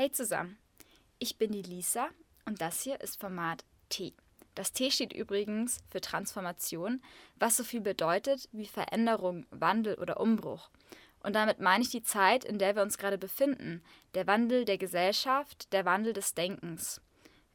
Hey 0.00 0.10
zusammen, 0.10 0.56
ich 1.18 1.36
bin 1.36 1.52
die 1.52 1.60
Lisa 1.60 2.08
und 2.46 2.62
das 2.62 2.80
hier 2.80 3.02
ist 3.02 3.20
Format 3.20 3.66
T. 3.90 4.14
Das 4.54 4.72
T 4.72 4.90
steht 4.90 5.12
übrigens 5.12 5.80
für 5.90 6.00
Transformation, 6.00 7.02
was 7.36 7.58
so 7.58 7.64
viel 7.64 7.82
bedeutet 7.82 8.48
wie 8.50 8.64
Veränderung, 8.64 9.44
Wandel 9.50 9.96
oder 9.96 10.18
Umbruch. 10.18 10.70
Und 11.22 11.34
damit 11.34 11.60
meine 11.60 11.84
ich 11.84 11.90
die 11.90 12.02
Zeit, 12.02 12.46
in 12.46 12.58
der 12.58 12.76
wir 12.76 12.82
uns 12.82 12.96
gerade 12.96 13.18
befinden. 13.18 13.82
Der 14.14 14.26
Wandel 14.26 14.64
der 14.64 14.78
Gesellschaft, 14.78 15.70
der 15.74 15.84
Wandel 15.84 16.14
des 16.14 16.32
Denkens. 16.32 17.02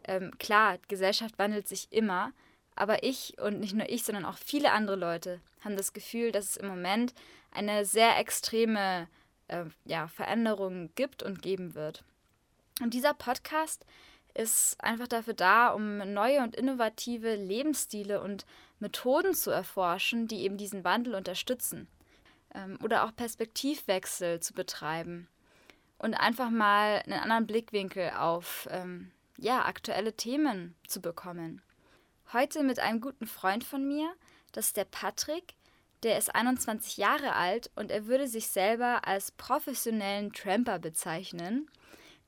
Ähm, 0.04 0.32
klar, 0.38 0.77
Gesellschaft 0.88 1.39
wandelt 1.39 1.68
sich 1.68 1.91
immer, 1.91 2.32
aber 2.75 3.02
ich 3.02 3.39
und 3.41 3.59
nicht 3.59 3.73
nur 3.73 3.89
ich, 3.89 4.04
sondern 4.04 4.25
auch 4.25 4.38
viele 4.38 4.71
andere 4.71 4.98
Leute 4.98 5.41
haben 5.62 5.77
das 5.77 5.93
Gefühl, 5.93 6.32
dass 6.32 6.52
es 6.52 6.57
im 6.57 6.68
Moment 6.68 7.16
eine 7.50 7.86
sehr 7.86 8.20
extreme 8.20 9.07
äh, 9.48 9.66
ja, 9.86 10.07
Veränderung 10.09 10.91
gibt 10.93 11.23
und 11.23 11.41
geben 11.41 11.73
wird. 11.73 12.04
Und 12.81 12.93
dieser 12.93 13.13
Podcast 13.13 13.85
ist 14.34 14.75
einfach 14.84 15.07
dafür 15.07 15.34
da, 15.34 15.70
um 15.70 15.97
neue 16.13 16.41
und 16.41 16.55
innovative 16.55 17.35
Lebensstile 17.35 18.21
und 18.21 18.45
Methoden 18.79 19.34
zu 19.34 19.49
erforschen, 19.49 20.27
die 20.27 20.41
eben 20.41 20.57
diesen 20.57 20.84
Wandel 20.84 21.15
unterstützen. 21.15 21.88
Ähm, 22.53 22.77
oder 22.84 23.05
auch 23.05 23.15
Perspektivwechsel 23.15 24.41
zu 24.41 24.53
betreiben 24.53 25.27
und 25.98 26.13
einfach 26.13 26.49
mal 26.49 27.01
einen 27.05 27.20
anderen 27.20 27.48
Blickwinkel 27.48 28.11
auf 28.11 28.67
ähm, 28.71 29.12
ja, 29.37 29.65
aktuelle 29.65 30.13
Themen 30.13 30.76
zu 30.87 31.01
bekommen. 31.01 31.62
Heute 32.34 32.63
mit 32.63 32.79
einem 32.79 33.01
guten 33.01 33.27
Freund 33.27 33.63
von 33.63 33.87
mir, 33.87 34.12
das 34.51 34.67
ist 34.67 34.77
der 34.77 34.85
Patrick. 34.85 35.55
Der 36.03 36.17
ist 36.17 36.35
21 36.35 36.98
Jahre 36.98 37.34
alt 37.34 37.71
und 37.76 37.89
er 37.89 38.05
würde 38.05 38.27
sich 38.27 38.48
selber 38.48 39.07
als 39.07 39.31
professionellen 39.31 40.31
Tramper 40.34 40.77
bezeichnen. 40.77 41.70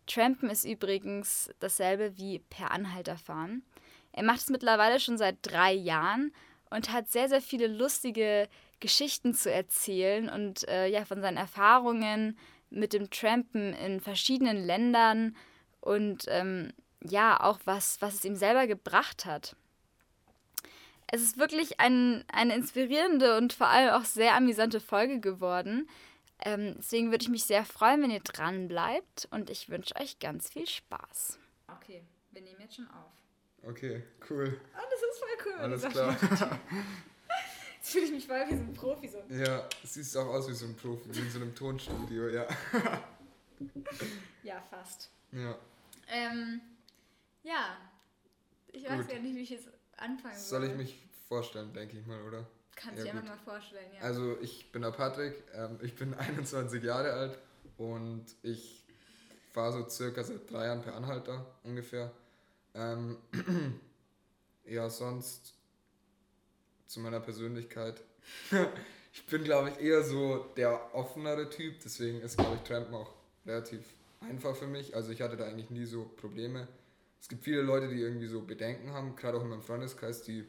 Trampen 0.07 0.49
ist 0.49 0.65
übrigens 0.65 1.49
dasselbe 1.59 2.17
wie 2.17 2.39
per 2.39 2.71
Anhalter 2.71 3.17
fahren. 3.17 3.63
Er 4.11 4.23
macht 4.23 4.39
es 4.39 4.49
mittlerweile 4.49 4.99
schon 4.99 5.17
seit 5.17 5.37
drei 5.43 5.73
Jahren 5.73 6.33
und 6.69 6.91
hat 6.91 7.09
sehr, 7.09 7.29
sehr 7.29 7.41
viele 7.41 7.67
lustige 7.67 8.49
Geschichten 8.79 9.33
zu 9.33 9.51
erzählen 9.51 10.29
und 10.29 10.67
äh, 10.67 10.87
ja, 10.87 11.05
von 11.05 11.21
seinen 11.21 11.37
Erfahrungen 11.37 12.37
mit 12.69 12.93
dem 12.93 13.09
Trampen 13.09 13.73
in 13.73 14.01
verschiedenen 14.01 14.57
Ländern 14.57 15.35
und 15.81 16.25
ähm, 16.27 16.73
ja, 17.03 17.39
auch 17.39 17.59
was, 17.65 18.01
was 18.01 18.15
es 18.15 18.25
ihm 18.25 18.35
selber 18.35 18.67
gebracht 18.67 19.25
hat. 19.25 19.55
Es 21.09 21.21
ist 21.21 21.37
wirklich 21.37 21.79
ein, 21.79 22.25
eine 22.31 22.55
inspirierende 22.55 23.37
und 23.37 23.53
vor 23.53 23.67
allem 23.67 23.91
auch 23.91 24.03
sehr 24.03 24.35
amüsante 24.35 24.81
Folge 24.81 25.21
geworden. 25.21 25.87
Ähm, 26.43 26.75
deswegen 26.77 27.11
würde 27.11 27.23
ich 27.23 27.29
mich 27.29 27.45
sehr 27.45 27.65
freuen, 27.65 28.01
wenn 28.03 28.11
ihr 28.11 28.19
dran 28.19 28.67
bleibt 28.67 29.27
und 29.31 29.49
ich 29.49 29.69
wünsche 29.69 29.95
euch 29.95 30.19
ganz 30.19 30.49
viel 30.49 30.67
Spaß. 30.67 31.39
Okay, 31.67 32.03
wir 32.31 32.41
nehmen 32.41 32.61
jetzt 32.61 32.75
schon 32.75 32.87
auf. 32.87 33.11
Okay, 33.63 34.03
cool. 34.29 34.59
Oh, 34.75 34.81
das 34.89 35.01
ist 35.01 35.19
voll 35.19 35.53
cool. 35.53 35.59
Alles 35.59 35.83
klar. 35.83 36.15
Jetzt 37.77 37.91
fühle 37.91 38.05
ich 38.05 38.11
mich 38.11 38.27
voll 38.27 38.45
wie 38.49 38.55
so 38.55 38.61
ein 38.63 38.73
Profi. 38.73 39.07
So. 39.07 39.23
Ja, 39.29 39.67
siehst 39.83 40.15
auch 40.17 40.27
aus 40.27 40.49
wie 40.49 40.53
so 40.53 40.65
ein 40.65 40.75
Profi, 40.75 41.03
wie 41.09 41.19
in 41.19 41.29
so 41.29 41.39
einem 41.39 41.55
Tonstudio, 41.55 42.27
ja. 42.29 42.45
ja, 44.43 44.61
fast. 44.69 45.09
Ja. 45.31 45.57
Ähm, 46.09 46.61
ja, 47.43 47.77
ich 48.73 48.83
weiß 48.83 48.97
Gut. 48.97 49.09
gar 49.09 49.19
nicht, 49.19 49.35
wie 49.35 49.41
ich 49.41 49.49
jetzt 49.51 49.69
anfangen 49.95 50.37
Soll 50.37 50.61
soll. 50.61 50.69
ich 50.69 50.75
mich 50.75 50.99
vorstellen, 51.27 51.73
denke 51.73 51.97
ich 51.97 52.05
mal, 52.05 52.21
oder? 52.23 52.45
Kannst 52.77 52.99
Ja, 53.03 53.05
du 53.05 53.11
dir 53.11 53.23
einfach 53.23 53.35
mal 53.35 53.43
vorstellen, 53.43 53.91
ja. 53.95 54.01
Also 54.01 54.37
ich 54.39 54.71
bin 54.71 54.83
der 54.83 54.91
Patrick, 54.91 55.43
ähm, 55.53 55.79
ich 55.81 55.95
bin 55.95 56.13
21 56.17 56.83
Jahre 56.83 57.11
alt 57.11 57.37
und 57.77 58.25
ich 58.43 58.85
fahre 59.51 59.73
so 59.73 59.89
circa 59.89 60.23
seit 60.23 60.49
drei 60.49 60.67
Jahren 60.67 60.83
per 60.83 60.95
Anhalter 60.95 61.45
ungefähr. 61.63 62.11
Ähm, 62.75 63.17
ja, 64.65 64.89
sonst 64.89 65.55
zu 66.85 66.99
meiner 66.99 67.19
Persönlichkeit. 67.19 68.01
ich 69.13 69.25
bin, 69.25 69.43
glaube 69.43 69.71
ich, 69.71 69.79
eher 69.83 70.03
so 70.03 70.45
der 70.55 70.93
offenere 70.93 71.49
Typ, 71.49 71.79
deswegen 71.83 72.21
ist, 72.21 72.37
glaube 72.37 72.57
ich, 72.57 72.61
Trampen 72.61 72.93
auch 72.93 73.11
relativ 73.45 73.81
einfach 74.19 74.55
für 74.55 74.67
mich. 74.67 74.95
Also 74.95 75.11
ich 75.11 75.21
hatte 75.21 75.35
da 75.35 75.45
eigentlich 75.45 75.71
nie 75.71 75.85
so 75.85 76.05
Probleme. 76.17 76.67
Es 77.19 77.27
gibt 77.27 77.43
viele 77.43 77.61
Leute, 77.61 77.87
die 77.87 77.99
irgendwie 77.99 78.27
so 78.27 78.41
Bedenken 78.41 78.91
haben, 78.91 79.15
gerade 79.15 79.39
auch 79.39 79.41
in 79.41 79.49
meinem 79.49 79.63
Freundeskreis, 79.63 80.21
die 80.21 80.45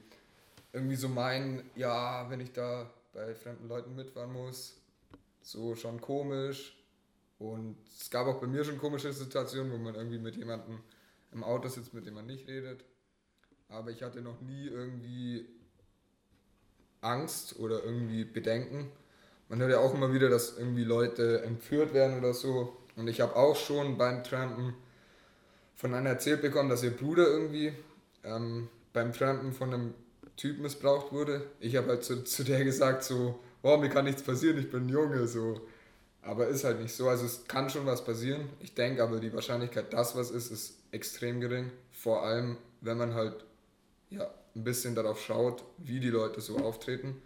irgendwie 0.72 0.96
so 0.96 1.08
meinen, 1.08 1.68
ja, 1.74 2.28
wenn 2.30 2.40
ich 2.40 2.52
da 2.52 2.90
bei 3.12 3.34
fremden 3.34 3.68
Leuten 3.68 3.94
mitfahren 3.94 4.32
muss, 4.32 4.76
so 5.42 5.74
schon 5.74 6.00
komisch. 6.00 6.76
Und 7.38 7.76
es 7.98 8.10
gab 8.10 8.26
auch 8.26 8.40
bei 8.40 8.46
mir 8.46 8.64
schon 8.64 8.78
komische 8.78 9.12
Situationen, 9.12 9.72
wo 9.72 9.78
man 9.78 9.94
irgendwie 9.94 10.18
mit 10.18 10.36
jemandem 10.36 10.80
im 11.32 11.44
Auto 11.44 11.68
sitzt, 11.68 11.94
mit 11.94 12.06
dem 12.06 12.14
man 12.14 12.26
nicht 12.26 12.48
redet. 12.48 12.84
Aber 13.68 13.90
ich 13.90 14.02
hatte 14.02 14.20
noch 14.20 14.40
nie 14.40 14.66
irgendwie 14.66 15.46
Angst 17.00 17.58
oder 17.58 17.84
irgendwie 17.84 18.24
Bedenken. 18.24 18.90
Man 19.48 19.60
hört 19.60 19.70
ja 19.70 19.78
auch 19.78 19.94
immer 19.94 20.12
wieder, 20.12 20.28
dass 20.28 20.58
irgendwie 20.58 20.84
Leute 20.84 21.42
entführt 21.42 21.94
werden 21.94 22.18
oder 22.18 22.34
so. 22.34 22.76
Und 22.96 23.08
ich 23.08 23.20
habe 23.20 23.36
auch 23.36 23.56
schon 23.56 23.96
beim 23.96 24.24
Trampen 24.24 24.74
von 25.76 25.94
einer 25.94 26.10
erzählt 26.10 26.42
bekommen, 26.42 26.68
dass 26.68 26.82
ihr 26.82 26.90
Bruder 26.90 27.26
irgendwie 27.26 27.72
ähm, 28.24 28.68
beim 28.92 29.12
Trampen 29.12 29.52
von 29.52 29.72
einem 29.72 29.94
Typ 30.38 30.60
missbraucht 30.60 31.12
wurde. 31.12 31.42
Ich 31.58 31.74
habe 31.76 31.88
halt 31.88 32.04
zu, 32.04 32.22
zu 32.22 32.44
der 32.44 32.64
gesagt, 32.64 33.02
so, 33.02 33.40
oh, 33.62 33.76
mir 33.76 33.88
kann 33.88 34.04
nichts 34.04 34.22
passieren, 34.22 34.56
ich 34.56 34.70
bin 34.70 34.86
ein 34.86 34.88
Junge, 34.88 35.26
so. 35.26 35.60
Aber 36.22 36.46
ist 36.46 36.62
halt 36.64 36.80
nicht 36.80 36.94
so. 36.94 37.08
Also 37.08 37.26
es 37.26 37.44
kann 37.48 37.68
schon 37.68 37.86
was 37.86 38.04
passieren. 38.04 38.48
Ich 38.60 38.74
denke 38.74 39.02
aber, 39.02 39.18
die 39.18 39.32
Wahrscheinlichkeit, 39.32 39.92
dass 39.92 40.16
was 40.16 40.30
ist, 40.30 40.50
ist 40.52 40.78
extrem 40.92 41.40
gering. 41.40 41.72
Vor 41.90 42.22
allem, 42.22 42.56
wenn 42.80 42.98
man 42.98 43.14
halt 43.14 43.44
ja, 44.10 44.30
ein 44.54 44.62
bisschen 44.62 44.94
darauf 44.94 45.20
schaut, 45.20 45.64
wie 45.78 45.98
die 45.98 46.10
Leute 46.10 46.40
so 46.40 46.58
auftreten. 46.58 47.20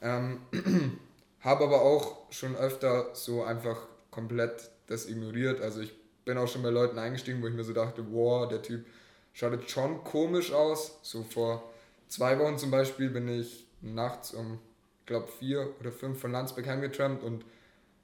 Ähm, 0.00 0.40
habe 1.40 1.64
aber 1.64 1.82
auch 1.82 2.32
schon 2.32 2.56
öfter 2.56 3.10
so 3.14 3.42
einfach 3.42 3.76
komplett 4.10 4.70
das 4.86 5.06
ignoriert. 5.06 5.60
Also 5.60 5.80
ich 5.80 5.92
bin 6.24 6.38
auch 6.38 6.48
schon 6.48 6.62
bei 6.62 6.70
Leuten 6.70 6.98
eingestiegen, 6.98 7.42
wo 7.42 7.46
ich 7.46 7.54
mir 7.54 7.64
so 7.64 7.74
dachte, 7.74 8.06
wow, 8.10 8.48
der 8.48 8.62
Typ 8.62 8.86
schaut 9.34 9.52
jetzt 9.52 9.70
schon 9.70 10.02
komisch 10.02 10.52
aus. 10.52 10.98
So 11.02 11.22
vor 11.24 11.73
zwei 12.08 12.38
Wochen 12.38 12.58
zum 12.58 12.70
Beispiel 12.70 13.10
bin 13.10 13.28
ich 13.28 13.66
nachts 13.80 14.32
um, 14.32 14.58
glaube 15.06 15.28
vier 15.28 15.74
oder 15.80 15.92
fünf 15.92 16.20
von 16.20 16.32
Landsberg 16.32 16.66
heimgetrampt 16.66 17.22
und 17.22 17.44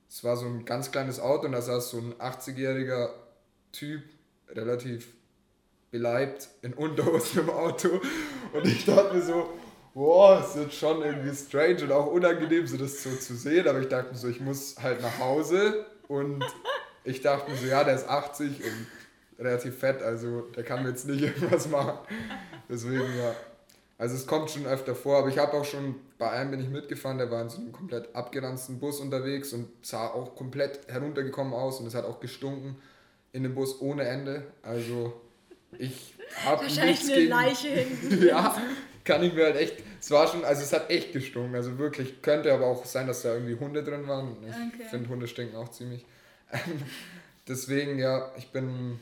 es 0.09 0.25
war 0.25 0.37
so 0.37 0.47
ein 0.47 0.65
ganz 0.65 0.91
kleines 0.91 1.21
Auto 1.21 1.47
und 1.47 1.53
da 1.53 1.62
saß 1.62 1.91
so 1.91 1.99
ein 1.99 2.15
80-jähriger 2.15 3.10
Typ, 3.72 4.03
relativ 4.49 5.15
beleibt, 5.91 6.49
in 6.62 6.75
Unterhosen 6.75 7.43
im 7.43 7.50
Auto 7.50 8.00
und 8.53 8.66
ich 8.66 8.84
dachte 8.84 9.15
mir 9.15 9.22
so, 9.22 9.49
es 10.41 10.56
ist 10.56 10.75
schon 10.75 11.03
irgendwie 11.03 11.34
strange 11.34 11.83
und 11.84 11.93
auch 11.93 12.06
unangenehm, 12.06 12.66
so 12.66 12.77
das 12.77 13.03
so 13.03 13.10
zu 13.10 13.34
sehen, 13.34 13.66
aber 13.66 13.81
ich 13.81 13.89
dachte 13.89 14.12
mir 14.12 14.19
so, 14.19 14.28
ich 14.28 14.41
muss 14.41 14.77
halt 14.81 15.00
nach 15.03 15.19
Hause 15.19 15.87
und 16.09 16.44
ich 17.05 17.21
dachte 17.21 17.50
mir 17.50 17.56
so, 17.56 17.66
ja, 17.66 17.84
der 17.84 17.94
ist 17.94 18.09
80 18.09 18.62
und 18.65 18.87
relativ 19.39 19.78
fett, 19.78 20.03
also 20.03 20.43
der 20.56 20.65
kann 20.65 20.83
mir 20.83 20.91
jetzt 20.91 21.06
nicht 21.06 21.22
irgendwas 21.22 21.69
machen. 21.69 21.99
Deswegen, 22.69 23.00
ja. 23.19 23.34
Also 24.00 24.16
es 24.16 24.27
kommt 24.27 24.50
schon 24.50 24.65
öfter 24.65 24.94
vor, 24.94 25.19
aber 25.19 25.28
ich 25.28 25.37
habe 25.37 25.53
auch 25.53 25.65
schon, 25.66 25.94
bei 26.16 26.31
einem 26.31 26.53
bin 26.53 26.61
ich 26.61 26.71
mitgefahren, 26.71 27.19
der 27.19 27.31
war 27.31 27.43
in 27.43 27.50
so 27.50 27.59
einem 27.59 27.71
komplett 27.71 28.15
abgeranzten 28.16 28.78
Bus 28.78 28.99
unterwegs 28.99 29.53
und 29.53 29.69
sah 29.83 30.06
auch 30.06 30.34
komplett 30.34 30.88
heruntergekommen 30.88 31.53
aus 31.53 31.81
und 31.81 31.87
es 31.87 31.94
hat 31.94 32.06
auch 32.06 32.19
gestunken 32.19 32.77
in 33.34 33.43
dem 33.43 33.55
Bus 33.55 33.78
ohne 33.83 34.05
Ende. 34.05 34.44
Also 34.62 35.21
ich 35.78 36.15
habe 36.47 36.62
Wahrscheinlich 36.62 36.97
nichts 36.97 37.10
eine 37.10 37.19
gegen... 37.19 37.31
Leiche 37.31 37.69
hinten. 37.69 38.22
ja, 38.27 38.56
kann 39.05 39.22
ich 39.22 39.34
mir 39.34 39.44
halt 39.44 39.56
echt... 39.56 39.77
Es 40.00 40.10
war 40.10 40.27
schon, 40.28 40.47
also 40.47 40.62
es 40.62 40.72
hat 40.72 40.89
echt 40.89 41.12
gestunken, 41.12 41.55
also 41.55 41.77
wirklich. 41.77 42.22
Könnte 42.22 42.55
aber 42.55 42.69
auch 42.69 42.87
sein, 42.87 43.06
dass 43.06 43.21
da 43.21 43.34
irgendwie 43.34 43.56
Hunde 43.56 43.84
drin 43.84 44.09
waren. 44.09 44.34
Ich 44.49 44.55
Okay. 44.55 44.89
finde, 44.89 45.10
Hunde 45.10 45.28
stinken 45.28 45.56
auch 45.56 45.69
ziemlich. 45.72 46.06
Deswegen, 47.47 47.98
ja, 47.98 48.33
ich 48.39 48.51
bin 48.51 48.98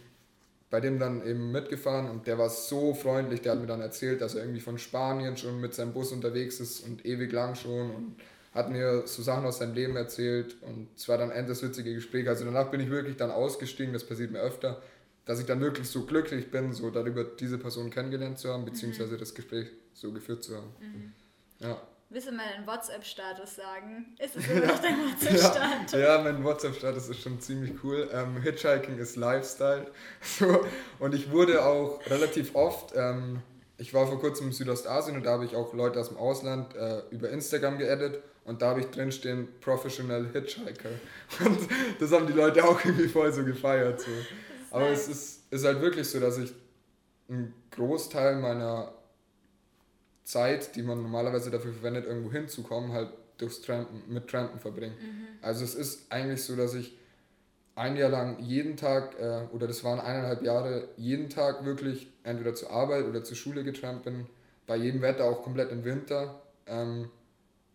bei 0.70 0.80
dem 0.80 0.98
dann 0.98 1.26
eben 1.26 1.50
mitgefahren 1.50 2.10
und 2.10 2.26
der 2.26 2.38
war 2.38 2.50
so 2.50 2.94
freundlich, 2.94 3.40
der 3.40 3.52
hat 3.52 3.60
mir 3.60 3.66
dann 3.66 3.80
erzählt, 3.80 4.20
dass 4.20 4.34
er 4.34 4.42
irgendwie 4.42 4.60
von 4.60 4.78
Spanien 4.78 5.36
schon 5.36 5.60
mit 5.60 5.74
seinem 5.74 5.92
Bus 5.92 6.12
unterwegs 6.12 6.60
ist 6.60 6.80
und 6.80 7.06
ewig 7.06 7.32
lang 7.32 7.54
schon 7.54 7.90
und 7.90 8.16
hat 8.52 8.70
mir 8.70 9.06
so 9.06 9.22
Sachen 9.22 9.44
aus 9.44 9.58
seinem 9.58 9.74
Leben 9.74 9.96
erzählt 9.96 10.56
und 10.62 10.88
es 10.96 11.08
war 11.08 11.16
dann 11.16 11.30
ein 11.30 11.46
das 11.46 11.62
witzige 11.62 11.94
Gespräch. 11.94 12.28
Also 12.28 12.44
danach 12.44 12.70
bin 12.70 12.80
ich 12.80 12.90
wirklich 12.90 13.16
dann 13.16 13.30
ausgestiegen, 13.30 13.92
das 13.92 14.04
passiert 14.04 14.30
mir 14.30 14.40
öfter, 14.40 14.82
dass 15.24 15.40
ich 15.40 15.46
dann 15.46 15.60
wirklich 15.60 15.88
so 15.88 16.04
glücklich 16.04 16.50
bin, 16.50 16.72
so 16.72 16.90
darüber 16.90 17.24
diese 17.24 17.58
Person 17.58 17.90
kennengelernt 17.90 18.38
zu 18.38 18.52
haben, 18.52 18.64
beziehungsweise 18.64 19.16
das 19.16 19.34
Gespräch 19.34 19.68
so 19.94 20.12
geführt 20.12 20.42
zu 20.44 20.56
haben. 20.56 21.14
Ja. 21.60 21.80
Willst 22.10 22.26
du 22.26 22.32
mal 22.32 22.44
deinen 22.48 22.66
WhatsApp-Status 22.66 23.56
sagen? 23.56 24.14
Ist 24.18 24.36
es 24.36 24.48
immer 24.48 24.66
noch 24.66 24.80
dein 24.80 24.96
WhatsApp-Status? 24.98 25.92
Ja, 25.92 25.98
ja, 25.98 26.22
mein 26.22 26.42
WhatsApp-Status 26.42 27.10
ist 27.10 27.20
schon 27.20 27.38
ziemlich 27.38 27.72
cool. 27.84 28.08
Ähm, 28.12 28.40
Hitchhiking 28.40 28.98
ist 28.98 29.16
Lifestyle. 29.16 29.86
So, 30.22 30.64
und 31.00 31.14
ich 31.14 31.30
wurde 31.30 31.64
auch 31.64 32.00
relativ 32.06 32.54
oft, 32.54 32.94
ähm, 32.96 33.42
ich 33.76 33.92
war 33.92 34.06
vor 34.06 34.18
kurzem 34.20 34.46
in 34.46 34.52
Südostasien 34.52 35.16
und 35.16 35.24
da 35.24 35.32
habe 35.32 35.44
ich 35.44 35.54
auch 35.54 35.74
Leute 35.74 36.00
aus 36.00 36.08
dem 36.08 36.16
Ausland 36.16 36.74
äh, 36.74 37.02
über 37.10 37.28
Instagram 37.28 37.76
geedit 37.76 38.22
und 38.44 38.62
da 38.62 38.70
habe 38.70 38.80
ich 38.80 38.86
drinstehen 38.86 39.46
Professional 39.60 40.30
Hitchhiker. 40.32 40.88
Und 41.44 41.58
das 42.00 42.10
haben 42.12 42.26
die 42.26 42.32
Leute 42.32 42.64
auch 42.64 42.82
irgendwie 42.82 43.06
voll 43.06 43.30
so 43.30 43.44
gefeiert. 43.44 44.00
So. 44.00 44.10
Aber 44.70 44.88
nice. 44.88 45.02
es 45.02 45.08
ist, 45.08 45.52
ist 45.52 45.64
halt 45.66 45.82
wirklich 45.82 46.08
so, 46.08 46.18
dass 46.18 46.38
ich 46.38 46.54
einen 47.28 47.52
Großteil 47.70 48.36
meiner 48.36 48.94
Zeit, 50.28 50.76
die 50.76 50.82
man 50.82 51.00
normalerweise 51.00 51.50
dafür 51.50 51.72
verwendet, 51.72 52.04
irgendwo 52.04 52.30
hinzukommen, 52.30 52.92
halt 52.92 53.08
durchs 53.38 53.62
Trampen, 53.62 54.02
mit 54.12 54.28
Trampen 54.28 54.60
verbringe. 54.60 54.92
Mhm. 54.92 55.26
Also 55.40 55.64
es 55.64 55.74
ist 55.74 56.12
eigentlich 56.12 56.44
so, 56.44 56.54
dass 56.54 56.74
ich 56.74 56.98
ein 57.76 57.96
Jahr 57.96 58.10
lang 58.10 58.38
jeden 58.40 58.76
Tag, 58.76 59.18
äh, 59.18 59.46
oder 59.54 59.66
das 59.66 59.84
waren 59.84 60.00
eineinhalb 60.00 60.42
Jahre, 60.42 60.88
jeden 60.98 61.30
Tag 61.30 61.64
wirklich 61.64 62.12
entweder 62.24 62.54
zur 62.54 62.70
Arbeit 62.70 63.06
oder 63.06 63.24
zur 63.24 63.38
Schule 63.38 63.64
getrampt 63.64 64.04
bin, 64.04 64.26
bei 64.66 64.76
jedem 64.76 65.00
Wetter, 65.00 65.24
auch 65.24 65.42
komplett 65.42 65.72
im 65.72 65.84
Winter. 65.84 66.42
Ähm, 66.66 67.08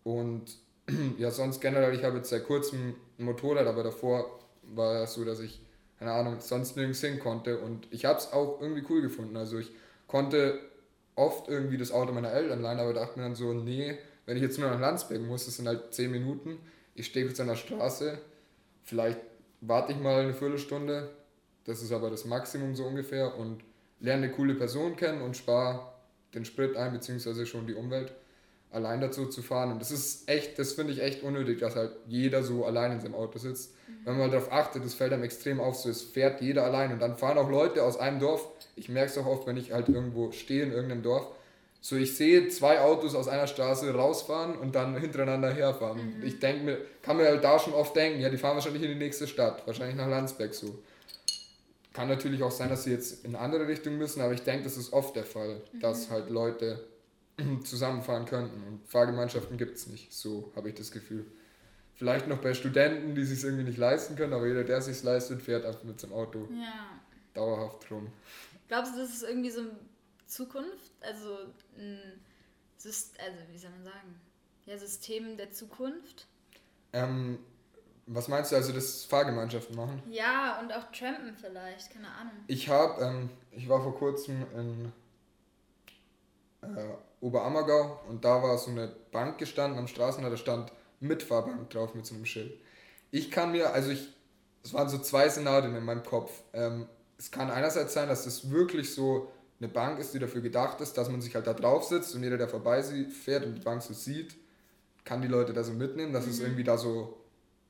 und 0.04 0.44
ja, 1.18 1.32
sonst 1.32 1.60
generell, 1.60 1.92
ich 1.92 2.04
habe 2.04 2.18
jetzt 2.18 2.30
seit 2.30 2.44
kurzem 2.44 2.94
ein 3.18 3.24
Motorrad, 3.24 3.66
aber 3.66 3.82
davor 3.82 4.38
war 4.62 5.02
es 5.02 5.14
so, 5.14 5.24
dass 5.24 5.40
ich, 5.40 5.60
keine 5.98 6.12
Ahnung, 6.12 6.36
sonst 6.38 6.76
nirgends 6.76 7.00
hin 7.00 7.18
konnte. 7.18 7.58
Und 7.58 7.88
ich 7.90 8.04
habe 8.04 8.20
es 8.20 8.32
auch 8.32 8.60
irgendwie 8.60 8.84
cool 8.88 9.02
gefunden. 9.02 9.36
Also 9.36 9.58
ich 9.58 9.72
konnte 10.06 10.60
oft 11.16 11.48
irgendwie 11.48 11.78
das 11.78 11.92
Auto 11.92 12.12
meiner 12.12 12.32
Eltern 12.32 12.62
leihen, 12.62 12.78
aber 12.78 12.92
dachte 12.92 13.18
mir 13.18 13.24
dann 13.24 13.34
so, 13.34 13.52
nee, 13.52 13.98
wenn 14.26 14.36
ich 14.36 14.42
jetzt 14.42 14.58
nur 14.58 14.70
nach 14.70 14.80
Landsberg 14.80 15.22
muss, 15.22 15.46
das 15.46 15.56
sind 15.56 15.68
halt 15.68 15.94
10 15.94 16.10
Minuten, 16.10 16.58
ich 16.94 17.06
stehe 17.06 17.26
jetzt 17.26 17.40
an 17.40 17.48
der 17.48 17.56
Straße, 17.56 18.18
vielleicht 18.82 19.20
warte 19.60 19.92
ich 19.92 19.98
mal 19.98 20.22
eine 20.22 20.34
Viertelstunde, 20.34 21.10
das 21.64 21.82
ist 21.82 21.92
aber 21.92 22.10
das 22.10 22.24
Maximum 22.24 22.74
so 22.74 22.84
ungefähr. 22.84 23.36
Und 23.36 23.62
lerne 24.00 24.24
eine 24.24 24.32
coole 24.32 24.54
Person 24.54 24.96
kennen 24.96 25.22
und 25.22 25.36
spare 25.36 25.92
den 26.34 26.44
Sprit 26.44 26.76
ein, 26.76 26.92
beziehungsweise 26.92 27.46
schon 27.46 27.66
die 27.66 27.74
Umwelt, 27.74 28.12
allein 28.74 29.00
dazu 29.00 29.26
zu 29.26 29.42
fahren. 29.42 29.72
Und 29.72 29.80
das 29.80 29.90
ist 29.90 30.28
echt, 30.28 30.58
das 30.58 30.72
finde 30.72 30.92
ich 30.92 31.02
echt 31.02 31.22
unnötig, 31.22 31.60
dass 31.60 31.76
halt 31.76 31.92
jeder 32.06 32.42
so 32.42 32.64
allein 32.64 32.92
in 32.92 33.00
seinem 33.00 33.14
Auto 33.14 33.38
sitzt. 33.38 33.72
Mhm. 33.86 33.92
Wenn 34.04 34.18
man 34.18 34.30
darauf 34.30 34.52
achtet, 34.52 34.84
das 34.84 34.94
fällt 34.94 35.12
einem 35.12 35.22
extrem 35.22 35.60
auf, 35.60 35.76
so 35.76 35.88
es 35.88 36.02
fährt 36.02 36.40
jeder 36.40 36.64
allein 36.64 36.92
und 36.92 37.00
dann 37.00 37.16
fahren 37.16 37.38
auch 37.38 37.50
Leute 37.50 37.82
aus 37.82 37.96
einem 37.96 38.20
Dorf. 38.20 38.46
Ich 38.76 38.88
merke 38.88 39.10
es 39.10 39.18
auch 39.18 39.26
oft, 39.26 39.46
wenn 39.46 39.56
ich 39.56 39.72
halt 39.72 39.88
irgendwo 39.88 40.32
stehe 40.32 40.64
in 40.64 40.72
irgendeinem 40.72 41.02
Dorf. 41.02 41.28
So, 41.80 41.96
ich 41.96 42.16
sehe 42.16 42.48
zwei 42.48 42.80
Autos 42.80 43.14
aus 43.14 43.28
einer 43.28 43.46
Straße 43.46 43.92
rausfahren 43.94 44.56
und 44.56 44.74
dann 44.74 44.96
hintereinander 44.96 45.52
herfahren. 45.52 46.18
Mhm. 46.18 46.26
Ich 46.26 46.40
denke 46.40 46.64
mir, 46.64 46.78
kann 47.02 47.18
mir 47.18 47.26
halt 47.26 47.44
da 47.44 47.58
schon 47.58 47.74
oft 47.74 47.94
denken, 47.94 48.20
ja, 48.20 48.30
die 48.30 48.38
fahren 48.38 48.54
wahrscheinlich 48.54 48.82
in 48.82 48.88
die 48.88 48.94
nächste 48.94 49.26
Stadt, 49.26 49.66
wahrscheinlich 49.66 49.96
nach 49.96 50.08
Landsberg 50.08 50.54
so. 50.54 50.78
Kann 51.92 52.08
natürlich 52.08 52.42
auch 52.42 52.50
sein, 52.50 52.70
dass 52.70 52.84
sie 52.84 52.90
jetzt 52.90 53.24
in 53.24 53.36
eine 53.36 53.44
andere 53.44 53.68
Richtung 53.68 53.98
müssen, 53.98 54.20
aber 54.20 54.32
ich 54.32 54.42
denke, 54.42 54.64
das 54.64 54.76
ist 54.76 54.92
oft 54.92 55.14
der 55.14 55.24
Fall, 55.24 55.60
mhm. 55.72 55.80
dass 55.80 56.10
halt 56.10 56.30
Leute 56.30 56.80
zusammenfahren 57.64 58.26
könnten. 58.26 58.62
Und 58.64 58.86
Fahrgemeinschaften 58.88 59.56
gibt 59.56 59.76
es 59.76 59.86
nicht, 59.86 60.12
so 60.12 60.52
habe 60.56 60.68
ich 60.68 60.74
das 60.74 60.90
Gefühl. 60.90 61.26
Vielleicht 61.94 62.26
noch 62.26 62.38
bei 62.38 62.54
Studenten, 62.54 63.14
die 63.14 63.24
sich 63.24 63.44
irgendwie 63.44 63.64
nicht 63.64 63.78
leisten 63.78 64.16
können, 64.16 64.32
aber 64.32 64.48
jeder, 64.48 64.64
der 64.64 64.82
sich 64.82 65.02
leistet, 65.02 65.42
fährt 65.42 65.64
einfach 65.64 65.84
mit 65.84 66.00
seinem 66.00 66.12
Auto 66.12 66.48
ja. 66.50 67.00
dauerhaft 67.34 67.88
rum. 67.90 68.08
Glaubst 68.66 68.94
du, 68.94 68.98
das 68.98 69.10
ist 69.10 69.22
irgendwie 69.22 69.50
so 69.50 69.62
Zukunft? 70.26 70.90
Also 71.00 71.38
ein 71.78 72.20
System, 72.78 73.24
also 73.24 73.38
wie 73.52 73.58
soll 73.58 73.70
man 73.70 73.84
sagen? 73.84 74.20
Ja, 74.66 74.76
System 74.76 75.36
der 75.36 75.52
Zukunft? 75.52 76.26
Ähm, 76.92 77.38
was 78.06 78.28
meinst 78.28 78.52
du, 78.52 78.56
also 78.56 78.72
das 78.72 79.04
Fahrgemeinschaften 79.04 79.76
machen? 79.76 80.02
Ja, 80.10 80.60
und 80.60 80.72
auch 80.72 80.90
Trampen 80.92 81.36
vielleicht, 81.36 81.90
keine 81.90 82.08
Ahnung. 82.08 82.34
Ich 82.48 82.68
habe, 82.68 83.02
ähm, 83.02 83.30
ich 83.50 83.68
war 83.68 83.82
vor 83.82 83.96
kurzem 83.96 84.46
in 84.54 84.92
äh, 86.62 86.94
Oberammergau 87.24 88.00
und 88.08 88.24
da 88.24 88.42
war 88.42 88.58
so 88.58 88.70
eine 88.70 88.94
Bank 89.10 89.38
gestanden 89.38 89.78
am 89.78 89.88
Straßenrand, 89.88 90.32
da 90.32 90.36
stand 90.36 90.72
Mitfahrbank 91.00 91.70
drauf 91.70 91.94
mit 91.94 92.04
so 92.04 92.14
einem 92.14 92.26
Schild. 92.26 92.52
Ich 93.10 93.30
kann 93.30 93.52
mir, 93.52 93.72
also 93.72 93.90
ich, 93.90 94.12
es 94.62 94.74
waren 94.74 94.88
so 94.90 94.98
zwei 94.98 95.28
Szenarien 95.30 95.74
in 95.74 95.84
meinem 95.84 96.02
Kopf. 96.02 96.42
Ähm, 96.52 96.86
es 97.16 97.30
kann 97.30 97.50
einerseits 97.50 97.94
sein, 97.94 98.08
dass 98.08 98.26
es 98.26 98.50
wirklich 98.50 98.94
so 98.94 99.32
eine 99.58 99.68
Bank 99.68 99.98
ist, 100.00 100.12
die 100.12 100.18
dafür 100.18 100.42
gedacht 100.42 100.82
ist, 100.82 100.98
dass 100.98 101.08
man 101.08 101.22
sich 101.22 101.34
halt 101.34 101.46
da 101.46 101.54
drauf 101.54 101.84
sitzt 101.84 102.14
und 102.14 102.22
jeder, 102.22 102.36
der 102.36 102.48
vorbei 102.48 102.82
fährt 102.82 103.46
und 103.46 103.54
die 103.54 103.60
Bank 103.60 103.82
so 103.82 103.94
sieht, 103.94 104.34
kann 105.04 105.22
die 105.22 105.28
Leute 105.28 105.54
da 105.54 105.62
so 105.62 105.72
mitnehmen, 105.72 106.12
dass 106.12 106.26
mhm. 106.26 106.30
es 106.32 106.40
irgendwie 106.40 106.64
da 106.64 106.76
so 106.76 107.16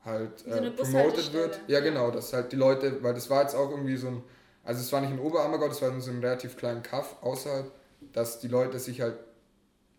halt 0.04 0.44
äh, 0.46 0.70
promoted 0.72 1.32
wird. 1.32 1.60
Ja, 1.68 1.78
genau, 1.78 2.10
dass 2.10 2.32
halt 2.32 2.50
die 2.50 2.56
Leute, 2.56 3.02
weil 3.04 3.14
das 3.14 3.30
war 3.30 3.42
jetzt 3.42 3.54
auch 3.54 3.70
irgendwie 3.70 3.96
so 3.96 4.08
ein, 4.08 4.22
also 4.64 4.80
es 4.80 4.92
war 4.92 5.00
nicht 5.00 5.12
in 5.12 5.20
Oberammergau, 5.20 5.68
das 5.68 5.80
war 5.80 5.90
in 5.90 6.00
so 6.00 6.10
einem 6.10 6.20
relativ 6.20 6.56
kleinen 6.56 6.82
Kaff 6.82 7.16
außerhalb, 7.22 7.70
dass 8.12 8.40
die 8.40 8.48
Leute 8.48 8.80
sich 8.80 9.00
halt 9.00 9.14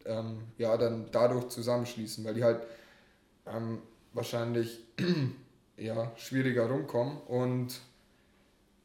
ähm, 0.06 0.44
ja 0.58 0.76
dann 0.78 1.10
dadurch 1.12 1.50
zusammenschließen, 1.50 2.24
weil 2.26 2.34
die 2.34 2.44
halt 2.44 2.62
ähm, 3.46 3.80
wahrscheinlich 4.14 4.84
ja, 5.78 6.12
schwieriger 6.16 6.70
rumkommen 6.70 7.18
und 7.28 7.80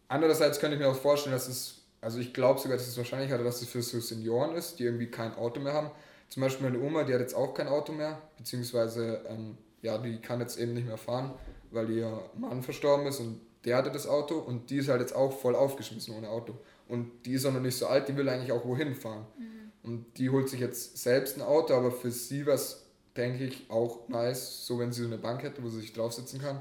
andererseits 0.08 0.60
könnte 0.60 0.76
ich 0.76 0.82
mir 0.82 0.88
auch 0.88 0.96
vorstellen, 0.96 1.34
dass 1.34 1.48
es, 1.48 1.82
also 2.00 2.18
ich 2.18 2.34
glaube 2.34 2.60
sogar, 2.60 2.76
dass 2.76 2.88
es 2.88 2.96
wahrscheinlich 2.96 3.30
hat, 3.30 3.40
dass 3.40 3.62
es 3.62 3.68
für 3.68 3.82
so 3.82 4.00
Senioren 4.00 4.54
ist, 4.54 4.78
die 4.78 4.84
irgendwie 4.84 5.10
kein 5.10 5.34
Auto 5.34 5.60
mehr 5.60 5.72
haben. 5.72 5.90
Zum 6.28 6.42
Beispiel 6.42 6.70
meine 6.70 6.82
Oma, 6.82 7.04
die 7.04 7.12
hat 7.12 7.20
jetzt 7.20 7.34
auch 7.34 7.54
kein 7.54 7.68
Auto 7.68 7.92
mehr, 7.92 8.20
beziehungsweise 8.36 9.24
ähm, 9.28 9.56
ja, 9.82 9.98
die 9.98 10.20
kann 10.20 10.40
jetzt 10.40 10.58
eben 10.58 10.74
nicht 10.74 10.86
mehr 10.86 10.98
fahren, 10.98 11.32
weil 11.70 11.90
ihr 11.90 12.20
Mann 12.36 12.62
verstorben 12.62 13.06
ist 13.06 13.20
und 13.20 13.40
der 13.64 13.76
hatte 13.76 13.90
das 13.90 14.06
Auto 14.06 14.38
und 14.38 14.70
die 14.70 14.78
ist 14.78 14.88
halt 14.88 15.00
jetzt 15.00 15.14
auch 15.14 15.32
voll 15.32 15.54
aufgeschmissen 15.54 16.14
ohne 16.14 16.28
Auto. 16.28 16.54
Und 16.88 17.24
die 17.24 17.34
ist 17.34 17.46
auch 17.46 17.52
noch 17.52 17.60
nicht 17.60 17.76
so 17.76 17.86
alt, 17.86 18.08
die 18.08 18.16
will 18.16 18.28
eigentlich 18.28 18.52
auch 18.52 18.64
wohin 18.64 18.94
fahren. 18.94 19.26
Mhm. 19.38 19.59
Und 19.82 20.06
die 20.18 20.30
holt 20.30 20.48
sich 20.48 20.60
jetzt 20.60 20.98
selbst 20.98 21.36
ein 21.36 21.42
Auto, 21.42 21.74
aber 21.74 21.90
für 21.90 22.10
sie 22.10 22.46
war 22.46 22.54
es, 22.54 22.84
denke 23.16 23.44
ich, 23.44 23.70
auch 23.70 24.08
nice, 24.08 24.66
so 24.66 24.78
wenn 24.78 24.92
sie 24.92 25.02
so 25.02 25.06
eine 25.06 25.18
Bank 25.18 25.42
hätte, 25.42 25.62
wo 25.62 25.68
sie 25.68 25.80
sich 25.80 25.92
draufsitzen 25.92 26.40
kann. 26.40 26.60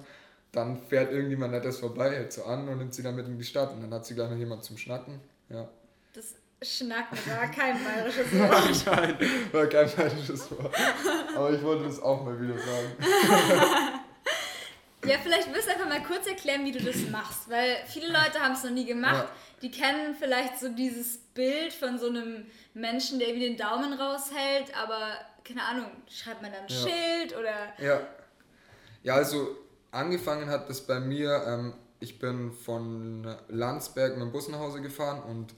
Dann 0.52 0.78
fährt 0.78 1.12
irgendjemand 1.12 1.52
nettes 1.52 1.78
vorbei, 1.78 2.12
hält 2.12 2.34
so 2.34 2.44
an 2.46 2.68
und 2.68 2.78
nimmt 2.78 2.94
sie 2.94 3.04
dann 3.04 3.16
mit 3.16 3.28
in 3.28 3.38
die 3.38 3.44
Stadt. 3.44 3.72
Und 3.72 3.82
dann 3.82 3.94
hat 3.94 4.06
sie 4.06 4.16
gleich 4.16 4.30
noch 4.30 4.38
jemand 4.38 4.64
zum 4.64 4.78
Schnacken. 4.78 5.20
Ja. 5.50 5.70
Das 6.14 6.34
Schnacken 6.62 7.18
war 7.28 7.52
kein 7.52 7.78
bayerisches 7.84 8.34
Wort. 8.34 8.86
Nein, 8.86 9.18
war 9.52 9.68
kein 9.68 9.90
bayerisches 9.96 10.52
Wort. 10.52 10.74
Aber 11.36 11.52
ich 11.54 11.62
wollte 11.62 11.84
das 11.84 12.02
auch 12.02 12.24
mal 12.24 12.40
wieder 12.40 12.58
sagen. 12.58 12.88
Ja, 15.10 15.18
vielleicht 15.22 15.54
wirst 15.54 15.68
du 15.68 15.72
einfach 15.72 15.90
mal 15.90 16.04
kurz 16.04 16.28
erklären, 16.28 16.66
wie 16.66 16.72
du 16.72 16.80
das 16.80 16.98
machst, 17.10 17.50
weil 17.50 17.78
viele 17.88 18.08
Leute 18.08 18.40
haben 18.40 18.54
es 18.54 18.64
noch 18.64 18.72
nie 18.72 18.86
gemacht. 18.86 19.26
Ja. 19.26 19.30
Die 19.62 19.72
kennen 19.72 20.16
vielleicht 20.16 20.60
so 20.60 20.70
dieses 20.70 21.18
Bild 21.18 21.74
von 21.74 21.98
so 21.98 22.08
einem 22.08 22.46
Menschen, 22.74 23.20
der 23.20 23.30
irgendwie 23.30 23.48
den 23.48 23.58
Daumen 23.58 23.94
raushält, 23.94 24.76
aber 24.78 25.14
keine 25.44 25.64
Ahnung, 25.64 25.88
schreibt 26.08 26.42
man 26.42 26.52
dann 26.52 26.62
ein 26.62 26.70
ja. 26.70 26.76
Schild 26.76 27.38
oder. 27.38 27.56
Ja. 27.84 28.02
Ja, 29.02 29.16
also 29.16 29.58
angefangen 29.92 30.50
hat 30.50 30.70
das 30.70 30.82
bei 30.82 31.00
mir, 31.00 31.44
ähm, 31.48 31.74
ich 32.00 32.20
bin 32.20 32.52
von 32.52 33.36
Landsberg 33.48 34.14
mit 34.14 34.22
dem 34.22 34.32
Bus 34.32 34.48
nach 34.50 34.60
Hause 34.60 34.82
gefahren 34.82 35.24
und 35.24 35.54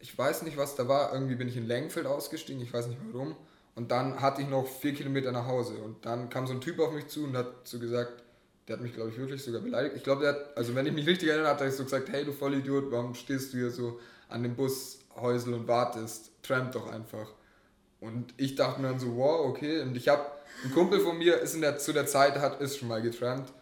ich 0.00 0.16
weiß 0.16 0.42
nicht, 0.42 0.56
was 0.56 0.76
da 0.76 0.86
war. 0.88 1.12
Irgendwie 1.12 1.34
bin 1.34 1.48
ich 1.48 1.56
in 1.56 1.66
Lengfeld 1.66 2.06
ausgestiegen, 2.06 2.62
ich 2.62 2.72
weiß 2.72 2.86
nicht 2.86 3.00
warum. 3.12 3.34
Und 3.74 3.90
dann 3.90 4.20
hatte 4.20 4.42
ich 4.42 4.48
noch 4.48 4.66
vier 4.66 4.94
Kilometer 4.94 5.32
nach 5.32 5.46
Hause. 5.46 5.74
Und 5.78 6.04
dann 6.04 6.30
kam 6.30 6.46
so 6.46 6.52
ein 6.52 6.60
Typ 6.60 6.78
auf 6.80 6.92
mich 6.92 7.08
zu 7.08 7.24
und 7.24 7.36
hat 7.36 7.46
so 7.64 7.78
gesagt, 7.78 8.22
der 8.68 8.76
hat 8.76 8.82
mich, 8.82 8.94
glaube 8.94 9.10
ich, 9.10 9.18
wirklich 9.18 9.42
sogar 9.42 9.62
beleidigt. 9.62 9.96
Ich 9.96 10.04
glaube, 10.04 10.22
der 10.22 10.34
hat, 10.34 10.56
also 10.56 10.74
wenn 10.74 10.86
ich 10.86 10.92
mich 10.92 11.06
richtig 11.06 11.30
erinnere, 11.30 11.48
hat 11.48 11.60
er 11.60 11.70
so 11.72 11.84
gesagt, 11.84 12.10
hey 12.10 12.24
du 12.24 12.32
Vollidiot, 12.32 12.90
warum 12.90 13.14
stehst 13.14 13.52
du 13.52 13.58
hier 13.58 13.70
so 13.70 13.98
an 14.28 14.42
dem 14.42 14.54
Bushäusel 14.54 15.54
und 15.54 15.66
wartest? 15.66 16.30
Tramp 16.42 16.72
doch 16.72 16.90
einfach. 16.90 17.32
Und 18.00 18.34
ich 18.36 18.54
dachte 18.54 18.80
mir 18.80 18.88
dann 18.88 19.00
so, 19.00 19.16
wow, 19.16 19.46
okay. 19.46 19.80
Und 19.80 19.96
ich 19.96 20.08
habe, 20.08 20.22
ein 20.64 20.72
Kumpel 20.72 21.00
von 21.00 21.16
mir 21.16 21.40
ist 21.40 21.54
in 21.54 21.62
der, 21.62 21.78
zu 21.78 21.92
der 21.92 22.06
Zeit, 22.06 22.36
hat, 22.38 22.60
ist 22.60 22.78
schon 22.78 22.88
mal 22.88 23.00
getrampt. 23.00 23.52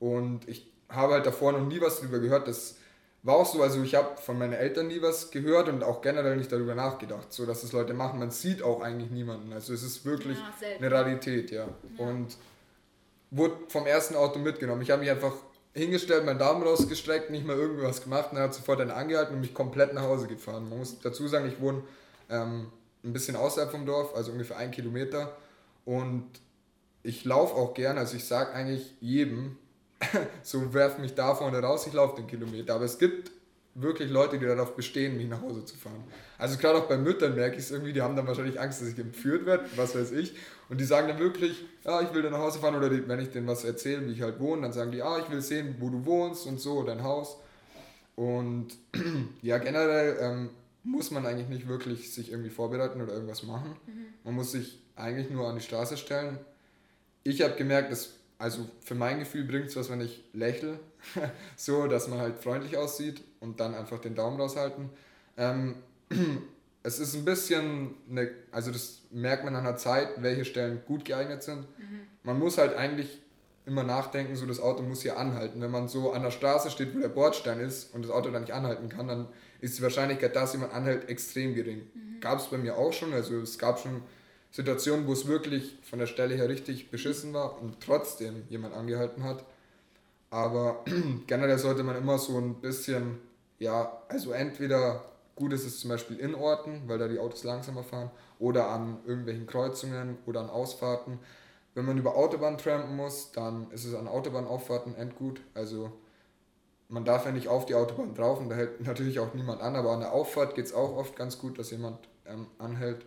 Und 0.00 0.48
ich 0.48 0.70
habe 0.88 1.14
halt 1.14 1.26
davor 1.26 1.52
noch 1.52 1.66
nie 1.66 1.80
was 1.80 2.00
darüber 2.00 2.18
gehört, 2.18 2.48
dass 2.48 2.76
war 3.22 3.36
auch 3.36 3.46
so, 3.46 3.62
also 3.62 3.82
ich 3.82 3.94
habe 3.94 4.16
von 4.16 4.38
meinen 4.38 4.52
Eltern 4.52 4.86
nie 4.86 5.02
was 5.02 5.30
gehört 5.30 5.68
und 5.68 5.82
auch 5.82 6.02
generell 6.02 6.36
nicht 6.36 6.52
darüber 6.52 6.74
nachgedacht, 6.74 7.32
so 7.32 7.46
dass 7.46 7.62
das 7.62 7.72
Leute 7.72 7.92
machen. 7.92 8.20
Man 8.20 8.30
sieht 8.30 8.62
auch 8.62 8.80
eigentlich 8.80 9.10
niemanden. 9.10 9.52
Also 9.52 9.74
es 9.74 9.82
ist 9.82 10.04
wirklich 10.04 10.38
ja, 10.38 10.68
eine 10.78 10.90
Rarität, 10.90 11.50
ja. 11.50 11.66
ja. 11.66 12.04
Und 12.04 12.36
wurde 13.30 13.56
vom 13.68 13.86
ersten 13.86 14.16
Auto 14.16 14.38
mitgenommen. 14.38 14.82
Ich 14.82 14.90
habe 14.90 15.00
mich 15.00 15.10
einfach 15.10 15.34
hingestellt, 15.74 16.24
meinen 16.24 16.38
Daumen 16.38 16.62
rausgestreckt, 16.62 17.30
nicht 17.30 17.46
mal 17.46 17.56
irgendwas 17.56 18.02
gemacht 18.02 18.32
und 18.32 18.38
er 18.38 18.44
hat 18.44 18.54
sofort 18.54 18.80
dann 18.80 18.90
angehalten 18.90 19.34
und 19.34 19.40
mich 19.40 19.54
komplett 19.54 19.94
nach 19.94 20.02
Hause 20.02 20.26
gefahren. 20.26 20.68
Man 20.68 20.78
muss 20.78 20.98
dazu 21.00 21.28
sagen, 21.28 21.48
ich 21.48 21.60
wohne 21.60 21.82
ähm, 22.30 22.68
ein 23.04 23.12
bisschen 23.12 23.36
außerhalb 23.36 23.70
vom 23.70 23.86
Dorf, 23.86 24.14
also 24.14 24.32
ungefähr 24.32 24.56
ein 24.56 24.70
Kilometer 24.70 25.36
und 25.84 26.26
ich 27.02 27.24
laufe 27.24 27.54
auch 27.54 27.74
gern, 27.74 27.96
also 27.96 28.16
ich 28.16 28.24
sage 28.24 28.52
eigentlich 28.52 28.94
jedem, 29.00 29.56
so 30.42 30.74
werf 30.74 30.98
mich 30.98 31.14
da 31.14 31.34
vorne 31.34 31.60
raus, 31.60 31.86
ich 31.86 31.92
laufe 31.92 32.16
den 32.16 32.26
Kilometer. 32.26 32.74
Aber 32.74 32.84
es 32.84 32.98
gibt 32.98 33.30
wirklich 33.74 34.10
Leute, 34.10 34.38
die 34.38 34.46
darauf 34.46 34.74
bestehen, 34.74 35.16
mich 35.16 35.28
nach 35.28 35.40
Hause 35.40 35.64
zu 35.64 35.76
fahren. 35.76 36.02
Also 36.36 36.58
gerade 36.58 36.78
auch 36.78 36.88
bei 36.88 36.96
Müttern 36.96 37.34
merke 37.34 37.56
ich 37.56 37.62
es 37.62 37.70
irgendwie, 37.70 37.92
die 37.92 38.02
haben 38.02 38.16
dann 38.16 38.26
wahrscheinlich 38.26 38.60
Angst, 38.60 38.80
dass 38.80 38.88
ich 38.88 38.98
entführt 38.98 39.46
werde, 39.46 39.64
was 39.76 39.94
weiß 39.94 40.12
ich. 40.12 40.34
Und 40.68 40.80
die 40.80 40.84
sagen 40.84 41.08
dann 41.08 41.18
wirklich, 41.18 41.64
ja, 41.84 42.02
ich 42.02 42.12
will 42.12 42.22
dann 42.22 42.32
nach 42.32 42.40
Hause 42.40 42.58
fahren 42.58 42.74
oder 42.74 42.90
die, 42.90 43.06
wenn 43.08 43.20
ich 43.20 43.30
denen 43.30 43.46
was 43.46 43.64
erzähle, 43.64 44.06
wie 44.06 44.12
ich 44.12 44.22
halt 44.22 44.40
wohne, 44.40 44.62
dann 44.62 44.72
sagen 44.72 44.90
die, 44.90 45.02
ah, 45.02 45.18
ich 45.18 45.30
will 45.30 45.40
sehen, 45.40 45.76
wo 45.78 45.90
du 45.90 46.04
wohnst 46.04 46.46
und 46.46 46.60
so, 46.60 46.82
dein 46.82 47.02
Haus. 47.02 47.38
Und 48.16 48.68
ja, 49.42 49.58
generell 49.58 50.16
ähm, 50.20 50.50
muss 50.82 51.10
man 51.10 51.24
eigentlich 51.24 51.48
nicht 51.48 51.68
wirklich 51.68 52.12
sich 52.12 52.32
irgendwie 52.32 52.50
vorbereiten 52.50 53.00
oder 53.00 53.12
irgendwas 53.12 53.42
machen. 53.44 53.76
Mhm. 53.86 54.06
Man 54.24 54.34
muss 54.34 54.52
sich 54.52 54.82
eigentlich 54.96 55.30
nur 55.30 55.48
an 55.48 55.56
die 55.56 55.62
Straße 55.62 55.96
stellen. 55.96 56.38
Ich 57.22 57.42
habe 57.42 57.54
gemerkt, 57.54 57.92
dass 57.92 58.14
also 58.38 58.68
für 58.80 58.94
mein 58.94 59.18
Gefühl 59.18 59.44
bringt 59.44 59.66
es 59.66 59.76
was, 59.76 59.90
wenn 59.90 60.00
ich 60.00 60.22
lächle. 60.32 60.78
so, 61.56 61.86
dass 61.86 62.08
man 62.08 62.18
halt 62.18 62.38
freundlich 62.38 62.76
aussieht 62.76 63.22
und 63.40 63.60
dann 63.60 63.74
einfach 63.74 63.98
den 63.98 64.14
Daumen 64.14 64.40
raushalten. 64.40 64.90
Ähm, 65.36 65.76
es 66.82 66.98
ist 66.98 67.14
ein 67.14 67.24
bisschen, 67.24 67.94
eine, 68.10 68.30
also 68.50 68.70
das 68.70 69.02
merkt 69.10 69.44
man 69.44 69.56
an 69.56 69.64
der 69.64 69.76
Zeit, 69.76 70.22
welche 70.22 70.44
Stellen 70.44 70.82
gut 70.86 71.04
geeignet 71.04 71.42
sind. 71.42 71.60
Mhm. 71.78 72.00
Man 72.22 72.38
muss 72.38 72.58
halt 72.58 72.74
eigentlich 72.76 73.22
immer 73.66 73.82
nachdenken, 73.82 74.34
so 74.34 74.46
das 74.46 74.60
Auto 74.60 74.82
muss 74.82 75.02
hier 75.02 75.18
anhalten. 75.18 75.60
Wenn 75.60 75.70
man 75.70 75.88
so 75.88 76.12
an 76.12 76.22
der 76.22 76.30
Straße 76.30 76.70
steht, 76.70 76.94
wo 76.94 77.00
der 77.00 77.08
Bordstein 77.08 77.60
ist 77.60 77.94
und 77.94 78.02
das 78.02 78.10
Auto 78.10 78.30
dann 78.30 78.42
nicht 78.42 78.54
anhalten 78.54 78.88
kann, 78.88 79.08
dann 79.08 79.28
ist 79.60 79.78
die 79.78 79.82
Wahrscheinlichkeit, 79.82 80.34
dass 80.34 80.54
jemand 80.54 80.72
anhält, 80.72 81.08
extrem 81.08 81.54
gering. 81.54 81.82
Mhm. 81.94 82.20
Gab 82.20 82.38
es 82.38 82.46
bei 82.46 82.56
mir 82.56 82.76
auch 82.76 82.92
schon, 82.92 83.12
also 83.12 83.38
es 83.40 83.58
gab 83.58 83.78
schon 83.78 84.02
Situationen, 84.50 85.06
wo 85.06 85.12
es 85.12 85.26
wirklich 85.26 85.76
von 85.82 85.98
der 85.98 86.06
Stelle 86.06 86.34
her 86.34 86.48
richtig 86.48 86.90
beschissen 86.90 87.34
war 87.34 87.60
und 87.60 87.80
trotzdem 87.80 88.44
jemand 88.48 88.74
angehalten 88.74 89.24
hat. 89.24 89.44
Aber 90.30 90.84
generell 91.26 91.58
sollte 91.58 91.82
man 91.82 91.96
immer 91.96 92.18
so 92.18 92.38
ein 92.38 92.60
bisschen, 92.60 93.18
ja, 93.58 94.02
also 94.08 94.32
entweder 94.32 95.04
gut 95.34 95.52
ist 95.52 95.64
es 95.64 95.80
zum 95.80 95.90
Beispiel 95.90 96.18
in 96.18 96.34
Orten, 96.34 96.82
weil 96.86 96.98
da 96.98 97.08
die 97.08 97.18
Autos 97.18 97.44
langsamer 97.44 97.84
fahren, 97.84 98.10
oder 98.38 98.68
an 98.68 98.98
irgendwelchen 99.06 99.46
Kreuzungen 99.46 100.18
oder 100.26 100.40
an 100.40 100.50
Ausfahrten. 100.50 101.18
Wenn 101.74 101.84
man 101.84 101.96
über 101.96 102.16
Autobahn 102.16 102.58
trampen 102.58 102.96
muss, 102.96 103.32
dann 103.32 103.70
ist 103.70 103.84
es 103.84 103.94
an 103.94 104.08
Autobahnauffahrten 104.08 104.96
endgut. 104.96 105.40
Also 105.54 105.92
man 106.88 107.04
darf 107.04 107.24
ja 107.24 107.32
nicht 107.32 107.48
auf 107.48 107.66
die 107.66 107.74
Autobahn 107.74 108.14
drauf 108.14 108.40
und 108.40 108.48
da 108.48 108.56
hält 108.56 108.80
natürlich 108.86 109.20
auch 109.20 109.34
niemand 109.34 109.60
an, 109.60 109.76
aber 109.76 109.92
an 109.92 110.00
der 110.00 110.12
Auffahrt 110.12 110.54
geht 110.54 110.66
es 110.66 110.74
auch 110.74 110.96
oft 110.96 111.16
ganz 111.16 111.38
gut, 111.38 111.58
dass 111.58 111.70
jemand 111.70 112.08
ähm, 112.26 112.46
anhält. 112.58 113.04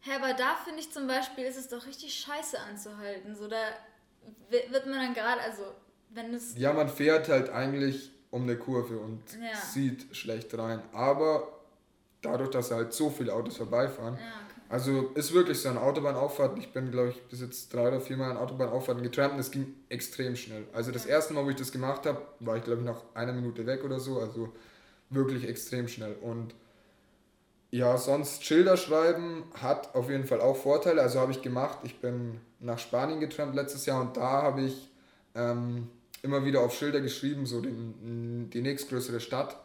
Hä, 0.00 0.10
aber 0.16 0.34
da 0.34 0.56
finde 0.64 0.80
ich 0.80 0.92
zum 0.92 1.06
Beispiel, 1.06 1.44
ist 1.44 1.56
es 1.56 1.68
doch 1.68 1.86
richtig 1.86 2.12
scheiße 2.14 2.58
anzuhalten. 2.58 3.36
So, 3.36 3.46
da 3.46 3.56
wird 4.50 4.86
man 4.86 4.96
dann 4.96 5.14
gerade, 5.14 5.40
also 5.40 5.62
wenn 6.14 6.34
es. 6.34 6.56
Ja, 6.56 6.72
man 6.72 6.88
fährt 6.88 7.28
halt 7.28 7.50
eigentlich 7.50 8.10
um 8.30 8.42
eine 8.42 8.56
Kurve 8.56 8.98
und 8.98 9.20
ja. 9.32 9.56
sieht 9.58 10.14
schlecht 10.16 10.56
rein. 10.56 10.80
Aber 10.92 11.48
dadurch, 12.22 12.50
dass 12.50 12.70
halt 12.70 12.92
so 12.92 13.10
viele 13.10 13.34
Autos 13.34 13.56
vorbeifahren, 13.56 14.14
ja, 14.14 14.20
okay. 14.20 14.60
also 14.68 15.10
ist 15.14 15.32
wirklich 15.34 15.60
so 15.60 15.68
eine 15.68 15.80
Autobahnauffahrt. 15.80 16.58
Ich 16.58 16.72
bin, 16.72 16.90
glaube 16.90 17.10
ich, 17.10 17.22
bis 17.24 17.40
jetzt 17.40 17.72
drei 17.74 17.88
oder 17.88 18.00
vier 18.00 18.16
Mal 18.16 18.30
an 18.30 18.36
Autobahnauffahrten 18.38 19.02
getrampt 19.02 19.34
und 19.34 19.40
es 19.40 19.50
ging 19.50 19.74
extrem 19.88 20.36
schnell. 20.36 20.64
Also 20.72 20.92
das 20.92 21.04
ja. 21.04 21.10
erste 21.10 21.34
Mal, 21.34 21.44
wo 21.44 21.50
ich 21.50 21.56
das 21.56 21.72
gemacht 21.72 22.06
habe, 22.06 22.22
war 22.40 22.56
ich, 22.56 22.64
glaube 22.64 22.80
ich, 22.80 22.86
nach 22.86 23.02
einer 23.14 23.32
Minute 23.32 23.66
weg 23.66 23.84
oder 23.84 24.00
so. 24.00 24.18
Also 24.18 24.52
wirklich 25.10 25.46
extrem 25.46 25.88
schnell. 25.88 26.14
Und 26.22 26.54
ja, 27.70 27.96
sonst 27.96 28.44
Schilder 28.44 28.76
schreiben 28.76 29.44
hat 29.54 29.94
auf 29.94 30.10
jeden 30.10 30.24
Fall 30.24 30.40
auch 30.40 30.56
Vorteile. 30.56 31.02
Also 31.02 31.20
habe 31.20 31.32
ich 31.32 31.42
gemacht. 31.42 31.78
Ich 31.84 32.00
bin 32.00 32.40
nach 32.60 32.78
Spanien 32.78 33.20
getrennt 33.20 33.54
letztes 33.54 33.86
Jahr 33.86 34.00
und 34.00 34.16
da 34.16 34.42
habe 34.42 34.62
ich 34.62 34.90
ähm, 35.34 35.88
immer 36.22 36.44
wieder 36.44 36.60
auf 36.60 36.74
Schilder 36.74 37.00
geschrieben, 37.00 37.46
so 37.46 37.60
den, 37.60 38.48
die 38.50 38.62
nächstgrößere 38.62 39.20
Stadt. 39.20 39.56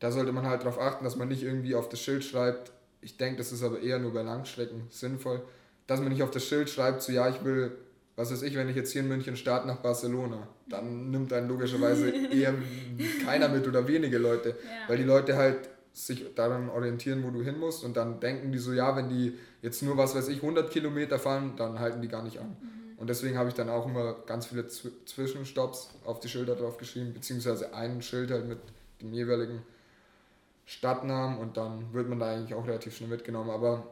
Da 0.00 0.10
sollte 0.10 0.32
man 0.32 0.46
halt 0.46 0.62
darauf 0.62 0.80
achten, 0.80 1.04
dass 1.04 1.16
man 1.16 1.28
nicht 1.28 1.42
irgendwie 1.42 1.74
auf 1.74 1.88
das 1.90 2.00
Schild 2.00 2.24
schreibt. 2.24 2.72
Ich 3.02 3.18
denke, 3.18 3.38
das 3.38 3.52
ist 3.52 3.62
aber 3.62 3.80
eher 3.80 3.98
nur 3.98 4.12
bei 4.12 4.22
Langstrecken 4.22 4.84
sinnvoll, 4.88 5.42
dass 5.86 6.00
man 6.00 6.08
nicht 6.08 6.22
auf 6.22 6.30
das 6.30 6.44
Schild 6.44 6.70
schreibt, 6.70 7.02
so 7.02 7.12
ja, 7.12 7.28
ich 7.28 7.44
will, 7.44 7.72
was 8.16 8.32
weiß 8.32 8.42
ich, 8.42 8.54
wenn 8.54 8.68
ich 8.68 8.76
jetzt 8.76 8.92
hier 8.92 9.02
in 9.02 9.08
München 9.08 9.36
starte 9.36 9.66
nach 9.66 9.76
Barcelona, 9.76 10.48
dann 10.68 11.10
nimmt 11.10 11.32
dann 11.32 11.48
logischerweise 11.48 12.10
eher 12.32 12.54
keiner 13.24 13.48
mit 13.48 13.66
oder 13.68 13.86
wenige 13.86 14.18
Leute, 14.18 14.50
ja. 14.50 14.88
weil 14.88 14.96
die 14.96 15.04
Leute 15.04 15.36
halt 15.36 15.68
sich 15.92 16.34
daran 16.34 16.70
orientieren, 16.70 17.24
wo 17.24 17.30
du 17.30 17.42
hin 17.42 17.58
musst 17.58 17.84
und 17.84 17.96
dann 17.96 18.20
denken 18.20 18.52
die 18.52 18.58
so, 18.58 18.72
ja, 18.72 18.96
wenn 18.96 19.08
die 19.08 19.36
jetzt 19.60 19.82
nur, 19.82 19.96
was 19.96 20.14
weiß 20.14 20.28
ich, 20.28 20.36
100 20.36 20.70
Kilometer 20.70 21.18
fahren, 21.18 21.54
dann 21.56 21.78
halten 21.78 22.00
die 22.00 22.08
gar 22.08 22.22
nicht 22.22 22.38
an. 22.38 22.56
Mhm. 22.60 22.79
Und 23.00 23.08
deswegen 23.08 23.38
habe 23.38 23.48
ich 23.48 23.54
dann 23.54 23.70
auch 23.70 23.86
immer 23.86 24.14
ganz 24.26 24.46
viele 24.46 24.68
Z 24.68 24.92
Zwischenstopps 25.06 25.88
auf 26.04 26.20
die 26.20 26.28
Schilder 26.28 26.54
drauf 26.54 26.76
geschrieben, 26.76 27.14
beziehungsweise 27.14 27.72
einen 27.72 28.02
Schild 28.02 28.30
halt 28.30 28.46
mit 28.46 28.58
dem 29.00 29.14
jeweiligen 29.14 29.62
Stadtnamen 30.66 31.38
und 31.38 31.56
dann 31.56 31.94
wird 31.94 32.10
man 32.10 32.18
da 32.18 32.30
eigentlich 32.30 32.52
auch 32.52 32.66
relativ 32.66 32.94
schnell 32.94 33.08
mitgenommen. 33.08 33.48
Aber 33.48 33.84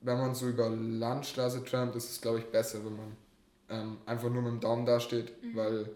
wenn 0.00 0.16
man 0.16 0.34
so 0.34 0.48
über 0.48 0.70
Landstraße 0.70 1.62
trampt, 1.62 1.94
ist 1.94 2.10
es, 2.10 2.20
glaube 2.22 2.38
ich, 2.38 2.46
besser, 2.46 2.78
wenn 2.86 2.96
man 2.96 3.16
ähm, 3.68 3.98
einfach 4.06 4.30
nur 4.30 4.40
mit 4.40 4.52
dem 4.52 4.60
Daumen 4.60 4.86
dasteht, 4.86 5.30
mhm. 5.42 5.56
weil 5.56 5.90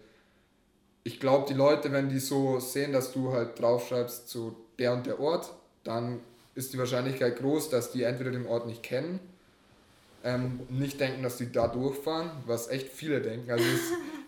ich 1.05 1.21
glaube, 1.21 1.47
die 1.49 1.55
Leute, 1.55 1.91
wenn 1.91 2.11
die 2.11 2.19
so 2.19 2.61
sehen, 2.61 2.93
dass 2.93 3.13
du 3.13 3.33
halt 3.33 3.59
draufschreibst, 3.59 4.29
so 4.29 4.55
der 4.79 4.93
und 4.93 5.07
der 5.07 5.19
Ort, 5.19 5.55
dann 5.85 6.21
ist 6.55 6.75
die 6.75 6.79
Wahrscheinlichkeit 6.79 7.39
groß, 7.39 7.71
dass 7.71 7.93
die 7.93 8.03
entweder 8.03 8.31
den 8.31 8.47
Ort 8.47 8.67
nicht 8.67 8.83
kennen, 8.83 9.21
ähm, 10.25 10.61
nicht 10.69 11.01
denken, 11.01 11.23
dass 11.23 11.37
die 11.37 11.51
da 11.51 11.69
durchfahren, 11.69 12.31
was 12.47 12.69
echt 12.69 12.89
viele 12.89 13.21
denken. 13.21 13.51
Also 13.51 13.65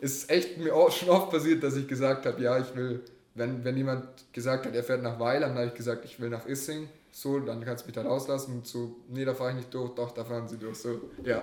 es 0.01 0.13
ist 0.13 0.31
echt 0.31 0.59
mir 0.59 0.75
auch 0.75 0.91
schon 0.91 1.09
oft 1.09 1.31
passiert, 1.31 1.63
dass 1.63 1.77
ich 1.77 1.89
gesagt 1.89 2.27
habe, 2.27 2.43
ja, 2.43 2.59
ich 2.59 2.75
will, 2.75 3.03
wenn, 3.35 3.65
wenn 3.65 3.77
jemand 3.77 4.07
gesagt 4.33 4.67
hat, 4.67 4.75
er 4.75 4.85
fährt 4.85 5.03
nach 5.03 5.19
Weil, 5.19 5.41
dann 5.41 5.55
habe 5.55 5.67
ich 5.67 5.75
gesagt, 5.75 6.05
ich 6.05 6.21
will 6.21 6.31
nach 6.31 6.47
Issing, 6.47 6.89
so, 7.13 7.41
dann 7.41 7.65
kannst 7.65 7.85
du 7.85 7.89
mich 7.89 7.95
da 7.95 8.03
rauslassen 8.03 8.55
und 8.55 8.67
so, 8.67 8.97
nee, 9.09 9.25
da 9.25 9.35
fahre 9.35 9.51
ich 9.51 9.57
nicht 9.57 9.75
durch, 9.75 9.95
doch, 9.95 10.13
da 10.13 10.25
fahren 10.25 10.49
sie 10.49 10.59
durch, 10.59 10.79
so, 10.79 11.11
ja. 11.25 11.43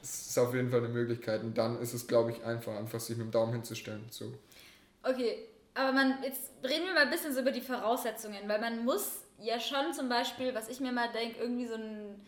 Das 0.00 0.28
ist 0.28 0.38
auf 0.38 0.52
jeden 0.54 0.70
Fall 0.70 0.80
eine 0.80 0.88
Möglichkeit 0.88 1.42
und 1.42 1.56
dann 1.56 1.80
ist 1.80 1.94
es, 1.94 2.06
glaube 2.06 2.32
ich, 2.32 2.44
einfach, 2.44 2.76
einfach 2.76 2.98
sich 2.98 3.16
mit 3.16 3.26
dem 3.26 3.30
Daumen 3.30 3.52
hinzustellen, 3.52 4.04
so. 4.10 4.32
Okay, 5.04 5.46
aber 5.74 5.92
man, 5.92 6.20
jetzt 6.24 6.50
reden 6.64 6.86
wir 6.86 6.94
mal 6.94 7.04
ein 7.04 7.10
bisschen 7.10 7.32
so 7.32 7.40
über 7.40 7.52
die 7.52 7.60
Voraussetzungen, 7.60 8.48
weil 8.48 8.60
man 8.60 8.84
muss 8.84 9.22
ja 9.40 9.60
schon 9.60 9.92
zum 9.94 10.08
Beispiel, 10.08 10.52
was 10.52 10.68
ich 10.68 10.80
mir 10.80 10.90
mal 10.90 11.08
denke, 11.12 11.40
irgendwie 11.40 11.68
so 11.68 11.74
ein 11.74 12.20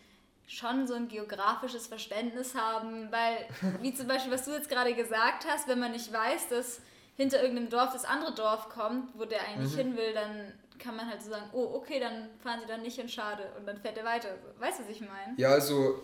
schon 0.51 0.89
so 0.89 0.95
ein 0.95 1.07
geografisches 1.07 1.87
Verständnis 1.87 2.57
haben, 2.57 3.11
weil, 3.13 3.47
wie 3.83 3.95
zum 3.95 4.09
Beispiel, 4.09 4.33
was 4.33 4.45
du 4.45 4.51
jetzt 4.51 4.69
gerade 4.69 4.95
gesagt 4.95 5.47
hast, 5.49 5.69
wenn 5.69 5.79
man 5.79 5.93
nicht 5.93 6.13
weiß, 6.13 6.49
dass 6.49 6.81
hinter 7.17 7.41
irgendeinem 7.41 7.71
Dorf 7.71 7.93
das 7.93 8.05
andere 8.05 8.35
Dorf 8.35 8.69
kommt, 8.69 9.17
wo 9.17 9.25
der 9.25 9.47
eigentlich 9.47 9.73
mhm. 9.75 9.79
hin 9.79 9.97
will, 9.97 10.13
dann 10.13 10.53
kann 10.81 10.97
man 10.97 11.09
halt 11.09 11.23
so 11.23 11.31
sagen, 11.31 11.45
oh, 11.53 11.75
okay, 11.75 12.01
dann 12.01 12.31
fahren 12.43 12.59
sie 12.63 12.67
dann 12.67 12.83
nicht 12.83 12.99
in 12.99 13.09
schade 13.09 13.45
und 13.59 13.67
dann 13.67 13.77
fährt 13.77 13.97
er 13.97 14.05
weiter. 14.05 14.29
Weißt 14.59 14.81
du, 14.81 14.85
was 14.85 14.91
ich 14.91 15.01
meine? 15.03 15.35
Ja, 15.37 15.51
also 15.51 16.01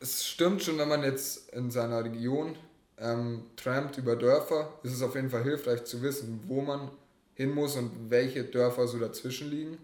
es 0.00 0.24
stimmt 0.24 0.62
schon, 0.62 0.78
wenn 0.78 0.88
man 0.88 1.02
jetzt 1.02 1.50
in 1.52 1.70
seiner 1.70 2.02
Region 2.04 2.56
ähm, 2.96 3.44
trampt 3.56 3.98
über 3.98 4.16
Dörfer, 4.16 4.72
ist 4.82 4.92
es 4.92 5.02
auf 5.02 5.14
jeden 5.14 5.28
Fall 5.28 5.42
hilfreich 5.42 5.84
zu 5.84 6.00
wissen, 6.00 6.42
wo 6.46 6.62
man 6.62 6.90
hin 7.34 7.52
muss 7.52 7.76
und 7.76 8.08
welche 8.08 8.44
Dörfer 8.44 8.86
so 8.86 8.98
dazwischen 8.98 9.50
liegen. 9.50 9.76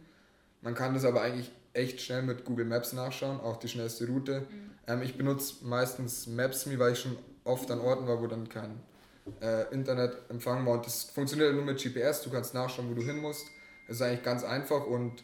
Man 0.62 0.74
kann 0.74 0.94
das 0.94 1.04
aber 1.04 1.20
eigentlich 1.20 1.50
echt 1.72 2.00
schnell 2.00 2.22
mit 2.22 2.44
Google 2.44 2.64
Maps 2.64 2.92
nachschauen, 2.92 3.40
auch 3.40 3.56
die 3.56 3.68
schnellste 3.68 4.06
Route. 4.06 4.40
Mhm. 4.40 4.70
Ähm, 4.86 5.02
ich 5.02 5.16
benutze 5.16 5.64
meistens 5.64 6.26
Maps.me, 6.26 6.78
weil 6.78 6.92
ich 6.92 7.00
schon 7.00 7.16
oft 7.44 7.70
an 7.70 7.80
Orten 7.80 8.06
war, 8.06 8.20
wo 8.20 8.26
dann 8.26 8.48
kein 8.48 8.80
äh, 9.40 9.72
Internetempfang 9.72 10.66
war. 10.66 10.74
Und 10.74 10.86
das 10.86 11.04
funktioniert 11.04 11.54
nur 11.54 11.64
mit 11.64 11.82
GPS, 11.82 12.22
du 12.22 12.30
kannst 12.30 12.54
nachschauen, 12.54 12.90
wo 12.90 12.94
du 12.94 13.02
hin 13.02 13.18
musst. 13.18 13.46
Das 13.86 13.96
ist 13.96 14.02
eigentlich 14.02 14.22
ganz 14.22 14.44
einfach 14.44 14.86
und 14.86 15.22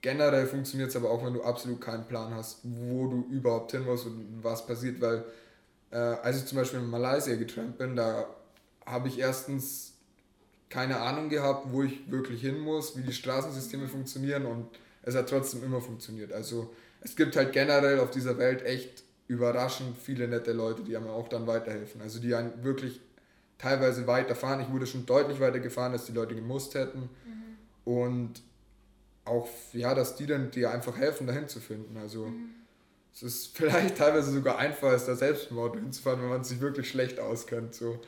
generell 0.00 0.46
funktioniert 0.46 0.90
es 0.90 0.96
aber 0.96 1.10
auch, 1.10 1.24
wenn 1.24 1.34
du 1.34 1.42
absolut 1.42 1.80
keinen 1.80 2.06
Plan 2.06 2.34
hast, 2.34 2.60
wo 2.64 3.06
du 3.06 3.26
überhaupt 3.30 3.70
hin 3.70 3.84
musst 3.84 4.06
und 4.06 4.40
was 4.42 4.66
passiert, 4.66 5.00
weil 5.00 5.24
äh, 5.90 5.96
als 5.96 6.38
ich 6.38 6.46
zum 6.46 6.58
Beispiel 6.58 6.80
in 6.80 6.90
Malaysia 6.90 7.34
getrampt 7.36 7.78
bin, 7.78 7.96
da 7.96 8.26
habe 8.84 9.08
ich 9.08 9.18
erstens 9.18 9.94
keine 10.68 10.98
Ahnung 11.00 11.28
gehabt, 11.28 11.66
wo 11.70 11.82
ich 11.82 12.10
wirklich 12.10 12.40
hin 12.40 12.58
muss, 12.58 12.96
wie 12.96 13.02
die 13.02 13.12
Straßensysteme 13.12 13.88
funktionieren 13.88 14.46
und 14.46 14.66
es 15.02 15.14
hat 15.14 15.28
trotzdem 15.28 15.62
immer 15.64 15.80
funktioniert. 15.80 16.32
Also 16.32 16.72
es 17.00 17.16
gibt 17.16 17.36
halt 17.36 17.52
generell 17.52 18.00
auf 18.00 18.10
dieser 18.10 18.38
Welt 18.38 18.62
echt 18.64 19.02
überraschend 19.28 19.96
viele 19.98 20.28
nette 20.28 20.52
Leute, 20.52 20.82
die 20.82 20.96
einem 20.96 21.08
auch 21.08 21.28
dann 21.28 21.46
weiterhelfen. 21.46 22.00
Also 22.00 22.20
die 22.20 22.34
einen 22.34 22.64
wirklich 22.64 23.00
teilweise 23.58 24.06
weiterfahren. 24.06 24.60
Ich 24.60 24.70
wurde 24.70 24.86
schon 24.86 25.06
deutlich 25.06 25.40
weiter 25.40 25.60
gefahren, 25.60 25.92
als 25.92 26.04
die 26.04 26.12
Leute 26.12 26.34
gemusst 26.34 26.74
hätten. 26.74 27.10
Mhm. 27.24 27.92
Und 27.92 28.42
auch, 29.24 29.48
ja, 29.72 29.94
dass 29.94 30.16
die 30.16 30.26
dann 30.26 30.50
dir 30.50 30.70
einfach 30.70 30.96
helfen, 30.96 31.26
dahin 31.26 31.48
zu 31.48 31.60
finden. 31.60 31.96
Also 31.96 32.26
mhm 32.26 32.62
es 33.14 33.22
ist 33.22 33.46
vielleicht 33.56 33.96
teilweise 33.96 34.32
sogar 34.32 34.58
einfacher, 34.58 34.92
als 34.92 35.06
da 35.06 35.14
selbst 35.14 35.50
im 35.50 35.58
Auto 35.58 35.78
hinzufahren, 35.78 36.22
wenn 36.22 36.28
man 36.28 36.44
sich 36.44 36.60
wirklich 36.60 36.88
schlecht 36.88 37.20
auskennt. 37.20 37.74
So, 37.74 38.00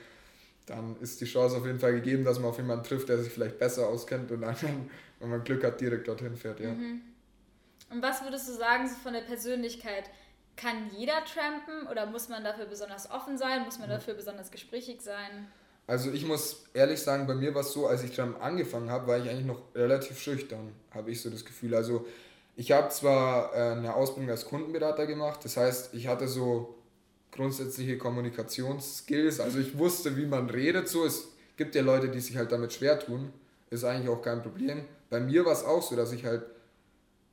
dann 0.67 0.97
ist 1.01 1.21
die 1.21 1.27
Chance 1.27 1.57
auf 1.57 1.67
jeden 1.67 1.79
Fall 1.79 1.93
gegeben, 1.93 2.25
dass 2.25 2.39
man 2.39 2.51
auf 2.51 2.57
jemanden 2.57 2.85
trifft, 2.85 3.09
der 3.09 3.19
sich 3.19 3.33
vielleicht 3.33 3.59
besser 3.59 3.87
auskennt 3.89 4.31
und 4.31 4.43
dann, 4.43 4.57
wenn 5.21 5.31
man 5.31 5.45
Glück 5.45 5.65
hat, 5.65 5.81
direkt 5.81 6.09
dorthin 6.09 6.37
fährt. 6.37 6.61
Ja. 6.61 6.73
Mhm. 6.73 7.03
Und 7.91 8.03
was 8.03 8.23
würdest 8.23 8.49
du 8.49 8.53
sagen 8.53 8.89
so 8.89 8.95
von 8.97 9.13
der 9.13 9.21
Persönlichkeit? 9.21 10.11
Kann 10.57 10.91
jeder 10.97 11.25
trampen 11.25 11.87
oder 11.91 12.07
muss 12.07 12.29
man 12.29 12.45
dafür 12.45 12.67
besonders 12.67 13.11
offen 13.11 13.37
sein? 13.39 13.63
Muss 13.65 13.79
man 13.79 13.89
mhm. 13.89 13.95
dafür 13.95 14.15
besonders 14.15 14.51
gesprächig 14.51 15.01
sein? 15.01 15.49
Also 15.87 16.11
ich 16.13 16.27
muss 16.27 16.65
ehrlich 16.73 17.01
sagen, 17.01 17.27
bei 17.27 17.35
mir 17.35 17.55
war 17.55 17.61
es 17.61 17.73
so, 17.73 17.87
als 17.87 18.03
ich 18.03 18.13
Trampen 18.13 18.41
angefangen 18.41 18.91
habe, 18.91 19.07
war 19.07 19.19
ich 19.19 19.29
eigentlich 19.29 19.45
noch 19.45 19.61
relativ 19.75 20.19
schüchtern, 20.19 20.73
habe 20.91 21.11
ich 21.11 21.21
so 21.21 21.29
das 21.29 21.45
Gefühl. 21.45 21.75
Also 21.75 22.07
ich 22.57 22.73
habe 22.73 22.89
zwar 22.89 23.55
äh, 23.55 23.73
eine 23.73 23.95
Ausbildung 23.95 24.31
als 24.31 24.47
Kundenberater 24.47 25.07
gemacht, 25.07 25.41
das 25.45 25.57
heißt, 25.57 25.93
ich 25.93 26.07
hatte 26.07 26.27
so 26.27 26.75
grundsätzliche 27.33 27.99
Kommunikationsskills, 27.99 29.41
also 29.41 29.59
ich 29.59 29.77
wusste, 29.77 30.17
wie 30.17 30.27
man 30.27 30.49
redet, 30.49 30.89
so. 30.89 31.05
Es 31.05 31.29
gibt 31.57 31.75
ja 31.75 31.83
Leute, 31.83 32.09
die 32.09 32.21
sich 32.21 32.37
halt 32.37 32.51
damit 32.53 32.73
schwer 32.73 32.99
tun, 32.99 33.33
ist 33.71 33.85
eigentlich 33.85 34.09
auch 34.09 34.23
kein 34.23 34.41
Problem. 34.41 34.85
Bei 35.15 35.21
mir 35.21 35.45
war 35.45 35.53
es 35.53 35.63
auch 35.63 35.81
so, 35.81 35.95
dass 35.95 36.11
ich 36.11 36.25
halt 36.25 36.43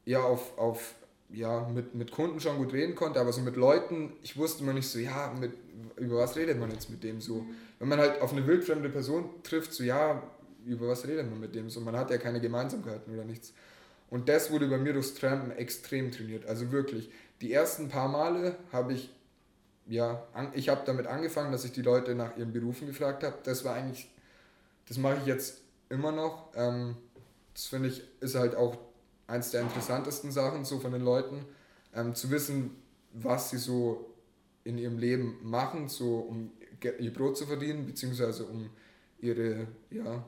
ja 0.06 0.22
auf, 0.22 0.56
auf 0.60 0.94
ja, 1.32 1.68
mit, 1.68 1.96
mit 1.96 2.12
Kunden 2.12 2.40
schon 2.40 2.58
gut 2.58 2.74
reden 2.74 2.94
konnte, 2.94 3.20
aber 3.20 3.34
so 3.34 3.42
mit 3.42 3.56
Leuten, 3.56 4.14
ich 4.22 4.38
wusste 4.38 4.62
immer 4.62 4.74
nicht 4.74 4.88
so, 4.88 5.00
ja, 5.00 5.34
mit, 5.40 5.52
über 5.96 6.18
was 6.18 6.36
redet 6.36 6.60
man 6.60 6.70
jetzt 6.70 6.92
mit 6.92 7.04
dem 7.04 7.22
so. 7.22 7.38
Mhm. 7.38 7.56
Wenn 7.80 7.88
man 7.88 7.98
halt 7.98 8.22
auf 8.22 8.34
eine 8.34 8.46
wildfremde 8.46 8.90
Person 8.90 9.32
trifft, 9.42 9.74
so, 9.74 9.84
ja, 9.84 10.22
über 10.64 10.90
was 10.90 11.08
redet 11.08 11.28
man 11.28 11.40
mit 11.40 11.56
dem 11.56 11.72
so, 11.72 11.82
man 11.82 11.98
hat 11.98 12.12
ja 12.12 12.20
keine 12.20 12.40
Gemeinsamkeiten 12.40 13.12
oder 13.12 13.26
nichts. 13.26 13.52
Und 14.12 14.30
das 14.30 14.52
wurde 14.52 14.68
bei 14.68 14.78
mir 14.78 14.94
durchs 14.94 15.16
Trampen 15.16 15.50
extrem 15.50 16.12
trainiert, 16.12 16.46
also 16.46 16.72
wirklich. 16.72 17.10
Die 17.42 17.52
ersten 17.52 17.90
paar 17.90 18.10
Male 18.10 18.58
habe 18.72 18.94
ich, 18.94 19.10
ja, 19.88 20.28
ich 20.54 20.70
habe 20.70 20.82
damit 20.86 21.08
angefangen, 21.08 21.52
dass 21.52 21.66
ich 21.66 21.72
die 21.72 21.82
Leute 21.82 22.14
nach 22.14 22.38
ihren 22.38 22.54
Berufen 22.54 22.86
gefragt 22.86 23.24
habe. 23.24 23.38
Das 23.44 23.66
war 23.66 23.74
eigentlich, 23.74 24.08
das 24.88 25.00
mache 25.00 25.18
ich 25.22 25.26
jetzt 25.26 25.62
immer 25.90 26.12
noch. 26.12 26.50
Ähm, 26.54 26.96
das 27.54 27.66
finde 27.66 27.90
ich, 27.90 28.04
ist 28.20 28.36
halt 28.36 28.56
auch 28.56 28.78
eins 29.28 29.52
der 29.52 29.62
interessantesten 29.62 30.32
Sachen 30.32 30.66
so 30.66 30.80
von 30.80 30.92
den 30.92 31.04
Leuten, 31.04 31.46
ähm, 31.94 32.16
zu 32.16 32.30
wissen, 32.32 32.76
was 33.14 33.50
sie 33.50 33.58
so 33.58 34.14
in 34.64 34.78
ihrem 34.78 34.98
Leben 34.98 35.40
machen, 35.44 35.90
so 35.90 36.20
um 36.20 36.52
ihr 37.00 37.14
Brot 37.14 37.38
zu 37.38 37.46
verdienen, 37.46 37.86
beziehungsweise 37.86 38.46
um 38.46 38.70
ihre, 39.20 39.68
ja, 39.90 40.24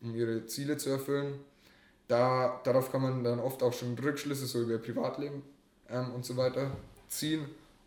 um 0.00 0.14
ihre 0.14 0.46
Ziele 0.46 0.76
zu 0.76 0.90
erfüllen. 0.90 1.38
Da, 2.06 2.60
darauf 2.64 2.90
kann 2.90 3.02
man 3.02 3.24
dann 3.24 3.38
oft 3.38 3.62
auch 3.62 3.72
schon 3.72 3.98
Rückschlüsse 3.98 4.46
so 4.46 4.62
über 4.62 4.72
ihr 4.72 4.78
Privatleben 4.78 5.42
ähm, 5.88 6.12
und 6.14 6.24
so 6.24 6.36
weiter 6.36 6.70
ziehen. 7.08 7.44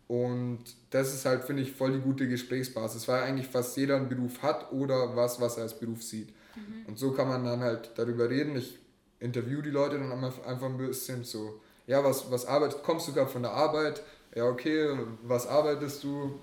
Und 0.08 0.62
das 0.90 1.14
ist 1.14 1.24
halt, 1.24 1.44
finde 1.44 1.62
ich, 1.62 1.72
voll 1.72 1.92
die 1.92 2.00
gute 2.00 2.28
Gesprächsbasis, 2.28 3.08
weil 3.08 3.22
eigentlich 3.22 3.46
fast 3.46 3.76
jeder 3.76 3.96
einen 3.96 4.08
Beruf 4.08 4.42
hat 4.42 4.70
oder 4.72 5.16
was, 5.16 5.40
was 5.40 5.56
er 5.56 5.64
als 5.64 5.78
Beruf 5.78 6.02
sieht. 6.02 6.28
Mhm. 6.56 6.86
Und 6.86 6.98
so 6.98 7.12
kann 7.12 7.28
man 7.28 7.44
dann 7.44 7.60
halt 7.60 7.92
darüber 7.96 8.28
reden. 8.28 8.56
Ich 8.56 8.78
interview 9.20 9.62
die 9.62 9.70
Leute 9.70 9.98
dann 9.98 10.12
einfach 10.12 10.66
ein 10.66 10.76
bisschen 10.76 11.24
so, 11.24 11.60
ja, 11.86 12.04
was, 12.04 12.30
was 12.30 12.46
arbeitet, 12.46 12.82
kommst 12.82 13.08
du 13.08 13.12
gerade 13.12 13.30
von 13.30 13.42
der 13.42 13.52
Arbeit? 13.52 14.02
Ja, 14.34 14.48
okay, 14.48 14.96
was 15.22 15.46
arbeitest 15.46 16.02
du? 16.04 16.40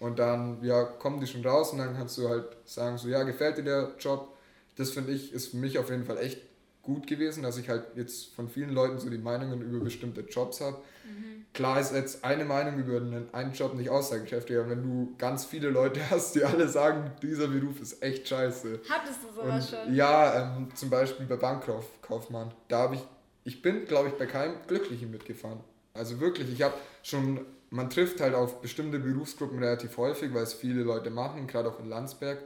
Und 0.00 0.18
dann, 0.18 0.62
ja, 0.62 0.84
kommen 0.84 1.20
die 1.20 1.26
schon 1.26 1.44
raus 1.44 1.72
und 1.72 1.78
dann 1.78 1.96
kannst 1.96 2.16
du 2.18 2.28
halt 2.28 2.44
sagen, 2.64 2.98
so, 2.98 3.08
ja, 3.08 3.22
gefällt 3.24 3.58
dir 3.58 3.64
der 3.64 3.94
Job? 3.98 4.36
Das 4.76 4.90
finde 4.90 5.12
ich, 5.12 5.32
ist 5.32 5.48
für 5.48 5.56
mich 5.56 5.78
auf 5.78 5.90
jeden 5.90 6.04
Fall 6.04 6.18
echt 6.18 6.40
gut 6.82 7.06
gewesen, 7.06 7.42
dass 7.42 7.58
ich 7.58 7.68
halt 7.68 7.84
jetzt 7.96 8.34
von 8.34 8.48
vielen 8.48 8.70
Leuten 8.70 8.98
so 8.98 9.10
die 9.10 9.18
Meinungen 9.18 9.60
über 9.60 9.80
bestimmte 9.80 10.20
Jobs 10.22 10.60
habe. 10.60 10.78
Mhm. 11.04 11.37
Klar 11.58 11.80
ist 11.80 11.92
jetzt 11.92 12.24
eine 12.24 12.44
Meinung 12.44 12.78
über 12.78 12.98
einen, 13.32 13.52
Job 13.52 13.74
nicht 13.74 13.90
aussagekräftig, 13.90 14.56
aber 14.58 14.70
wenn 14.70 14.80
du 14.84 15.16
ganz 15.18 15.44
viele 15.44 15.70
Leute 15.70 15.98
hast, 16.10 16.36
die 16.36 16.44
alle 16.44 16.68
sagen, 16.68 17.10
dieser 17.20 17.48
Beruf 17.48 17.80
ist 17.80 18.00
echt 18.00 18.28
scheiße. 18.28 18.78
Hattest 18.88 19.24
du 19.24 19.34
sowas 19.34 19.68
schon? 19.68 19.92
Ja, 19.92 20.54
ähm, 20.56 20.68
zum 20.76 20.88
Beispiel 20.88 21.26
bei 21.26 21.34
Bankkaufmann. 21.34 22.54
Da 22.68 22.82
habe 22.82 22.94
ich, 22.94 23.00
ich 23.42 23.60
bin, 23.60 23.86
glaube 23.86 24.10
ich, 24.10 24.14
bei 24.14 24.26
keinem 24.26 24.54
Glücklichen 24.68 25.10
mitgefahren. 25.10 25.58
Also 25.94 26.20
wirklich, 26.20 26.48
ich 26.48 26.62
habe 26.62 26.74
schon, 27.02 27.44
man 27.70 27.90
trifft 27.90 28.20
halt 28.20 28.34
auf 28.34 28.60
bestimmte 28.60 29.00
Berufsgruppen 29.00 29.58
relativ 29.58 29.96
häufig, 29.96 30.32
weil 30.32 30.44
es 30.44 30.54
viele 30.54 30.84
Leute 30.84 31.10
machen, 31.10 31.48
gerade 31.48 31.70
auch 31.70 31.80
in 31.80 31.88
Landsberg. 31.88 32.38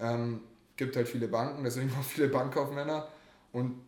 Ähm, 0.00 0.40
gibt 0.76 0.96
halt 0.96 1.08
viele 1.08 1.28
Banken, 1.28 1.62
deswegen 1.62 1.92
auch 2.00 2.02
viele 2.02 2.26
Bankkaufmänner. 2.26 3.06
Und 3.52 3.80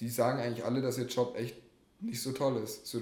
die 0.00 0.08
sagen 0.08 0.40
eigentlich 0.40 0.64
alle, 0.64 0.82
dass 0.82 0.98
ihr 0.98 1.06
Job 1.06 1.36
echt 1.38 1.54
nicht 2.00 2.20
so 2.20 2.32
toll 2.32 2.56
ist. 2.56 2.84
So, 2.84 3.00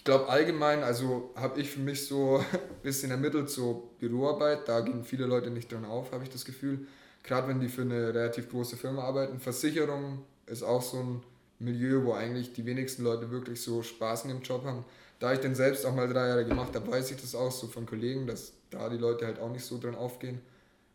ich 0.00 0.04
glaube 0.04 0.30
allgemein, 0.30 0.82
also 0.82 1.30
habe 1.36 1.60
ich 1.60 1.68
für 1.72 1.80
mich 1.80 2.06
so 2.06 2.38
ein 2.38 2.44
bisschen 2.82 3.10
ermittelt, 3.10 3.50
so 3.50 3.90
Büroarbeit, 3.98 4.66
da 4.66 4.80
gehen 4.80 5.04
viele 5.04 5.26
Leute 5.26 5.50
nicht 5.50 5.70
dran 5.70 5.84
auf, 5.84 6.12
habe 6.12 6.24
ich 6.24 6.30
das 6.30 6.46
Gefühl. 6.46 6.86
Gerade 7.22 7.48
wenn 7.48 7.60
die 7.60 7.68
für 7.68 7.82
eine 7.82 8.14
relativ 8.14 8.48
große 8.48 8.78
Firma 8.78 9.02
arbeiten. 9.02 9.40
Versicherung 9.40 10.24
ist 10.46 10.62
auch 10.62 10.80
so 10.80 10.96
ein 11.00 11.22
Milieu, 11.58 12.02
wo 12.06 12.14
eigentlich 12.14 12.54
die 12.54 12.64
wenigsten 12.64 13.04
Leute 13.04 13.30
wirklich 13.30 13.60
so 13.60 13.82
Spaß 13.82 14.24
in 14.24 14.30
dem 14.30 14.40
Job 14.40 14.64
haben. 14.64 14.86
Da 15.18 15.34
ich 15.34 15.40
den 15.40 15.54
selbst 15.54 15.84
auch 15.84 15.94
mal 15.94 16.08
drei 16.08 16.28
Jahre 16.28 16.46
gemacht 16.46 16.74
habe, 16.74 16.90
weiß 16.90 17.10
ich 17.10 17.20
das 17.20 17.34
auch 17.34 17.52
so 17.52 17.66
von 17.66 17.84
Kollegen, 17.84 18.26
dass 18.26 18.54
da 18.70 18.88
die 18.88 18.96
Leute 18.96 19.26
halt 19.26 19.38
auch 19.38 19.52
nicht 19.52 19.66
so 19.66 19.78
dran 19.78 19.96
aufgehen. 19.96 20.40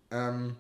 Ähm, 0.10 0.56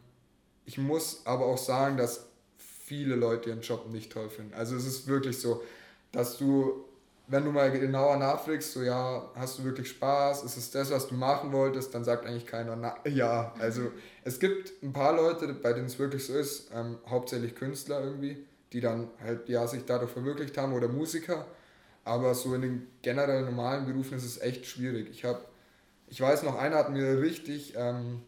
ich 0.66 0.78
muss 0.78 1.26
aber 1.26 1.48
auch 1.48 1.58
sagen, 1.58 1.98
dass 1.98 2.28
viele 2.60 3.16
Leute 3.16 3.50
ihren 3.50 3.62
Job 3.62 3.90
nicht 3.92 4.12
toll 4.12 4.30
finden. 4.30 4.54
Also 4.54 4.76
es 4.76 4.86
ist 4.86 5.08
wirklich 5.08 5.42
so, 5.42 5.64
dass 6.12 6.38
du, 6.38 6.85
wenn 7.28 7.44
du 7.44 7.52
mal 7.52 7.72
genauer 7.72 8.18
nachfragst, 8.18 8.74
so 8.74 8.84
ja, 8.84 9.32
hast 9.36 9.60
du 9.60 9.64
wirklich 9.64 9.90
Spaß, 9.90 10.44
ist 10.44 10.58
es 10.58 10.72
das, 10.72 10.92
was 10.92 11.08
du 11.08 11.16
machen 11.16 11.52
wolltest, 11.52 11.94
dann 11.94 12.04
sagt 12.04 12.26
eigentlich 12.26 12.46
keiner, 12.46 12.76
na, 12.76 12.96
ja. 13.08 13.54
Also 13.60 13.92
es 14.24 14.40
gibt 14.40 14.84
ein 14.84 14.94
paar 14.94 15.16
Leute, 15.16 15.54
bei 15.54 15.74
denen 15.74 15.88
es 15.88 15.98
wirklich 15.98 16.26
so 16.26 16.34
ist, 16.34 16.70
ähm, 16.74 16.98
hauptsächlich 17.08 17.56
Künstler 17.56 18.04
irgendwie, 18.04 18.46
die 18.74 18.82
dann 18.82 19.10
halt 19.24 19.50
ja 19.50 19.66
sich 19.68 19.86
dadurch 19.86 20.12
verwirklicht 20.12 20.58
haben 20.58 20.74
oder 20.74 20.88
Musiker. 20.88 21.46
Aber 22.04 22.36
so 22.36 22.54
in 22.54 22.62
den 22.62 22.88
generell 23.02 23.44
normalen 23.44 23.86
Berufen 23.88 24.18
ist 24.18 24.26
es 24.26 24.40
echt 24.40 24.68
schwierig. 24.68 25.10
Ich 25.10 25.26
habe, 25.26 25.42
ich 26.08 26.22
weiß 26.22 26.44
noch, 26.44 26.56
einer 26.58 26.78
hat 26.78 26.92
mir 26.92 27.20
richtig 27.20 27.74
ähm, 27.76 28.22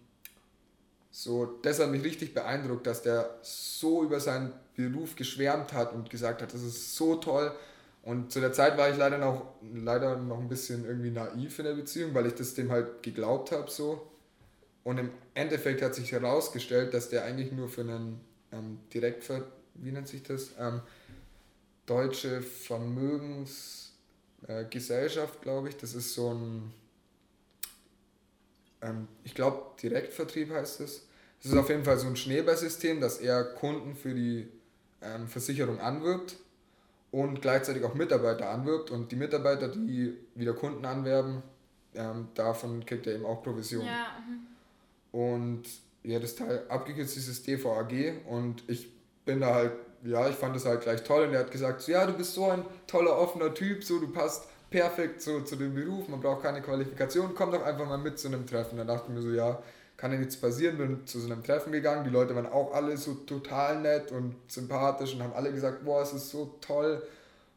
so, 1.11 1.45
das 1.63 1.79
hat 1.79 1.89
mich 1.89 2.03
richtig 2.03 2.35
beeindruckt, 2.35 2.85
dass 2.85 3.01
der 3.01 3.39
so 3.41 4.03
über 4.03 4.19
seinen 4.19 4.53
Beruf 4.75 5.15
geschwärmt 5.15 5.73
hat 5.73 5.93
und 5.93 6.11
gesagt 6.11 6.43
hat, 6.43 6.53
das 6.53 6.61
ist 6.61 6.95
so 6.95 7.15
toll. 7.15 7.51
Und 8.07 8.31
zu 8.31 8.39
der 8.39 8.53
Zeit 8.53 8.77
war 8.77 8.89
ich 8.89 8.95
leider 8.95 9.17
noch, 9.17 9.55
leider 9.61 10.15
noch 10.15 10.39
ein 10.39 10.47
bisschen 10.47 10.85
irgendwie 10.85 11.11
naiv 11.11 11.59
in 11.59 11.65
der 11.65 11.73
Beziehung, 11.73 12.13
weil 12.13 12.27
ich 12.27 12.35
das 12.35 12.53
dem 12.53 12.71
halt 12.71 13.03
geglaubt 13.03 13.51
habe 13.51 13.69
so. 13.69 14.09
Und 14.85 14.97
im 14.97 15.11
Endeffekt 15.33 15.81
hat 15.81 15.93
sich 15.93 16.13
herausgestellt, 16.13 16.93
dass 16.93 17.09
der 17.09 17.25
eigentlich 17.25 17.51
nur 17.51 17.67
für 17.67 17.81
einen 17.81 18.21
ähm, 18.53 18.79
Direktver... 18.93 19.45
Wie 19.73 19.91
nennt 19.91 20.07
sich 20.07 20.23
das? 20.23 20.51
Ähm, 20.57 20.79
Deutsche 21.85 22.41
Vermögensgesellschaft, 22.41 25.35
äh, 25.35 25.41
glaube 25.41 25.67
ich. 25.67 25.75
Das 25.75 25.93
ist 25.93 26.13
so 26.13 26.33
ein... 26.33 26.73
Ähm, 28.83 29.09
ich 29.25 29.35
glaube, 29.35 29.71
Direktvertrieb 29.83 30.51
heißt 30.51 30.79
es. 30.79 31.05
Es 31.41 31.47
ist 31.51 31.57
auf 31.57 31.67
jeden 31.67 31.83
Fall 31.83 31.99
so 31.99 32.07
ein 32.07 32.15
Schneeballsystem, 32.15 33.01
dass 33.01 33.17
er 33.17 33.43
Kunden 33.43 33.97
für 33.97 34.13
die 34.13 34.47
ähm, 35.01 35.27
Versicherung 35.27 35.81
anwirbt 35.81 36.37
und 37.11 37.41
gleichzeitig 37.41 37.83
auch 37.83 37.93
Mitarbeiter 37.93 38.49
anwirbt 38.49 38.91
und 38.91 39.11
die 39.11 39.15
Mitarbeiter, 39.15 39.69
die 39.69 40.17
wieder 40.35 40.53
Kunden 40.53 40.85
anwerben, 40.85 41.41
ähm, 41.95 42.27
davon 42.35 42.85
kriegt 42.85 43.07
er 43.07 43.15
eben 43.15 43.25
auch 43.25 43.41
Provision. 43.43 43.85
Ja. 43.85 44.07
Mhm. 44.27 45.19
Und 45.19 45.63
ja, 46.03 46.19
das 46.19 46.35
Teil 46.35 46.63
abgekürzt 46.69 47.17
ist 47.17 47.29
das 47.29 47.43
DVAG 47.43 48.25
und 48.29 48.63
ich 48.67 48.89
bin 49.25 49.41
da 49.41 49.55
halt, 49.55 49.73
ja, 50.03 50.27
ich 50.29 50.35
fand 50.35 50.55
das 50.55 50.65
halt 50.65 50.81
gleich 50.81 51.03
toll 51.03 51.27
und 51.27 51.33
er 51.33 51.41
hat 51.41 51.51
gesagt, 51.51 51.81
so, 51.81 51.91
ja, 51.91 52.05
du 52.05 52.13
bist 52.13 52.33
so 52.33 52.49
ein 52.49 52.65
toller, 52.85 53.17
offener 53.17 53.53
Typ, 53.53 53.83
so, 53.83 53.99
du 53.99 54.07
passt 54.07 54.47
perfekt 54.69 55.21
so, 55.21 55.41
zu 55.41 55.55
dem 55.55 55.73
Beruf, 55.73 56.07
man 56.07 56.21
braucht 56.21 56.43
keine 56.43 56.61
Qualifikation, 56.61 57.33
komm 57.35 57.51
doch 57.51 57.63
einfach 57.63 57.87
mal 57.87 57.97
mit 57.97 58.19
zu 58.19 58.27
einem 58.27 58.45
Treffen. 58.45 58.77
Dann 58.77 58.87
dachte 58.87 59.05
ich 59.07 59.13
mir 59.13 59.21
so, 59.21 59.31
ja, 59.31 59.61
kann 59.97 60.11
ja 60.11 60.19
nichts 60.19 60.37
passieren, 60.37 60.77
bin 60.77 61.07
zu 61.07 61.19
so 61.19 61.25
einem 61.25 61.43
Treffen 61.43 61.71
gegangen, 61.71 62.03
die 62.03 62.11
Leute 62.11 62.35
waren 62.35 62.45
auch 62.45 62.71
alle 62.73 62.95
so 62.97 63.15
total 63.15 63.81
nett 63.81 64.11
und 64.11 64.35
sympathisch 64.47 65.15
und 65.15 65.23
haben 65.23 65.33
alle 65.33 65.51
gesagt, 65.51 65.83
boah, 65.83 66.03
es 66.03 66.13
ist 66.13 66.29
so 66.29 66.55
toll. 66.61 67.01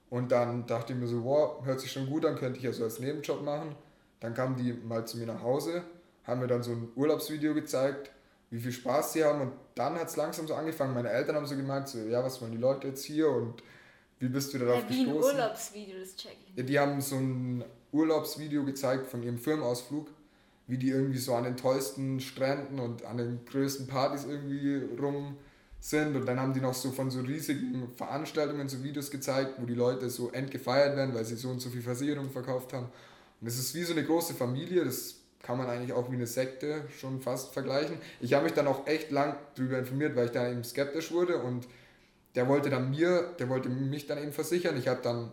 Und 0.09 0.33
dann 0.33 0.67
dachte 0.67 0.95
ich 0.95 0.99
mir 0.99 1.07
so, 1.07 1.21
boah, 1.21 1.63
hört 1.65 1.81
sich 1.81 1.93
schon 1.93 2.07
gut 2.09 2.25
an, 2.25 2.37
könnte 2.37 2.59
ich 2.59 2.65
ja 2.65 2.73
so 2.73 2.85
als 2.85 2.99
Nebenjob 2.99 3.43
machen. 3.43 3.77
Dann 4.21 4.35
kamen 4.35 4.57
die 4.57 4.73
mal 4.73 5.07
zu 5.07 5.19
mir 5.19 5.27
nach 5.27 5.43
Hause, 5.43 5.83
haben 6.25 6.41
mir 6.41 6.47
dann 6.47 6.63
so 6.63 6.73
ein 6.73 6.89
Urlaubsvideo 6.97 7.55
gezeigt, 7.55 8.11
wie 8.51 8.59
viel 8.59 8.73
Spaß 8.73 9.13
sie 9.13 9.25
haben 9.25 9.43
und 9.43 9.53
dann 9.75 9.95
hat 9.95 10.09
es 10.09 10.17
langsam 10.17 10.47
so 10.47 10.55
angefangen. 10.55 10.95
Meine 10.95 11.11
Eltern 11.11 11.37
haben 11.37 11.47
so 11.47 11.57
gemeint, 11.57 11.89
so, 11.89 11.99
ja, 11.99 12.25
was 12.25 12.41
wollen 12.41 12.53
die 12.53 12.59
Leute 12.59 12.89
jetzt 12.89 13.05
hier 13.05 13.29
und 13.29 13.63
wie 14.19 14.29
bist 14.29 14.53
du 14.53 14.59
darauf 14.59 14.83
ja, 14.83 14.89
wie 14.89 15.05
gestoßen? 15.05 15.31
Ein 15.31 15.37
Urlaubsvideo, 15.37 16.01
das 16.01 16.17
check 16.17 16.37
ich. 16.49 16.57
Ja, 16.57 16.63
die 16.63 16.79
haben 16.79 17.01
so 17.01 17.17
ein 17.17 17.65
Urlaubsvideo 17.93 18.65
gezeigt 18.65 19.07
von 19.07 19.23
ihrem 19.23 19.39
Firmenausflug 19.39 20.09
wie 20.71 20.79
die 20.79 20.91
irgendwie 20.91 21.19
so 21.19 21.35
an 21.35 21.45
den 21.45 21.57
tollsten 21.57 22.21
Stränden 22.21 22.79
und 22.79 23.05
an 23.05 23.17
den 23.17 23.41
größten 23.45 23.87
Partys 23.89 24.25
irgendwie 24.25 24.83
rum 25.01 25.37
sind. 25.81 26.15
Und 26.15 26.27
dann 26.27 26.39
haben 26.39 26.55
die 26.55 26.61
noch 26.61 26.75
so 26.75 26.93
von 26.93 27.11
so 27.11 27.21
riesigen 27.21 27.89
Veranstaltungen 27.97 28.69
so 28.69 28.83
Videos 28.83 29.11
gezeigt, 29.11 29.55
wo 29.59 29.67
die 29.67 29.75
Leute 29.75 30.09
so 30.09 30.31
entgefeiert 30.31 30.97
werden, 30.97 31.15
weil 31.15 31.25
sie 31.25 31.37
so 31.37 31.49
und 31.51 31.61
so 31.61 31.71
viel 31.71 31.83
Versicherungen 31.83 32.31
verkauft 32.31 32.73
haben. 32.73 32.87
Und 33.41 33.47
es 33.47 33.59
ist 33.59 33.75
wie 33.75 33.83
so 33.83 33.93
eine 33.93 34.05
große 34.05 34.35
Familie, 34.35 34.85
das 34.85 35.17
kann 35.43 35.59
man 35.59 35.69
eigentlich 35.69 35.93
auch 35.93 36.11
wie 36.11 36.17
eine 36.17 36.27
Sekte 36.27 36.85
schon 36.99 37.21
fast 37.21 37.53
vergleichen. 37.53 37.97
Ich 38.21 38.35
habe 38.35 38.45
mich 38.45 38.53
dann 38.53 38.67
auch 38.67 38.87
echt 38.87 39.11
lang 39.11 39.37
darüber 39.57 39.79
informiert, 39.79 40.15
weil 40.15 40.27
ich 40.27 40.33
dann 40.33 40.53
eben 40.53 40.63
skeptisch 40.63 41.11
wurde 41.11 41.39
und 41.39 41.67
der 42.37 42.47
wollte 42.47 42.71
dann 42.71 42.91
mir, 42.91 43.35
der 43.39 43.49
wollte 43.49 43.69
mich 43.69 44.07
dann 44.07 44.19
eben 44.19 44.33
versichern. 44.33 44.77
Ich 44.77 44.87
habe 44.87 45.01
dann 45.03 45.33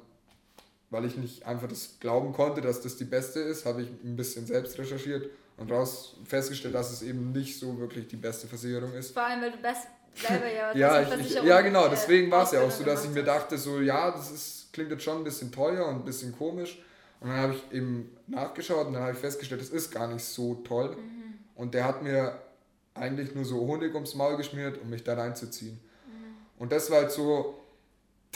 weil 0.90 1.06
ich 1.06 1.18
nicht 1.18 1.46
einfach 1.46 1.68
das 1.68 1.98
glauben 2.00 2.34
konnte, 2.34 2.62
dass 2.62 2.82
das 2.82 2.98
die 2.98 3.06
beste 3.06 3.40
ist, 3.40 3.66
habe 3.66 3.82
ich 3.82 3.90
ein 4.04 4.16
bisschen 4.16 4.46
selbst 4.46 4.78
recherchiert 4.80 5.30
und 5.58 5.72
raus 5.72 6.18
festgestellt, 6.26 6.76
dass 6.76 6.92
es 6.92 7.02
eben 7.02 7.32
nicht 7.32 7.60
so 7.60 7.78
wirklich 7.78 8.08
die 8.08 8.16
beste 8.16 8.48
Versicherung 8.48 8.94
ist. 8.94 9.12
Vor 9.12 9.24
allem, 9.24 9.42
weil 9.42 9.52
du 9.52 9.58
best 9.58 9.88
selber 10.16 10.52
ja 10.52 10.76
ja, 10.76 11.02
ich, 11.02 11.36
ich, 11.36 11.44
ja, 11.44 11.62
genau, 11.62 11.88
deswegen 11.90 12.32
war 12.32 12.44
es 12.44 12.52
ja 12.52 12.62
auch 12.62 12.72
so, 12.72 12.84
dass 12.84 13.04
ich 13.06 13.12
mir 13.12 13.24
dachte, 13.24 13.58
so 13.58 13.82
ja, 13.82 14.12
das 14.12 14.32
ist, 14.32 14.70
klingt 14.72 14.92
jetzt 14.92 15.04
schon 15.04 15.18
ein 15.18 15.24
bisschen 15.24 15.52
teuer 15.52 15.88
und 15.88 15.96
ein 15.96 16.06
bisschen 16.06 16.36
komisch. 16.38 16.82
Und 17.20 17.30
dann 17.30 17.38
habe 17.38 17.56
ich 17.56 17.76
eben 17.76 18.16
nachgeschaut 18.28 18.88
und 18.88 18.94
dann 18.94 19.02
habe 19.02 19.14
ich 19.14 19.18
festgestellt, 19.18 19.62
es 19.62 19.72
ist 19.72 19.92
gar 19.92 20.08
nicht 20.08 20.24
so 20.24 20.56
toll. 20.56 20.96
Mhm. 20.96 21.40
Und 21.56 21.74
der 21.74 21.86
hat 21.86 22.04
mir 22.04 22.40
eigentlich 22.94 23.34
nur 23.34 23.44
so 23.44 23.60
Honig 23.62 23.94
ums 23.96 24.14
Maul 24.14 24.38
geschmiert, 24.38 24.80
um 24.80 24.90
mich 24.90 25.04
da 25.04 25.16
reinzuziehen. 25.16 25.80
Mhm. 26.06 26.62
Und 26.62 26.72
das 26.72 26.92
war 26.92 27.00
halt 27.00 27.12
so, 27.12 27.56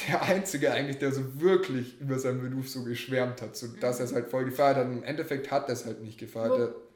der 0.08 0.21
Einzige 0.21 0.71
eigentlich, 0.71 0.97
der 0.97 1.12
so 1.12 1.41
wirklich 1.41 1.99
über 1.99 2.17
seinen 2.17 2.41
Beruf 2.41 2.69
so 2.69 2.84
geschwärmt 2.84 3.41
hat, 3.41 3.56
so 3.56 3.67
dass 3.67 3.99
er 3.99 4.06
es 4.06 4.13
halt 4.13 4.30
voll 4.30 4.45
gefeiert 4.45 4.77
hat. 4.77 4.86
Und 4.86 4.99
im 4.99 5.04
Endeffekt 5.04 5.51
hat 5.51 5.67
er 5.67 5.73
es 5.73 5.86
halt 5.86 6.01
nicht 6.01 6.17
gefeiert. 6.17 6.51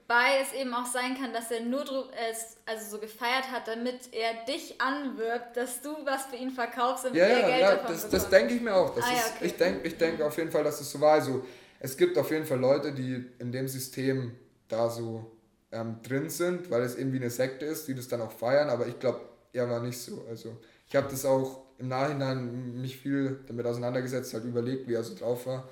Wobei 0.07 0.39
es 0.41 0.53
eben 0.59 0.73
auch 0.73 0.85
sein 0.85 1.15
kann, 1.19 1.33
dass 1.33 1.51
er 1.51 1.61
nur 1.61 1.83
es 2.29 2.57
also 2.65 2.95
so 2.95 2.99
gefeiert 2.99 3.51
hat, 3.51 3.67
damit 3.67 4.13
er 4.13 4.45
dich 4.45 4.79
anwirbt, 4.79 5.57
dass 5.57 5.81
du 5.81 5.89
was 6.05 6.25
für 6.27 6.35
ihn 6.35 6.51
verkaufst 6.51 7.05
und 7.05 7.15
ja, 7.15 7.27
ja, 7.27 7.47
Geld 7.47 7.61
ja, 7.61 7.75
davon 7.75 7.91
das, 7.91 8.09
das 8.09 8.29
denke 8.29 8.53
ich 8.53 8.61
mir 8.61 8.73
auch. 8.73 8.95
Das 8.95 9.05
ah, 9.05 9.13
ist, 9.13 9.17
ja, 9.17 9.33
okay. 9.35 9.45
Ich 9.45 9.57
denke 9.57 9.87
ich 9.87 9.97
denk 9.97 10.21
auf 10.21 10.37
jeden 10.37 10.51
Fall, 10.51 10.63
dass 10.63 10.75
es 10.75 10.81
das 10.81 10.91
so 10.91 11.01
war. 11.01 11.13
Also, 11.13 11.43
es 11.79 11.97
gibt 11.97 12.17
auf 12.17 12.31
jeden 12.31 12.45
Fall 12.45 12.59
Leute, 12.59 12.93
die 12.93 13.25
in 13.39 13.51
dem 13.51 13.67
System 13.67 14.35
da 14.67 14.89
so 14.89 15.31
ähm, 15.71 15.97
drin 16.03 16.29
sind, 16.29 16.69
weil 16.71 16.83
es 16.83 16.95
irgendwie 16.95 17.17
eine 17.17 17.29
Sekte 17.29 17.65
ist, 17.65 17.87
die 17.87 17.95
das 17.95 18.07
dann 18.07 18.21
auch 18.21 18.31
feiern, 18.31 18.69
aber 18.69 18.87
ich 18.87 18.99
glaube, 18.99 19.21
er 19.53 19.69
war 19.69 19.81
nicht 19.81 19.99
so. 19.99 20.25
Also 20.29 20.57
ich 20.87 20.95
habe 20.95 21.07
das 21.09 21.25
auch 21.25 21.64
im 21.77 21.87
Nachhinein 21.87 22.81
mich 22.81 22.97
viel 22.97 23.39
damit 23.47 23.65
auseinandergesetzt, 23.65 24.33
halt 24.33 24.45
überlegt, 24.45 24.87
wie 24.87 24.93
er 24.93 25.03
so 25.03 25.15
drauf 25.15 25.45
war, 25.45 25.67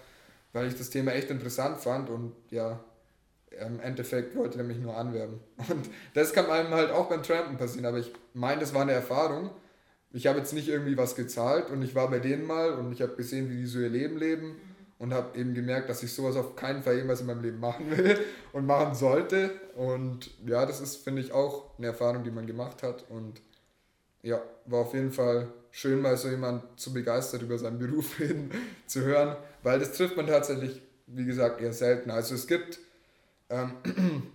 weil 0.51 0.67
ich 0.67 0.75
das 0.75 0.89
Thema 0.89 1.11
echt 1.11 1.29
interessant 1.29 1.79
fand 1.79 2.09
und 2.09 2.33
ja, 2.49 2.79
im 3.59 3.79
Endeffekt 3.79 4.35
wollte 4.35 4.57
er 4.57 4.63
mich 4.63 4.79
nur 4.79 4.97
anwerben. 4.97 5.39
Und 5.69 5.87
das 6.15 6.33
kann 6.33 6.47
einem 6.47 6.73
halt 6.73 6.89
auch 6.89 7.07
beim 7.07 7.21
Trampen 7.21 7.57
passieren, 7.57 7.85
aber 7.85 7.99
ich 7.99 8.11
meine, 8.33 8.61
das 8.61 8.73
war 8.73 8.81
eine 8.81 8.93
Erfahrung. 8.93 9.51
Ich 10.11 10.25
habe 10.27 10.39
jetzt 10.39 10.53
nicht 10.53 10.69
irgendwie 10.69 10.97
was 10.97 11.15
gezahlt 11.15 11.69
und 11.69 11.81
ich 11.81 11.95
war 11.95 12.09
bei 12.09 12.19
denen 12.19 12.45
mal 12.45 12.73
und 12.73 12.91
ich 12.91 13.01
habe 13.01 13.15
gesehen, 13.15 13.49
wie 13.49 13.57
die 13.57 13.65
so 13.65 13.79
ihr 13.79 13.89
Leben 13.89 14.17
leben 14.17 14.55
und 14.99 15.13
habe 15.13 15.37
eben 15.37 15.53
gemerkt, 15.53 15.89
dass 15.89 16.03
ich 16.03 16.13
sowas 16.13 16.35
auf 16.35 16.55
keinen 16.55 16.83
Fall 16.83 16.95
jemals 16.95 17.21
in 17.21 17.27
meinem 17.27 17.41
Leben 17.41 17.59
machen 17.59 17.91
will 17.91 18.17
und 18.53 18.65
machen 18.65 18.95
sollte. 18.95 19.51
Und 19.75 20.31
ja, 20.45 20.65
das 20.65 20.81
ist, 20.81 21.03
finde 21.03 21.21
ich, 21.21 21.31
auch 21.31 21.77
eine 21.77 21.87
Erfahrung, 21.87 22.23
die 22.23 22.31
man 22.31 22.45
gemacht 22.45 22.83
hat. 22.83 23.05
Und 23.09 23.41
ja, 24.21 24.41
war 24.65 24.81
auf 24.81 24.93
jeden 24.93 25.11
Fall 25.11 25.47
schön, 25.73 26.01
mal 26.01 26.15
so 26.15 26.29
jemand 26.29 26.79
zu 26.79 26.93
begeistert 26.93 27.41
über 27.41 27.57
seinen 27.57 27.79
Beruf 27.79 28.19
reden 28.19 28.51
zu 28.87 29.01
hören, 29.01 29.35
weil 29.63 29.79
das 29.79 29.93
trifft 29.93 30.15
man 30.15 30.27
tatsächlich, 30.27 30.81
wie 31.07 31.25
gesagt, 31.25 31.59
eher 31.59 31.73
selten. 31.73 32.11
Also 32.11 32.35
es 32.35 32.47
gibt, 32.47 32.79
ähm, 33.49 33.73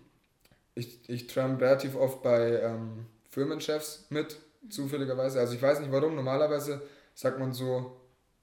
ich, 0.74 1.08
ich 1.08 1.28
tramp 1.28 1.60
relativ 1.62 1.94
oft 1.94 2.22
bei 2.22 2.60
ähm, 2.60 3.06
Firmenchefs 3.30 4.06
mit, 4.10 4.36
zufälligerweise. 4.68 5.38
Also 5.38 5.54
ich 5.54 5.62
weiß 5.62 5.80
nicht 5.80 5.92
warum, 5.92 6.16
normalerweise 6.16 6.82
sagt 7.14 7.38
man 7.38 7.52
so, 7.52 7.96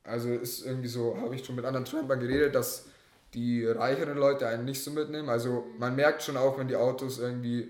also 0.04 0.30
ist 0.30 0.66
irgendwie 0.66 0.88
so, 0.88 1.18
habe 1.18 1.36
ich 1.36 1.46
schon 1.46 1.56
mit 1.56 1.66
anderen 1.66 1.86
Trampern 1.86 2.20
geredet, 2.20 2.56
dass 2.56 2.86
die 3.34 3.66
reicheren 3.66 4.18
Leute 4.18 4.48
einen 4.48 4.64
nicht 4.64 4.82
so 4.82 4.92
mitnehmen. 4.92 5.28
Also 5.28 5.66
man 5.78 5.98
merkt 5.98 6.24
schon 6.24 6.38
auch, 6.38 6.58
wenn 6.58 6.70
die 6.70 6.78
Autos 6.78 7.20
irgendwie 7.20 7.70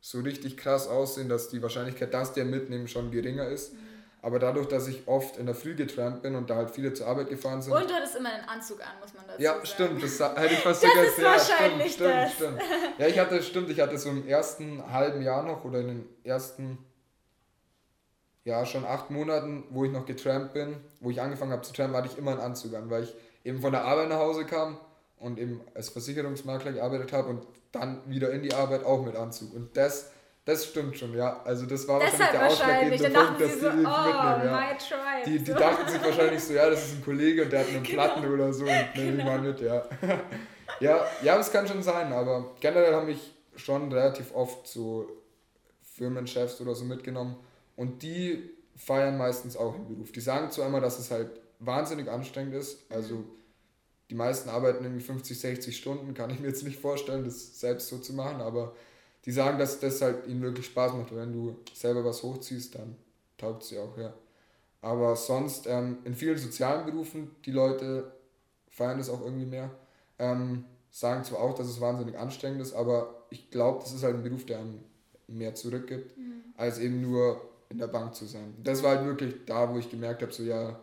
so 0.00 0.20
richtig 0.20 0.58
krass 0.58 0.88
aussehen, 0.88 1.30
dass 1.30 1.48
die 1.48 1.62
Wahrscheinlichkeit, 1.62 2.12
dass 2.12 2.34
der 2.34 2.44
mitnehmen, 2.44 2.86
schon 2.86 3.10
geringer 3.10 3.48
ist. 3.48 3.72
Mhm. 3.72 3.87
Aber 4.20 4.38
dadurch, 4.38 4.66
dass 4.66 4.88
ich 4.88 5.06
oft 5.06 5.36
in 5.36 5.46
der 5.46 5.54
Früh 5.54 5.74
getrampt 5.74 6.22
bin 6.22 6.34
und 6.34 6.50
da 6.50 6.56
halt 6.56 6.70
viele 6.70 6.92
zur 6.92 7.06
Arbeit 7.06 7.28
gefahren 7.28 7.62
sind. 7.62 7.72
Und 7.72 7.88
du 7.88 7.94
hattest 7.94 8.16
immer 8.16 8.30
einen 8.30 8.48
Anzug 8.48 8.80
an, 8.80 8.98
muss 9.00 9.14
man 9.14 9.24
dazu 9.26 9.40
ja, 9.40 9.52
sagen. 9.52 9.60
Ja, 9.62 9.66
stimmt, 9.66 10.02
das 10.02 10.36
hätte 10.36 10.54
ich 10.54 10.60
fast. 10.60 10.82
Das 10.94 11.08
ist 11.08 11.22
wahrscheinlich 11.22 11.92
stimmt, 11.92 12.10
das. 12.10 12.32
Stimmt, 12.32 12.60
stimmt. 12.60 12.98
Ja, 12.98 13.06
ich 13.06 13.18
hatte, 13.18 13.42
stimmt, 13.42 13.70
ich 13.70 13.80
hatte 13.80 13.96
so 13.96 14.10
im 14.10 14.26
ersten 14.26 14.92
halben 14.92 15.22
Jahr 15.22 15.44
noch 15.44 15.64
oder 15.64 15.80
in 15.80 15.88
den 15.88 16.08
ersten 16.24 16.78
ja, 18.48 18.64
schon 18.64 18.86
acht 18.86 19.10
Monaten, 19.10 19.64
wo 19.70 19.84
ich 19.84 19.92
noch 19.92 20.06
getrampt 20.06 20.54
bin, 20.54 20.76
wo 21.00 21.10
ich 21.10 21.20
angefangen 21.20 21.52
habe 21.52 21.62
zu 21.62 21.74
trampen, 21.74 21.96
hatte 21.96 22.08
ich 22.10 22.16
immer 22.16 22.32
einen 22.32 22.40
Anzug 22.40 22.74
an, 22.74 22.88
weil 22.88 23.04
ich 23.04 23.14
eben 23.44 23.60
von 23.60 23.72
der 23.72 23.84
Arbeit 23.84 24.08
nach 24.08 24.18
Hause 24.18 24.46
kam 24.46 24.78
und 25.18 25.38
eben 25.38 25.60
als 25.74 25.90
Versicherungsmakler 25.90 26.72
gearbeitet 26.72 27.12
habe 27.12 27.28
und 27.28 27.46
dann 27.72 28.00
wieder 28.06 28.30
in 28.30 28.42
die 28.42 28.54
Arbeit 28.54 28.84
auch 28.84 29.04
mit 29.04 29.16
Anzug. 29.16 29.54
Und 29.54 29.76
das, 29.76 30.10
das 30.48 30.64
stimmt 30.64 30.96
schon, 30.96 31.14
ja. 31.14 31.42
Also 31.44 31.66
das 31.66 31.86
war 31.86 32.00
wahrscheinlich 32.00 32.30
der 32.30 32.46
ausschlaggebende 32.46 33.10
Punkt, 33.10 33.40
dass 33.42 33.52
die 33.52 33.60
so, 33.60 33.68
die 33.68 33.76
oh, 33.76 33.80
mitnehmen. 33.80 34.44
Ja. 34.46 34.78
Die, 35.26 35.38
die 35.40 35.52
dachten 35.52 35.92
sich 35.92 36.02
wahrscheinlich 36.02 36.42
so, 36.42 36.54
ja, 36.54 36.70
das 36.70 36.86
ist 36.86 36.94
ein 36.94 37.04
Kollege 37.04 37.44
und 37.44 37.52
der 37.52 37.60
hat 37.60 37.68
einen 37.68 37.82
genau. 37.82 38.02
Platten 38.02 38.32
oder 38.32 38.50
so 38.50 38.64
und 38.64 38.70
nehme 38.96 39.10
genau. 39.10 39.18
ich 39.18 39.24
mal 39.24 39.40
mit, 39.42 39.60
ja. 39.60 39.86
ja. 40.80 41.06
Ja, 41.22 41.36
das 41.36 41.52
kann 41.52 41.68
schon 41.68 41.82
sein, 41.82 42.10
aber 42.14 42.54
generell 42.60 42.94
haben 42.94 43.04
mich 43.04 43.34
schon 43.56 43.92
relativ 43.92 44.34
oft 44.34 44.66
so 44.66 45.06
Firmenchefs 45.82 46.58
oder 46.62 46.74
so 46.74 46.86
mitgenommen 46.86 47.36
und 47.76 48.02
die 48.02 48.48
feiern 48.74 49.18
meistens 49.18 49.54
auch 49.54 49.74
den 49.74 49.86
Beruf. 49.86 50.12
Die 50.12 50.20
sagen 50.20 50.50
zwar 50.50 50.68
immer, 50.68 50.80
dass 50.80 50.98
es 50.98 51.10
halt 51.10 51.28
wahnsinnig 51.58 52.08
anstrengend 52.08 52.54
ist. 52.54 52.90
Also 52.90 53.22
die 54.08 54.14
meisten 54.14 54.48
arbeiten 54.48 54.82
irgendwie 54.82 55.04
50, 55.04 55.38
60 55.38 55.76
Stunden. 55.76 56.14
Kann 56.14 56.30
ich 56.30 56.40
mir 56.40 56.46
jetzt 56.46 56.64
nicht 56.64 56.80
vorstellen, 56.80 57.24
das 57.24 57.60
selbst 57.60 57.88
so 57.88 57.98
zu 57.98 58.14
machen. 58.14 58.40
Aber 58.40 58.74
die 59.24 59.32
sagen, 59.32 59.58
dass 59.58 59.80
das 59.80 60.00
halt 60.00 60.26
ihnen 60.26 60.42
wirklich 60.42 60.66
Spaß 60.66 60.92
macht. 60.94 61.10
Und 61.10 61.18
wenn 61.18 61.32
du 61.32 61.56
selber 61.74 62.04
was 62.04 62.22
hochziehst, 62.22 62.74
dann 62.74 62.96
taugt 63.36 63.64
sie 63.64 63.78
auch, 63.78 63.96
ja. 63.98 64.12
Aber 64.80 65.16
sonst, 65.16 65.66
ähm, 65.66 65.98
in 66.04 66.14
vielen 66.14 66.38
sozialen 66.38 66.86
Berufen, 66.86 67.32
die 67.44 67.50
Leute 67.50 68.12
feiern 68.68 68.98
das 68.98 69.10
auch 69.10 69.22
irgendwie 69.22 69.46
mehr. 69.46 69.70
Ähm, 70.18 70.64
sagen 70.90 71.24
zwar 71.24 71.40
auch, 71.40 71.54
dass 71.54 71.66
es 71.66 71.80
wahnsinnig 71.80 72.16
anstrengend 72.16 72.62
ist, 72.62 72.74
aber 72.74 73.26
ich 73.30 73.50
glaube, 73.50 73.80
das 73.82 73.92
ist 73.92 74.02
halt 74.02 74.14
ein 74.14 74.22
Beruf, 74.22 74.46
der 74.46 74.58
einem 74.58 74.80
mehr 75.26 75.54
zurückgibt, 75.54 76.16
mhm. 76.16 76.42
als 76.56 76.78
eben 76.78 77.00
nur 77.02 77.40
in 77.68 77.78
der 77.78 77.88
Bank 77.88 78.14
zu 78.14 78.24
sein. 78.24 78.54
Das 78.62 78.82
war 78.82 78.96
halt 78.96 79.04
wirklich 79.04 79.34
da, 79.46 79.72
wo 79.72 79.78
ich 79.78 79.90
gemerkt 79.90 80.22
habe, 80.22 80.32
so 80.32 80.42
ja, 80.42 80.80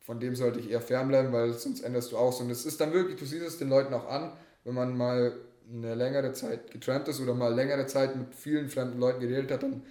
von 0.00 0.18
dem 0.18 0.34
sollte 0.34 0.58
ich 0.58 0.70
eher 0.70 0.80
fernbleiben, 0.80 1.32
weil 1.32 1.52
sonst 1.52 1.82
änderst 1.82 2.12
du 2.12 2.16
auch 2.16 2.32
so. 2.32 2.42
Und 2.42 2.50
es 2.50 2.66
ist 2.66 2.80
dann 2.80 2.92
wirklich, 2.92 3.18
du 3.18 3.26
siehst 3.26 3.46
es 3.46 3.58
den 3.58 3.68
Leuten 3.68 3.94
auch 3.94 4.08
an, 4.08 4.32
wenn 4.64 4.74
man 4.74 4.96
mal 4.96 5.34
eine 5.70 5.94
längere 5.94 6.32
Zeit 6.32 6.70
getrampt 6.70 7.08
ist 7.08 7.20
oder 7.20 7.34
mal 7.34 7.54
längere 7.54 7.86
Zeit 7.86 8.16
mit 8.16 8.34
vielen 8.34 8.68
fremden 8.68 8.98
Leuten 8.98 9.20
geredet 9.20 9.50
hat, 9.50 9.62
dann 9.62 9.82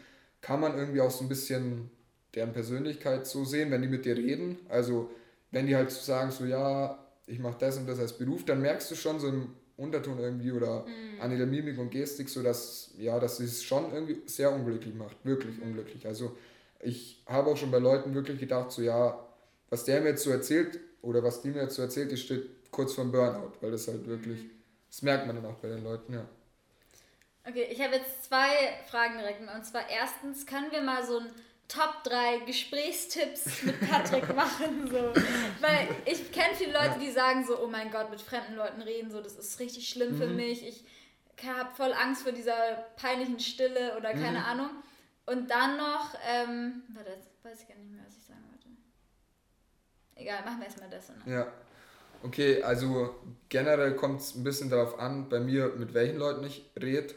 kann 0.41 0.59
man 0.59 0.77
irgendwie 0.77 1.01
auch 1.01 1.11
so 1.11 1.23
ein 1.23 1.29
bisschen 1.29 1.89
deren 2.33 2.53
Persönlichkeit 2.53 3.27
so 3.27 3.45
sehen, 3.45 3.71
wenn 3.71 3.81
die 3.81 3.87
mit 3.87 4.05
dir 4.05 4.15
reden. 4.15 4.57
Also 4.69 5.09
wenn 5.51 5.67
die 5.67 5.75
halt 5.75 5.91
sagen, 5.91 6.31
so 6.31 6.45
ja, 6.45 6.97
ich 7.25 7.39
mache 7.39 7.57
das 7.59 7.77
und 7.77 7.87
das 7.87 7.99
als 7.99 8.13
Beruf, 8.13 8.45
dann 8.45 8.61
merkst 8.61 8.89
du 8.91 8.95
schon 8.95 9.19
so 9.19 9.27
im 9.27 9.49
Unterton 9.77 10.17
irgendwie 10.19 10.51
oder 10.51 10.85
mhm. 10.85 11.21
an 11.21 11.37
der 11.37 11.45
Mimik 11.45 11.77
und 11.77 11.91
Gestik, 11.91 12.29
so 12.29 12.41
dass, 12.41 12.91
ja, 12.97 13.19
dass 13.19 13.39
es 13.39 13.63
schon 13.63 13.91
irgendwie 13.93 14.21
sehr 14.25 14.51
unglücklich 14.51 14.95
macht, 14.95 15.17
wirklich 15.23 15.57
mhm. 15.57 15.63
unglücklich. 15.63 16.07
Also 16.07 16.35
ich 16.79 17.23
habe 17.27 17.51
auch 17.51 17.57
schon 17.57 17.71
bei 17.71 17.79
Leuten 17.79 18.13
wirklich 18.13 18.39
gedacht, 18.39 18.71
so 18.71 18.81
ja, 18.81 19.19
was 19.69 19.83
der 19.85 20.01
mir 20.01 20.09
jetzt 20.09 20.23
so 20.23 20.31
erzählt 20.31 20.79
oder 21.01 21.23
was 21.23 21.41
die 21.41 21.49
mir 21.49 21.61
jetzt 21.61 21.75
so 21.75 21.81
erzählt, 21.81 22.11
das 22.11 22.19
steht 22.19 22.71
kurz 22.71 22.93
vor 22.93 23.05
Burnout, 23.05 23.53
weil 23.61 23.71
das 23.71 23.87
halt 23.87 24.07
wirklich, 24.07 24.43
mhm. 24.43 24.49
Das 24.87 25.01
merkt 25.01 25.27
man 25.27 25.35
dann 25.35 25.45
auch 25.45 25.57
bei 25.57 25.69
den 25.69 25.83
Leuten, 25.83 26.13
ja. 26.13 26.25
Okay, 27.47 27.67
ich 27.71 27.81
habe 27.81 27.95
jetzt 27.95 28.25
zwei 28.25 28.49
Fragen 28.89 29.17
direkt. 29.17 29.41
Und 29.41 29.65
zwar 29.65 29.89
erstens, 29.89 30.45
können 30.45 30.69
wir 30.71 30.81
mal 30.81 31.05
so 31.05 31.19
ein 31.19 31.29
Top 31.69 32.03
3 32.03 32.39
Gesprächstipps 32.39 33.63
mit 33.63 33.89
Patrick 33.89 34.27
machen. 34.35 34.89
So. 34.89 35.13
Weil 35.61 35.87
ich 36.05 36.31
kenne 36.31 36.55
viele 36.55 36.73
Leute, 36.73 36.99
die 36.99 37.11
sagen 37.11 37.45
so, 37.45 37.61
oh 37.61 37.67
mein 37.67 37.89
Gott, 37.91 38.09
mit 38.09 38.21
fremden 38.21 38.55
Leuten 38.55 38.81
reden, 38.81 39.11
so, 39.11 39.21
das 39.21 39.37
ist 39.37 39.59
richtig 39.59 39.87
schlimm 39.87 40.13
mhm. 40.13 40.17
für 40.17 40.27
mich. 40.27 40.65
Ich 40.65 40.83
habe 41.45 41.73
voll 41.75 41.93
Angst 41.93 42.23
vor 42.23 42.31
dieser 42.31 42.53
peinlichen 42.95 43.39
Stille 43.39 43.95
oder 43.97 44.11
keine 44.13 44.39
mhm. 44.39 44.45
Ahnung. 44.45 44.69
Und 45.25 45.51
dann 45.51 45.77
noch, 45.77 46.15
ähm, 46.25 46.83
warte, 46.93 47.11
jetzt 47.11 47.43
weiß 47.43 47.61
ich 47.61 47.67
gar 47.67 47.75
nicht 47.75 47.91
mehr, 47.91 48.03
was 48.05 48.17
ich 48.17 48.23
sagen 48.23 48.43
wollte. 48.49 48.67
Egal, 50.15 50.43
machen 50.43 50.59
wir 50.59 50.65
erstmal 50.65 50.89
das. 50.89 51.09
Ne? 51.09 51.15
Ja. 51.25 51.47
Okay, 52.23 52.61
also 52.63 53.15
generell 53.49 53.95
kommt 53.95 54.21
es 54.21 54.35
ein 54.35 54.43
bisschen 54.43 54.69
darauf 54.69 54.99
an, 54.99 55.29
bei 55.29 55.39
mir, 55.39 55.73
mit 55.77 55.93
welchen 55.93 56.17
Leuten 56.17 56.45
ich 56.45 56.69
rede. 56.81 57.13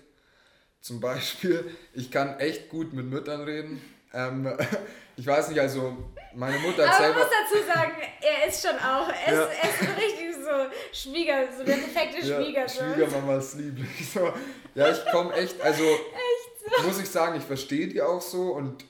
Zum 0.81 1.01
Beispiel, 1.01 1.65
ich 1.95 2.11
kann 2.11 2.39
echt 2.39 2.69
gut 2.69 2.93
mit 2.93 3.07
Müttern 3.07 3.43
reden. 3.43 3.83
Ähm, 4.13 4.51
ich 5.17 5.27
weiß 5.27 5.49
nicht, 5.49 5.61
also 5.61 5.97
meine 6.35 6.59
Mutter 6.59 6.89
hat 6.89 6.95
Aber 6.95 7.05
selber... 7.05 7.21
Aber 7.21 7.31
ich 7.31 7.51
muss 7.51 7.63
dazu 7.63 7.67
sagen, 7.67 7.93
er 8.21 8.49
ist 8.49 8.67
schon 8.67 8.77
auch, 8.77 9.09
er, 9.09 9.35
ja. 9.35 9.43
ist, 9.45 9.63
er 9.63 9.71
ist 9.71 9.97
richtig 9.97 10.31
so 10.51 11.11
Schwieger, 11.11 11.49
so 11.57 11.65
der 11.65 11.75
perfekte 11.75 12.19
Schwieger. 12.19 12.61
Ja, 12.63 12.69
Schwiegermamas 12.69 13.55
Liebling. 13.55 13.89
So. 14.15 14.33
Ja, 14.75 14.91
ich 14.91 15.05
komme 15.11 15.33
echt, 15.35 15.61
also 15.61 15.83
echt 15.85 16.77
so. 16.77 16.87
muss 16.87 17.01
ich 17.01 17.09
sagen, 17.09 17.37
ich 17.37 17.45
verstehe 17.45 17.89
die 17.89 18.03
auch 18.03 18.21
so 18.21 18.55
und 18.55 18.85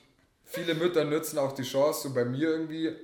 viele 0.45 0.75
Mütter 0.75 1.03
nutzen 1.03 1.37
auch 1.39 1.53
die 1.53 1.63
Chance, 1.63 2.07
so 2.07 2.13
bei 2.13 2.25
mir 2.25 2.49
irgendwie 2.49 2.95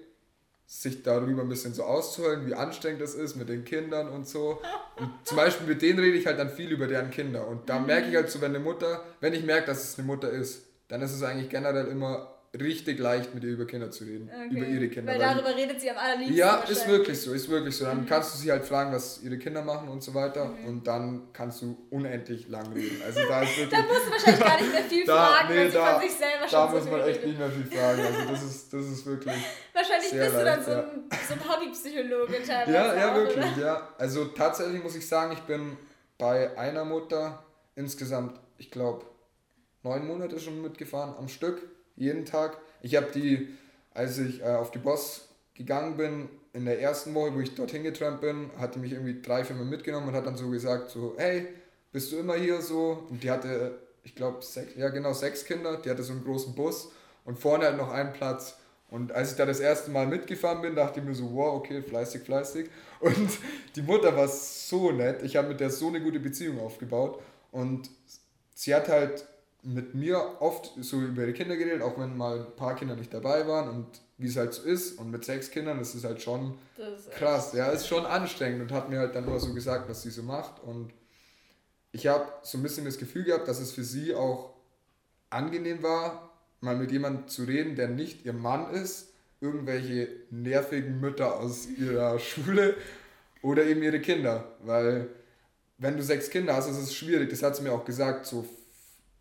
sich 0.69 1.01
darüber 1.01 1.43
ein 1.43 1.49
bisschen 1.49 1.73
so 1.73 1.84
auszuholen, 1.84 2.45
wie 2.45 2.53
anstrengend 2.53 3.01
es 3.01 3.15
ist 3.15 3.38
mit 3.38 3.47
den 3.47 3.63
Kindern 3.63 4.10
und 4.10 4.27
so. 4.27 4.62
Und 4.99 5.10
zum 5.23 5.38
Beispiel 5.38 5.65
mit 5.65 5.82
denen 5.82 5.99
rede 5.99 6.17
ich 6.17 6.27
halt 6.27 6.38
dann 6.38 6.49
viel 6.49 6.69
über 6.69 6.88
deren 6.88 7.10
Kinder. 7.10 7.47
Und 7.47 7.69
da 7.69 7.80
mhm. 7.80 7.86
merke 7.86 8.10
ich 8.10 8.15
halt 8.15 8.30
so, 8.30 8.41
wenn 8.41 8.53
eine 8.53 8.60
Mutter, 8.60 9.01
wenn 9.21 9.34
ich 9.34 9.45
merke, 9.45 9.67
dass 9.67 9.84
es 9.84 9.97
eine 9.97 10.06
Mutter 10.06 10.30
ist, 10.30 10.63
dann 10.89 11.01
ist 11.01 11.13
es 11.13 11.23
eigentlich 11.23 11.49
generell 11.49 11.88
immer 11.88 12.37
richtig 12.62 13.00
leicht, 13.00 13.34
mit 13.34 13.43
ihr 13.43 13.52
über 13.52 13.65
Kinder 13.65 13.91
zu 13.91 14.04
reden. 14.04 14.30
Okay. 14.30 14.58
Über 14.58 14.65
ihre 14.65 14.88
Kinder. 14.88 15.13
Weil, 15.13 15.20
weil 15.20 15.36
darüber 15.36 15.56
redet 15.56 15.82
sie 15.82 15.89
am 15.89 15.98
allerliebsten. 15.98 16.38
Ja, 16.38 16.58
ist 16.58 16.88
wirklich 16.88 17.22
so, 17.22 17.34
ist 17.34 17.50
wirklich 17.50 17.76
so. 17.76 17.86
Dann 17.86 18.02
mhm. 18.02 18.06
kannst 18.06 18.34
du 18.34 18.38
sie 18.38 18.52
halt 18.52 18.65
fragen, 18.65 18.91
was 18.91 19.22
ihre 19.24 19.38
Kinder 19.38 19.62
machen 19.62 19.89
und 19.89 20.04
so 20.04 20.13
weiter. 20.13 20.46
Mhm. 20.46 20.65
Und 20.67 20.88
dann 20.88 21.28
kannst 21.34 21.62
du 21.62 21.78
unendlich 21.89 22.48
lang 22.50 22.72
reden. 22.74 23.02
Also 23.06 23.22
da 23.28 23.41
ist 23.41 23.58
wirklich. 23.58 23.80
da 23.80 23.86
musst 23.86 24.08
du 24.08 24.12
wahrscheinlich 24.12 24.46
gar 24.46 24.62
nicht 24.62 24.74
mehr 24.74 24.84
viel 24.84 25.06
da, 25.08 25.26
fragen, 25.26 25.54
nee, 25.54 25.60
weil 25.60 25.72
sie 25.72 25.78
von 25.78 26.02
sich 26.02 26.12
selber 26.12 26.48
schon 26.48 26.52
Da 26.52 26.67
so 26.67 26.76
muss 26.76 26.91
man 26.91 27.02
echt 27.02 27.26
nicht 27.26 27.39
mehr 27.39 27.50
viel 27.50 27.65
fragen. 27.65 28.02
Also 28.02 28.32
das 28.32 28.43
ist, 28.43 28.74
das 28.74 28.86
ist 28.86 29.06
wirklich. 29.06 29.36
Wahrscheinlich 29.74 30.12
bist 30.12 30.36
du 30.36 30.46
dann 30.46 30.63
so 30.63 30.72
ein, 30.72 31.10
so 31.28 31.34
ein 31.34 31.50
Hobbypsychologe 31.50 32.43
teilweise. 32.46 32.72
Ja, 32.72 32.96
ja, 32.96 33.15
wirklich, 33.15 33.58
oder? 33.58 33.65
ja. 33.65 33.89
Also 33.98 34.26
tatsächlich 34.26 34.82
muss 34.84 34.96
ich 34.96 35.08
sagen, 35.08 35.32
ich 35.34 35.41
bin 35.41 35.78
bei 36.17 36.58
einer 36.58 36.84
Mutter 36.86 37.43
insgesamt, 37.76 38.39
ich 38.58 38.72
glaube, 38.72 39.06
neun 39.84 40.08
Monate 40.08 40.39
schon 40.39 40.62
mitgefahren 40.62 41.15
am 41.17 41.28
Stück, 41.28 41.62
jeden 41.97 42.25
Tag. 42.25 42.57
Ich 42.81 42.95
habe 42.95 43.07
die, 43.13 43.49
als 43.93 44.17
ich 44.17 44.41
äh, 44.41 44.45
auf 44.45 44.71
die 44.71 44.79
Boss 44.79 45.29
gegangen 45.53 45.97
bin, 45.97 46.29
in 46.53 46.65
der 46.65 46.79
ersten 46.81 47.13
Woche, 47.13 47.36
wo 47.36 47.39
ich 47.39 47.53
dorthin 47.53 47.83
getrampt 47.83 48.21
bin, 48.21 48.49
hat 48.57 48.75
die 48.75 48.79
mich 48.79 48.93
irgendwie 48.93 49.21
drei, 49.21 49.43
vier 49.43 49.55
Mal 49.55 49.65
mitgenommen 49.65 50.07
und 50.07 50.15
hat 50.15 50.25
dann 50.25 50.38
so 50.38 50.49
gesagt, 50.49 50.89
so, 50.89 51.13
hey, 51.17 51.47
bist 51.91 52.12
du 52.12 52.17
immer 52.17 52.36
hier 52.36 52.62
so? 52.62 53.05
Und 53.10 53.21
die 53.23 53.29
hatte, 53.29 53.77
ich 54.03 54.15
glaube, 54.15 54.41
sechs, 54.41 54.75
ja 54.75 54.89
genau, 54.89 55.13
sechs 55.13 55.45
Kinder, 55.45 55.77
die 55.77 55.89
hatte 55.89 56.03
so 56.03 56.13
einen 56.13 56.23
großen 56.23 56.55
Bus 56.55 56.91
und 57.25 57.38
vorne 57.38 57.65
halt 57.65 57.77
noch 57.77 57.91
einen 57.91 58.13
Platz. 58.13 58.57
Und 58.89 59.12
als 59.12 59.31
ich 59.31 59.38
da 59.38 59.45
das 59.45 59.60
erste 59.60 59.91
Mal 59.91 60.07
mitgefahren 60.07 60.62
bin, 60.62 60.75
dachte 60.75 60.99
ich 60.99 61.05
mir 61.05 61.13
so, 61.13 61.33
wow, 61.33 61.55
okay, 61.55 61.81
fleißig, 61.81 62.23
fleißig. 62.23 62.69
Und 63.01 63.29
die 63.75 63.81
Mutter 63.81 64.15
war 64.15 64.27
so 64.27 64.91
nett. 64.91 65.23
Ich 65.23 65.36
habe 65.36 65.49
mit 65.49 65.60
der 65.60 65.69
so 65.69 65.89
eine 65.89 66.01
gute 66.01 66.19
Beziehung 66.19 66.60
aufgebaut. 66.60 67.21
Und 67.51 67.89
sie 68.55 68.73
hat 68.73 68.88
halt 68.88 69.27
mit 69.63 69.96
mir 69.96 70.38
oft 70.39 70.72
so 70.80 71.02
über 71.02 71.24
ihre 71.24 71.34
Kinder 71.34 71.58
geredet, 71.58 71.82
auch 71.82 72.00
wenn 72.00 72.15
mal 72.15 72.39
ein 72.39 72.56
paar 72.56 72.76
Kinder 72.76 72.96
nicht 72.96 73.13
dabei 73.13 73.48
waren 73.48 73.70
und 73.70 73.88
wie 74.17 74.28
es 74.28 74.38
halt 74.38 74.54
so 74.54 74.63
ist. 74.63 74.98
Und 74.98 75.12
mit 75.12 75.26
sechs 75.26 75.52
Kindern 75.52 75.80
ist 75.80 75.93
es 75.93 76.04
halt 76.04 76.22
schon 76.22 76.58
krass. 77.12 77.54
Ja, 77.54 77.67
ist 77.67 77.88
schon 77.88 78.06
anstrengend 78.06 78.62
und 78.62 78.72
hat 78.72 78.89
mir 78.89 79.00
halt 79.00 79.15
dann 79.15 79.26
nur 79.26 79.39
so 79.39 79.54
gesagt, 79.54 79.89
was 79.89 80.04
sie 80.04 80.12
so 80.12 80.24
macht. 80.24 80.63
Und 80.63 80.91
ich 81.91 82.08
habe 82.08 82.26
so 82.43 82.58
ein 82.58 82.63
bisschen 82.63 82.86
das 82.86 82.98
Gefühl 82.98 83.24
gehabt, 83.24 83.48
dass 83.48 83.60
es 83.60 83.72
für 83.72 83.84
sie 83.84 84.13
auch 84.13 84.54
angenehm 85.30 85.84
war, 85.84 86.32
mal 86.62 86.76
mit 86.76 86.91
jemandem 86.91 87.28
zu 87.28 87.43
reden, 87.43 87.76
der 87.76 87.89
nicht 87.89 88.26
ihr 88.26 88.34
Mann 88.34 88.72
ist, 88.72 89.10
irgendwelche 89.41 90.10
nervigen 90.30 91.00
Mütter 91.00 91.39
aus 91.39 91.67
ihrer 91.67 92.20
Schule 92.20 92.76
oder 93.41 93.65
eben 93.65 93.84
ihre 93.84 94.00
Kinder. 94.00 94.56
Weil 94.63 95.10
wenn 95.78 95.98
du 95.98 96.04
sechs 96.04 96.30
Kinder 96.30 96.56
hast, 96.56 96.70
ist 96.70 96.78
es 96.78 96.96
schwierig. 96.96 97.30
Das 97.30 97.43
hat 97.43 97.56
sie 97.56 97.63
mir 97.63 97.72
auch 97.72 97.86
gesagt, 97.86 98.26
so 98.26 98.48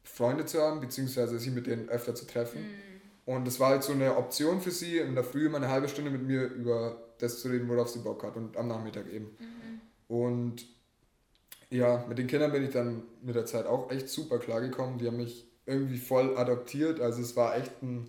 Freunde 0.09 0.47
zu 0.47 0.61
haben, 0.61 0.81
beziehungsweise 0.81 1.38
sich 1.38 1.53
mit 1.53 1.66
denen 1.66 1.88
öfter 1.88 2.14
zu 2.14 2.27
treffen. 2.27 2.61
Mm. 2.61 3.31
Und 3.31 3.47
das 3.47 3.59
war 3.59 3.71
halt 3.71 3.83
so 3.83 3.92
eine 3.92 4.16
Option 4.16 4.61
für 4.61 4.71
sie, 4.71 4.99
in 4.99 5.14
der 5.14 5.25
Früh 5.25 5.49
mal 5.49 5.59
eine 5.59 5.69
halbe 5.69 5.88
Stunde 5.88 6.11
mit 6.11 6.23
mir 6.23 6.45
über 6.47 6.97
das 7.19 7.40
zu 7.40 7.49
reden, 7.49 7.69
worauf 7.69 7.88
sie 7.88 7.99
Bock 7.99 8.23
hat 8.23 8.37
und 8.37 8.57
am 8.57 8.69
Nachmittag 8.69 9.12
eben. 9.12 9.37
Mhm. 9.38 9.81
Und 10.07 10.66
ja, 11.71 12.05
mit 12.09 12.19
den 12.19 12.29
Kindern 12.29 12.53
bin 12.53 12.64
ich 12.64 12.71
dann 12.71 13.03
mit 13.23 13.35
der 13.35 13.47
Zeit 13.47 13.66
auch 13.66 13.90
echt 13.90 14.09
super 14.09 14.38
klar 14.38 14.61
gekommen. 14.61 14.99
Die 14.99 15.07
haben 15.07 15.16
mich 15.16 15.49
irgendwie 15.66 15.99
voll 15.99 16.37
adoptiert. 16.37 17.01
Also 17.01 17.21
es 17.21 17.35
war 17.37 17.57
echt 17.57 17.83
ein 17.83 18.09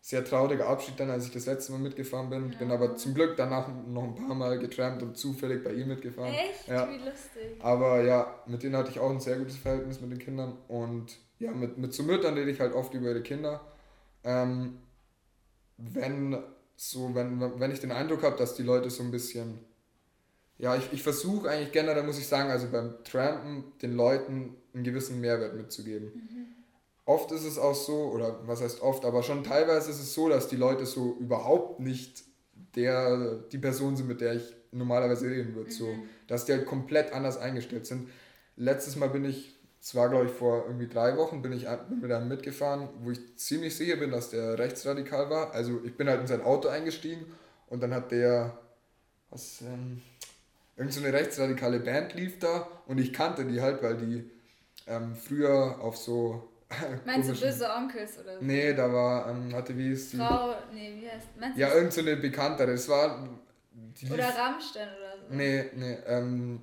sehr 0.00 0.24
trauriger 0.24 0.68
Abschied 0.68 0.98
dann, 0.98 1.10
als 1.10 1.26
ich 1.26 1.32
das 1.32 1.46
letzte 1.46 1.72
Mal 1.72 1.78
mitgefahren 1.78 2.30
bin. 2.30 2.52
Ja. 2.52 2.58
Bin 2.58 2.70
aber 2.70 2.96
zum 2.96 3.12
Glück 3.12 3.36
danach 3.36 3.68
noch 3.86 4.04
ein 4.04 4.14
paar 4.14 4.34
Mal 4.34 4.58
getrampt 4.58 5.02
und 5.02 5.18
zufällig 5.18 5.62
bei 5.62 5.72
ihr 5.72 5.84
mitgefahren. 5.84 6.32
Echt? 6.32 6.68
Ja. 6.68 6.88
Wie 6.88 6.96
lustig. 6.96 7.60
Aber 7.60 8.02
ja, 8.02 8.42
mit 8.46 8.62
denen 8.62 8.76
hatte 8.76 8.90
ich 8.90 9.00
auch 9.00 9.10
ein 9.10 9.20
sehr 9.20 9.36
gutes 9.36 9.56
Verhältnis 9.56 10.00
mit 10.00 10.12
den 10.12 10.18
Kindern. 10.18 10.56
Und 10.68 11.18
ja, 11.38 11.52
mit, 11.52 11.78
mit 11.78 11.92
so 11.92 12.02
Müttern 12.02 12.34
rede 12.34 12.50
ich 12.50 12.60
halt 12.60 12.74
oft 12.74 12.94
über 12.94 13.08
ihre 13.08 13.22
Kinder. 13.22 13.60
Ähm, 14.24 14.78
wenn 15.76 16.38
so, 16.76 17.14
wenn, 17.14 17.40
wenn 17.60 17.70
ich 17.70 17.80
den 17.80 17.92
Eindruck 17.92 18.22
habe, 18.22 18.36
dass 18.36 18.54
die 18.54 18.62
Leute 18.62 18.90
so 18.90 19.02
ein 19.02 19.10
bisschen 19.10 19.60
ja, 20.58 20.74
ich, 20.74 20.92
ich 20.92 21.02
versuche 21.02 21.50
eigentlich 21.50 21.72
generell, 21.72 22.02
muss 22.02 22.18
ich 22.18 22.26
sagen, 22.26 22.50
also 22.50 22.68
beim 22.68 22.94
Trampen 23.04 23.64
den 23.82 23.92
Leuten 23.92 24.56
einen 24.72 24.84
gewissen 24.84 25.20
Mehrwert 25.20 25.54
mitzugeben. 25.54 26.12
Mhm. 26.14 26.46
Oft 27.04 27.30
ist 27.30 27.44
es 27.44 27.58
auch 27.58 27.74
so, 27.74 28.10
oder 28.10 28.40
was 28.46 28.62
heißt 28.62 28.82
oft, 28.82 29.04
aber 29.04 29.22
schon 29.22 29.44
teilweise 29.44 29.90
ist 29.90 30.00
es 30.00 30.14
so, 30.14 30.28
dass 30.28 30.48
die 30.48 30.56
Leute 30.56 30.86
so 30.86 31.16
überhaupt 31.20 31.80
nicht 31.80 32.24
der, 32.74 33.36
die 33.52 33.58
Person 33.58 33.96
sind, 33.96 34.08
mit 34.08 34.20
der 34.20 34.34
ich 34.34 34.56
normalerweise 34.72 35.28
reden 35.28 35.54
würde. 35.54 35.70
Mhm. 35.70 35.74
So, 35.74 35.88
dass 36.26 36.46
die 36.46 36.52
halt 36.52 36.66
komplett 36.66 37.12
anders 37.12 37.36
eingestellt 37.36 37.86
sind. 37.86 38.08
Letztes 38.56 38.96
Mal 38.96 39.10
bin 39.10 39.26
ich, 39.26 39.55
es 39.86 39.94
war 39.94 40.08
glaube 40.08 40.26
ich 40.26 40.32
vor 40.32 40.64
irgendwie 40.66 40.88
drei 40.88 41.16
Wochen, 41.16 41.42
bin 41.42 41.52
ich 41.52 41.64
mit 42.00 42.10
einem 42.10 42.26
mitgefahren, 42.26 42.88
wo 43.02 43.12
ich 43.12 43.36
ziemlich 43.36 43.76
sicher 43.76 43.94
bin, 43.94 44.10
dass 44.10 44.30
der 44.30 44.58
rechtsradikal 44.58 45.30
war. 45.30 45.52
Also 45.52 45.80
ich 45.84 45.96
bin 45.96 46.08
halt 46.08 46.20
in 46.20 46.26
sein 46.26 46.42
Auto 46.42 46.66
eingestiegen 46.66 47.24
und 47.68 47.80
dann 47.80 47.94
hat 47.94 48.10
der, 48.10 48.58
was, 49.30 49.60
ähm, 49.60 50.02
irgend 50.76 50.92
so 50.92 51.04
eine 51.04 51.12
rechtsradikale 51.12 51.78
Band 51.78 52.14
lief 52.14 52.40
da 52.40 52.66
und 52.86 52.98
ich 52.98 53.12
kannte 53.12 53.44
die 53.44 53.60
halt, 53.60 53.80
weil 53.80 53.96
die 53.96 54.28
ähm, 54.88 55.14
früher 55.14 55.80
auf 55.80 55.96
so. 55.96 56.48
Meinst 57.06 57.28
du 57.28 57.46
böse 57.46 57.70
Onkels 57.70 58.18
oder 58.18 58.40
so? 58.40 58.44
Nee, 58.44 58.74
da 58.74 58.92
war, 58.92 59.30
ähm, 59.30 59.54
hatte 59.54 59.78
wie 59.78 59.92
ist 59.92 60.12
die? 60.12 60.16
Frau, 60.16 60.52
nee, 60.72 60.96
wie 61.00 61.08
heißt 61.08 61.28
Meinst 61.38 61.58
Ja, 61.58 61.72
irgend 61.72 61.92
so 61.92 62.00
eine 62.00 62.16
bekanntere. 62.16 62.72
Das 62.72 62.88
war. 62.88 63.28
oder 64.12 64.36
Rammstein 64.36 64.88
oder 64.88 65.16
so? 65.16 65.32
Nee, 65.32 65.70
nee, 65.76 65.96
ähm, 66.06 66.60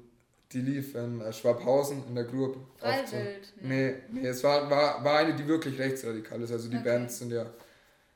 die 0.54 0.62
lief 0.62 0.96
in 0.96 1.22
äh, 1.22 1.34
Schwabhausen 1.34 2.04
in 2.08 2.16
der 2.16 2.26
Group. 2.26 2.58
Freiwild? 2.78 3.46
So. 3.46 3.68
Nee, 3.68 3.96
nee, 4.12 4.28
es 4.28 4.44
war, 4.44 4.70
war, 4.70 5.04
war 5.04 5.20
eine, 5.20 5.34
die 5.34 5.48
wirklich 5.48 5.80
rechtsradikal 5.80 6.42
ist. 6.42 6.52
Also 6.52 6.70
die 6.70 6.78
okay. 6.78 6.90
Bands 6.90 7.20
sind 7.20 7.32
ja. 7.32 7.46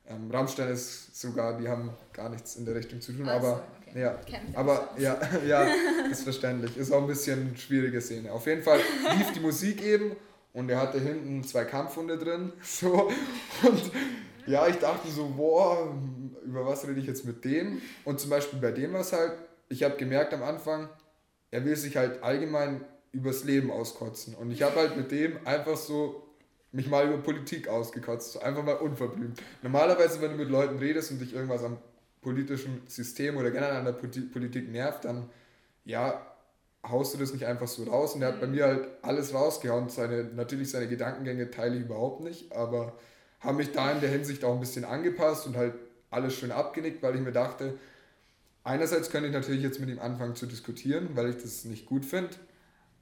Ähm, 0.10 0.32
Rammstein 0.32 0.70
ist 0.70 1.20
sogar, 1.20 1.58
die 1.58 1.68
haben 1.68 1.92
gar 2.14 2.30
nichts 2.30 2.56
in 2.56 2.66
der 2.66 2.76
Richtung 2.76 3.02
zu 3.02 3.12
tun, 3.12 3.28
also, 3.28 3.48
aber 3.48 3.64
okay. 3.82 4.00
ja, 4.00 4.20
aber 4.54 4.90
ja, 4.98 5.20
ja, 5.46 5.68
ist 6.10 6.24
verständlich. 6.24 6.78
Ist 6.78 6.94
auch 6.94 7.02
ein 7.02 7.08
bisschen 7.08 7.58
schwierige 7.58 8.00
Szene. 8.00 8.32
Auf 8.32 8.46
jeden 8.48 8.64
Fall 8.64 8.80
lief 9.18 9.34
die 9.34 9.42
Musik 9.42 9.84
eben 9.84 10.16
und 10.54 10.70
er 10.70 10.80
hatte 10.80 11.02
hinten 11.02 11.44
zwei 11.44 11.66
Kampfhunde 11.66 12.18
drin, 12.18 12.54
so 12.64 13.10
und 13.64 13.92
ja, 14.46 14.66
ich 14.68 14.78
dachte 14.78 15.10
so, 15.10 15.28
boah, 15.28 15.94
über 16.46 16.66
was 16.66 16.88
rede 16.88 17.02
ich 17.02 17.06
jetzt 17.06 17.26
mit 17.26 17.44
dem? 17.44 17.82
Und 18.06 18.22
zum 18.22 18.30
Beispiel 18.30 18.60
bei 18.60 18.72
dem 18.72 18.94
war 18.94 19.02
es 19.02 19.12
halt, 19.12 19.34
ich 19.68 19.84
habe 19.84 19.98
gemerkt 19.98 20.34
am 20.34 20.42
Anfang, 20.42 20.88
er 21.58 21.66
will 21.66 21.76
sich 21.76 21.98
halt 21.98 22.22
allgemein 22.22 22.82
übers 23.12 23.44
Leben 23.44 23.72
auskotzen. 23.72 24.36
Und 24.36 24.52
ich 24.52 24.62
habe 24.62 24.76
halt 24.76 24.96
mit 24.96 25.10
dem 25.10 25.40
einfach 25.44 25.76
so 25.76 26.24
mich 26.72 26.88
mal 26.88 27.08
über 27.08 27.18
Politik 27.18 27.68
ausgekotzt, 27.68 28.44
einfach 28.44 28.64
mal 28.64 28.76
unverblümt. 28.76 29.42
Normalerweise, 29.64 30.22
wenn 30.22 30.32
du 30.32 30.38
mit 30.38 30.50
Leuten 30.50 30.78
redest 30.78 31.10
und 31.10 31.20
dich 31.20 31.34
irgendwas 31.34 31.64
am 31.64 31.78
politischen 32.22 32.84
System 32.86 33.38
oder 33.38 33.50
generell 33.50 33.78
an 33.78 33.86
der 33.86 33.94
Politik 33.94 34.70
nervt, 34.72 35.06
dann 35.06 35.32
ja, 35.84 36.22
haust 36.88 37.16
du 37.16 37.18
das 37.18 37.34
nicht 37.34 37.48
einfach 37.48 37.68
so 37.68 37.86
raus. 37.86 38.14
Und 38.14 38.22
er 38.22 38.28
hat 38.28 38.40
bei 38.40 38.46
mir 38.46 38.66
halt 38.66 38.88
alles 39.02 39.34
rausgehauen. 39.34 39.90
Seine, 39.90 40.26
natürlich 40.26 40.70
seine 40.70 40.88
Gedankengänge 40.88 41.50
teile 41.50 41.78
ich 41.78 41.86
überhaupt 41.86 42.22
nicht, 42.22 42.52
aber 42.52 42.94
habe 43.40 43.58
mich 43.58 43.72
da 43.72 43.92
in 43.92 44.00
der 44.00 44.12
Hinsicht 44.12 44.46
auch 44.46 44.54
ein 44.54 44.60
bisschen 44.60 44.86
angepasst 44.86 45.48
und 45.48 45.58
halt 45.58 45.74
alles 46.12 46.36
schön 46.36 46.52
abgenickt, 46.52 47.02
weil 47.02 47.16
ich 47.16 47.22
mir 47.22 47.32
dachte, 47.32 47.80
einerseits 48.68 49.10
könnte 49.10 49.28
ich 49.28 49.34
natürlich 49.34 49.64
jetzt 49.64 49.80
mit 49.80 49.90
ihm 49.90 50.00
anfangen 50.00 50.36
zu 50.36 50.46
diskutieren, 50.46 51.10
weil 51.16 51.30
ich 51.30 51.38
das 51.38 51.66
nicht 51.66 51.86
gut 51.86 52.06
finde, 52.06 52.32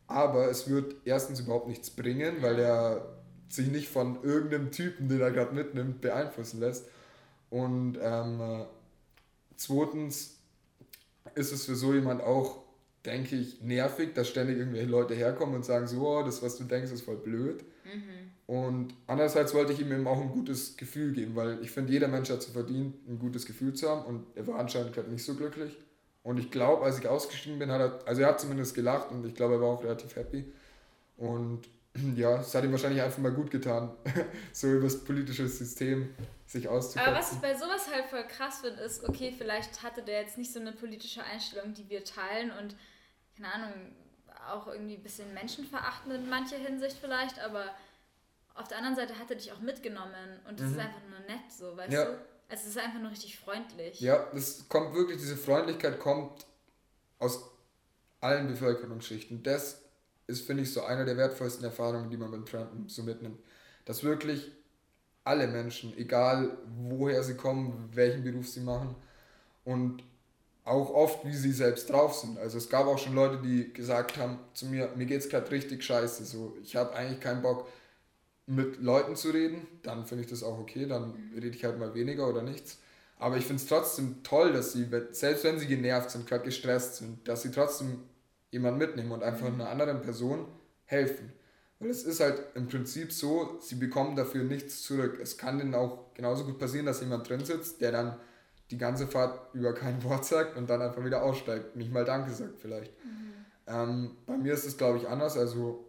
aber 0.08 0.50
es 0.50 0.70
wird 0.70 0.96
erstens 1.06 1.40
überhaupt 1.40 1.68
nichts 1.68 1.90
bringen, 1.90 2.42
weil 2.42 2.60
er 2.60 3.16
sich 3.50 3.68
nicht 3.68 3.90
von 3.90 4.24
irgendeinem 4.24 4.72
Typen, 4.72 5.10
den 5.10 5.22
er 5.22 5.32
gerade 5.32 5.54
mitnimmt, 5.54 6.02
beeinflussen 6.02 6.60
lässt. 6.60 6.88
Und 7.50 7.98
ähm, 8.02 8.66
zweitens 9.56 10.38
ist 11.36 11.52
es 11.52 11.66
für 11.66 11.76
so 11.76 11.94
jemand 11.94 12.22
auch, 12.22 12.64
denke 13.06 13.36
ich, 13.36 13.62
nervig, 13.62 14.14
dass 14.14 14.30
ständig 14.30 14.58
irgendwelche 14.58 14.88
Leute 14.88 15.16
herkommen 15.16 15.56
und 15.56 15.66
sagen 15.66 15.88
so, 15.88 16.08
oh, 16.08 16.24
das, 16.24 16.42
was 16.42 16.58
du 16.58 16.64
denkst, 16.64 16.92
ist 16.92 17.04
voll 17.04 17.18
blöd. 17.18 17.64
Mhm. 17.84 18.25
Und 18.48 18.94
andererseits 19.08 19.56
wollte 19.56 19.74
ich 19.74 19.80
ihm 19.80 19.92
eben 19.92 20.08
auch 20.08 20.22
ein 20.22 20.30
gutes 20.30 20.78
Gefühl 20.78 21.14
geben, 21.14 21.36
weil 21.36 21.60
ich 21.64 21.72
finde, 21.72 21.92
jeder 21.92 22.08
Mensch 22.08 22.30
hat 22.30 22.44
zu 22.44 22.52
verdient, 22.52 22.96
ein 23.08 23.18
gutes 23.18 23.46
Gefühl 23.46 23.74
zu 23.74 23.90
haben 23.90 24.06
und 24.06 24.26
er 24.36 24.46
war 24.46 24.60
anscheinend 24.60 24.94
gerade 24.94 25.10
nicht 25.10 25.24
so 25.24 25.34
glücklich. 25.34 25.76
Und 26.22 26.38
ich 26.40 26.52
glaube, 26.52 26.84
als 26.86 27.00
ich 27.00 27.08
ausgestiegen 27.08 27.58
bin, 27.60 27.72
hat 27.72 27.82
er, 27.82 28.08
also 28.08 28.22
er 28.22 28.30
hat 28.30 28.40
zumindest 28.40 28.76
gelacht 28.76 29.12
und 29.12 29.26
ich 29.26 29.34
glaube, 29.34 29.56
er 29.56 29.62
war 29.62 29.70
auch 29.70 29.84
relativ 29.84 30.16
happy. 30.16 30.46
Und 31.18 31.68
ja, 32.16 32.40
es 32.40 32.54
hat 32.54 32.64
ihm 32.64 32.72
wahrscheinlich 32.72 33.02
einfach 33.02 33.18
mal 33.20 33.32
gut 33.32 33.50
getan, 33.50 33.92
so 34.52 34.68
über 34.68 34.84
das 34.84 35.04
politische 35.04 35.48
System 35.48 36.14
sich 36.46 36.68
auszukotzen. 36.68 37.08
Aber 37.08 37.18
was 37.18 37.32
ich 37.32 37.40
bei 37.40 37.56
sowas 37.56 37.88
halt 37.92 38.06
voll 38.06 38.24
krass 38.28 38.60
finde, 38.62 38.82
ist, 38.82 39.08
okay, 39.08 39.34
vielleicht 39.36 39.82
hatte 39.82 40.04
der 40.04 40.22
jetzt 40.22 40.38
nicht 40.38 40.54
so 40.54 40.60
eine 40.60 40.72
politische 40.72 41.24
Einstellung, 41.24 41.74
die 41.74 41.90
wir 41.90 42.04
teilen 42.04 42.52
und, 42.52 42.76
keine 43.36 43.54
Ahnung, 43.54 43.74
auch 44.52 44.68
irgendwie 44.68 44.96
ein 44.96 45.04
bisschen 45.04 45.34
menschenverachtend 45.34 46.14
in 46.14 46.30
mancher 46.30 46.58
Hinsicht 46.58 46.98
vielleicht, 47.02 47.40
aber 47.40 47.66
auf 48.56 48.68
der 48.68 48.78
anderen 48.78 48.96
Seite 48.96 49.20
hat 49.20 49.30
er 49.30 49.36
dich 49.36 49.52
auch 49.52 49.60
mitgenommen 49.60 50.40
und 50.48 50.60
das 50.60 50.68
mhm. 50.68 50.74
ist 50.74 50.80
einfach 50.80 51.02
nur 51.10 51.20
nett 51.20 51.52
so, 51.52 51.78
weißt 51.78 51.94
ja. 51.94 52.06
du? 52.06 52.12
Also 52.48 52.64
es 52.64 52.68
ist 52.68 52.78
einfach 52.78 53.00
nur 53.00 53.12
richtig 53.12 53.38
freundlich. 53.38 54.00
Ja, 54.00 54.28
das 54.34 54.68
kommt 54.70 54.94
wirklich, 54.94 55.18
diese 55.18 55.36
Freundlichkeit 55.36 56.00
kommt 56.00 56.46
aus 57.20 57.44
allen 58.22 58.48
Bevölkerungsschichten. 58.48 59.44
Das 59.44 59.82
ist, 60.28 60.46
finde 60.46 60.64
ich, 60.64 60.72
so 60.72 60.84
eine 60.84 61.06
der 61.06 61.18
wertvollsten 61.18 61.66
Erfahrungen, 61.66 62.10
die 62.10 62.18
man 62.18 62.32
beim 62.32 62.46
Trampen 62.46 62.88
so 62.88 63.04
mitnimmt. 63.04 63.40
Dass 63.86 64.04
wirklich 64.04 64.52
alle 65.24 65.48
Menschen, 65.48 65.98
egal 65.98 66.58
woher 66.78 67.24
sie 67.24 67.36
kommen, 67.36 67.90
welchen 67.94 68.24
Beruf 68.24 68.48
sie 68.48 68.62
machen 68.62 68.96
und 69.64 70.04
auch 70.64 70.92
oft, 70.92 71.26
wie 71.26 71.36
sie 71.36 71.52
selbst 71.52 71.90
drauf 71.90 72.16
sind. 72.16 72.40
Also 72.40 72.58
es 72.58 72.70
gab 72.70 72.88
auch 72.88 72.98
schon 72.98 73.14
Leute, 73.14 73.40
die 73.42 73.72
gesagt 73.74 74.18
haben 74.18 74.40
zu 74.54 74.68
mir, 74.68 74.92
mir 74.96 75.06
geht 75.06 75.22
es 75.22 75.30
gerade 75.30 75.50
richtig 75.52 75.84
scheiße, 75.84 76.26
so 76.26 76.58
ich 76.62 76.76
habe 76.76 76.94
eigentlich 76.96 77.20
keinen 77.20 77.42
Bock 77.42 77.68
mit 78.48 78.82
Leuten 78.82 79.16
zu 79.16 79.32
reden, 79.32 79.68
dann 79.84 80.06
finde 80.06 80.24
ich 80.24 80.30
das 80.30 80.44
auch 80.44 80.60
okay, 80.60 80.86
dann 80.86 81.14
rede 81.36 81.48
ich 81.48 81.64
halt 81.64 81.80
mal 81.80 81.94
weniger 81.94 82.28
oder 82.28 82.42
nichts. 82.42 82.80
Aber 83.18 83.38
ich 83.38 83.46
finde 83.46 83.62
es 83.62 83.68
trotzdem 83.68 84.24
toll, 84.24 84.54
dass 84.54 84.74
sie, 84.74 84.88
selbst 85.12 85.44
wenn 85.44 85.58
sie 85.58 85.68
genervt 85.68 86.12
sind, 86.12 86.28
gerade 86.28 86.44
gestresst 86.44 86.98
sind, 86.98 87.28
dass 87.28 87.42
sie 87.42 87.52
trotzdem 87.52 88.04
jemanden 88.52 88.80
mitnehmen 88.80 89.12
und 89.12 89.24
einfach 89.24 89.48
einer 89.48 89.70
anderen 89.70 90.02
Person 90.02 90.46
helfen. 90.86 91.32
Weil 91.80 91.90
es 91.90 92.04
ist 92.04 92.20
halt 92.20 92.42
im 92.56 92.68
Prinzip 92.68 93.12
so, 93.12 93.58
sie 93.62 93.76
bekommen 93.76 94.16
dafür 94.16 94.44
nichts 94.44 94.84
zurück. 94.84 95.20
Es 95.22 95.38
kann 95.38 95.58
denen 95.58 95.76
auch 95.76 96.14
genauso 96.14 96.46
gut 96.46 96.60
passieren, 96.60 96.86
dass 96.86 97.02
jemand 97.02 97.28
drin 97.28 97.44
sitzt, 97.44 97.82
der 97.82 97.92
dann 97.92 98.18
die 98.72 98.78
ganze 98.78 99.08
Fahrt 99.08 99.54
über 99.54 99.74
kein 99.74 100.04
Wort 100.04 100.26
sagt 100.26 100.58
und 100.58 100.70
dann 100.70 100.82
einfach 100.82 101.04
wieder 101.04 101.24
aussteigt, 101.24 101.76
nicht 101.76 101.92
mal 101.92 102.06
Danke 102.06 102.32
sagt 102.32 102.60
vielleicht. 102.60 102.92
Mhm. 103.04 103.34
Ähm, 103.68 104.12
bei 104.26 104.38
mir 104.38 104.54
ist 104.54 104.66
es, 104.66 104.78
glaube 104.78 105.00
ich, 105.00 105.08
anders. 105.08 105.38
Also 105.38 105.86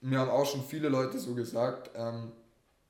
mir 0.00 0.18
haben 0.18 0.30
auch 0.30 0.46
schon 0.46 0.62
viele 0.62 0.88
Leute 0.88 1.18
so 1.18 1.34
gesagt, 1.34 1.90
ähm, 1.94 2.32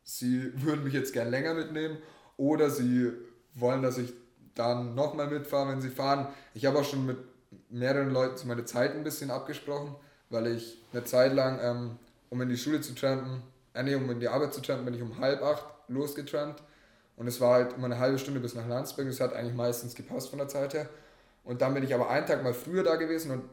sie 0.03 0.53
würden 0.63 0.85
mich 0.85 0.95
jetzt 0.95 1.13
gern 1.13 1.31
länger 1.31 1.55
mitnehmen 1.55 1.99
oder 2.37 2.71
sie 2.71 3.13
wollen, 3.55 3.83
dass 3.83 3.99
ich 3.99 4.13
dann 4.55 4.95
nochmal 4.95 5.29
mitfahre, 5.29 5.71
wenn 5.71 5.81
sie 5.81 5.91
fahren. 5.91 6.29
Ich 6.55 6.67
habe 6.67 6.79
auch 6.79 6.85
schon 6.85 7.07
mit 7.07 7.19
mehreren 7.69 8.11
Leuten 8.11 8.49
meine 8.49 8.65
Zeit 8.65 8.95
ein 8.95 9.05
bisschen 9.05 9.31
abgesprochen, 9.31 9.95
weil 10.31 10.47
ich 10.49 10.83
eine 10.93 11.05
Zeit 11.05 11.35
lang, 11.35 11.59
ähm, 11.63 11.99
um 12.31 12.41
in 12.43 12.49
die 12.49 12.57
Schule 12.57 12.81
zu 12.81 12.95
trampen, 12.95 13.43
äh, 13.75 13.83
nee, 13.83 13.95
um 13.95 14.11
in 14.11 14.21
die 14.21 14.29
Arbeit 14.29 14.55
zu 14.55 14.61
trampen, 14.61 14.85
bin 14.85 14.95
ich 14.95 15.03
um 15.03 15.19
halb 15.19 15.43
acht 15.43 15.65
losgetrampt 15.89 16.63
und 17.17 17.27
es 17.27 17.41
war 17.41 17.55
halt 17.55 17.75
immer 17.75 17.87
eine 17.87 17.99
halbe 17.99 18.19
Stunde 18.19 18.41
bis 18.41 18.55
nach 18.55 18.67
Landsberg. 18.67 19.09
Das 19.09 19.21
hat 19.21 19.33
eigentlich 19.33 19.55
meistens 19.55 19.95
gepasst 19.95 20.29
von 20.31 20.39
der 20.39 20.49
Zeit 20.49 20.75
her. 20.75 20.89
Und 21.45 21.63
dann 21.63 21.75
bin 21.75 21.83
ich 21.83 21.95
aber 21.95 22.11
einen 22.11 22.27
Tag 22.27 22.43
mal 22.43 22.55
früher 22.55 22.83
da 22.83 22.97
gewesen 22.97 23.31
und 23.31 23.45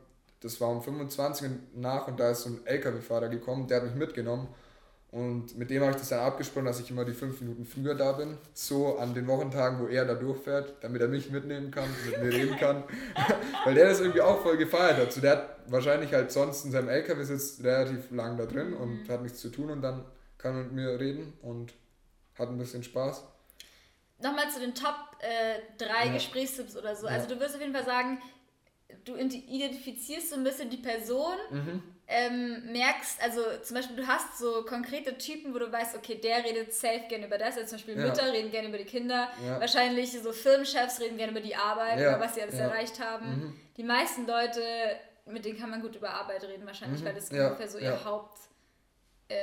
das 0.43 0.59
war 0.61 0.69
um 0.69 0.81
25 0.81 1.49
nach 1.75 2.07
und 2.07 2.19
da 2.19 2.31
ist 2.31 2.41
so 2.41 2.49
ein 2.49 2.65
LKW-Fahrer 2.65 3.29
gekommen, 3.29 3.67
der 3.67 3.77
hat 3.77 3.85
mich 3.85 3.95
mitgenommen. 3.95 4.47
Und 5.11 5.55
mit 5.59 5.69
dem 5.69 5.81
habe 5.83 5.91
ich 5.91 5.97
das 5.97 6.09
dann 6.09 6.21
abgesprochen, 6.21 6.65
dass 6.65 6.79
ich 6.79 6.89
immer 6.89 7.05
die 7.05 7.13
fünf 7.13 7.39
Minuten 7.39 7.65
früher 7.65 7.93
da 7.93 8.13
bin. 8.13 8.35
So 8.55 8.97
an 8.97 9.13
den 9.13 9.27
Wochentagen, 9.27 9.79
wo 9.79 9.85
er 9.85 10.05
da 10.05 10.15
durchfährt, 10.15 10.73
damit 10.81 11.03
er 11.03 11.07
mich 11.07 11.29
mitnehmen 11.29 11.69
kann, 11.69 11.87
mit 12.09 12.19
mir 12.19 12.33
reden 12.33 12.57
kann. 12.57 12.83
Weil 13.63 13.75
der 13.75 13.89
das 13.89 13.99
irgendwie 13.99 14.21
auch 14.21 14.41
voll 14.41 14.57
gefeiert 14.57 14.97
hat. 14.97 15.13
So, 15.13 15.21
der 15.21 15.31
hat 15.33 15.49
wahrscheinlich 15.67 16.11
halt 16.11 16.31
sonst 16.31 16.65
in 16.65 16.71
seinem 16.71 16.89
LKW 16.89 17.23
sitzt 17.23 17.63
relativ 17.63 18.09
lang 18.09 18.37
da 18.37 18.47
drin 18.47 18.73
und 18.73 19.03
mhm. 19.03 19.11
hat 19.11 19.21
nichts 19.21 19.39
zu 19.39 19.49
tun 19.49 19.69
und 19.69 19.83
dann 19.83 20.03
kann 20.39 20.55
er 20.55 20.63
mit 20.63 20.71
mir 20.71 20.99
reden 20.99 21.33
und 21.43 21.73
hat 22.33 22.49
ein 22.49 22.57
bisschen 22.57 22.83
Spaß 22.83 23.23
nochmal 24.23 24.49
zu 24.49 24.59
den 24.59 24.73
Top 24.73 24.95
äh, 25.19 25.59
drei 25.77 26.07
ja. 26.07 26.13
Gesprächstipps 26.13 26.75
oder 26.75 26.95
so. 26.95 27.07
Also 27.07 27.27
du 27.27 27.39
wirst 27.39 27.55
auf 27.55 27.61
jeden 27.61 27.73
Fall 27.73 27.85
sagen, 27.85 28.21
du 29.05 29.15
identifizierst 29.15 30.29
so 30.29 30.35
ein 30.35 30.43
bisschen 30.43 30.69
die 30.69 30.77
Person, 30.77 31.35
mhm. 31.49 31.83
ähm, 32.07 32.71
merkst, 32.71 33.21
also 33.21 33.41
zum 33.63 33.75
Beispiel 33.75 33.95
du 33.95 34.07
hast 34.07 34.37
so 34.37 34.63
konkrete 34.63 35.17
Typen, 35.17 35.53
wo 35.53 35.59
du 35.59 35.71
weißt, 35.71 35.95
okay, 35.95 36.15
der 36.15 36.43
redet 36.43 36.73
safe 36.73 37.03
gerne 37.09 37.27
über 37.27 37.37
das, 37.37 37.57
also 37.57 37.69
zum 37.69 37.77
Beispiel 37.77 37.97
ja. 37.97 38.07
Mütter 38.07 38.31
reden 38.31 38.51
gerne 38.51 38.69
über 38.69 38.77
die 38.77 38.85
Kinder, 38.85 39.29
ja. 39.45 39.59
wahrscheinlich 39.59 40.11
so 40.11 40.31
Firmenchefs 40.31 40.99
reden 40.99 41.17
gerne 41.17 41.31
über 41.31 41.41
die 41.41 41.55
Arbeit, 41.55 41.99
über 41.99 42.19
was 42.19 42.35
sie 42.35 42.41
alles 42.41 42.55
erreicht 42.55 42.99
haben. 42.99 43.25
Mhm. 43.25 43.59
Die 43.77 43.83
meisten 43.83 44.27
Leute, 44.27 44.61
mit 45.25 45.45
denen 45.45 45.59
kann 45.59 45.69
man 45.69 45.81
gut 45.81 45.95
über 45.95 46.09
Arbeit 46.11 46.43
reden 46.43 46.65
wahrscheinlich, 46.65 47.01
mhm. 47.01 47.05
weil 47.05 47.15
das 47.15 47.29
ungefähr 47.29 47.67
so 47.67 47.77
ihr 47.77 48.03
Haupt, 48.05 48.37
äh, 49.29 49.35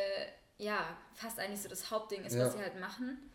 ja, 0.59 0.97
fast 1.15 1.39
eigentlich 1.39 1.63
so 1.63 1.69
das 1.69 1.91
Hauptding 1.91 2.25
ist, 2.25 2.39
was 2.39 2.53
sie 2.53 2.61
halt 2.61 2.79
machen. 2.79 3.31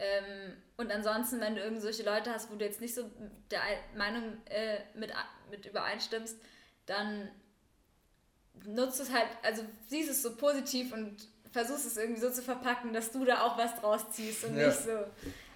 Ähm, 0.00 0.56
und 0.78 0.90
ansonsten, 0.90 1.40
wenn 1.40 1.56
du 1.56 1.60
irgend 1.60 1.82
solche 1.82 2.02
Leute 2.04 2.32
hast, 2.32 2.50
wo 2.50 2.56
du 2.56 2.64
jetzt 2.64 2.80
nicht 2.80 2.94
so 2.94 3.10
der 3.50 3.60
Meinung 3.94 4.38
äh, 4.46 4.78
mit, 4.94 5.12
mit 5.50 5.66
übereinstimmst, 5.66 6.36
dann 6.86 7.30
nutzt 8.64 9.00
es 9.00 9.12
halt, 9.12 9.28
also 9.42 9.64
siehst 9.88 10.10
es 10.10 10.22
so 10.22 10.36
positiv 10.36 10.92
und 10.92 11.16
versuchst 11.52 11.86
es 11.86 11.96
irgendwie 11.96 12.20
so 12.20 12.30
zu 12.30 12.42
verpacken, 12.42 12.92
dass 12.92 13.10
du 13.12 13.24
da 13.24 13.42
auch 13.42 13.58
was 13.58 13.80
draus 13.80 14.10
ziehst 14.10 14.44
und 14.44 14.56
ja. 14.56 14.68
nicht 14.68 14.80
so. 14.80 15.04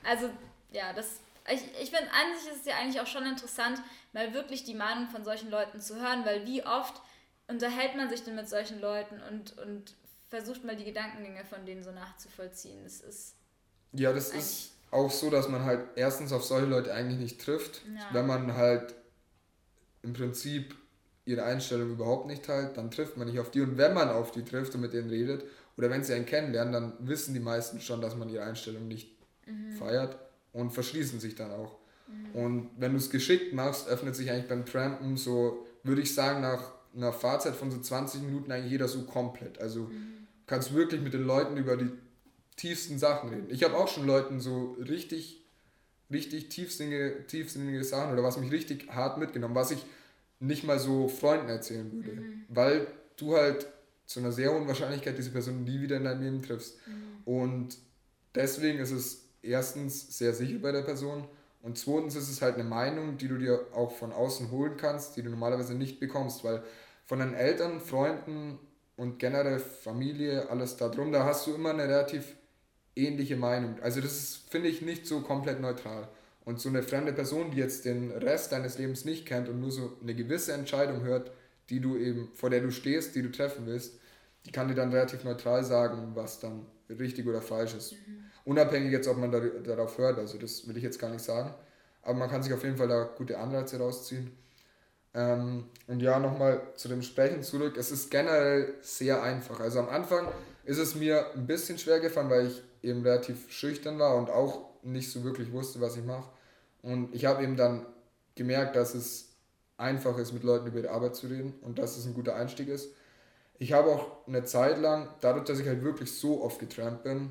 Also, 0.02 0.30
ja, 0.70 0.92
das. 0.92 1.20
Ich, 1.46 1.62
ich 1.82 1.90
finde, 1.90 2.10
an 2.10 2.38
sich 2.38 2.50
ist 2.50 2.60
es 2.60 2.66
ja 2.66 2.76
eigentlich 2.76 3.00
auch 3.00 3.06
schon 3.06 3.26
interessant, 3.26 3.78
mal 4.14 4.32
wirklich 4.32 4.64
die 4.64 4.74
Meinung 4.74 5.08
von 5.08 5.24
solchen 5.24 5.50
Leuten 5.50 5.78
zu 5.78 5.96
hören, 5.96 6.24
weil 6.24 6.46
wie 6.46 6.64
oft 6.64 7.02
unterhält 7.48 7.96
man 7.96 8.08
sich 8.08 8.24
denn 8.24 8.34
mit 8.34 8.48
solchen 8.48 8.80
Leuten 8.80 9.20
und, 9.30 9.58
und 9.58 9.94
versucht 10.30 10.64
mal 10.64 10.74
die 10.74 10.84
Gedankengänge 10.84 11.44
von 11.44 11.66
denen 11.66 11.82
so 11.82 11.90
nachzuvollziehen. 11.90 12.82
Das 12.82 13.00
ist 13.00 13.36
ja, 13.92 14.12
das 14.12 14.30
ist 14.30 14.72
auch 14.90 15.10
so, 15.10 15.30
dass 15.30 15.48
man 15.48 15.64
halt 15.64 15.86
erstens 15.96 16.32
auf 16.32 16.44
solche 16.44 16.66
Leute 16.66 16.92
eigentlich 16.92 17.18
nicht 17.18 17.40
trifft, 17.40 17.82
ja. 17.94 18.08
wenn 18.12 18.26
man 18.26 18.54
halt 18.54 18.94
im 20.04 20.12
Prinzip 20.12 20.74
ihre 21.26 21.44
Einstellung 21.44 21.90
überhaupt 21.90 22.26
nicht 22.26 22.44
teilt, 22.44 22.76
dann 22.76 22.90
trifft 22.90 23.16
man 23.16 23.26
nicht 23.26 23.38
auf 23.38 23.50
die. 23.50 23.62
Und 23.62 23.78
wenn 23.78 23.94
man 23.94 24.08
auf 24.08 24.30
die 24.30 24.44
trifft 24.44 24.74
und 24.74 24.82
mit 24.82 24.92
denen 24.92 25.08
redet, 25.08 25.44
oder 25.76 25.90
wenn 25.90 26.04
sie 26.04 26.14
einen 26.14 26.26
kennenlernen, 26.26 26.72
dann 26.72 26.92
wissen 27.00 27.34
die 27.34 27.40
meisten 27.40 27.80
schon, 27.80 28.00
dass 28.00 28.16
man 28.16 28.28
ihre 28.28 28.44
Einstellung 28.44 28.86
nicht 28.86 29.10
mhm. 29.46 29.72
feiert 29.72 30.16
und 30.52 30.70
verschließen 30.70 31.18
sich 31.18 31.34
dann 31.34 31.50
auch. 31.50 31.76
Mhm. 32.06 32.40
Und 32.40 32.70
wenn 32.78 32.92
du 32.92 32.98
es 32.98 33.10
geschickt 33.10 33.52
machst, 33.52 33.88
öffnet 33.88 34.14
sich 34.14 34.30
eigentlich 34.30 34.48
beim 34.48 34.66
Trampen 34.66 35.16
so, 35.16 35.66
würde 35.82 36.02
ich 36.02 36.14
sagen, 36.14 36.42
nach 36.42 36.72
einer 36.94 37.12
Fahrzeit 37.12 37.56
von 37.56 37.70
so 37.70 37.80
20 37.80 38.22
Minuten 38.22 38.52
eigentlich 38.52 38.70
jeder 38.70 38.86
so 38.86 39.02
komplett. 39.02 39.60
Also 39.60 39.84
mhm. 39.84 40.26
kannst 40.46 40.74
wirklich 40.74 41.00
mit 41.00 41.14
den 41.14 41.24
Leuten 41.24 41.56
über 41.56 41.76
die 41.76 41.90
tiefsten 42.56 42.98
Sachen 42.98 43.30
reden. 43.30 43.46
Ich 43.50 43.64
habe 43.64 43.76
auch 43.76 43.88
schon 43.88 44.06
Leuten 44.06 44.40
so 44.40 44.76
richtig, 44.78 45.43
richtig 46.10 46.48
tiefsinnige, 46.48 47.26
tiefsinnige 47.26 47.82
Sachen 47.84 48.12
oder 48.12 48.22
was 48.22 48.38
mich 48.38 48.50
richtig 48.50 48.88
hart 48.90 49.18
mitgenommen, 49.18 49.54
was 49.54 49.70
ich 49.70 49.84
nicht 50.40 50.64
mal 50.64 50.78
so 50.78 51.08
Freunden 51.08 51.48
erzählen 51.48 51.90
würde. 51.92 52.20
Mhm. 52.20 52.44
Weil 52.48 52.86
du 53.16 53.36
halt 53.36 53.66
zu 54.06 54.20
einer 54.20 54.32
sehr 54.32 54.52
hohen 54.52 54.68
Wahrscheinlichkeit 54.68 55.16
diese 55.16 55.30
Person 55.30 55.64
nie 55.64 55.80
wieder 55.80 55.96
in 55.96 56.04
deinem 56.04 56.22
Leben 56.22 56.42
triffst. 56.42 56.76
Mhm. 56.86 57.22
Und 57.24 57.78
deswegen 58.34 58.78
ist 58.78 58.90
es 58.90 59.22
erstens 59.42 60.18
sehr 60.18 60.34
sicher 60.34 60.58
bei 60.58 60.72
der 60.72 60.82
Person 60.82 61.26
und 61.64 61.78
zweitens 61.78 62.14
ist 62.14 62.28
es 62.28 62.42
halt 62.42 62.56
eine 62.56 62.64
Meinung, 62.64 63.16
die 63.16 63.26
du 63.26 63.38
dir 63.38 63.68
auch 63.72 63.90
von 63.90 64.12
außen 64.12 64.50
holen 64.50 64.76
kannst, 64.76 65.16
die 65.16 65.22
du 65.22 65.30
normalerweise 65.30 65.74
nicht 65.74 65.98
bekommst, 65.98 66.44
weil 66.44 66.62
von 67.06 67.20
deinen 67.20 67.32
Eltern, 67.32 67.80
Freunden 67.80 68.58
und 68.96 69.18
generell 69.18 69.58
Familie, 69.58 70.50
alles 70.50 70.76
da 70.76 70.90
drum, 70.90 71.10
da 71.10 71.24
hast 71.24 71.46
du 71.46 71.54
immer 71.54 71.70
eine 71.70 71.84
relativ 71.84 72.36
ähnliche 72.96 73.36
Meinung. 73.36 73.76
Also 73.82 74.00
das 74.00 74.40
finde 74.48 74.68
ich, 74.68 74.82
nicht 74.82 75.06
so 75.06 75.20
komplett 75.20 75.60
neutral. 75.60 76.08
Und 76.44 76.60
so 76.60 76.68
eine 76.68 76.82
fremde 76.82 77.12
Person, 77.12 77.50
die 77.50 77.58
jetzt 77.58 77.84
den 77.84 78.10
Rest 78.10 78.52
deines 78.52 78.78
Lebens 78.78 79.04
nicht 79.04 79.26
kennt 79.26 79.48
und 79.48 79.60
nur 79.60 79.70
so 79.70 79.96
eine 80.02 80.14
gewisse 80.14 80.52
Entscheidung 80.52 81.02
hört, 81.02 81.30
die 81.70 81.80
du 81.80 81.96
eben, 81.96 82.28
vor 82.34 82.50
der 82.50 82.60
du 82.60 82.70
stehst, 82.70 83.14
die 83.14 83.22
du 83.22 83.32
treffen 83.32 83.66
willst, 83.66 83.94
die 84.44 84.52
kann 84.52 84.68
dir 84.68 84.74
dann 84.74 84.90
relativ 84.90 85.24
neutral 85.24 85.64
sagen, 85.64 86.10
was 86.14 86.40
dann 86.40 86.66
richtig 86.90 87.26
oder 87.26 87.40
falsch 87.40 87.74
ist. 87.74 87.92
Mhm. 87.92 88.24
Unabhängig 88.44 88.92
jetzt, 88.92 89.08
ob 89.08 89.16
man 89.16 89.32
da, 89.32 89.40
darauf 89.40 89.96
hört, 89.96 90.18
also 90.18 90.36
das 90.36 90.68
will 90.68 90.76
ich 90.76 90.82
jetzt 90.82 90.98
gar 90.98 91.10
nicht 91.10 91.24
sagen. 91.24 91.54
Aber 92.02 92.18
man 92.18 92.28
kann 92.28 92.42
sich 92.42 92.52
auf 92.52 92.62
jeden 92.62 92.76
Fall 92.76 92.88
da 92.88 93.04
gute 93.04 93.38
Anreize 93.38 93.78
rausziehen. 93.78 94.30
Ähm, 95.14 95.64
und 95.86 96.00
ja, 96.00 96.18
nochmal 96.18 96.60
zu 96.74 96.88
dem 96.88 97.00
Sprechen 97.00 97.42
zurück. 97.42 97.76
Es 97.78 97.90
ist 97.90 98.10
generell 98.10 98.74
sehr 98.82 99.22
einfach. 99.22 99.60
Also 99.60 99.78
am 99.78 99.88
Anfang 99.88 100.28
ist 100.64 100.78
es 100.78 100.94
mir 100.94 101.32
ein 101.34 101.46
bisschen 101.46 101.78
schwer 101.78 102.00
gefallen, 102.00 102.28
weil 102.28 102.48
ich 102.48 102.62
eben 102.84 103.02
relativ 103.02 103.50
schüchtern 103.50 103.98
war 103.98 104.16
und 104.16 104.30
auch 104.30 104.70
nicht 104.82 105.10
so 105.10 105.24
wirklich 105.24 105.52
wusste, 105.52 105.80
was 105.80 105.96
ich 105.96 106.04
mache. 106.04 106.28
Und 106.82 107.14
ich 107.14 107.24
habe 107.24 107.42
eben 107.42 107.56
dann 107.56 107.86
gemerkt, 108.34 108.76
dass 108.76 108.94
es 108.94 109.30
einfach 109.76 110.18
ist, 110.18 110.32
mit 110.32 110.44
Leuten 110.44 110.66
über 110.66 110.82
die 110.82 110.88
Arbeit 110.88 111.16
zu 111.16 111.26
reden 111.26 111.54
und 111.62 111.78
dass 111.78 111.96
es 111.96 112.06
ein 112.06 112.14
guter 112.14 112.36
Einstieg 112.36 112.68
ist. 112.68 112.90
Ich 113.58 113.72
habe 113.72 113.90
auch 113.90 114.26
eine 114.26 114.44
Zeit 114.44 114.78
lang, 114.78 115.08
dadurch, 115.20 115.44
dass 115.44 115.58
ich 115.58 115.66
halt 115.66 115.82
wirklich 115.82 116.12
so 116.12 116.42
oft 116.42 116.58
getrampt 116.58 117.04
bin, 117.04 117.30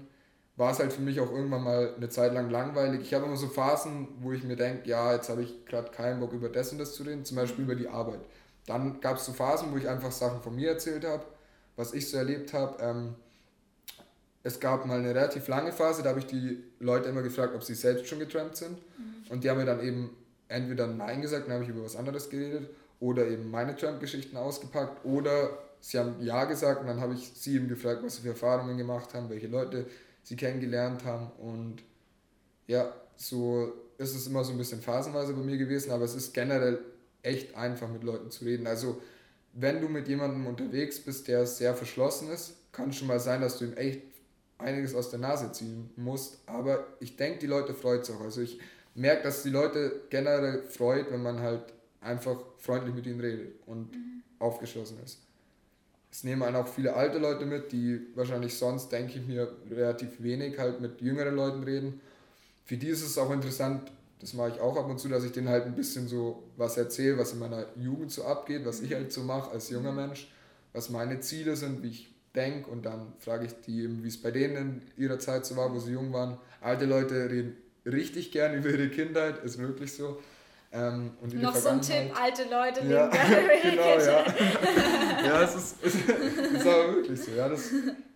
war 0.56 0.72
es 0.72 0.80
halt 0.80 0.94
für 0.94 1.02
mich 1.02 1.20
auch 1.20 1.32
irgendwann 1.32 1.63
mal 1.63 1.94
eine 1.96 2.10
Zeit 2.10 2.34
lang 2.34 2.50
langweilig. 2.50 3.02
Ich 3.02 3.13
habe 3.13 3.26
immer 3.26 3.38
so 3.38 3.48
Phasen, 3.48 4.08
wo 4.20 4.32
ich 4.32 4.44
mir 4.44 4.56
denke, 4.56 4.88
ja, 4.88 5.13
jetzt 5.13 5.30
habe 5.30 5.42
ich 5.42 5.66
gerade 5.66 5.92
keinen 5.92 6.20
Bock 6.20 6.32
über 6.32 6.50
das 6.50 6.72
und 6.72 6.78
das 6.78 6.94
zu 6.94 7.04
reden, 7.04 7.26
zum 7.26 7.38
Beispiel 7.38 7.66
über 7.66 7.76
die 7.76 7.88
Arbeit. 7.88 8.22
Dann 8.66 9.02
gab 9.02 9.18
es 9.18 9.26
so 9.26 9.34
Phasen, 9.34 9.72
wo 9.72 9.78
ich 9.78 9.89
einfach 9.89 10.12
Sachen 10.12 10.42
von 10.42 10.56
mir 10.56 10.70
erzählt 10.70 11.06
habe, 11.06 11.24
was 11.76 11.94
ich 11.94 12.10
so 12.10 12.18
erlebt 12.18 12.54
habe. 12.54 12.82
Ähm, 12.82 13.16
es 14.44 14.60
gab 14.60 14.86
mal 14.86 15.00
eine 15.00 15.10
relativ 15.10 15.48
lange 15.48 15.72
Phase, 15.72 16.04
da 16.04 16.10
habe 16.10 16.20
ich 16.20 16.26
die 16.26 16.62
Leute 16.80 17.10
immer 17.10 17.22
gefragt, 17.22 17.56
ob 17.56 17.64
sie 17.64 17.76
selbst 17.76 18.08
schon 18.08 18.20
getrampt 18.20 18.58
sind. 18.58 18.72
Mhm. 18.72 19.32
Und 19.32 19.44
die 19.44 19.50
haben 19.50 19.58
mir 19.58 19.66
dann 19.66 19.82
eben 19.82 20.10
entweder 20.50 20.88
Nein 20.88 21.22
gesagt, 21.22 21.48
dann 21.48 21.54
habe 21.54 21.64
ich 21.64 21.70
über 21.70 21.84
was 21.84 21.96
anderes 21.96 22.30
geredet, 22.30 22.70
oder 23.00 23.28
eben 23.28 23.50
meine 23.50 23.76
Tramp-Geschichten 23.76 24.38
ausgepackt, 24.38 25.06
oder 25.06 25.58
sie 25.80 26.00
haben 26.00 26.22
Ja 26.22 26.46
gesagt 26.46 26.82
und 26.82 26.88
dann 26.88 27.02
habe 27.02 27.14
ich 27.14 27.32
sie 27.36 27.56
eben 27.56 27.68
gefragt, 27.68 28.02
was 28.04 28.18
sie 28.18 28.22
für 28.22 28.30
Erfahrungen 28.30 28.78
gemacht 28.78 29.14
haben, 29.14 29.30
welche 29.30 29.48
Leute 29.48 29.86
sie 30.24 30.36
kennengelernt 30.36 31.04
haben. 31.04 31.32
Und 31.38 31.84
ja, 32.68 32.94
so 33.18 33.74
ist 33.98 34.16
es 34.16 34.28
immer 34.28 34.44
so 34.44 34.54
ein 34.54 34.58
bisschen 34.58 34.82
phasenweise 34.82 35.34
bei 35.34 35.42
mir 35.42 35.58
gewesen, 35.58 35.92
aber 35.92 36.06
es 36.06 36.16
ist 36.16 36.34
generell 36.34 36.80
echt 37.22 37.56
einfach 37.56 37.90
mit 37.90 38.04
Leuten 38.04 38.32
zu 38.32 38.46
reden. 38.46 38.68
Also 38.68 39.02
wenn 39.54 39.82
du 39.82 39.90
mit 39.90 40.08
jemandem 40.08 40.48
unterwegs 40.48 41.00
bist, 41.00 41.28
der 41.28 41.46
sehr 41.46 41.76
verschlossen 41.76 42.32
ist, 42.32 42.56
kann 42.72 42.91
schon 42.94 43.08
mal 43.08 43.20
sein, 43.20 43.41
dass 43.41 43.58
du 43.58 43.66
ihm 43.66 43.74
echt 43.74 44.02
einiges 44.64 44.95
aus 44.95 45.09
der 45.09 45.20
Nase 45.20 45.51
ziehen 45.51 45.89
musst. 45.95 46.39
Aber 46.45 46.88
ich 46.99 47.16
denke, 47.16 47.39
die 47.39 47.47
Leute 47.47 47.74
freut 47.74 48.03
es 48.03 48.11
auch. 48.11 48.22
Also 48.22 48.41
ich 48.41 48.59
merke, 48.95 49.24
dass 49.24 49.43
die 49.43 49.49
Leute 49.49 50.01
generell 50.09 50.64
freut, 50.64 51.11
wenn 51.11 51.22
man 51.22 51.39
halt 51.39 51.61
einfach 52.01 52.38
freundlich 52.57 52.95
mit 52.95 53.05
ihnen 53.05 53.20
redet 53.20 53.53
und 53.66 53.91
mhm. 53.93 54.24
aufgeschlossen 54.39 54.97
ist. 55.03 55.20
Es 56.11 56.24
nehmen 56.24 56.43
einen 56.43 56.55
auch 56.57 56.68
viele 56.68 56.93
alte 56.93 57.18
Leute 57.18 57.45
mit, 57.45 57.72
die 57.72 57.99
wahrscheinlich 58.14 58.55
sonst, 58.55 58.89
denke 58.91 59.18
ich 59.18 59.26
mir, 59.26 59.51
relativ 59.72 60.22
wenig 60.22 60.59
halt 60.59 60.80
mit 60.80 61.01
jüngeren 61.01 61.36
Leuten 61.36 61.64
reden. 61.64 62.01
Für 62.66 62.78
die 62.78 62.88
ist 62.88 63.03
es 63.03 63.18
auch 63.18 63.32
interessant, 63.32 63.91
das 64.20 64.34
mache 64.34 64.49
ich 64.49 64.59
auch 64.61 64.78
ab 64.78 64.89
und 64.89 64.99
zu, 64.99 65.09
dass 65.09 65.24
ich 65.24 65.32
denen 65.32 65.49
halt 65.49 65.66
ein 65.66 65.76
bisschen 65.76 66.07
so 66.07 66.43
was 66.55 66.78
erzähle, 66.78 67.18
was 67.18 67.34
in 67.34 67.39
meiner 67.39 67.66
Jugend 67.76 68.11
so 68.11 68.24
abgeht, 68.26 68.64
was 68.64 68.82
ich 68.82 68.91
mhm. 68.91 68.95
halt 68.95 69.11
so 69.11 69.24
mache 69.24 69.51
als 69.51 69.70
junger 69.70 69.91
mhm. 69.91 69.97
Mensch, 69.97 70.32
was 70.72 70.89
meine 70.89 71.20
Ziele 71.20 71.55
sind, 71.55 71.82
wie 71.82 71.89
ich 71.89 72.12
denke 72.36 72.70
und 72.70 72.86
dann 72.86 73.14
frage 73.20 73.46
ich 73.46 73.54
die, 73.66 74.04
wie 74.04 74.08
es 74.08 74.22
bei 74.22 74.32
denen 74.32 74.82
in 74.96 75.04
ihrer 75.04 75.20
Zeit 75.20 75.46
so 75.46 75.56
war, 75.56 75.74
wo 75.74 75.80
sie 75.80 75.94
jung 75.94 76.12
waren. 76.14 76.38
Alte 76.62 76.86
Leute 76.86 77.30
reden 77.30 77.58
richtig 77.86 78.32
gern 78.32 78.54
über 78.58 78.70
ihre 78.70 78.90
Kindheit, 78.90 79.44
ist 79.44 79.58
wirklich 79.58 79.94
so. 79.94 80.22
Ähm, 80.72 81.12
und 81.22 81.40
Noch 81.40 81.56
so 81.56 81.70
ein 81.70 81.82
Tipp, 81.82 82.20
alte 82.20 82.44
Leute 82.50 82.84
ja, 82.88 83.08
genau, 83.62 84.00
ja. 84.00 84.26
ja, 85.24 85.44
es 85.44 85.54
ist, 85.54 85.76
es 85.84 85.94
ist 85.94 86.68
aber 86.68 86.96
wirklich 86.96 87.22
so. 87.22 87.32
Ja, 87.32 87.48
das, 87.48 87.70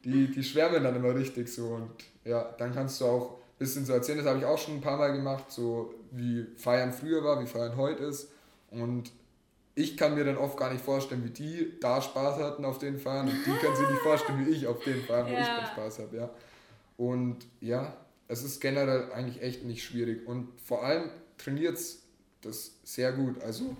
die, 0.04 0.32
die 0.32 0.44
schwärmen 0.44 0.84
dann 0.84 0.96
immer 0.96 1.14
richtig 1.14 1.50
so. 1.50 1.68
Und 1.68 1.92
ja, 2.26 2.56
dann 2.58 2.74
kannst 2.74 3.00
du 3.00 3.06
auch 3.06 3.34
ein 3.34 3.60
bisschen 3.60 3.86
so 3.86 3.94
erzählen, 3.94 4.18
das 4.18 4.28
habe 4.28 4.40
ich 4.40 4.46
auch 4.46 4.58
schon 4.58 4.76
ein 4.76 4.82
paar 4.82 4.98
Mal 4.98 5.14
gemacht, 5.14 5.52
so 5.52 5.94
wie 6.10 6.48
Feiern 6.56 6.92
früher 6.92 7.24
war, 7.24 7.40
wie 7.44 7.46
Feiern 7.46 7.78
heute 7.78 8.06
ist. 8.06 8.30
Und 8.72 9.12
ich 9.78 9.96
kann 9.96 10.16
mir 10.16 10.24
dann 10.24 10.38
oft 10.38 10.58
gar 10.58 10.74
nicht 10.74 10.84
vorstellen, 10.84 11.24
wie 11.24 11.30
die 11.30 11.80
da 11.80 12.02
Spaß 12.02 12.40
hatten 12.40 12.66
auf 12.66 12.80
den 12.80 12.98
Feiern 12.98 13.30
und 13.30 13.46
die 13.46 13.52
können 13.52 13.76
sich 13.76 13.88
nicht 13.88 14.02
vorstellen, 14.02 14.48
wie 14.48 14.50
ich 14.50 14.66
auf 14.66 14.84
den 14.84 15.04
Feiern, 15.04 15.28
wo 15.28 15.34
ja. 15.34 15.40
ich 15.40 15.48
dann 15.48 15.68
Spaß 15.68 16.00
habe, 16.00 16.18
ja. 16.18 16.30
Und 16.98 17.46
ja, 17.62 17.96
es 18.28 18.42
ist 18.42 18.60
generell 18.60 19.12
eigentlich 19.12 19.44
echt 19.44 19.64
nicht 19.66 19.84
schwierig 19.84 20.28
und 20.28 20.50
vor 20.60 20.84
allem 20.84 21.12
trainiert 21.38 21.76
es 21.76 22.02
das 22.42 22.72
sehr 22.84 23.12
gut. 23.12 23.40
Also 23.44 23.78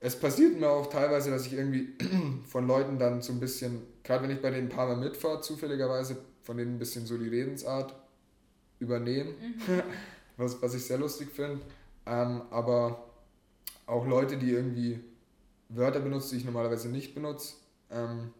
es 0.00 0.18
passiert 0.18 0.58
mir 0.58 0.70
auch 0.70 0.86
teilweise, 0.86 1.30
dass 1.30 1.44
ich 1.44 1.52
irgendwie 1.52 1.92
von 2.48 2.66
Leuten 2.66 2.98
dann 2.98 3.20
so 3.20 3.34
ein 3.34 3.40
bisschen, 3.40 3.82
gerade 4.02 4.22
wenn 4.24 4.30
ich 4.30 4.40
bei 4.40 4.48
denen 4.48 4.68
ein 4.68 4.74
paar 4.74 4.86
Mal 4.86 4.96
mitfahre, 4.96 5.42
zufälligerweise 5.42 6.16
von 6.42 6.56
denen 6.56 6.76
ein 6.76 6.78
bisschen 6.78 7.04
so 7.04 7.18
die 7.18 7.28
Redensart 7.28 7.94
übernehme, 8.78 9.32
mhm. 9.32 9.82
was, 10.38 10.62
was 10.62 10.72
ich 10.72 10.86
sehr 10.86 10.96
lustig 10.96 11.28
finde. 11.32 11.60
Ähm, 12.06 12.40
aber 12.50 13.06
auch 13.86 14.06
Leute, 14.06 14.36
die 14.36 14.50
irgendwie 14.50 15.00
Wörter 15.68 16.00
benutzen, 16.00 16.30
die 16.30 16.36
ich 16.38 16.44
normalerweise 16.44 16.88
nicht 16.88 17.14
benutze, 17.14 17.54
ähm, 17.90 18.32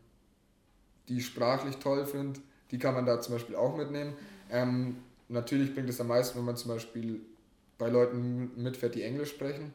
die 1.08 1.18
ich 1.18 1.26
sprachlich 1.26 1.76
toll 1.76 2.04
finde, 2.04 2.40
die 2.70 2.78
kann 2.78 2.94
man 2.94 3.06
da 3.06 3.20
zum 3.20 3.34
Beispiel 3.34 3.56
auch 3.56 3.76
mitnehmen. 3.76 4.14
Ähm, 4.50 4.96
natürlich 5.28 5.74
bringt 5.74 5.88
es 5.88 6.00
am 6.00 6.08
meisten, 6.08 6.38
wenn 6.38 6.44
man 6.44 6.56
zum 6.56 6.72
Beispiel 6.72 7.20
bei 7.78 7.88
Leuten 7.88 8.50
mitfährt, 8.60 8.94
die 8.94 9.02
Englisch 9.02 9.30
sprechen. 9.30 9.72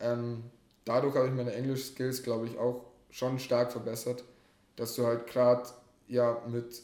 Ähm, 0.00 0.44
dadurch 0.84 1.14
habe 1.14 1.28
ich 1.28 1.34
meine 1.34 1.52
Englisch-Skills, 1.52 2.22
glaube 2.22 2.46
ich, 2.46 2.58
auch 2.58 2.84
schon 3.10 3.38
stark 3.38 3.72
verbessert, 3.72 4.24
dass 4.76 4.94
du 4.94 5.06
halt 5.06 5.26
gerade 5.26 5.68
ja 6.08 6.42
mit 6.48 6.82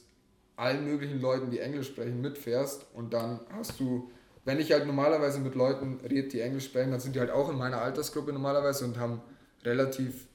allen 0.57 0.85
möglichen 0.85 1.21
Leuten, 1.21 1.51
die 1.51 1.59
Englisch 1.59 1.89
sprechen, 1.89 2.21
mitfährst 2.21 2.87
und 2.95 3.13
dann 3.15 3.41
hast 3.53 3.81
du 3.81 4.11
wenn 4.45 4.59
ich 4.59 4.73
halt 4.73 4.87
normalerweise 4.87 5.41
mit 5.41 5.55
Leuten 5.55 6.01
rede, 6.09 6.29
die 6.29 6.41
Englisch 6.41 6.67
sprechen, 6.67 6.91
dann 6.91 7.01
sind 7.01 7.15
die 7.15 7.21
halt 7.21 7.31
auch 7.31 7.51
in 7.51 7.59
meiner 7.59 7.81
Altersgruppe 7.81 8.33
normalerweise 8.33 8.85
und 8.85 8.99
haben 8.99 9.21
relativ 9.65 10.27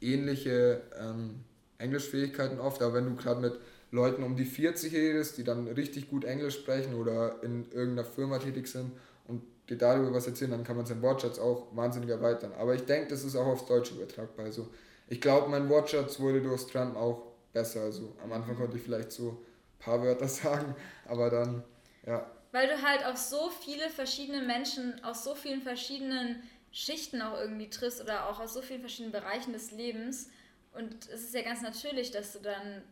ähnliche 0.00 0.82
ähm, 1.00 1.44
Englischfähigkeiten 1.78 2.60
oft. 2.60 2.82
Aber 2.82 2.94
wenn 2.94 3.06
du 3.06 3.16
gerade 3.16 3.40
mit 3.40 3.58
Leuten 3.90 4.22
um 4.22 4.36
die 4.36 4.44
40 4.44 4.92
redest, 4.92 5.38
die 5.38 5.44
dann 5.44 5.68
richtig 5.68 6.10
gut 6.10 6.24
Englisch 6.24 6.56
sprechen 6.56 6.94
oder 6.94 7.42
in 7.42 7.70
irgendeiner 7.72 8.04
Firma 8.04 8.38
tätig 8.38 8.66
sind 8.66 8.92
und 9.26 9.42
dir 9.68 9.78
darüber 9.78 10.12
was 10.12 10.26
erzählen, 10.26 10.50
dann 10.50 10.64
kann 10.64 10.76
man 10.76 10.84
seinen 10.84 11.02
Wortschatz 11.02 11.38
auch 11.38 11.74
wahnsinnig 11.74 12.10
erweitern. 12.10 12.52
Aber 12.58 12.74
ich 12.74 12.84
denke, 12.84 13.08
das 13.08 13.24
ist 13.24 13.36
auch 13.36 13.46
aufs 13.46 13.66
Deutsche 13.66 13.94
übertragbar. 13.94 14.46
Also 14.46 14.68
ich 15.08 15.20
glaube, 15.20 15.48
mein 15.48 15.68
Wortschatz 15.68 16.20
wurde 16.20 16.42
durch 16.42 16.66
Trump 16.66 16.96
auch 16.96 17.22
besser. 17.52 17.82
Also 17.82 18.12
am 18.22 18.32
Anfang 18.32 18.56
konnte 18.56 18.76
ich 18.76 18.82
vielleicht 18.82 19.12
so 19.12 19.30
ein 19.30 19.78
paar 19.78 20.02
Wörter 20.02 20.28
sagen, 20.28 20.74
aber 21.06 21.30
dann, 21.30 21.62
ja, 22.06 22.30
weil 22.54 22.68
du 22.68 22.80
halt 22.82 23.04
auf 23.04 23.16
so 23.16 23.50
viele 23.50 23.90
verschiedene 23.90 24.40
Menschen 24.40 25.02
aus 25.02 25.24
so 25.24 25.34
vielen 25.34 25.60
verschiedenen 25.60 26.40
Schichten 26.70 27.20
auch 27.20 27.36
irgendwie 27.36 27.68
triffst 27.68 28.00
oder 28.00 28.28
auch 28.28 28.38
aus 28.38 28.54
so 28.54 28.62
vielen 28.62 28.78
verschiedenen 28.78 29.10
Bereichen 29.10 29.52
des 29.52 29.72
Lebens. 29.72 30.30
Und 30.72 31.08
es 31.08 31.24
ist 31.24 31.34
ja 31.34 31.42
ganz 31.42 31.62
natürlich, 31.62 32.12
dass 32.12 32.32
du 32.32 32.38
dann 32.38 32.82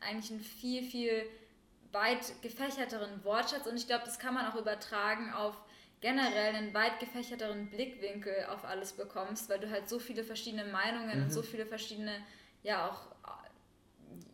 eigentlich 0.00 0.30
einen 0.30 0.40
viel, 0.40 0.82
viel 0.82 1.22
weit 1.90 2.42
gefächerteren 2.42 3.24
Wortschatz 3.24 3.66
und 3.66 3.78
ich 3.78 3.86
glaube, 3.86 4.04
das 4.04 4.18
kann 4.18 4.34
man 4.34 4.44
auch 4.44 4.56
übertragen 4.56 5.32
auf 5.32 5.56
generell 6.02 6.54
einen 6.54 6.74
weit 6.74 7.00
gefächerteren 7.00 7.70
Blickwinkel 7.70 8.44
auf 8.50 8.66
alles 8.66 8.92
bekommst, 8.92 9.48
weil 9.48 9.58
du 9.58 9.70
halt 9.70 9.88
so 9.88 9.98
viele 9.98 10.22
verschiedene 10.22 10.66
Meinungen 10.66 11.16
mhm. 11.16 11.24
und 11.24 11.30
so 11.30 11.40
viele 11.40 11.64
verschiedene, 11.64 12.12
ja 12.62 12.86
auch, 12.86 13.08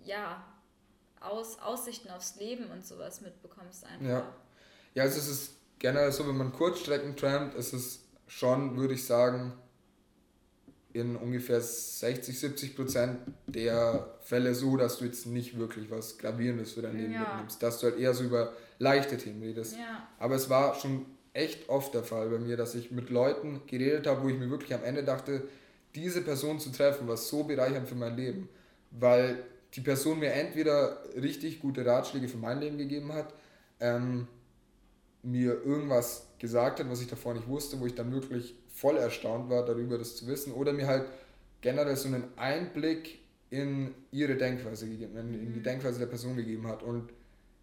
ja, 0.02 0.44
Aus, 1.20 1.60
Aussichten 1.60 2.10
aufs 2.10 2.34
Leben 2.40 2.72
und 2.72 2.84
sowas 2.84 3.20
mitbekommst 3.20 3.84
einfach. 3.86 4.04
Ja. 4.04 4.43
Ja, 4.94 5.04
also 5.04 5.18
es 5.18 5.28
ist 5.28 5.50
generell 5.78 6.12
so, 6.12 6.26
wenn 6.26 6.36
man 6.36 6.52
Kurzstrecken 6.52 7.16
trampt, 7.16 7.54
ist 7.56 7.72
es 7.72 8.00
schon, 8.26 8.76
würde 8.76 8.94
ich 8.94 9.04
sagen, 9.04 9.52
in 10.92 11.16
ungefähr 11.16 11.60
60, 11.60 12.38
70 12.38 12.76
Prozent 12.76 13.18
der 13.48 14.14
Fälle 14.22 14.54
so, 14.54 14.76
dass 14.76 14.98
du 14.98 15.04
jetzt 15.04 15.26
nicht 15.26 15.58
wirklich 15.58 15.90
was 15.90 16.18
Gravierendes 16.18 16.72
für 16.72 16.82
dein 16.82 16.96
Leben 16.96 17.12
ja. 17.12 17.20
mitnimmst. 17.20 17.60
Dass 17.62 17.80
du 17.80 17.88
halt 17.88 17.98
eher 17.98 18.14
so 18.14 18.22
über 18.22 18.52
leichte 18.78 19.18
Themen 19.18 19.42
redest. 19.42 19.76
Ja. 19.76 20.06
Aber 20.20 20.36
es 20.36 20.48
war 20.48 20.76
schon 20.76 21.06
echt 21.32 21.68
oft 21.68 21.94
der 21.94 22.04
Fall 22.04 22.28
bei 22.30 22.38
mir, 22.38 22.56
dass 22.56 22.76
ich 22.76 22.92
mit 22.92 23.10
Leuten 23.10 23.62
geredet 23.66 24.06
habe, 24.06 24.22
wo 24.22 24.28
ich 24.28 24.38
mir 24.38 24.50
wirklich 24.50 24.72
am 24.72 24.84
Ende 24.84 25.02
dachte, 25.02 25.42
diese 25.96 26.22
Person 26.22 26.60
zu 26.60 26.70
treffen, 26.70 27.08
war 27.08 27.16
so 27.16 27.42
bereichernd 27.42 27.88
für 27.88 27.96
mein 27.96 28.16
Leben. 28.16 28.48
Weil 28.92 29.42
die 29.74 29.80
Person 29.80 30.20
mir 30.20 30.32
entweder 30.32 31.02
richtig 31.20 31.60
gute 31.60 31.84
Ratschläge 31.84 32.28
für 32.28 32.38
mein 32.38 32.60
Leben 32.60 32.78
gegeben 32.78 33.12
hat, 33.12 33.34
ähm, 33.80 34.28
mir 35.24 35.64
irgendwas 35.64 36.28
gesagt 36.38 36.80
hat, 36.80 36.90
was 36.90 37.00
ich 37.00 37.08
davor 37.08 37.34
nicht 37.34 37.48
wusste, 37.48 37.80
wo 37.80 37.86
ich 37.86 37.94
dann 37.94 38.12
wirklich 38.12 38.54
voll 38.68 38.96
erstaunt 38.96 39.48
war, 39.50 39.64
darüber 39.64 39.98
das 39.98 40.16
zu 40.16 40.26
wissen, 40.26 40.52
oder 40.52 40.72
mir 40.72 40.86
halt 40.86 41.06
generell 41.60 41.96
so 41.96 42.08
einen 42.08 42.24
Einblick 42.36 43.20
in 43.50 43.94
ihre 44.10 44.36
Denkweise 44.36 44.88
gegeben, 44.88 45.16
in 45.16 45.52
die 45.52 45.60
mhm. 45.60 45.62
Denkweise 45.62 45.98
der 45.98 46.06
Person 46.06 46.36
gegeben 46.36 46.66
hat. 46.66 46.82
Und 46.82 47.10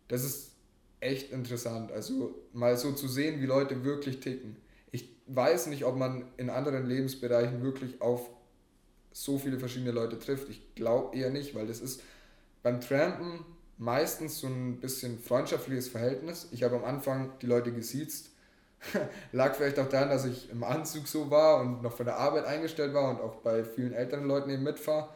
das 0.08 0.24
ist 0.24 0.52
echt 1.00 1.32
interessant. 1.32 1.92
Also 1.92 2.34
mal 2.54 2.78
so 2.78 2.94
zu 2.94 3.08
sehen, 3.08 3.42
wie 3.42 3.46
Leute 3.46 3.84
wirklich 3.84 4.20
ticken. 4.20 4.56
Ich 4.92 5.10
weiß 5.28 5.68
nicht, 5.68 5.86
ob 5.86 5.98
man 5.98 6.26
in 6.38 6.50
anderen 6.50 6.88
Lebensbereichen 6.88 7.62
wirklich 7.62 8.02
auf 8.02 8.30
so 9.12 9.38
viele 9.38 9.60
verschiedene 9.60 9.92
Leute 9.92 10.18
trifft. 10.18 10.50
Ich 10.50 10.76
glaube 10.76 11.16
eher 11.18 11.30
nicht, 11.30 11.54
weil 11.54 11.68
das 11.68 11.82
ist 11.82 12.02
beim 12.64 12.80
Trampen 12.80 13.46
meistens 13.82 14.40
so 14.40 14.48
ein 14.48 14.80
bisschen 14.80 15.18
freundschaftliches 15.18 15.90
Verhältnis. 15.90 16.48
Ich 16.52 16.62
habe 16.62 16.76
am 16.76 16.86
Anfang 16.86 17.32
die 17.42 17.48
Leute 17.48 17.74
gesiezt. 17.74 18.30
Lag 19.32 19.56
vielleicht 19.56 19.80
auch 19.80 19.90
daran, 19.90 20.10
dass 20.10 20.26
ich 20.26 20.52
im 20.52 20.64
Anzug 20.64 21.08
so 21.08 21.32
war 21.32 21.60
und 21.60 21.82
noch 21.82 21.94
von 21.94 22.06
der 22.06 22.18
Arbeit 22.18 22.46
eingestellt 22.46 22.94
war 22.94 23.10
und 23.10 23.20
auch 23.20 23.38
bei 23.38 23.64
vielen 23.64 23.94
älteren 23.94 24.28
Leuten 24.28 24.52
eben 24.52 24.62
mitfahre. 24.62 25.10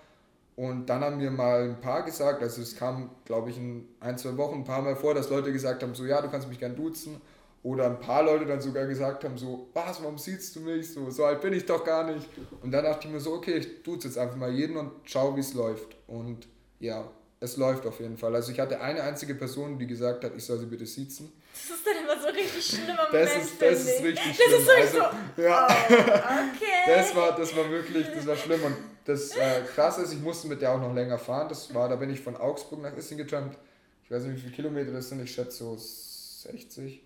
Und 0.55 0.88
dann 0.88 1.01
haben 1.01 1.18
mir 1.18 1.30
mal 1.30 1.63
ein 1.63 1.80
paar 1.80 2.03
gesagt, 2.03 2.41
also 2.41 2.61
es 2.61 2.76
kam, 2.76 3.11
glaube 3.26 3.51
ich, 3.51 3.57
in 3.57 3.88
ein, 3.99 4.18
zwei 4.18 4.36
Wochen 4.36 4.55
ein 4.55 4.63
paar 4.63 4.82
Mal 4.82 4.95
vor, 4.95 5.13
dass 5.13 5.30
Leute 5.30 5.51
gesagt 5.51 5.84
haben, 5.84 5.93
so 5.93 6.05
ja, 6.05 6.22
du 6.22 6.30
kannst 6.30 6.49
mich 6.49 6.59
gern 6.59 6.76
duzen. 6.76 7.22
Oder 7.61 7.86
ein 7.86 7.99
paar 7.99 8.24
Leute 8.24 8.45
dann 8.45 8.61
sogar 8.61 8.86
gesagt 8.88 9.24
haben, 9.24 9.38
so, 9.38 9.70
was, 9.74 10.01
warum 10.01 10.18
siehst 10.18 10.55
du 10.55 10.61
mich? 10.61 10.91
So, 10.91 11.09
so 11.11 11.26
alt 11.26 11.41
bin 11.41 11.53
ich 11.53 11.66
doch 11.66 11.84
gar 11.84 12.03
nicht. 12.11 12.28
Und 12.61 12.72
dann 12.72 12.84
dachte 12.84 13.07
ich 13.07 13.13
mir 13.13 13.20
so, 13.20 13.34
okay, 13.34 13.57
ich 13.57 13.84
duze 13.84 14.07
jetzt 14.07 14.18
einfach 14.18 14.38
mal 14.38 14.51
jeden 14.51 14.78
und 14.78 14.91
schau, 15.03 15.36
wie 15.36 15.39
es 15.41 15.53
läuft. 15.53 15.95
Und 16.07 16.47
ja, 16.80 17.07
es 17.46 17.58
läuft 17.58 17.86
auf 17.86 18.00
jeden 18.00 18.18
Fall. 18.18 18.36
Also 18.36 18.52
ich 18.52 18.60
hatte 18.60 18.82
eine 18.82 19.02
einzige 19.04 19.36
Person, 19.36 19.80
die 19.80 19.88
gesagt 19.88 20.24
hat, 20.24 20.34
ich 20.36 20.43
soll 20.43 20.60
sie 20.60 20.66
bitte 20.66 20.86
sitzen. 20.86 21.32
Das 21.54 21.78
ist 21.78 21.86
dann 21.86 22.04
immer 22.04 22.22
so 22.22 22.28
richtig 22.28 22.66
schlimm 22.66 22.98
am 22.98 23.12
Das 23.12 23.36
ist, 23.38 23.62
das 23.62 23.80
ist 23.80 24.04
richtig 24.04 24.36
schlimm. 24.36 24.52
Das 24.52 24.62
ist 24.62 24.70
also, 24.70 25.16
so, 25.38 25.41
ja. 25.41 25.68
Oh, 25.68 25.93
okay. 25.93 26.66
das, 26.88 27.16
war, 27.16 27.36
das 27.36 27.56
war 27.56 27.70
wirklich, 27.70 28.08
das 28.14 28.28
war 28.28 28.36
schlimm. 28.36 28.64
Und 28.64 28.76
das 29.06 29.36
äh, 29.36 29.62
Krasse 29.74 30.02
ist, 30.02 30.14
ich 30.14 30.22
musste 30.22 30.48
mit 30.48 30.62
der 30.62 30.72
auch 30.72 30.82
noch 30.82 30.93
länger 30.93 31.18
fahren. 31.18 31.48
Das 31.48 31.74
war, 31.74 31.88
da 31.88 31.96
bin 31.96 32.10
ich 32.10 32.20
von 32.20 32.36
Augsburg 32.36 32.82
nach 32.82 32.98
Issing 32.98 33.18
getrampt. 33.18 33.58
Ich 34.04 34.12
weiß 34.12 34.24
nicht, 34.24 34.36
wie 34.36 34.41
viele 34.41 34.54
Kilometer 34.54 34.91
das 34.91 35.10
sind. 35.10 35.24
Ich 35.24 35.34
schätze 35.34 35.58
so 35.58 35.78
60. 35.78 37.02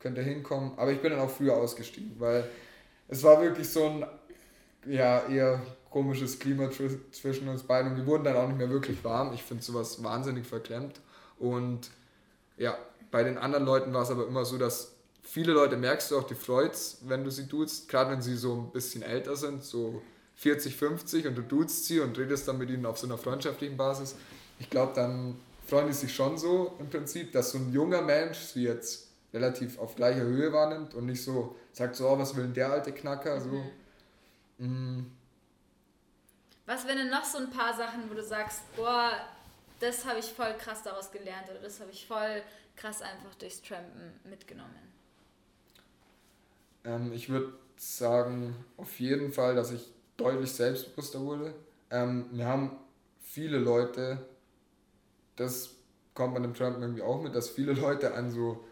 Könnte 0.00 0.22
hinkommen. 0.22 0.72
Aber 0.76 0.92
ich 0.92 1.00
bin 1.00 1.10
dann 1.10 1.20
auch 1.20 1.30
früher 1.30 1.56
ausgestiegen, 1.56 2.16
weil 2.18 2.48
es 3.08 3.22
war 3.22 3.40
wirklich 3.42 3.68
so 3.68 3.86
ein, 3.86 4.06
ja, 4.86 5.26
eher 5.28 5.60
komisches 5.92 6.38
Klima 6.38 6.70
zwischen 6.70 7.48
uns 7.48 7.62
beiden 7.62 7.92
und 7.92 7.98
wir 7.98 8.06
wurden 8.06 8.24
dann 8.24 8.36
auch 8.36 8.48
nicht 8.48 8.56
mehr 8.56 8.70
wirklich 8.70 9.04
warm. 9.04 9.34
Ich 9.34 9.42
finde 9.42 9.62
sowas 9.62 10.02
wahnsinnig 10.02 10.46
verklemmt. 10.46 11.00
Und 11.38 11.90
ja, 12.56 12.78
bei 13.10 13.22
den 13.22 13.36
anderen 13.36 13.66
Leuten 13.66 13.92
war 13.92 14.02
es 14.02 14.10
aber 14.10 14.26
immer 14.26 14.44
so, 14.46 14.56
dass 14.56 14.94
viele 15.22 15.52
Leute 15.52 15.76
merkst 15.76 16.10
du 16.10 16.18
auch 16.18 16.26
die 16.26 16.34
freut's, 16.34 16.98
wenn 17.02 17.24
du 17.24 17.30
sie 17.30 17.46
duzt, 17.46 17.88
gerade 17.88 18.10
wenn 18.10 18.22
sie 18.22 18.36
so 18.36 18.54
ein 18.54 18.72
bisschen 18.72 19.02
älter 19.02 19.36
sind, 19.36 19.62
so 19.62 20.00
40, 20.36 20.74
50 20.76 21.26
und 21.26 21.36
du 21.36 21.42
duzt 21.42 21.84
sie 21.84 22.00
und 22.00 22.18
redest 22.18 22.48
dann 22.48 22.58
mit 22.58 22.70
ihnen 22.70 22.86
auf 22.86 22.96
so 22.96 23.06
einer 23.06 23.18
freundschaftlichen 23.18 23.76
Basis. 23.76 24.16
Ich 24.58 24.70
glaube, 24.70 24.92
dann 24.94 25.36
freuen 25.66 25.88
die 25.88 25.92
sich 25.92 26.14
schon 26.14 26.38
so 26.38 26.74
im 26.80 26.88
Prinzip, 26.88 27.32
dass 27.32 27.52
so 27.52 27.58
ein 27.58 27.70
junger 27.70 28.00
Mensch 28.00 28.38
sie 28.38 28.64
jetzt 28.64 29.08
relativ 29.34 29.78
auf 29.78 29.94
gleicher 29.94 30.22
Höhe 30.22 30.52
wahrnimmt 30.52 30.94
und 30.94 31.06
nicht 31.06 31.22
so 31.22 31.54
sagt 31.72 31.96
so, 31.96 32.08
oh, 32.08 32.18
was 32.18 32.34
will 32.34 32.44
denn 32.44 32.54
der 32.54 32.72
alte 32.72 32.92
Knacker, 32.92 33.40
so. 33.40 33.62
Mhm. 34.58 34.98
Mm, 34.98 35.06
was 36.66 36.86
wären 36.86 36.98
denn 36.98 37.10
noch 37.10 37.24
so 37.24 37.38
ein 37.38 37.50
paar 37.50 37.74
Sachen, 37.74 38.08
wo 38.10 38.14
du 38.14 38.22
sagst, 38.22 38.62
boah, 38.76 39.12
das 39.80 40.04
habe 40.06 40.20
ich 40.20 40.26
voll 40.26 40.54
krass 40.58 40.82
daraus 40.82 41.10
gelernt 41.10 41.48
oder 41.50 41.60
das 41.60 41.80
habe 41.80 41.90
ich 41.90 42.06
voll 42.06 42.42
krass 42.76 43.02
einfach 43.02 43.34
durchs 43.38 43.62
Trampen 43.62 44.12
mitgenommen? 44.24 44.92
Ähm, 46.84 47.12
ich 47.12 47.28
würde 47.28 47.52
sagen, 47.76 48.54
auf 48.76 49.00
jeden 49.00 49.32
Fall, 49.32 49.54
dass 49.54 49.72
ich 49.72 49.90
deutlich 50.16 50.52
selbstbewusster 50.52 51.20
wurde. 51.20 51.54
Ähm, 51.90 52.26
wir 52.32 52.46
haben 52.46 52.78
viele 53.20 53.58
Leute, 53.58 54.24
das 55.36 55.70
kommt 56.14 56.34
man 56.34 56.44
im 56.44 56.54
Trampen 56.54 56.82
irgendwie 56.82 57.02
auch 57.02 57.20
mit, 57.22 57.34
dass 57.34 57.50
viele 57.50 57.72
Leute 57.72 58.14
an 58.14 58.30
so 58.30 58.64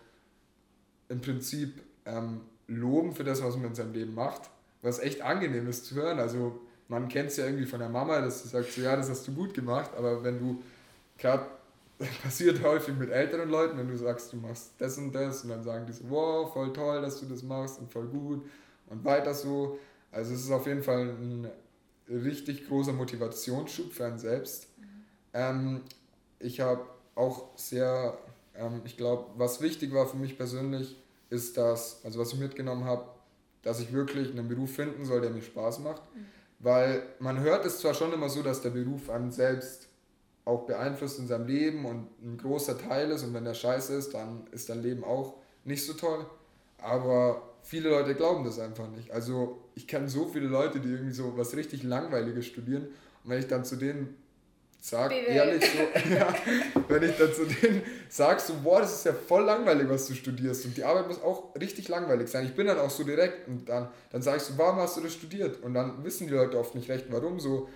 im 1.09 1.21
Prinzip 1.21 1.83
ähm, 2.05 2.43
loben 2.69 3.13
für 3.13 3.25
das, 3.25 3.43
was 3.43 3.57
man 3.57 3.67
in 3.67 3.75
seinem 3.75 3.93
Leben 3.93 4.15
macht, 4.15 4.43
was 4.83 5.01
echt 5.01 5.23
angenehm 5.23 5.69
ist 5.69 5.87
zu 5.87 5.97
hören. 5.97 6.21
Also 6.21 6.61
man 6.91 7.09
kennt 7.09 7.31
es 7.31 7.37
ja 7.37 7.47
irgendwie 7.47 7.67
von 7.67 7.79
der 7.79 7.89
Mama, 7.89 8.21
dass 8.21 8.43
sie 8.43 8.49
sagt, 8.49 8.73
so, 8.73 8.81
ja, 8.81 8.97
das 8.97 9.09
hast 9.09 9.27
du 9.27 9.33
gut 9.33 9.55
gemacht, 9.55 9.93
aber 9.97 10.23
wenn 10.25 10.39
du 10.41 10.63
gerade 11.17 11.47
passiert 12.23 12.63
häufig 12.63 12.97
mit 12.97 13.11
älteren 13.11 13.49
Leuten, 13.49 13.79
wenn 13.79 13.89
du 13.89 13.97
sagst, 13.97 14.33
du 14.33 14.37
machst 14.37 14.73
das 14.79 14.99
und 14.99 15.13
das 15.13 15.45
und 15.45 15.51
dann 15.51 15.63
sagen 15.63 15.87
die 15.87 15.93
so, 15.93 16.05
wow, 16.09 16.53
voll 16.53 16.73
toll, 16.73 17.01
dass 17.01 17.21
du 17.21 17.27
das 17.27 17.43
machst 17.45 17.79
und 17.79 17.91
voll 17.91 18.07
gut 18.09 18.45
und 18.89 19.05
weiter 19.05 19.33
so. 19.35 19.79
Also 20.11 20.35
es 20.35 20.41
ist 20.41 20.51
auf 20.51 20.67
jeden 20.67 20.83
Fall 20.83 21.11
ein 21.11 21.49
richtig 22.09 22.67
großer 22.67 22.93
Motivationsschub 22.93 23.93
für 23.93 24.07
einen 24.07 24.19
selbst. 24.19 24.67
Mhm. 24.79 24.85
Ähm, 25.33 25.81
ich 26.41 26.61
habe 26.61 26.85
auch 27.15 27.57
sehr, 27.57 28.19
ähm, 28.57 28.83
ich 28.85 28.97
glaube, 28.97 29.27
was 29.37 29.61
wichtig 29.61 29.95
war 29.95 30.07
für 30.07 30.17
mich 30.17 30.37
persönlich, 30.37 30.97
ist 31.29 31.57
das, 31.57 32.01
also 32.05 32.19
was 32.19 32.33
ich 32.33 32.41
mitgenommen 32.41 32.83
habe, 32.83 33.05
dass 33.63 33.79
ich 33.79 33.93
wirklich 33.93 34.33
einen 34.33 34.49
Beruf 34.49 34.75
finden 34.75 35.05
soll, 35.05 35.21
der 35.21 35.31
mir 35.31 35.43
Spaß 35.43 35.79
macht. 35.81 36.03
Mhm. 36.17 36.40
Weil 36.61 37.03
man 37.19 37.41
hört 37.41 37.65
es 37.65 37.79
zwar 37.81 37.95
schon 37.95 38.13
immer 38.13 38.29
so, 38.29 38.43
dass 38.43 38.61
der 38.61 38.71
Beruf 38.71 39.09
einen 39.11 39.33
selbst 39.33 39.89
auch 40.45 40.67
beeinflusst 40.67 41.19
in 41.19 41.27
seinem 41.27 41.47
Leben 41.47 41.85
und 41.85 42.09
ein 42.23 42.39
großer 42.39 42.79
Teil 42.79 43.11
ist 43.11 43.23
und 43.23 43.35
wenn 43.35 43.45
der 43.45 43.55
scheiße 43.55 43.95
ist, 43.95 44.15
dann 44.15 44.47
ist 44.53 44.69
dein 44.69 44.83
Leben 44.83 45.05
auch 45.05 45.35
nicht 45.65 45.85
so 45.85 45.95
toll. 45.95 46.27
Aber 46.79 47.43
viele 47.63 47.91
Leute 47.91 48.15
glauben 48.15 48.45
das 48.45 48.59
einfach 48.59 48.89
nicht. 48.89 49.11
Also 49.11 49.63
ich 49.75 49.87
kenne 49.87 50.09
so 50.09 50.27
viele 50.27 50.47
Leute, 50.47 50.81
die 50.81 50.89
irgendwie 50.89 51.13
so 51.13 51.37
was 51.37 51.57
richtig 51.57 51.83
Langweiliges 51.83 52.47
studieren 52.47 52.89
und 53.25 53.31
wenn 53.31 53.39
ich 53.39 53.49
dann 53.49 53.65
zu 53.65 53.77
denen 53.77 54.17
sag 54.81 55.11
BWL. 55.11 55.37
ehrlich 55.37 55.65
so, 55.71 56.11
ja, 56.15 56.35
wenn 56.89 57.03
ich 57.03 57.17
dann 57.17 57.33
zu 57.33 57.45
denen 57.45 57.83
sag 58.09 58.41
so, 58.41 58.55
boah, 58.63 58.81
das 58.81 58.95
ist 58.95 59.05
ja 59.05 59.13
voll 59.13 59.45
langweilig, 59.45 59.89
was 59.89 60.07
du 60.07 60.15
studierst 60.15 60.65
und 60.65 60.77
die 60.77 60.85
Arbeit 60.85 61.09
muss 61.09 61.23
auch 61.23 61.55
richtig 61.61 61.89
langweilig 61.89 62.29
sein. 62.29 62.47
Ich 62.47 62.55
bin 62.55 62.67
dann 62.67 62.79
auch 62.79 62.91
so 62.91 63.05
direkt 63.05 63.47
und 63.47 63.69
dann, 63.69 63.89
dann 64.11 64.23
sag 64.23 64.37
ich 64.37 64.43
so, 64.43 64.55
warum 64.57 64.77
hast 64.77 64.97
du 64.97 65.03
das 65.03 65.13
studiert? 65.13 65.63
Und 65.63 65.75
dann 65.75 66.03
wissen 66.05 66.27
die 66.27 66.33
Leute 66.33 66.59
oft 66.59 66.75
nicht 66.75 66.89
recht, 66.89 67.07
warum 67.11 67.39
so. 67.39 67.69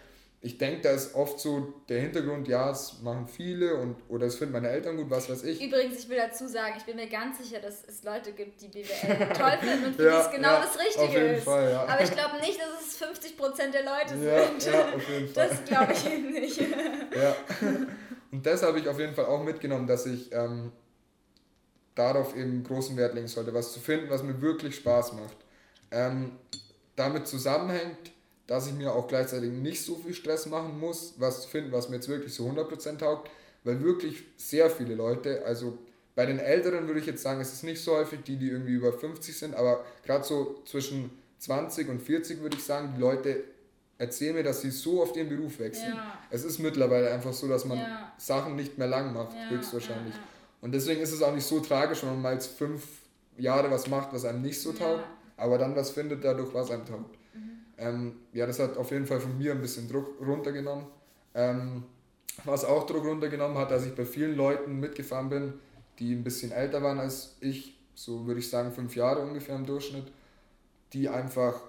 Ich 0.44 0.58
denke, 0.58 0.82
da 0.82 0.90
ist 0.90 1.14
oft 1.14 1.40
so 1.40 1.72
der 1.88 2.02
Hintergrund, 2.02 2.48
ja, 2.48 2.70
es 2.70 3.00
machen 3.00 3.26
viele 3.26 3.76
und 3.76 3.96
oder 4.10 4.26
es 4.26 4.36
finden 4.36 4.52
meine 4.52 4.68
Eltern 4.68 4.98
gut, 4.98 5.08
was 5.08 5.30
weiß 5.30 5.42
ich. 5.44 5.62
Übrigens, 5.62 5.98
ich 6.00 6.08
will 6.10 6.18
dazu 6.18 6.46
sagen, 6.46 6.74
ich 6.76 6.84
bin 6.84 6.96
mir 6.96 7.08
ganz 7.08 7.38
sicher, 7.38 7.60
dass 7.60 7.82
es 7.88 8.04
Leute 8.04 8.32
gibt, 8.32 8.60
die 8.60 8.68
BWL 8.68 9.32
toll 9.32 9.58
finden 9.58 9.86
und 9.86 9.96
für 9.96 10.04
ja, 10.04 10.20
die 10.20 10.26
es 10.26 10.30
genau 10.30 10.48
ja, 10.48 10.60
das 10.60 10.78
Richtige 10.78 11.02
auf 11.02 11.14
jeden 11.14 11.34
ist. 11.36 11.44
Fall, 11.44 11.70
ja. 11.70 11.86
Aber 11.86 12.02
ich 12.02 12.10
glaube 12.10 12.36
nicht, 12.42 12.60
dass 12.60 12.86
es 12.86 13.00
50% 13.00 13.70
der 13.70 13.84
Leute 13.84 14.18
sind. 14.18 14.74
Ja, 14.74 14.94
auf 14.94 15.08
jeden 15.08 15.28
Fall. 15.34 15.48
Das 15.48 15.64
glaube 15.64 15.92
ich 15.94 16.12
eben 16.12 16.32
nicht. 16.32 16.60
ja. 16.60 17.36
Und 18.30 18.44
das 18.44 18.62
habe 18.62 18.78
ich 18.78 18.86
auf 18.86 18.98
jeden 18.98 19.14
Fall 19.14 19.24
auch 19.24 19.42
mitgenommen, 19.42 19.86
dass 19.86 20.04
ich 20.04 20.30
ähm, 20.30 20.72
darauf 21.94 22.36
eben 22.36 22.62
großen 22.64 22.98
Wert 22.98 23.14
legen 23.14 23.28
sollte, 23.28 23.54
was 23.54 23.72
zu 23.72 23.80
finden, 23.80 24.10
was 24.10 24.22
mir 24.22 24.42
wirklich 24.42 24.76
Spaß 24.76 25.14
macht. 25.14 25.36
Ähm, 25.90 26.32
damit 26.96 27.26
zusammenhängt, 27.26 28.12
dass 28.46 28.66
ich 28.66 28.74
mir 28.74 28.94
auch 28.94 29.08
gleichzeitig 29.08 29.50
nicht 29.50 29.84
so 29.84 29.96
viel 29.96 30.14
Stress 30.14 30.46
machen 30.46 30.78
muss, 30.78 31.14
was 31.18 31.42
zu 31.42 31.48
finden, 31.48 31.72
was 31.72 31.88
mir 31.88 31.96
jetzt 31.96 32.08
wirklich 32.08 32.34
so 32.34 32.46
100% 32.46 32.98
taugt, 32.98 33.30
weil 33.64 33.82
wirklich 33.82 34.22
sehr 34.36 34.68
viele 34.70 34.94
Leute, 34.94 35.44
also 35.46 35.78
bei 36.14 36.26
den 36.26 36.38
Älteren 36.38 36.86
würde 36.86 37.00
ich 37.00 37.06
jetzt 37.06 37.22
sagen, 37.22 37.40
es 37.40 37.52
ist 37.52 37.64
nicht 37.64 37.82
so 37.82 37.96
häufig, 37.96 38.20
die, 38.24 38.36
die 38.36 38.48
irgendwie 38.48 38.72
über 38.72 38.92
50 38.92 39.36
sind, 39.36 39.54
aber 39.54 39.84
gerade 40.04 40.24
so 40.24 40.62
zwischen 40.64 41.10
20 41.38 41.88
und 41.88 42.00
40 42.00 42.40
würde 42.40 42.56
ich 42.56 42.64
sagen, 42.64 42.92
die 42.96 43.00
Leute 43.00 43.44
erzählen 43.98 44.34
mir, 44.34 44.42
dass 44.42 44.60
sie 44.60 44.70
so 44.70 45.02
auf 45.02 45.12
den 45.12 45.28
Beruf 45.28 45.58
wechseln. 45.58 45.94
Ja. 45.94 46.18
Es 46.30 46.44
ist 46.44 46.58
mittlerweile 46.58 47.10
einfach 47.10 47.32
so, 47.32 47.48
dass 47.48 47.64
man 47.64 47.78
ja. 47.78 48.12
Sachen 48.18 48.56
nicht 48.56 48.78
mehr 48.78 48.88
lang 48.88 49.12
macht, 49.12 49.34
ja, 49.34 49.50
höchstwahrscheinlich. 49.50 50.14
Und 50.60 50.72
deswegen 50.72 51.00
ist 51.00 51.12
es 51.12 51.22
auch 51.22 51.34
nicht 51.34 51.46
so 51.46 51.60
tragisch, 51.60 52.02
wenn 52.02 52.10
man 52.10 52.22
mal 52.22 52.34
jetzt 52.34 52.56
fünf 52.56 52.82
Jahre 53.36 53.70
was 53.70 53.88
macht, 53.88 54.12
was 54.12 54.24
einem 54.24 54.42
nicht 54.42 54.60
so 54.60 54.72
taugt, 54.72 55.04
aber 55.36 55.58
dann 55.58 55.74
was 55.74 55.90
findet 55.90 56.24
dadurch, 56.24 56.52
was 56.54 56.70
einem 56.70 56.86
taugt. 56.86 57.16
Ähm, 57.78 58.16
ja, 58.32 58.46
das 58.46 58.58
hat 58.58 58.76
auf 58.76 58.90
jeden 58.90 59.06
Fall 59.06 59.20
von 59.20 59.36
mir 59.36 59.52
ein 59.52 59.60
bisschen 59.60 59.88
Druck 59.88 60.20
runtergenommen. 60.20 60.86
Ähm, 61.34 61.84
was 62.44 62.64
auch 62.64 62.86
Druck 62.86 63.04
runtergenommen 63.04 63.58
hat, 63.58 63.70
dass 63.70 63.86
ich 63.86 63.94
bei 63.94 64.04
vielen 64.04 64.36
Leuten 64.36 64.80
mitgefahren 64.80 65.28
bin, 65.28 65.54
die 65.98 66.12
ein 66.12 66.24
bisschen 66.24 66.52
älter 66.52 66.82
waren 66.82 66.98
als 66.98 67.36
ich, 67.40 67.78
so 67.94 68.26
würde 68.26 68.40
ich 68.40 68.50
sagen 68.50 68.72
fünf 68.72 68.96
Jahre 68.96 69.20
ungefähr 69.20 69.54
im 69.54 69.66
Durchschnitt, 69.66 70.06
die 70.92 71.08
einfach 71.08 71.60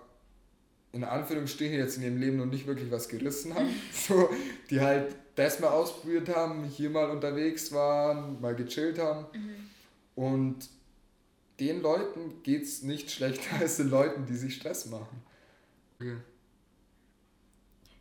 in 0.91 1.03
Anführungsstrichen 1.03 1.75
jetzt 1.75 1.97
in 1.97 2.03
ihrem 2.03 2.17
Leben 2.17 2.37
noch 2.37 2.45
nicht 2.45 2.67
wirklich 2.67 2.89
was 2.89 3.09
gerissen 3.09 3.53
haben, 3.53 3.69
so, 3.93 4.29
die 4.69 4.79
halt 4.79 5.15
das 5.35 5.59
mal 5.59 5.69
ausprobiert 5.69 6.33
haben, 6.33 6.63
hier 6.63 6.89
mal 6.89 7.09
unterwegs 7.09 7.71
waren, 7.73 8.39
mal 8.41 8.55
gechillt 8.55 8.97
haben 8.97 9.25
mhm. 9.33 9.55
und 10.15 10.69
den 11.59 11.81
Leuten 11.81 12.41
geht 12.43 12.63
es 12.63 12.83
nicht 12.83 13.11
schlechter 13.11 13.55
als 13.59 13.77
den 13.77 13.89
Leuten, 13.89 14.25
die 14.25 14.35
sich 14.35 14.55
Stress 14.55 14.87
machen. 14.87 15.21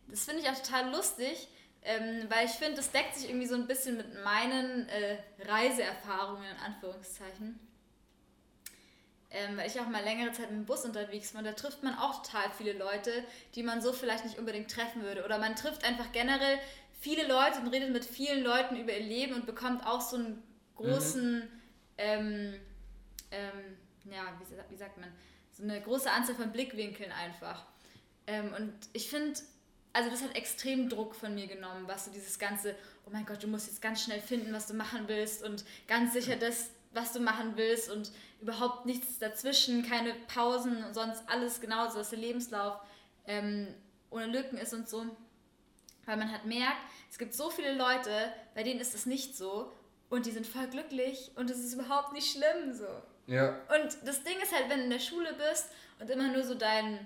Das 0.07 0.25
finde 0.25 0.41
ich 0.41 0.49
auch 0.49 0.55
total 0.55 0.91
lustig, 0.91 1.47
ähm, 1.81 2.25
weil 2.29 2.45
ich 2.45 2.51
finde, 2.51 2.75
das 2.75 2.91
deckt 2.91 3.15
sich 3.15 3.29
irgendwie 3.29 3.47
so 3.47 3.55
ein 3.55 3.67
bisschen 3.67 3.97
mit 3.97 4.23
meinen 4.23 4.87
äh, 4.89 5.17
Reiseerfahrungen, 5.39 6.49
in 6.49 6.57
Anführungszeichen. 6.57 7.59
Ähm, 9.31 9.57
weil 9.57 9.67
ich 9.67 9.79
auch 9.79 9.87
mal 9.87 10.03
längere 10.03 10.31
Zeit 10.31 10.49
im 10.49 10.65
Bus 10.65 10.85
unterwegs 10.85 11.33
war, 11.33 11.39
und 11.39 11.45
da 11.45 11.51
trifft 11.51 11.83
man 11.83 11.95
auch 11.95 12.23
total 12.23 12.49
viele 12.57 12.73
Leute, 12.73 13.11
die 13.55 13.63
man 13.63 13.81
so 13.81 13.91
vielleicht 13.91 14.23
nicht 14.23 14.39
unbedingt 14.39 14.71
treffen 14.71 15.01
würde. 15.01 15.25
Oder 15.25 15.37
man 15.39 15.55
trifft 15.55 15.83
einfach 15.83 16.11
generell 16.11 16.57
viele 16.99 17.27
Leute 17.27 17.59
und 17.59 17.67
redet 17.67 17.91
mit 17.91 18.05
vielen 18.05 18.43
Leuten 18.43 18.77
über 18.77 18.93
ihr 18.93 19.05
Leben 19.05 19.33
und 19.35 19.45
bekommt 19.45 19.85
auch 19.85 20.01
so 20.01 20.15
einen 20.15 20.41
großen, 20.75 21.39
mhm. 21.39 21.49
ähm, 21.97 22.53
ähm, 23.31 23.77
ja, 24.05 24.23
wie, 24.39 24.71
wie 24.71 24.77
sagt 24.77 24.97
man, 24.97 25.11
so 25.51 25.63
eine 25.63 25.81
große 25.81 26.09
Anzahl 26.09 26.35
von 26.35 26.51
Blickwinkeln 26.51 27.11
einfach. 27.11 27.65
Ähm, 28.27 28.53
und 28.53 28.73
ich 28.93 29.09
finde, 29.09 29.39
also 29.93 30.09
das 30.09 30.21
hat 30.21 30.35
extrem 30.35 30.89
Druck 30.89 31.15
von 31.15 31.33
mir 31.33 31.47
genommen, 31.47 31.87
was 31.87 32.05
so 32.05 32.11
dieses 32.11 32.37
ganze, 32.37 32.75
oh 33.05 33.09
mein 33.11 33.25
Gott, 33.25 33.41
du 33.41 33.47
musst 33.47 33.67
jetzt 33.67 33.81
ganz 33.81 34.03
schnell 34.03 34.19
finden, 34.19 34.51
was 34.53 34.67
du 34.67 34.73
machen 34.73 35.07
willst 35.07 35.43
und 35.43 35.63
ganz 35.87 36.13
sicher 36.13 36.35
das, 36.35 36.69
was 36.91 37.13
du 37.13 37.19
machen 37.19 37.53
willst 37.55 37.89
und 37.89 38.11
überhaupt 38.41 38.85
nichts 38.85 39.19
dazwischen, 39.19 39.87
keine 39.87 40.13
Pausen 40.33 40.83
und 40.83 40.93
sonst 40.93 41.23
alles 41.27 41.61
genauso, 41.61 41.97
dass 41.97 42.09
der 42.09 42.19
Lebenslauf 42.19 42.79
ähm, 43.27 43.67
ohne 44.09 44.27
Lücken 44.27 44.57
ist 44.57 44.73
und 44.73 44.89
so. 44.89 45.05
Weil 46.05 46.17
man 46.17 46.31
hat 46.31 46.45
merkt, 46.45 46.77
es 47.09 47.17
gibt 47.17 47.33
so 47.33 47.49
viele 47.49 47.73
Leute, 47.73 48.31
bei 48.53 48.63
denen 48.63 48.79
ist 48.79 48.93
das 48.93 49.05
nicht 49.05 49.35
so 49.35 49.71
und 50.09 50.25
die 50.25 50.31
sind 50.31 50.45
voll 50.45 50.67
glücklich 50.67 51.31
und 51.35 51.49
es 51.49 51.59
ist 51.59 51.73
überhaupt 51.73 52.13
nicht 52.13 52.31
schlimm 52.31 52.73
so. 52.73 52.87
Ja. 53.27 53.59
Und 53.73 53.97
das 54.05 54.23
Ding 54.23 54.37
ist 54.41 54.53
halt, 54.53 54.69
wenn 54.69 54.79
du 54.79 54.83
in 54.85 54.89
der 54.89 54.99
Schule 54.99 55.33
bist 55.33 55.69
und 55.99 56.09
immer 56.09 56.27
nur 56.31 56.43
so 56.43 56.53
deinen 56.53 57.05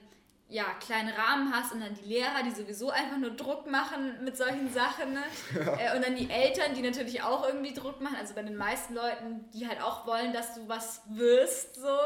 ja, 0.49 0.65
kleinen 0.79 1.09
Rahmen 1.09 1.53
hast 1.53 1.71
und 1.73 1.79
dann 1.79 1.93
die 1.93 2.09
Lehrer, 2.09 2.41
die 2.43 2.49
sowieso 2.49 2.89
einfach 2.89 3.17
nur 3.17 3.29
Druck 3.31 3.69
machen 3.69 4.23
mit 4.23 4.35
solchen 4.35 4.71
Sachen. 4.73 5.13
Ne? 5.13 5.23
Ja. 5.55 5.77
Äh, 5.77 5.95
und 5.95 6.05
dann 6.05 6.15
die 6.15 6.29
Eltern, 6.29 6.73
die 6.73 6.81
natürlich 6.81 7.21
auch 7.21 7.45
irgendwie 7.45 7.73
Druck 7.73 8.01
machen. 8.01 8.15
Also 8.15 8.33
bei 8.33 8.41
den 8.41 8.55
meisten 8.55 8.95
Leuten, 8.95 9.49
die 9.51 9.67
halt 9.67 9.81
auch 9.81 10.07
wollen, 10.07 10.33
dass 10.33 10.55
du 10.55 10.67
was 10.67 11.01
wirst, 11.07 11.75
so. 11.75 11.97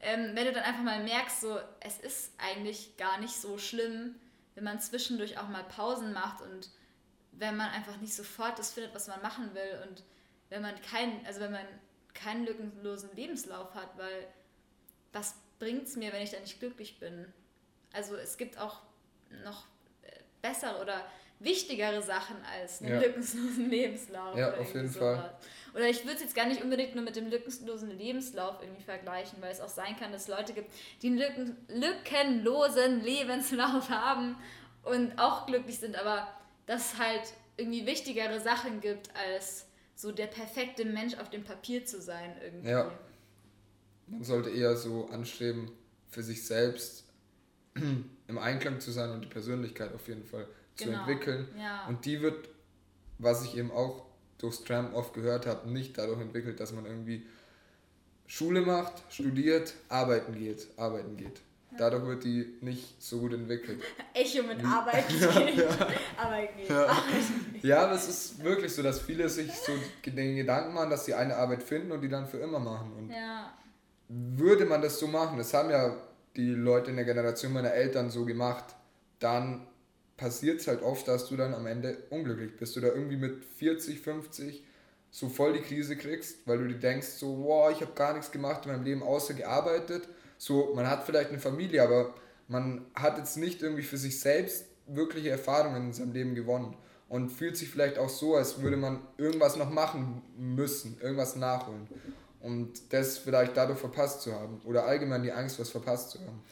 Ähm, 0.00 0.30
wenn 0.34 0.46
du 0.46 0.52
dann 0.52 0.64
einfach 0.64 0.82
mal 0.82 1.02
merkst, 1.02 1.42
so, 1.42 1.58
es 1.80 1.98
ist 1.98 2.32
eigentlich 2.38 2.96
gar 2.96 3.18
nicht 3.20 3.34
so 3.34 3.58
schlimm, 3.58 4.14
wenn 4.54 4.64
man 4.64 4.80
zwischendurch 4.80 5.38
auch 5.38 5.48
mal 5.48 5.64
Pausen 5.64 6.12
macht 6.12 6.40
und 6.40 6.70
wenn 7.32 7.56
man 7.56 7.70
einfach 7.70 7.96
nicht 7.98 8.14
sofort 8.14 8.58
das 8.58 8.72
findet, 8.72 8.94
was 8.94 9.08
man 9.08 9.20
machen 9.22 9.54
will 9.54 9.86
und 9.88 10.02
wenn 10.48 10.62
man 10.62 10.80
keinen, 10.82 11.24
also 11.26 11.40
wenn 11.40 11.52
man 11.52 11.66
keinen 12.14 12.46
lückenlosen 12.46 13.14
Lebenslauf 13.14 13.74
hat, 13.74 13.96
weil 13.96 14.26
was 15.12 15.34
bringt 15.58 15.84
es 15.84 15.96
mir, 15.96 16.12
wenn 16.12 16.22
ich 16.22 16.30
da 16.30 16.40
nicht 16.40 16.58
glücklich 16.58 16.98
bin? 16.98 17.32
Also 17.92 18.16
es 18.16 18.36
gibt 18.36 18.58
auch 18.58 18.80
noch 19.44 19.66
äh, 20.02 20.10
bessere 20.42 20.80
oder 20.80 21.04
wichtigere 21.40 22.02
Sachen 22.02 22.36
als 22.44 22.82
einen 22.82 22.94
ja. 22.94 23.00
lückenlosen 23.00 23.70
Lebenslauf. 23.70 24.36
Ja, 24.36 24.54
auf 24.54 24.74
jeden 24.74 24.88
sowas. 24.88 25.20
Fall. 25.20 25.38
Oder 25.74 25.88
ich 25.88 26.04
würde 26.04 26.16
es 26.16 26.22
jetzt 26.22 26.34
gar 26.34 26.46
nicht 26.46 26.62
unbedingt 26.62 26.94
nur 26.94 27.04
mit 27.04 27.16
dem 27.16 27.28
lückenlosen 27.30 27.96
Lebenslauf 27.96 28.56
irgendwie 28.60 28.82
vergleichen, 28.82 29.40
weil 29.40 29.52
es 29.52 29.60
auch 29.60 29.68
sein 29.68 29.96
kann, 29.96 30.12
dass 30.12 30.22
es 30.22 30.28
Leute 30.28 30.52
gibt, 30.52 30.70
die 31.02 31.08
einen 31.08 31.18
Lücken, 31.18 31.56
lückenlosen 31.68 33.02
Lebenslauf 33.02 33.88
haben 33.90 34.36
und 34.82 35.18
auch 35.18 35.46
glücklich 35.46 35.78
sind, 35.78 35.96
aber 35.96 36.26
dass 36.66 36.94
es 36.94 36.98
halt 36.98 37.22
irgendwie 37.56 37.86
wichtigere 37.86 38.40
Sachen 38.40 38.80
gibt, 38.80 39.14
als 39.14 39.66
so 39.94 40.12
der 40.12 40.26
perfekte 40.26 40.84
Mensch 40.84 41.16
auf 41.18 41.28
dem 41.28 41.44
Papier 41.44 41.84
zu 41.84 42.00
sein 42.00 42.36
irgendwie. 42.42 42.70
Ja. 42.70 42.92
Man 44.06 44.22
sollte 44.22 44.50
eher 44.50 44.76
so 44.76 45.08
anstreben, 45.10 45.70
für 46.08 46.22
sich 46.22 46.46
selbst 46.46 47.04
im 48.28 48.38
Einklang 48.38 48.80
zu 48.80 48.90
sein 48.90 49.10
und 49.10 49.22
die 49.22 49.28
Persönlichkeit 49.28 49.94
auf 49.94 50.06
jeden 50.08 50.24
Fall 50.24 50.46
genau. 50.76 50.92
zu 50.92 50.98
entwickeln. 50.98 51.48
Ja. 51.58 51.86
Und 51.88 52.04
die 52.04 52.20
wird, 52.20 52.48
was 53.18 53.44
ich 53.44 53.56
eben 53.56 53.70
auch 53.70 54.06
durchs 54.38 54.64
Tram 54.64 54.94
oft 54.94 55.14
gehört 55.14 55.46
habe, 55.46 55.68
nicht 55.68 55.98
dadurch 55.98 56.20
entwickelt, 56.20 56.60
dass 56.60 56.72
man 56.72 56.86
irgendwie 56.86 57.26
Schule 58.26 58.60
macht, 58.60 59.02
studiert, 59.10 59.74
arbeiten 59.88 60.34
geht, 60.34 60.68
arbeiten 60.76 61.16
geht. 61.16 61.40
Dadurch 61.76 62.06
wird 62.06 62.24
die 62.24 62.56
nicht 62.60 63.00
so 63.00 63.20
gut 63.20 63.34
entwickelt. 63.34 63.80
Echo 64.14 64.42
mit 64.42 64.64
Arbeiten 64.64 65.08
geht. 65.18 65.56
ja. 65.56 65.68
Arbeiten 66.16 66.56
geht. 66.56 66.68
Ja. 66.68 67.02
ja, 67.62 67.84
aber 67.84 67.94
es 67.94 68.08
ist 68.08 68.42
wirklich 68.42 68.72
so, 68.72 68.82
dass 68.82 69.00
viele 69.00 69.28
sich 69.28 69.52
so 69.52 69.72
den 70.04 70.36
Gedanken 70.36 70.74
machen, 70.74 70.90
dass 70.90 71.04
sie 71.04 71.14
eine 71.14 71.36
Arbeit 71.36 71.62
finden 71.62 71.92
und 71.92 72.00
die 72.00 72.08
dann 72.08 72.26
für 72.26 72.38
immer 72.38 72.58
machen. 72.58 72.92
Und 72.94 73.10
ja. 73.10 73.52
würde 74.08 74.64
man 74.64 74.82
das 74.82 74.98
so 74.98 75.06
machen, 75.06 75.38
das 75.38 75.52
haben 75.54 75.70
ja 75.70 75.94
die 76.36 76.50
Leute 76.50 76.90
in 76.90 76.96
der 76.96 77.04
Generation 77.04 77.52
meiner 77.52 77.72
Eltern 77.72 78.10
so 78.10 78.24
gemacht, 78.24 78.76
dann 79.18 79.66
passiert 80.16 80.60
es 80.60 80.66
halt 80.66 80.82
oft, 80.82 81.08
dass 81.08 81.28
du 81.28 81.36
dann 81.36 81.54
am 81.54 81.66
Ende 81.66 81.96
unglücklich 82.10 82.56
bist 82.56 82.76
oder 82.76 82.94
irgendwie 82.94 83.16
mit 83.16 83.44
40, 83.44 84.00
50 84.00 84.64
so 85.10 85.28
voll 85.28 85.54
die 85.54 85.60
Krise 85.60 85.96
kriegst, 85.96 86.46
weil 86.46 86.58
du 86.58 86.68
dir 86.68 86.78
denkst, 86.78 87.06
so, 87.06 87.44
wow, 87.44 87.70
ich 87.70 87.80
habe 87.80 87.92
gar 87.94 88.12
nichts 88.12 88.30
gemacht 88.30 88.66
in 88.66 88.72
meinem 88.72 88.84
Leben 88.84 89.02
außer 89.02 89.34
gearbeitet. 89.34 90.08
So, 90.36 90.72
man 90.74 90.88
hat 90.88 91.04
vielleicht 91.04 91.30
eine 91.30 91.38
Familie, 91.38 91.82
aber 91.82 92.14
man 92.46 92.84
hat 92.94 93.18
jetzt 93.18 93.36
nicht 93.36 93.62
irgendwie 93.62 93.82
für 93.82 93.96
sich 93.96 94.20
selbst 94.20 94.66
wirkliche 94.86 95.30
Erfahrungen 95.30 95.86
in 95.86 95.92
seinem 95.92 96.12
Leben 96.12 96.34
gewonnen 96.34 96.76
und 97.08 97.30
fühlt 97.30 97.56
sich 97.56 97.68
vielleicht 97.68 97.98
auch 97.98 98.08
so, 98.08 98.36
als 98.36 98.60
würde 98.60 98.76
man 98.76 99.00
irgendwas 99.16 99.56
noch 99.56 99.70
machen 99.70 100.22
müssen, 100.36 100.98
irgendwas 101.00 101.36
nachholen. 101.36 101.88
Und 102.40 102.92
das 102.92 103.18
vielleicht 103.18 103.56
dadurch 103.56 103.78
verpasst 103.78 104.22
zu 104.22 104.32
haben 104.32 104.60
oder 104.64 104.84
allgemein 104.84 105.22
die 105.22 105.32
Angst, 105.32 105.58
was 105.58 105.70
verpasst 105.70 106.10
zu 106.10 106.20
haben. 106.20 106.42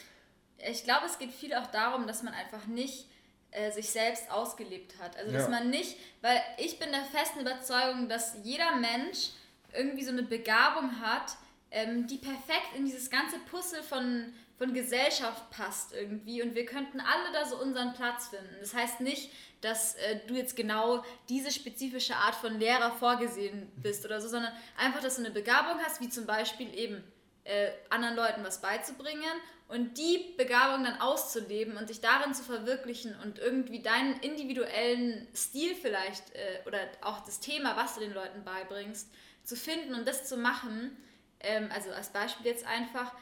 Ich 0.58 0.84
glaube, 0.84 1.06
es 1.06 1.18
geht 1.18 1.32
viel 1.32 1.54
auch 1.54 1.68
darum, 1.68 2.06
dass 2.06 2.22
man 2.22 2.34
einfach 2.34 2.66
nicht 2.66 3.06
äh, 3.52 3.70
sich 3.70 3.90
selbst 3.90 4.30
ausgelebt 4.30 4.94
hat. 5.00 5.16
Also, 5.16 5.32
dass 5.32 5.44
ja. 5.44 5.48
man 5.48 5.70
nicht, 5.70 5.96
weil 6.22 6.40
ich 6.58 6.78
bin 6.78 6.90
der 6.90 7.04
festen 7.04 7.40
Überzeugung, 7.40 8.08
dass 8.08 8.36
jeder 8.42 8.76
Mensch 8.76 9.30
irgendwie 9.72 10.04
so 10.04 10.10
eine 10.10 10.24
Begabung 10.24 11.00
hat, 11.00 11.36
ähm, 11.70 12.06
die 12.06 12.18
perfekt 12.18 12.74
in 12.76 12.84
dieses 12.84 13.10
ganze 13.10 13.38
Puzzle 13.50 13.82
von, 13.82 14.32
von 14.58 14.72
Gesellschaft 14.72 15.50
passt 15.50 15.92
irgendwie 15.92 16.42
und 16.42 16.54
wir 16.54 16.64
könnten 16.64 17.00
alle 17.00 17.32
da 17.32 17.44
so 17.44 17.60
unseren 17.60 17.92
Platz 17.92 18.28
finden. 18.28 18.56
Das 18.60 18.74
heißt 18.74 19.00
nicht, 19.00 19.30
dass 19.60 19.94
äh, 19.96 20.20
du 20.26 20.34
jetzt 20.34 20.56
genau 20.56 21.04
diese 21.28 21.50
spezifische 21.50 22.16
Art 22.16 22.34
von 22.34 22.58
Lehrer 22.58 22.92
vorgesehen 22.92 23.70
bist 23.76 24.04
oder 24.04 24.20
so, 24.20 24.28
sondern 24.28 24.52
einfach, 24.78 25.00
dass 25.00 25.16
du 25.16 25.22
eine 25.22 25.30
Begabung 25.30 25.78
hast, 25.84 26.00
wie 26.00 26.08
zum 26.08 26.26
Beispiel 26.26 26.72
eben 26.74 27.04
äh, 27.44 27.70
anderen 27.90 28.16
Leuten 28.16 28.44
was 28.44 28.60
beizubringen 28.60 29.22
und 29.68 29.98
die 29.98 30.34
Begabung 30.36 30.84
dann 30.84 31.00
auszuleben 31.00 31.76
und 31.76 31.88
sich 31.88 32.00
darin 32.00 32.34
zu 32.34 32.42
verwirklichen 32.42 33.14
und 33.22 33.38
irgendwie 33.38 33.82
deinen 33.82 34.18
individuellen 34.20 35.26
Stil 35.34 35.74
vielleicht 35.74 36.34
äh, 36.34 36.66
oder 36.66 36.78
auch 37.02 37.24
das 37.24 37.40
Thema, 37.40 37.76
was 37.76 37.94
du 37.94 38.00
den 38.00 38.14
Leuten 38.14 38.44
beibringst, 38.44 39.08
zu 39.44 39.56
finden 39.56 39.94
und 39.94 40.06
das 40.06 40.28
zu 40.28 40.36
machen, 40.36 40.96
ähm, 41.40 41.68
also 41.74 41.90
als 41.90 42.10
Beispiel 42.10 42.46
jetzt 42.46 42.66
einfach, 42.66 43.12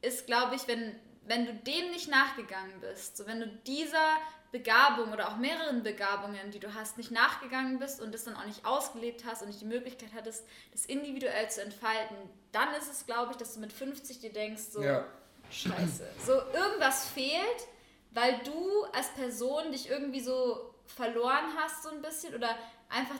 ist, 0.00 0.26
glaube 0.26 0.54
ich, 0.54 0.66
wenn, 0.68 0.94
wenn 1.26 1.46
du 1.46 1.54
dem 1.54 1.90
nicht 1.90 2.08
nachgegangen 2.08 2.80
bist, 2.80 3.16
so 3.16 3.26
wenn 3.26 3.40
du 3.40 3.46
dieser 3.66 4.16
Begabung 4.50 5.12
oder 5.12 5.28
auch 5.28 5.36
mehreren 5.36 5.82
Begabungen, 5.82 6.50
die 6.50 6.58
du 6.58 6.72
hast, 6.74 6.96
nicht 6.96 7.10
nachgegangen 7.10 7.78
bist 7.78 8.00
und 8.00 8.14
das 8.14 8.24
dann 8.24 8.34
auch 8.34 8.46
nicht 8.46 8.64
ausgelebt 8.64 9.24
hast 9.26 9.42
und 9.42 9.48
nicht 9.48 9.60
die 9.60 9.66
Möglichkeit 9.66 10.10
hattest, 10.14 10.46
das 10.72 10.86
individuell 10.86 11.50
zu 11.50 11.62
entfalten, 11.62 12.16
dann 12.52 12.72
ist 12.74 12.90
es, 12.90 13.04
glaube 13.04 13.32
ich, 13.32 13.36
dass 13.36 13.54
du 13.54 13.60
mit 13.60 13.72
50 13.72 14.20
dir 14.20 14.32
denkst, 14.32 14.62
so, 14.72 14.82
ja. 14.82 15.04
scheiße, 15.50 16.08
so 16.24 16.32
irgendwas 16.32 17.08
fehlt, 17.08 17.68
weil 18.12 18.40
du 18.44 18.84
als 18.94 19.08
Person 19.10 19.70
dich 19.70 19.90
irgendwie 19.90 20.20
so 20.20 20.74
verloren 20.86 21.44
hast 21.58 21.82
so 21.82 21.90
ein 21.90 22.00
bisschen 22.00 22.34
oder 22.34 22.56
einfach 22.88 23.18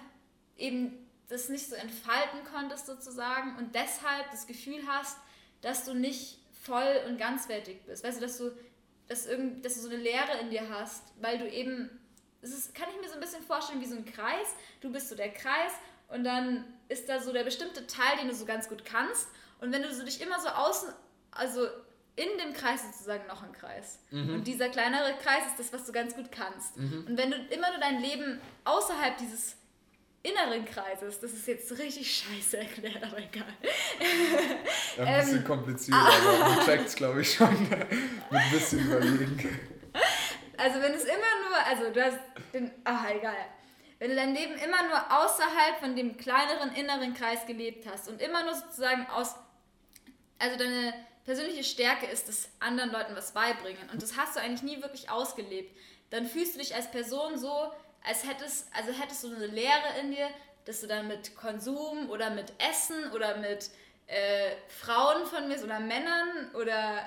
eben 0.56 1.06
das 1.28 1.50
nicht 1.50 1.68
so 1.68 1.74
entfalten 1.74 2.40
konntest 2.50 2.86
sozusagen 2.86 3.56
und 3.58 3.74
deshalb 3.74 4.30
das 4.30 4.46
Gefühl 4.46 4.80
hast, 4.86 5.18
dass 5.60 5.84
du 5.84 5.92
nicht 5.92 6.38
voll 6.68 7.00
und 7.08 7.18
ganzwertig 7.18 7.78
bist. 7.86 8.04
Weißt 8.04 8.18
du, 8.18 8.22
dass 8.22 8.38
du, 8.38 8.52
dass, 9.08 9.26
irgend, 9.26 9.64
dass 9.64 9.74
du 9.74 9.80
so 9.80 9.88
eine 9.88 9.96
Leere 9.96 10.38
in 10.40 10.50
dir 10.50 10.68
hast, 10.68 11.02
weil 11.20 11.38
du 11.38 11.48
eben, 11.50 11.90
das 12.40 12.50
ist, 12.50 12.74
kann 12.74 12.86
ich 12.94 13.00
mir 13.00 13.08
so 13.08 13.14
ein 13.14 13.20
bisschen 13.20 13.42
vorstellen 13.42 13.80
wie 13.80 13.86
so 13.86 13.96
ein 13.96 14.04
Kreis. 14.04 14.54
Du 14.80 14.92
bist 14.92 15.08
so 15.08 15.16
der 15.16 15.32
Kreis 15.32 15.72
und 16.08 16.22
dann 16.24 16.64
ist 16.88 17.08
da 17.08 17.20
so 17.20 17.32
der 17.32 17.44
bestimmte 17.44 17.86
Teil, 17.86 18.18
den 18.20 18.28
du 18.28 18.34
so 18.34 18.44
ganz 18.44 18.68
gut 18.68 18.84
kannst. 18.84 19.28
Und 19.60 19.72
wenn 19.72 19.82
du 19.82 19.92
so 19.92 20.04
dich 20.04 20.20
immer 20.20 20.38
so 20.40 20.48
außen, 20.48 20.90
also 21.32 21.66
in 22.16 22.28
dem 22.38 22.52
Kreis 22.52 22.82
sozusagen 22.82 23.26
noch 23.28 23.42
ein 23.42 23.52
Kreis. 23.52 24.00
Mhm. 24.10 24.34
Und 24.34 24.46
dieser 24.46 24.68
kleinere 24.68 25.14
Kreis 25.22 25.46
ist 25.46 25.58
das, 25.58 25.72
was 25.72 25.86
du 25.86 25.92
ganz 25.92 26.14
gut 26.14 26.32
kannst. 26.32 26.76
Mhm. 26.76 27.06
Und 27.08 27.16
wenn 27.18 27.30
du 27.30 27.36
immer 27.36 27.70
nur 27.70 27.80
dein 27.80 28.00
Leben 28.00 28.40
außerhalb 28.64 29.16
dieses 29.18 29.56
inneren 30.22 30.64
Kreises. 30.64 31.20
Das 31.20 31.32
ist 31.32 31.46
jetzt 31.46 31.70
richtig 31.78 32.24
scheiße 32.24 32.58
erklärt, 32.58 33.02
aber 33.02 33.18
egal. 33.18 33.54
Ja, 34.96 35.04
ein 35.04 35.20
bisschen 35.20 35.38
ähm, 35.38 35.44
kompliziert, 35.44 35.96
aber 35.96 36.38
man 36.56 36.64
checkt 36.64 36.88
es, 36.88 36.94
glaube 36.94 37.22
ich, 37.22 37.34
schon 37.34 37.68
mit 37.68 37.72
ein 37.72 38.50
bisschen 38.50 38.80
überlegen. 38.80 39.60
Also 40.56 40.80
wenn 40.80 40.92
es 40.92 41.04
immer 41.04 41.14
nur, 41.14 41.66
also 41.66 41.92
du 41.92 42.04
hast 42.04 42.18
den, 42.52 42.70
ach 42.84 43.08
egal. 43.10 43.36
Wenn 44.00 44.10
du 44.10 44.16
dein 44.16 44.34
Leben 44.34 44.54
immer 44.54 44.82
nur 44.88 45.24
außerhalb 45.24 45.80
von 45.80 45.96
dem 45.96 46.16
kleineren 46.16 46.72
inneren 46.74 47.14
Kreis 47.14 47.46
gelebt 47.46 47.86
hast 47.90 48.08
und 48.08 48.20
immer 48.20 48.44
nur 48.44 48.54
sozusagen 48.54 49.06
aus, 49.06 49.34
also 50.38 50.56
deine 50.56 50.94
persönliche 51.24 51.64
Stärke 51.64 52.06
ist 52.06 52.28
es, 52.28 52.48
anderen 52.60 52.90
Leuten 52.90 53.14
was 53.14 53.32
beibringen 53.32 53.88
und 53.92 54.02
das 54.02 54.16
hast 54.16 54.36
du 54.36 54.40
eigentlich 54.40 54.62
nie 54.62 54.82
wirklich 54.82 55.10
ausgelebt, 55.10 55.76
dann 56.10 56.26
fühlst 56.26 56.54
du 56.54 56.58
dich 56.58 56.74
als 56.74 56.90
Person 56.90 57.38
so, 57.38 57.72
als 58.04 58.26
hättest, 58.26 58.66
also 58.74 58.92
hättest 58.92 59.24
du 59.24 59.34
eine 59.34 59.46
Leere 59.46 59.98
in 60.00 60.10
dir, 60.12 60.28
dass 60.64 60.80
du 60.80 60.86
dann 60.86 61.08
mit 61.08 61.34
Konsum 61.36 62.10
oder 62.10 62.30
mit 62.30 62.52
Essen 62.58 63.10
oder 63.12 63.38
mit 63.38 63.70
äh, 64.06 64.52
Frauen 64.68 65.26
von 65.26 65.48
mir 65.48 65.62
oder 65.62 65.80
Männern 65.80 66.50
oder 66.54 67.06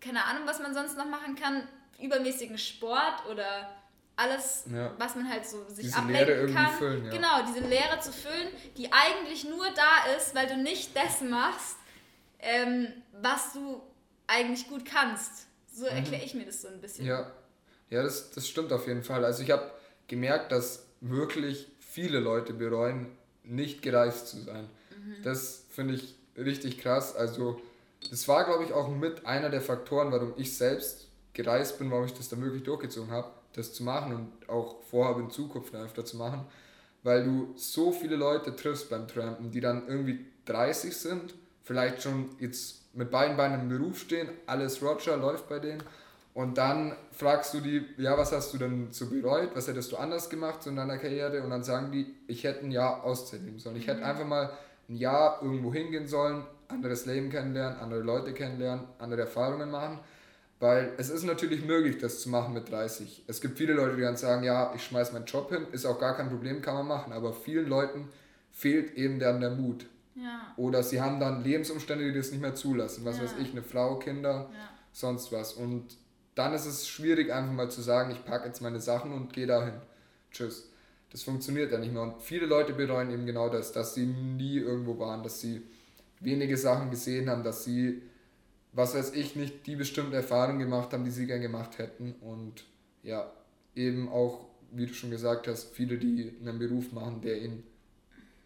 keine 0.00 0.24
Ahnung, 0.24 0.42
was 0.46 0.60
man 0.60 0.74
sonst 0.74 0.96
noch 0.96 1.06
machen 1.06 1.34
kann, 1.34 1.66
übermäßigen 2.00 2.58
Sport 2.58 3.26
oder 3.30 3.68
alles, 4.16 4.64
ja. 4.72 4.92
was 4.98 5.14
man 5.14 5.30
halt 5.30 5.46
so 5.46 5.64
sich 5.68 5.86
diese 5.86 5.98
ablenken 5.98 6.54
kann. 6.54 6.72
Füllen, 6.72 7.04
ja. 7.04 7.10
Genau, 7.10 7.42
diese 7.46 7.60
Leere 7.60 8.00
zu 8.00 8.12
füllen, 8.12 8.48
die 8.76 8.92
eigentlich 8.92 9.44
nur 9.44 9.66
da 9.70 10.12
ist, 10.16 10.34
weil 10.34 10.48
du 10.48 10.56
nicht 10.56 10.96
das 10.96 11.20
machst, 11.20 11.76
ähm, 12.40 12.88
was 13.20 13.52
du 13.52 13.82
eigentlich 14.26 14.68
gut 14.68 14.84
kannst. 14.84 15.46
So 15.72 15.84
mhm. 15.84 15.96
erkläre 15.96 16.24
ich 16.24 16.34
mir 16.34 16.46
das 16.46 16.62
so 16.62 16.68
ein 16.68 16.80
bisschen. 16.80 17.06
Ja, 17.06 17.30
ja 17.90 18.02
das, 18.02 18.30
das 18.30 18.48
stimmt 18.48 18.72
auf 18.72 18.86
jeden 18.88 19.04
Fall. 19.04 19.24
Also 19.24 19.42
ich 19.42 19.50
habe 19.52 19.70
gemerkt, 20.08 20.50
dass 20.52 20.86
wirklich 21.00 21.68
viele 21.78 22.18
Leute 22.18 22.52
bereuen, 22.52 23.06
nicht 23.44 23.82
gereist 23.82 24.28
zu 24.28 24.40
sein. 24.40 24.68
Mhm. 24.90 25.22
Das 25.22 25.64
finde 25.70 25.94
ich 25.94 26.16
richtig 26.36 26.78
krass. 26.78 27.14
Also 27.14 27.60
das 28.10 28.26
war, 28.28 28.44
glaube 28.44 28.64
ich, 28.64 28.72
auch 28.72 28.88
mit 28.88 29.26
einer 29.26 29.50
der 29.50 29.60
Faktoren, 29.60 30.12
warum 30.12 30.34
ich 30.36 30.56
selbst 30.56 31.08
gereist 31.32 31.78
bin, 31.78 31.90
warum 31.90 32.04
ich 32.04 32.14
das 32.14 32.28
dann 32.28 32.42
wirklich 32.42 32.64
durchgezogen 32.64 33.10
habe, 33.10 33.30
das 33.52 33.72
zu 33.72 33.82
machen 33.84 34.14
und 34.14 34.48
auch 34.48 34.82
vorhabe 34.82 35.20
in 35.20 35.30
Zukunft 35.30 35.74
öfter 35.74 36.04
zu 36.04 36.16
machen, 36.16 36.44
weil 37.02 37.24
du 37.24 37.52
so 37.56 37.92
viele 37.92 38.16
Leute 38.16 38.54
triffst 38.54 38.90
beim 38.90 39.06
Trampen, 39.06 39.50
die 39.50 39.60
dann 39.60 39.86
irgendwie 39.88 40.26
30 40.46 40.96
sind, 40.96 41.34
vielleicht 41.62 42.02
schon 42.02 42.30
jetzt 42.38 42.94
mit 42.94 43.10
beiden 43.10 43.36
Beinen 43.36 43.60
im 43.60 43.68
Beruf 43.68 44.00
stehen, 44.00 44.28
alles 44.46 44.82
Roger 44.82 45.16
läuft 45.16 45.48
bei 45.48 45.58
denen 45.58 45.82
und 46.38 46.56
dann 46.56 46.92
fragst 47.10 47.52
du 47.52 47.60
die, 47.60 47.84
ja, 47.96 48.16
was 48.16 48.30
hast 48.30 48.54
du 48.54 48.58
denn 48.58 48.92
so 48.92 49.10
bereut? 49.10 49.50
Was 49.54 49.66
hättest 49.66 49.90
du 49.90 49.96
anders 49.96 50.30
gemacht 50.30 50.62
so 50.62 50.70
in 50.70 50.76
deiner 50.76 50.96
Karriere? 50.96 51.42
Und 51.42 51.50
dann 51.50 51.64
sagen 51.64 51.90
die, 51.90 52.14
ich 52.28 52.44
hätte 52.44 52.64
ein 52.64 52.70
Jahr 52.70 53.02
Auszeit 53.02 53.42
nehmen 53.42 53.58
sollen. 53.58 53.74
Ich 53.74 53.88
hätte 53.88 54.02
mhm. 54.02 54.06
einfach 54.06 54.24
mal 54.24 54.52
ein 54.88 54.94
Jahr 54.94 55.42
irgendwo 55.42 55.74
hingehen 55.74 56.06
sollen, 56.06 56.44
anderes 56.68 57.06
Leben 57.06 57.28
kennenlernen, 57.30 57.80
andere 57.80 58.02
Leute 58.02 58.34
kennenlernen, 58.34 58.84
andere 59.00 59.22
Erfahrungen 59.22 59.68
machen. 59.68 59.98
Weil 60.60 60.92
es 60.96 61.10
ist 61.10 61.24
natürlich 61.24 61.64
möglich, 61.64 61.98
das 61.98 62.20
zu 62.20 62.28
machen 62.28 62.54
mit 62.54 62.70
30. 62.70 63.24
Es 63.26 63.40
gibt 63.40 63.58
viele 63.58 63.72
Leute, 63.72 63.96
die 63.96 64.02
dann 64.02 64.16
sagen, 64.16 64.44
ja, 64.44 64.72
ich 64.76 64.84
schmeiß 64.84 65.12
meinen 65.12 65.26
Job 65.26 65.50
hin, 65.50 65.66
ist 65.72 65.86
auch 65.86 65.98
gar 65.98 66.16
kein 66.16 66.28
Problem, 66.28 66.62
kann 66.62 66.74
man 66.74 66.86
machen. 66.86 67.12
Aber 67.12 67.32
vielen 67.32 67.68
Leuten 67.68 68.06
fehlt 68.52 68.94
eben 68.94 69.18
dann 69.18 69.40
der 69.40 69.50
Mut. 69.50 69.86
Ja. 70.14 70.54
Oder 70.56 70.84
sie 70.84 71.00
haben 71.00 71.18
dann 71.18 71.42
Lebensumstände, 71.42 72.04
die 72.04 72.16
das 72.16 72.30
nicht 72.30 72.40
mehr 72.40 72.54
zulassen. 72.54 73.04
Was 73.04 73.16
ja. 73.16 73.24
weiß 73.24 73.34
ich, 73.40 73.50
eine 73.50 73.64
Frau, 73.64 73.96
Kinder, 73.96 74.48
ja. 74.52 74.70
sonst 74.92 75.32
was. 75.32 75.54
Und 75.54 75.96
dann 76.38 76.54
ist 76.54 76.66
es 76.66 76.86
schwierig, 76.86 77.32
einfach 77.32 77.52
mal 77.52 77.68
zu 77.68 77.82
sagen, 77.82 78.12
ich 78.12 78.24
packe 78.24 78.46
jetzt 78.46 78.62
meine 78.62 78.80
Sachen 78.80 79.12
und 79.12 79.32
gehe 79.32 79.48
dahin. 79.48 79.74
Tschüss. 80.30 80.70
Das 81.10 81.24
funktioniert 81.24 81.72
ja 81.72 81.78
nicht 81.78 81.92
mehr. 81.92 82.02
Und 82.02 82.22
viele 82.22 82.46
Leute 82.46 82.74
bereuen 82.74 83.10
eben 83.10 83.26
genau 83.26 83.48
das, 83.48 83.72
dass 83.72 83.94
sie 83.94 84.06
nie 84.06 84.58
irgendwo 84.58 85.00
waren, 85.00 85.24
dass 85.24 85.40
sie 85.40 85.62
wenige 86.20 86.56
Sachen 86.56 86.90
gesehen 86.90 87.28
haben, 87.28 87.42
dass 87.42 87.64
sie, 87.64 88.02
was 88.72 88.94
weiß 88.94 89.14
ich, 89.14 89.34
nicht 89.34 89.66
die 89.66 89.74
bestimmte 89.74 90.14
Erfahrung 90.14 90.60
gemacht 90.60 90.92
haben, 90.92 91.04
die 91.04 91.10
sie 91.10 91.26
gern 91.26 91.40
gemacht 91.40 91.78
hätten. 91.78 92.14
Und 92.20 92.64
ja, 93.02 93.32
eben 93.74 94.08
auch, 94.08 94.46
wie 94.70 94.86
du 94.86 94.94
schon 94.94 95.10
gesagt 95.10 95.48
hast, 95.48 95.74
viele, 95.74 95.98
die 95.98 96.36
einen 96.40 96.60
Beruf 96.60 96.92
machen, 96.92 97.20
der 97.20 97.42
ihnen 97.42 97.64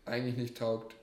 eigentlich 0.06 0.38
nicht 0.38 0.56
taugt 0.56 0.94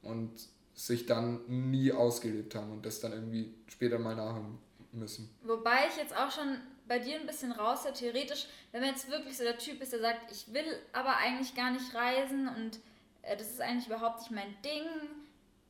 und 0.00 0.30
sich 0.72 1.04
dann 1.04 1.40
nie 1.70 1.92
ausgelebt 1.92 2.54
haben 2.54 2.72
und 2.72 2.86
das 2.86 3.00
dann 3.00 3.12
irgendwie 3.12 3.52
später 3.66 3.98
mal 3.98 4.16
nachholen 4.16 4.66
müssen. 4.98 5.34
Wobei 5.42 5.86
ich 5.88 5.96
jetzt 5.96 6.16
auch 6.16 6.30
schon 6.30 6.60
bei 6.86 6.98
dir 6.98 7.16
ein 7.16 7.26
bisschen 7.26 7.52
raus, 7.52 7.84
ja, 7.84 7.90
theoretisch, 7.90 8.46
wenn 8.72 8.80
man 8.80 8.90
jetzt 8.90 9.10
wirklich 9.10 9.36
so 9.36 9.44
der 9.44 9.58
Typ 9.58 9.80
ist, 9.82 9.92
der 9.92 10.00
sagt, 10.00 10.32
ich 10.32 10.52
will 10.52 10.64
aber 10.92 11.16
eigentlich 11.16 11.54
gar 11.54 11.70
nicht 11.70 11.94
reisen 11.94 12.48
und 12.48 12.78
äh, 13.22 13.36
das 13.36 13.50
ist 13.50 13.60
eigentlich 13.60 13.86
überhaupt 13.86 14.20
nicht 14.20 14.30
mein 14.30 14.56
Ding, 14.62 14.86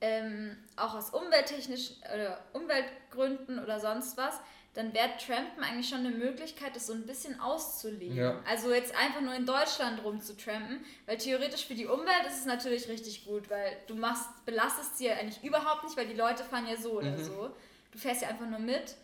ähm, 0.01 0.57
auch 0.77 0.95
aus 0.95 1.11
umwelttechnischen 1.11 1.97
oder 2.15 2.41
Umweltgründen 2.53 3.59
oder 3.59 3.81
sonst 3.81 4.17
was, 4.17 4.41
dann 4.75 4.95
wäre 4.95 5.09
Trampen 5.19 5.65
eigentlich 5.65 5.89
schon 5.89 6.07
eine 6.07 6.11
Möglichkeit, 6.11 6.77
das 6.77 6.87
so 6.87 6.93
ein 6.93 7.05
bisschen 7.05 7.41
auszulegen. 7.41 8.17
Ja. 8.17 8.41
Also 8.47 8.73
jetzt 8.73 8.95
einfach 8.95 9.21
nur 9.21 9.35
in 9.35 9.45
Deutschland 9.45 10.05
rumzutrampen, 10.05 10.85
weil 11.07 11.17
theoretisch 11.17 11.67
für 11.67 11.75
die 11.75 11.87
Umwelt 11.87 12.27
ist 12.29 12.39
es 12.39 12.45
natürlich 12.45 12.89
richtig 12.89 13.25
gut, 13.25 13.51
weil 13.51 13.77
du 13.89 13.97
machst, 13.97 14.29
belastest 14.47 14.99
sie 14.99 15.07
ja 15.07 15.15
eigentlich 15.15 15.43
überhaupt 15.43 15.83
nicht, 15.83 15.97
weil 15.97 16.07
die 16.07 16.15
Leute 16.15 16.45
fahren 16.45 16.69
ja 16.69 16.77
so 16.77 16.93
oder 16.93 17.11
mhm. 17.11 17.25
so. 17.25 17.51
Du 17.91 17.99
fährst 17.99 18.23
ja 18.23 18.29
einfach 18.29 18.47
nur 18.47 18.61
mit 18.61 18.95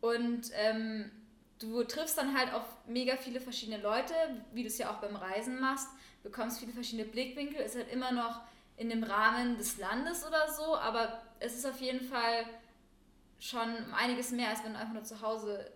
und 0.00 0.50
ähm, 0.54 1.10
du 1.58 1.84
triffst 1.84 2.16
dann 2.18 2.36
halt 2.36 2.52
auf 2.54 2.64
mega 2.86 3.16
viele 3.16 3.40
verschiedene 3.40 3.80
Leute, 3.82 4.14
wie 4.52 4.62
du 4.62 4.68
es 4.68 4.78
ja 4.78 4.90
auch 4.90 5.00
beim 5.00 5.16
Reisen 5.16 5.60
machst, 5.60 5.88
bekommst 6.22 6.60
viele 6.60 6.72
verschiedene 6.72 7.08
Blickwinkel, 7.08 7.60
ist 7.60 7.76
halt 7.76 7.92
immer 7.92 8.12
noch 8.12 8.40
in 8.76 8.88
dem 8.88 9.04
Rahmen 9.04 9.58
des 9.58 9.78
Landes 9.78 10.26
oder 10.26 10.50
so, 10.50 10.76
aber 10.76 11.20
es 11.38 11.54
ist 11.54 11.66
auf 11.66 11.80
jeden 11.80 12.00
Fall 12.00 12.46
schon 13.38 13.68
einiges 13.94 14.30
mehr, 14.30 14.48
als 14.48 14.64
wenn 14.64 14.72
du 14.72 14.78
einfach 14.78 14.94
nur 14.94 15.04
zu 15.04 15.20
Hause 15.20 15.70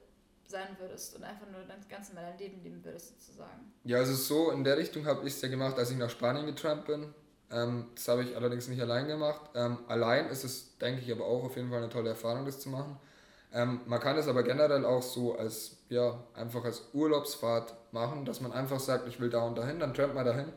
sein 0.47 0.69
würdest 0.79 1.17
und 1.17 1.25
einfach 1.25 1.47
nur 1.51 1.63
das 1.63 1.89
ganze 1.89 2.15
Mal 2.15 2.23
dein 2.23 2.39
Leben 2.39 2.63
leben 2.63 2.85
würdest, 2.85 3.21
sozusagen. 3.21 3.73
Ja, 3.85 3.99
also 3.99 4.15
so 4.15 4.51
in 4.51 4.65
der 4.65 4.77
Richtung 4.77 5.07
habe 5.07 5.27
ich 5.27 5.35
es 5.35 5.43
ja 5.43 5.49
gemacht, 5.49 5.79
als 5.79 5.91
ich 5.91 5.97
nach 5.97 6.11
Spanien 6.11 6.47
getrampt 6.47 6.87
bin. 6.87 7.13
Ähm, 7.51 7.87
das 7.95 8.09
habe 8.09 8.25
ich 8.25 8.37
allerdings 8.37 8.69
nicht 8.69 8.81
allein 8.81 9.07
gemacht. 9.07 9.51
Ähm, 9.55 9.79
allein 9.89 10.29
ist 10.29 10.45
es, 10.45 10.77
denke 10.79 11.03
ich, 11.03 11.13
aber 11.13 11.25
auch 11.25 11.45
auf 11.45 11.57
jeden 11.57 11.71
Fall 11.71 11.79
eine 11.79 11.89
tolle 11.89 12.11
Erfahrung, 12.11 12.45
das 12.45 12.61
zu 12.61 12.69
machen. 12.69 12.99
Ähm, 13.55 13.81
man 13.87 14.01
kann 14.01 14.19
es 14.19 14.27
aber 14.27 14.43
generell 14.43 14.85
auch 14.85 15.03
so 15.03 15.39
als, 15.39 15.77
ja, 15.89 16.19
einfach 16.35 16.65
als 16.65 16.83
Urlaubsfahrt 16.93 17.75
machen, 17.93 18.25
dass 18.25 18.41
man 18.41 18.53
einfach 18.53 18.81
sagt, 18.81 19.07
ich 19.07 19.21
will 19.21 19.31
da 19.31 19.43
und 19.43 19.57
dahin, 19.57 19.79
dann 19.79 19.95
trampt 19.95 20.17
man 20.17 20.27
dahin. 20.27 20.53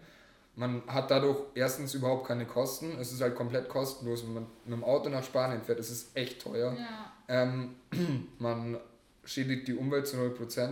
Man 0.56 0.82
hat 0.88 1.12
dadurch 1.12 1.38
erstens 1.54 1.94
überhaupt 1.94 2.28
keine 2.28 2.48
Kosten. 2.48 2.98
Es 3.00 3.12
ist 3.12 3.22
halt 3.22 3.36
komplett 3.36 3.70
kostenlos, 3.70 4.24
wenn 4.26 4.34
man 4.34 4.48
mit 4.66 4.74
dem 4.74 4.84
Auto 4.84 5.10
nach 5.10 5.24
Spanien 5.24 5.62
fährt. 5.62 5.80
Es 5.80 5.92
ist 5.92 6.18
echt 6.18 6.42
teuer. 6.42 6.74
Ja. 6.74 7.12
Ähm, 7.28 7.76
man 8.40 8.80
schädigt 9.24 9.68
die 9.68 9.76
Umwelt 9.76 10.08
zu 10.08 10.18
0% 10.18 10.70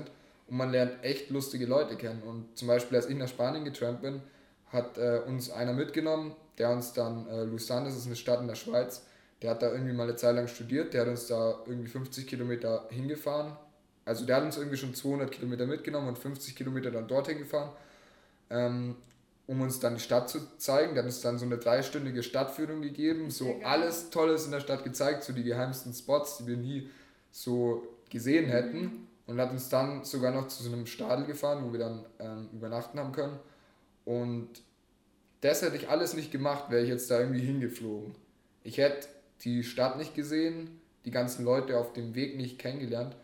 und 0.47 0.57
man 0.57 0.71
lernt 0.71 1.03
echt 1.03 1.29
lustige 1.29 1.67
Leute 1.67 1.95
kennen. 1.95 2.23
Und 2.23 2.57
zum 2.57 2.67
Beispiel, 2.67 2.97
als 2.97 3.07
ich 3.07 3.15
nach 3.15 3.27
Spanien 3.27 3.63
getrampt 3.63 4.01
bin, 4.01 4.23
hat 4.71 4.97
äh, 4.97 5.21
uns 5.27 5.51
einer 5.51 5.73
mitgenommen, 5.73 6.35
der 6.57 6.71
uns 6.71 6.93
dann, 6.93 7.27
äh, 7.27 7.43
Lausanne, 7.43 7.85
das 7.85 7.95
ist 7.95 8.07
eine 8.07 8.15
Stadt 8.15 8.41
in 8.41 8.47
der 8.47 8.55
Schweiz, 8.55 9.03
der 9.41 9.51
hat 9.51 9.61
da 9.61 9.71
irgendwie 9.71 9.93
mal 9.93 10.03
eine 10.03 10.15
Zeit 10.15 10.35
lang 10.35 10.47
studiert, 10.47 10.93
der 10.93 11.01
hat 11.01 11.07
uns 11.09 11.27
da 11.27 11.59
irgendwie 11.65 11.89
50 11.89 12.25
Kilometer 12.27 12.87
hingefahren. 12.89 13.57
Also 14.05 14.25
der 14.25 14.37
hat 14.37 14.43
uns 14.43 14.57
irgendwie 14.57 14.77
schon 14.77 14.93
200 14.93 15.31
Kilometer 15.31 15.65
mitgenommen 15.65 16.07
und 16.07 16.17
50 16.17 16.55
Kilometer 16.55 16.91
dann 16.91 17.07
dorthin 17.07 17.39
gefahren, 17.39 17.71
ähm, 18.49 18.95
um 19.47 19.61
uns 19.61 19.79
dann 19.79 19.95
die 19.95 20.01
Stadt 20.01 20.29
zu 20.29 20.39
zeigen. 20.57 20.93
Der 20.93 21.03
hat 21.03 21.07
uns 21.07 21.21
dann 21.21 21.39
so 21.39 21.45
eine 21.45 21.57
dreistündige 21.57 22.23
Stadtführung 22.23 22.81
gegeben, 22.81 23.31
so 23.31 23.59
alles 23.63 24.09
Tolles 24.11 24.45
in 24.45 24.51
der 24.51 24.59
Stadt 24.59 24.83
gezeigt, 24.83 25.23
so 25.23 25.33
die 25.33 25.43
geheimsten 25.43 25.93
Spots, 25.93 26.37
die 26.37 26.47
wir 26.47 26.57
nie 26.57 26.89
so 27.31 27.87
gesehen 28.09 28.45
hätten. 28.45 28.81
Mhm. 28.81 29.07
Und 29.27 29.41
hat 29.41 29.51
uns 29.51 29.69
dann 29.69 30.03
sogar 30.03 30.31
noch 30.31 30.47
zu 30.49 30.61
so 30.61 30.71
einem 30.71 30.85
Stadel 30.85 31.25
gefahren, 31.25 31.63
wo 31.65 31.71
wir 31.71 31.79
dann 31.79 32.05
ähm, 32.19 32.47
übernachten 32.53 32.99
haben 32.99 33.11
können. 33.11 33.39
Und 34.05 34.49
das 35.41 35.63
hätte 35.63 35.75
ich 35.75 35.89
alles 35.89 36.13
nicht 36.13 36.31
gemacht, 36.31 36.69
wäre 36.69 36.83
ich 36.83 36.89
jetzt 36.89 37.09
da 37.09 37.19
irgendwie 37.19 37.41
hingeflogen. 37.41 38.13
Ich 38.63 38.77
hätte 38.77 39.07
die 39.43 39.63
Stadt 39.63 39.97
nicht 39.97 40.15
gesehen, 40.15 40.81
die 41.05 41.11
ganzen 41.11 41.45
Leute 41.45 41.77
auf 41.77 41.93
dem 41.93 42.15
Weg 42.15 42.37
nicht 42.37 42.59
kennengelernt 42.59 43.15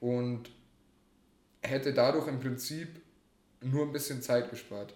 und 0.00 0.50
hätte 1.62 1.92
dadurch 1.92 2.28
im 2.28 2.40
Prinzip 2.40 3.00
nur 3.60 3.86
ein 3.86 3.92
bisschen 3.92 4.22
Zeit 4.22 4.50
gespart. 4.50 4.94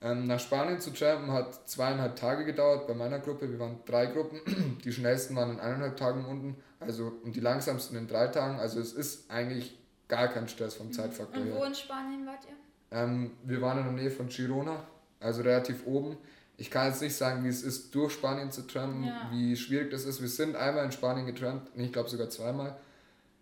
Ähm, 0.00 0.26
nach 0.26 0.38
Spanien 0.38 0.80
zu 0.80 0.90
trampen 0.90 1.32
hat 1.32 1.68
zweieinhalb 1.68 2.16
Tage 2.16 2.44
gedauert 2.44 2.86
bei 2.86 2.94
meiner 2.94 3.18
Gruppe. 3.18 3.50
Wir 3.50 3.58
waren 3.58 3.80
drei 3.86 4.06
Gruppen. 4.06 4.40
Die 4.84 4.92
schnellsten 4.92 5.34
waren 5.34 5.52
in 5.52 5.60
eineinhalb 5.60 5.96
Tagen 5.96 6.24
unten, 6.26 6.56
also 6.78 7.12
und 7.24 7.34
die 7.34 7.40
langsamsten 7.40 7.96
in 7.96 8.06
drei 8.06 8.28
Tagen. 8.28 8.58
Also 8.58 8.80
es 8.80 8.92
ist 8.92 9.30
eigentlich 9.30 9.78
gar 10.06 10.28
kein 10.28 10.46
Stress 10.46 10.74
vom 10.74 10.92
Zeitfaktor 10.92 11.42
her. 11.42 11.54
Und 11.54 11.60
wo 11.60 11.64
in 11.64 11.74
Spanien 11.74 12.26
wart 12.26 12.44
ihr? 12.44 12.98
Ähm, 12.98 13.32
wir 13.44 13.62
waren 13.62 13.78
in 13.78 13.84
der 13.84 13.92
Nähe 13.94 14.10
von 14.10 14.28
Girona, 14.28 14.86
also 15.20 15.42
relativ 15.42 15.86
oben 15.86 16.18
ich 16.56 16.70
kann 16.70 16.88
jetzt 16.88 17.02
nicht 17.02 17.16
sagen, 17.16 17.44
wie 17.44 17.48
es 17.48 17.62
ist, 17.62 17.94
durch 17.94 18.12
Spanien 18.12 18.52
zu 18.52 18.66
trampen, 18.66 19.04
ja. 19.04 19.28
wie 19.32 19.56
schwierig 19.56 19.90
das 19.90 20.04
ist. 20.04 20.20
Wir 20.20 20.28
sind 20.28 20.56
einmal 20.56 20.84
in 20.84 20.92
Spanien 20.92 21.26
getrampt, 21.26 21.70
ich 21.76 21.92
glaube 21.92 22.08
sogar 22.08 22.30
zweimal. 22.30 22.76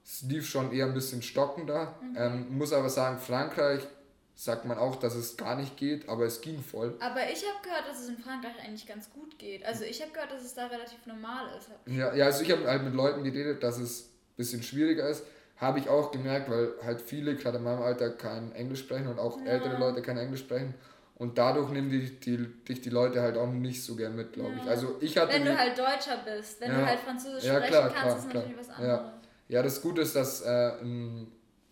Es 0.04 0.22
lief 0.22 0.48
schon 0.48 0.72
eher 0.72 0.86
ein 0.86 0.94
bisschen 0.94 1.22
stockender. 1.22 1.94
Mhm. 2.02 2.16
Ähm, 2.16 2.58
muss 2.58 2.72
aber 2.72 2.88
sagen, 2.88 3.18
Frankreich 3.18 3.86
sagt 4.34 4.64
man 4.64 4.78
auch, 4.78 4.96
dass 4.96 5.14
es 5.14 5.36
gar 5.36 5.56
nicht 5.56 5.76
geht, 5.76 6.08
aber 6.08 6.24
es 6.24 6.40
ging 6.40 6.62
voll. 6.62 6.96
Aber 7.00 7.30
ich 7.30 7.44
habe 7.46 7.62
gehört, 7.62 7.86
dass 7.88 8.00
es 8.00 8.08
in 8.08 8.18
Frankreich 8.18 8.54
eigentlich 8.64 8.86
ganz 8.86 9.10
gut 9.12 9.38
geht. 9.38 9.64
Also 9.64 9.84
ich 9.84 10.00
habe 10.00 10.10
gehört, 10.12 10.32
dass 10.32 10.42
es 10.42 10.54
da 10.54 10.66
relativ 10.66 11.06
normal 11.06 11.46
ist. 11.56 11.68
Ja, 11.86 12.14
ja 12.14 12.24
also 12.24 12.42
ich 12.42 12.50
habe 12.50 12.66
halt 12.66 12.82
mit 12.82 12.94
Leuten 12.94 13.22
geredet, 13.22 13.62
dass 13.62 13.78
es 13.78 14.02
ein 14.02 14.36
bisschen 14.36 14.62
schwieriger 14.62 15.08
ist. 15.08 15.22
Habe 15.58 15.78
ich 15.78 15.88
auch 15.88 16.10
gemerkt, 16.10 16.50
weil 16.50 16.72
halt 16.82 17.02
viele, 17.02 17.36
gerade 17.36 17.58
in 17.58 17.64
meinem 17.64 17.82
Alter, 17.82 18.10
kein 18.10 18.52
Englisch 18.52 18.80
sprechen 18.80 19.06
und 19.06 19.20
auch 19.20 19.38
ja. 19.38 19.46
ältere 19.46 19.78
Leute 19.78 20.02
kein 20.02 20.18
Englisch 20.18 20.40
sprechen. 20.40 20.74
Und 21.22 21.38
dadurch 21.38 21.70
nehmen 21.70 21.88
die, 21.88 22.18
die, 22.18 22.36
dich 22.64 22.80
die 22.80 22.90
Leute 22.90 23.22
halt 23.22 23.36
auch 23.36 23.46
nicht 23.46 23.84
so 23.84 23.94
gern 23.94 24.16
mit, 24.16 24.32
glaube 24.32 24.54
ich. 24.60 24.68
Also 24.68 24.96
ich 24.98 25.16
hatte 25.16 25.32
wenn 25.32 25.44
du 25.44 25.56
halt 25.56 25.78
Deutscher 25.78 26.18
bist, 26.24 26.60
wenn 26.60 26.72
ja, 26.72 26.80
du 26.80 26.86
halt 26.86 26.98
Französisch 26.98 27.44
ja, 27.44 27.54
sprechen 27.58 27.70
klar, 27.70 27.90
kannst, 27.90 28.02
klar, 28.02 28.18
ist 28.18 28.30
klar. 28.30 28.42
natürlich 28.42 28.58
was 28.58 28.76
anderes. 28.76 29.00
Ja. 29.00 29.12
ja, 29.48 29.62
das 29.62 29.82
Gute 29.82 30.00
ist, 30.00 30.16
dass 30.16 30.40
äh, 30.40 30.72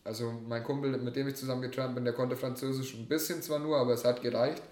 also 0.05 0.33
mein 0.47 0.63
Kumpel, 0.63 0.97
mit 0.99 1.17
dem 1.17 1.27
ich 1.27 1.35
zusammen 1.35 1.63
getrampt 1.63 1.97
bin, 1.97 2.05
der 2.05 2.15
konnte 2.15 2.37
Französisch 2.37 2.95
ein 2.95 3.09
bisschen 3.09 3.43
zwar 3.43 3.59
nur, 3.59 3.77
aber 3.77 3.93
es 3.95 4.05
hat 4.05 4.23
gereicht. 4.23 4.63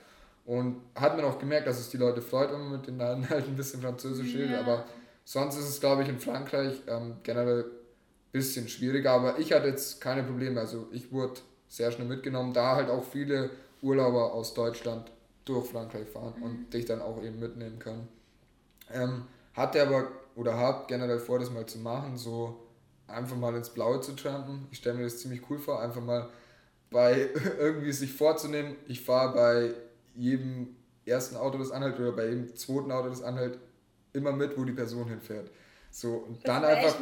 Und 0.46 0.80
hat 0.94 1.16
man 1.16 1.24
auch 1.24 1.40
gemerkt, 1.40 1.66
dass 1.66 1.80
es 1.80 1.90
die 1.90 1.96
Leute 1.96 2.22
freut, 2.22 2.52
wenn 2.52 2.60
man 2.60 2.70
mit 2.70 2.86
denen 2.86 3.00
halt 3.28 3.48
ein 3.48 3.56
bisschen 3.56 3.82
Französisch 3.82 4.32
redet. 4.32 4.52
Ja. 4.52 4.60
Aber 4.60 4.84
sonst 5.24 5.56
ist 5.56 5.68
es, 5.68 5.80
glaube 5.80 6.04
ich, 6.04 6.08
in 6.08 6.20
Frankreich 6.20 6.82
ähm, 6.86 7.16
generell 7.24 7.64
ein 7.64 8.30
bisschen 8.30 8.68
schwieriger. 8.68 9.10
Aber 9.10 9.40
ich 9.40 9.52
hatte 9.52 9.66
jetzt 9.66 10.00
keine 10.00 10.22
Probleme. 10.22 10.60
Also 10.60 10.86
ich 10.92 11.10
wurde 11.10 11.40
sehr 11.66 11.90
schnell 11.90 12.06
mitgenommen, 12.06 12.52
da 12.52 12.76
halt 12.76 12.90
auch 12.90 13.02
viele 13.02 13.50
Urlauber 13.82 14.32
aus 14.32 14.54
Deutschland 14.54 15.10
durch 15.44 15.68
Frankreich 15.68 16.08
fahren 16.08 16.34
mhm. 16.38 16.42
und 16.42 16.74
dich 16.74 16.84
dann 16.84 17.00
auch 17.00 17.22
eben 17.22 17.38
mitnehmen 17.38 17.78
können. 17.78 18.08
Ähm, 18.92 19.24
hatte 19.54 19.82
aber 19.82 20.08
oder 20.34 20.56
habe 20.56 20.84
generell 20.86 21.18
vor, 21.18 21.38
das 21.38 21.50
mal 21.50 21.66
zu 21.66 21.78
machen, 21.78 22.16
so 22.16 22.60
einfach 23.06 23.36
mal 23.36 23.54
ins 23.56 23.70
Blaue 23.70 24.00
zu 24.00 24.12
trampen. 24.12 24.68
Ich 24.70 24.78
stelle 24.78 24.98
mir 24.98 25.04
das 25.04 25.18
ziemlich 25.18 25.42
cool 25.50 25.58
vor, 25.58 25.80
einfach 25.80 26.02
mal 26.02 26.28
bei 26.90 27.28
irgendwie 27.58 27.92
sich 27.92 28.12
vorzunehmen, 28.12 28.76
ich 28.86 29.02
fahre 29.02 29.34
bei 29.34 29.74
jedem 30.14 30.76
ersten 31.04 31.36
Auto, 31.36 31.58
das 31.58 31.70
anhält 31.70 31.98
oder 31.98 32.12
bei 32.12 32.28
jedem 32.28 32.54
zweiten 32.54 32.92
Auto, 32.92 33.08
das 33.08 33.22
anhält, 33.22 33.58
immer 34.12 34.32
mit, 34.32 34.56
wo 34.56 34.64
die 34.64 34.72
Person 34.72 35.08
hinfährt. 35.08 35.50
So, 35.90 36.14
und 36.28 36.46
dann 36.46 36.64
einfach 36.64 36.96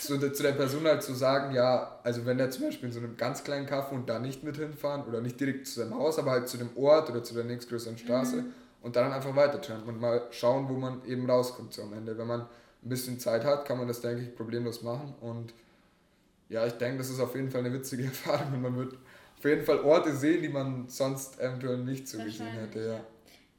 zu, 0.00 0.18
zu 0.32 0.42
der 0.42 0.52
Person 0.52 0.84
halt 0.84 1.02
zu 1.02 1.14
sagen, 1.14 1.54
ja, 1.54 1.98
also 2.04 2.24
wenn 2.24 2.38
der 2.38 2.50
zum 2.50 2.64
Beispiel 2.64 2.88
in 2.88 2.94
so 2.94 3.00
einem 3.00 3.16
ganz 3.16 3.44
kleinen 3.44 3.66
Kaffee 3.66 3.94
und 3.94 4.08
da 4.08 4.18
nicht 4.18 4.44
mit 4.44 4.56
hinfahren 4.56 5.04
oder 5.04 5.20
nicht 5.20 5.38
direkt 5.40 5.66
zu 5.66 5.80
seinem 5.80 5.94
Haus, 5.94 6.18
aber 6.18 6.30
halt 6.30 6.48
zu 6.48 6.56
dem 6.56 6.70
Ort 6.76 7.10
oder 7.10 7.22
zu 7.22 7.34
der 7.34 7.44
nächstgrößeren 7.44 7.98
Straße 7.98 8.36
mhm. 8.36 8.54
und 8.82 8.96
dann 8.96 9.12
einfach 9.12 9.34
weiter 9.34 9.60
und 9.86 10.00
mal 10.00 10.22
schauen, 10.30 10.68
wo 10.68 10.74
man 10.74 11.04
eben 11.06 11.28
rauskommt 11.28 11.74
so 11.74 11.82
am 11.82 11.92
Ende. 11.92 12.16
Wenn 12.16 12.26
man 12.26 12.42
ein 12.42 12.88
bisschen 12.88 13.18
Zeit 13.18 13.44
hat, 13.44 13.66
kann 13.66 13.78
man 13.78 13.88
das, 13.88 14.00
denke 14.00 14.22
ich, 14.22 14.34
problemlos 14.34 14.82
machen 14.82 15.14
und 15.20 15.52
ja, 16.48 16.66
ich 16.66 16.74
denke, 16.74 16.98
das 16.98 17.10
ist 17.10 17.20
auf 17.20 17.34
jeden 17.34 17.50
Fall 17.50 17.60
eine 17.60 17.72
witzige 17.72 18.04
Erfahrung 18.04 18.54
und 18.54 18.62
man 18.62 18.76
wird 18.76 18.94
auf 19.38 19.44
jeden 19.44 19.64
Fall 19.64 19.80
Orte 19.80 20.14
sehen, 20.14 20.40
die 20.40 20.48
man 20.48 20.88
sonst 20.88 21.38
eventuell 21.40 21.78
nicht 21.78 22.08
so 22.08 22.18
gesehen 22.18 22.46
hätte. 22.46 22.86
Ja. 22.86 23.00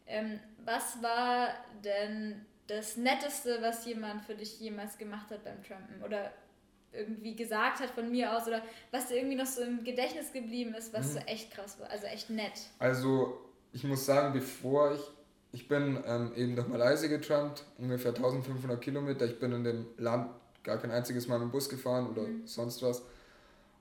Ähm, 0.08 0.40
was 0.64 1.02
war 1.02 1.50
denn 1.84 2.46
das 2.68 2.98
Netteste, 2.98 3.58
was 3.62 3.86
jemand 3.86 4.24
für 4.26 4.36
dich 4.36 4.60
jemals 4.60 4.98
gemacht 4.98 5.30
hat 5.30 5.44
beim 5.44 5.64
Trampen? 5.64 6.02
Oder 6.04 6.32
irgendwie 6.92 7.36
gesagt 7.36 7.80
hat 7.80 7.90
von 7.90 8.10
mir 8.10 8.36
aus 8.36 8.48
oder 8.48 8.62
was 8.92 9.08
dir 9.08 9.18
irgendwie 9.18 9.36
noch 9.36 9.46
so 9.46 9.62
im 9.62 9.84
Gedächtnis 9.84 10.32
geblieben 10.32 10.74
ist, 10.74 10.94
was 10.94 11.08
mhm. 11.08 11.12
so 11.14 11.20
echt 11.20 11.52
krass 11.52 11.80
war, 11.80 11.90
also 11.90 12.06
echt 12.06 12.30
nett. 12.30 12.54
Also 12.80 13.42
ich 13.74 13.84
muss 13.84 14.06
sagen, 14.06 14.34
bevor 14.34 14.94
ich, 14.94 15.02
ich 15.52 15.68
bin 15.68 16.02
ähm, 16.06 16.32
eben 16.36 16.54
nach 16.56 16.68
Malaysia 16.68 17.10
getrampt, 17.10 17.66
ungefähr 17.78 18.16
1500 18.16 18.80
Kilometer, 18.82 19.26
ich 19.26 19.40
bin 19.40 19.52
in 19.52 19.64
dem 19.66 19.86
Land 19.98 20.30
gar 20.64 20.78
kein 20.78 20.92
einziges 20.92 21.28
Mal 21.28 21.40
mit 21.40 21.50
dem 21.50 21.52
Bus 21.52 21.68
gefahren 21.68 22.08
oder 22.08 22.22
mhm. 22.22 22.48
sonst 22.48 22.82
was 22.82 23.04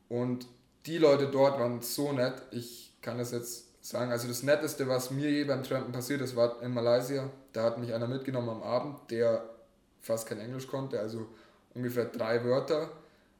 und 0.08 0.46
die 0.86 0.98
Leute 0.98 1.28
dort 1.28 1.58
waren 1.58 1.80
so 1.80 2.12
nett, 2.12 2.42
ich 2.50 2.92
kann 3.00 3.18
das 3.18 3.32
jetzt 3.32 3.66
sagen. 3.84 4.10
Also 4.10 4.28
das 4.28 4.42
Netteste, 4.42 4.88
was 4.88 5.10
mir 5.10 5.30
je 5.30 5.44
beim 5.44 5.62
Trampen 5.62 5.92
passiert 5.92 6.20
ist, 6.20 6.36
war 6.36 6.62
in 6.62 6.72
Malaysia. 6.72 7.30
Da 7.54 7.62
hat 7.62 7.78
mich 7.78 7.94
einer 7.94 8.08
mitgenommen 8.08 8.50
am 8.50 8.62
Abend, 8.62 9.10
der 9.10 9.48
fast 10.00 10.28
kein 10.28 10.40
Englisch 10.40 10.66
konnte, 10.66 11.00
also 11.00 11.26
ungefähr 11.74 12.04
drei 12.04 12.44
Wörter. 12.44 12.90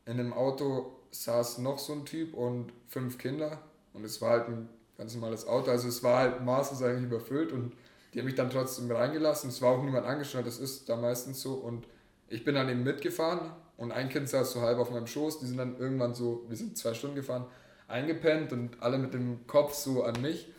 In 0.07 0.17
dem 0.17 0.33
Auto 0.33 0.93
saß 1.11 1.59
noch 1.59 1.79
so 1.79 1.93
ein 1.93 2.05
Typ 2.07 2.33
und 2.33 2.73
fünf 2.89 3.19
Kinder. 3.19 3.59
Und 3.93 4.05
es 4.05 4.23
war 4.23 4.31
halt 4.31 4.49
ein 4.49 4.69
ganz 4.97 5.15
normales 5.15 5.47
Auto. 5.47 5.71
Also 5.71 5.89
es 5.89 6.03
war 6.03 6.19
halt 6.19 6.43
maßlos 6.43 6.83
eigentlich 6.83 7.05
überfüllt 7.05 7.53
und 7.53 7.75
die 8.13 8.21
haben 8.21 8.27
mich 8.27 8.37
dann 8.37 8.51
trotzdem 8.51 8.91
reingelassen. 8.91 9.51
Es 9.51 9.61
war 9.61 9.73
auch 9.73 9.83
niemand 9.83 10.07
angeschnallt, 10.07 10.47
das 10.47 10.59
ist 10.59 10.89
da 10.89 10.97
meistens 10.97 11.43
so. 11.43 11.55
Und 11.55 11.87
ich 12.29 12.45
bin 12.45 12.55
dann 12.55 12.69
eben 12.69 12.85
mitgefahren 12.85 13.51
und 13.77 13.91
ein 13.91 14.09
Kind 14.09 14.29
saß 14.29 14.53
so 14.53 14.61
halb 14.61 14.79
auf 14.79 14.91
meinem 14.91 15.09
Schoß. 15.09 15.41
Die 15.41 15.47
sind 15.47 15.59
dann 15.59 15.77
irgendwann 15.79 16.15
so, 16.15 16.45
wir 16.49 16.57
sind 16.57 16.79
zwei 16.79 16.95
Stunden 16.95 17.17
gefahren, 17.17 17.47
eingepennt 17.89 18.53
und 18.53 18.81
alle 18.81 18.99
mit 18.99 19.13
dem 19.13 19.47
Kopf 19.49 19.75
so 19.75 20.05
an 20.05 20.21
mich. 20.23 20.53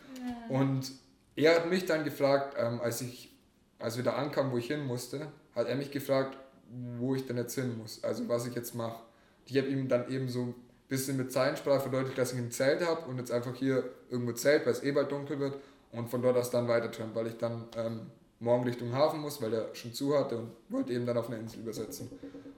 Und 0.49 0.91
er 1.36 1.56
hat 1.56 1.70
mich 1.70 1.86
dann 1.86 2.03
gefragt, 2.03 2.56
ähm, 2.58 2.82
als 2.82 3.01
ich 3.01 3.35
als 3.80 3.98
wir 3.98 4.04
da 4.04 4.14
ankamen, 4.14 4.52
wo 4.52 4.58
ich 4.58 4.68
hin 4.68 4.86
musste, 4.86 5.28
hat 5.54 5.68
er 5.68 5.76
mich 5.76 5.92
gefragt, 5.92 6.38
wo 6.98 7.16
ich 7.16 7.26
denn 7.26 7.38
jetzt 7.38 7.56
hin 7.56 7.78
muss, 7.78 8.04
also 8.04 8.28
was 8.28 8.48
ich 8.48 8.56
jetzt 8.56 8.76
mache. 8.76 9.00
Ich 9.46 9.58
habe 9.58 9.68
ihm 9.68 9.88
dann 9.88 10.10
eben 10.10 10.30
so 10.30 10.42
ein 10.42 10.56
bisschen 10.88 11.18
mit 11.18 11.32
Zeichensprache 11.32 11.82
verdeutlicht, 11.82 12.18
dass 12.18 12.34
ich 12.34 12.40
ein 12.40 12.52
Zelt 12.52 12.86
habe 12.86 13.06
und 13.10 13.18
jetzt 13.18 13.32
einfach 13.32 13.56
hier 13.56 13.84
irgendwo 14.10 14.34
Zelt, 14.34 14.66
weil 14.66 14.74
es 14.74 14.84
eh 14.84 14.92
bald 14.92 15.12
dunkel 15.12 15.40
wird 15.40 15.56
und 15.92 16.10
von 16.10 16.22
dort 16.22 16.38
aus 16.38 16.50
dann 16.50 16.68
weiter 16.68 16.90
weil 17.14 17.28
ich 17.28 17.38
dann 17.38 17.66
ähm, 17.76 18.02
morgen 18.40 18.64
Richtung 18.64 18.94
Hafen 18.94 19.22
muss, 19.22 19.42
weil 19.42 19.52
der 19.52 19.74
schon 19.74 19.94
zu 19.94 20.18
hatte 20.18 20.38
und 20.38 20.52
wollte 20.70 20.94
eben 20.94 21.06
dann 21.06 21.18
auf 21.18 21.28
eine 21.28 21.38
Insel 21.38 21.62
übersetzen. 21.62 22.10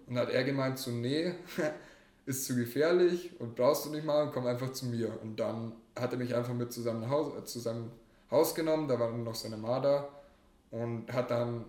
Und 0.08 0.16
dann 0.16 0.28
hat 0.28 0.34
er 0.34 0.44
gemeint, 0.44 0.80
so 0.80 0.92
nee, 0.92 1.34
ist 2.26 2.46
zu 2.46 2.56
gefährlich 2.56 3.32
und 3.40 3.56
brauchst 3.56 3.86
du 3.86 3.90
nicht 3.90 4.06
machen, 4.06 4.32
komm 4.34 4.48
einfach 4.48 4.72
zu 4.72 4.86
mir. 4.86 5.12
Und 5.22 5.40
dann 5.40 5.74
hat 5.96 6.14
er 6.14 6.18
mich 6.18 6.36
einfach 6.36 6.54
mit 6.54 6.72
zu 6.72 6.82
seinem 6.82 7.10
Haus, 7.10 7.38
äh, 7.38 7.44
zu 7.46 7.60
seinem 7.60 7.92
Haus 8.32 8.56
genommen, 8.56 8.88
da 8.88 9.00
war 9.00 9.10
dann 9.10 9.24
noch 9.24 9.36
seine 9.36 9.58
Ma 9.58 9.80
da 9.80 10.08
und 10.72 11.12
hat 11.12 11.32
dann 11.32 11.66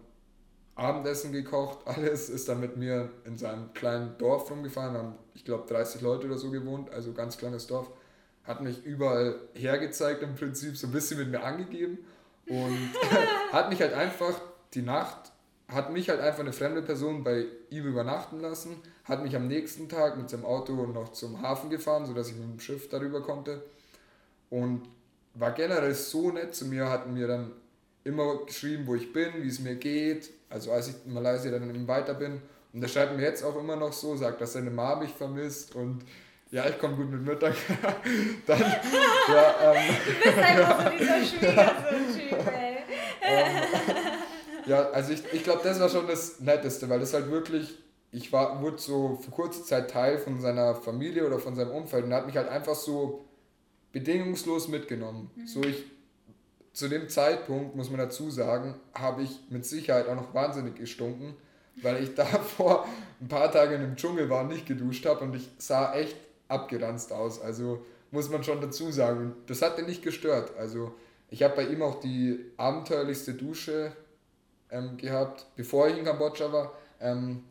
Abendessen 0.79 1.33
gekocht, 1.33 1.79
alles, 1.87 2.29
ist 2.31 2.49
dann 2.49 2.61
mit 2.61 2.77
mir 2.77 3.11
in 3.25 3.37
seinem 3.37 3.73
kleinen 3.75 4.17
Dorf 4.19 4.49
rumgefahren, 4.51 4.97
haben, 4.97 5.15
ich 5.35 5.45
glaube, 5.45 5.67
30 5.67 6.01
Leute 6.03 6.27
oder 6.27 6.39
so 6.39 6.51
gewohnt, 6.51 6.91
also 6.91 7.13
ganz 7.13 7.37
kleines 7.37 7.67
Dorf, 7.67 7.91
hat 8.45 8.63
mich 8.63 8.85
überall 8.85 9.41
hergezeigt 9.55 10.23
im 10.23 10.37
Prinzip, 10.37 10.77
so 10.77 10.87
ein 10.87 10.93
bisschen 10.93 11.19
mit 11.19 11.31
mir 11.31 11.43
angegeben 11.43 11.99
und 12.47 12.79
hat 13.53 13.71
mich 13.71 13.81
halt 13.81 13.93
einfach 13.93 14.41
die 14.73 14.83
Nacht, 14.83 15.33
hat 15.67 15.93
mich 15.93 16.09
halt 16.09 16.21
einfach 16.21 16.41
eine 16.41 16.53
fremde 16.53 16.81
Person 16.83 17.25
bei 17.25 17.47
ihm 17.71 17.85
übernachten 17.85 18.41
lassen, 18.41 18.77
hat 19.05 19.23
mich 19.23 19.35
am 19.35 19.49
nächsten 19.49 19.89
Tag 19.89 20.17
mit 20.17 20.31
seinem 20.31 20.45
Auto 20.45 20.75
noch 20.87 21.11
zum 21.11 21.43
Hafen 21.43 21.71
gefahren, 21.71 22.07
sodass 22.07 22.29
ich 22.29 22.37
mit 22.37 22.45
dem 22.45 22.61
Schiff 22.61 22.89
darüber 22.89 23.21
konnte 23.21 23.65
und 24.49 24.89
war 25.35 25.51
generell 25.53 25.95
so 25.95 26.31
nett 26.31 26.55
zu 26.55 26.67
mir, 26.67 26.89
hat 26.89 27.09
mir 27.09 27.27
dann 27.27 27.53
immer 28.09 28.45
geschrieben, 28.45 28.87
wo 28.87 28.95
ich 28.95 29.13
bin, 29.13 29.29
wie 29.43 29.49
es 29.49 29.61
mir 29.61 29.77
geht, 29.77 30.31
also 30.49 30.73
als 30.73 30.89
ich 30.89 30.95
in 31.07 31.13
Malaysia 31.13 31.51
dann 31.51 31.69
eben 31.69 31.87
weiter 31.87 32.15
bin. 32.15 32.41
Und 32.73 32.83
er 32.83 32.89
schreibt 32.89 33.17
mir 33.17 33.23
jetzt 33.23 33.43
auch 33.43 33.57
immer 33.57 33.77
noch 33.77 33.93
so, 33.93 34.17
sagt, 34.17 34.41
dass 34.41 34.55
seine 34.55 34.71
Mama 34.71 35.03
mich 35.03 35.11
vermisst 35.11 35.75
und 35.75 36.03
ja, 36.51 36.67
ich 36.67 36.79
komme 36.79 36.97
gut 36.97 37.11
mit 37.11 37.23
Müttern. 37.23 37.55
dann, 38.47 38.61
ja, 38.61 39.75
ähm, 39.75 39.95
du 40.07 40.25
bist 40.25 40.39
einfach 40.39 40.85
so 40.85 40.91
dieser 40.99 41.25
Schwiegersohn-Typ, 41.25 42.47
ey. 42.53 42.77
ähm, 43.23 43.63
ja, 44.67 44.91
also 44.91 45.13
ich, 45.13 45.23
ich 45.33 45.45
glaube, 45.45 45.61
das 45.63 45.79
war 45.79 45.89
schon 45.89 46.07
das 46.07 46.41
Netteste, 46.41 46.89
weil 46.89 47.01
das 47.01 47.13
halt 47.13 47.31
wirklich, 47.31 47.79
ich 48.13 48.33
war, 48.33 48.63
wurde 48.63 48.79
so 48.79 49.19
für 49.23 49.31
kurze 49.31 49.63
Zeit 49.65 49.91
Teil 49.91 50.19
von 50.19 50.41
seiner 50.41 50.75
Familie 50.75 51.27
oder 51.27 51.39
von 51.39 51.55
seinem 51.55 51.71
Umfeld 51.71 52.05
und 52.05 52.13
er 52.13 52.19
hat 52.19 52.27
mich 52.27 52.37
halt 52.37 52.49
einfach 52.49 52.75
so 52.75 53.27
bedingungslos 53.93 54.69
mitgenommen. 54.69 55.31
Mhm. 55.37 55.47
So 55.47 55.63
ich 55.63 55.85
zu 56.79 56.87
dem 56.89 57.09
Zeitpunkt, 57.09 57.75
muss 57.75 57.91
man 57.91 57.99
dazu 57.99 58.31
sagen, 58.31 58.77
habe 58.95 59.25
ich 59.25 59.41
mit 59.51 59.67
Sicherheit 59.67 60.07
auch 60.07 60.15
noch 60.15 60.33
wahnsinnig 60.33 60.77
gestunken, 60.77 61.35
weil 61.83 62.01
ich 62.01 62.15
davor 62.15 62.87
ein 63.21 63.27
paar 63.27 63.51
Tage 63.51 63.75
in 63.75 63.81
dem 63.81 63.97
Dschungel 63.97 64.31
war 64.31 64.43
und 64.43 64.49
nicht 64.49 64.65
geduscht 64.65 65.05
habe 65.05 65.25
und 65.25 65.35
ich 65.35 65.51
sah 65.59 65.93
echt 65.95 66.17
abgeranzt 66.47 67.13
aus. 67.13 67.41
Also 67.41 67.85
muss 68.13 68.31
man 68.31 68.45
schon 68.45 68.61
dazu 68.61 68.93
sagen. 68.93 69.35
Das 69.49 69.61
hat 69.61 69.77
ihn 69.81 69.87
nicht 69.87 70.05
gestört. 70.05 70.57
Also 70.57 70.95
ich 71.31 71.43
habe 71.43 71.57
bei 71.57 71.67
ihm 71.67 71.83
auch 71.83 71.99
die 71.99 72.45
abenteuerlichste 72.59 73.35
Dusche 73.35 73.91
ähm, 74.71 74.99
gehabt, 74.99 75.47
bevor 75.57 75.89
ich 75.89 75.99
in 75.99 76.05
Kambodscha 76.05 76.53
war. 76.53 76.75
Ähm, 77.01 77.43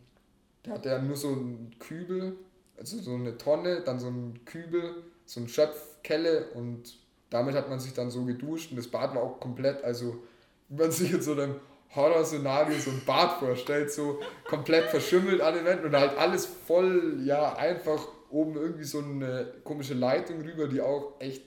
da 0.64 0.72
hatte 0.72 0.88
er 0.88 1.02
nur 1.02 1.18
so 1.18 1.28
einen 1.28 1.76
Kübel, 1.80 2.38
also 2.78 2.98
so 3.00 3.16
eine 3.16 3.38
Tonne, 3.38 3.82
dann 3.82 4.00
so 4.00 4.08
einen 4.08 4.46
Kübel, 4.46 5.04
so 5.26 5.42
ein 5.42 5.50
Schöpfkelle 5.50 6.46
und 6.54 6.98
damit 7.30 7.56
hat 7.56 7.70
man 7.70 7.80
sich 7.80 7.94
dann 7.94 8.10
so 8.10 8.24
geduscht 8.26 8.72
und 8.72 8.78
das 8.78 8.88
Bad 8.88 9.16
war 9.16 9.24
auch 9.24 9.40
komplett, 9.40 9.84
also 9.84 10.24
wie 10.70 10.82
man 10.82 10.92
sich 10.92 11.14
in 11.14 11.22
so 11.22 11.34
einem 11.34 11.56
Horror-Szenario 11.96 12.78
so 12.80 12.92
ein 12.92 13.02
Bad 13.06 13.40
vorstellt, 13.40 13.92
so 13.92 14.20
komplett 14.48 14.86
verschimmelt 14.86 15.42
an 15.42 15.56
den 15.56 15.66
Wänden 15.66 15.86
und 15.86 15.96
halt 15.96 16.18
alles 16.18 16.46
voll, 16.46 17.22
ja, 17.24 17.56
einfach 17.56 18.08
oben 18.30 18.56
irgendwie 18.56 18.84
so 18.84 19.00
eine 19.00 19.54
komische 19.64 19.94
Leitung 19.94 20.42
rüber, 20.42 20.68
die 20.68 20.82
auch 20.82 21.14
echt 21.20 21.44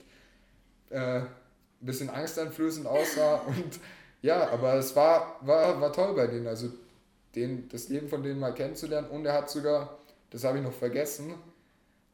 äh, 0.89 1.19
ein 1.19 1.27
bisschen 1.79 2.09
angsteinflößend 2.09 2.87
aussah 2.87 3.35
und 3.47 3.79
ja, 4.23 4.49
aber 4.49 4.75
es 4.75 4.95
war, 4.95 5.37
war, 5.41 5.79
war 5.81 5.93
toll 5.93 6.13
bei 6.15 6.27
denen, 6.27 6.47
also 6.47 6.69
den, 7.35 7.69
das 7.69 7.89
Leben 7.89 8.07
von 8.07 8.21
denen 8.21 8.39
mal 8.39 8.53
kennenzulernen 8.53 9.09
und 9.09 9.25
er 9.25 9.33
hat 9.33 9.49
sogar, 9.49 9.97
das 10.29 10.43
habe 10.43 10.57
ich 10.57 10.63
noch 10.63 10.73
vergessen, 10.73 11.33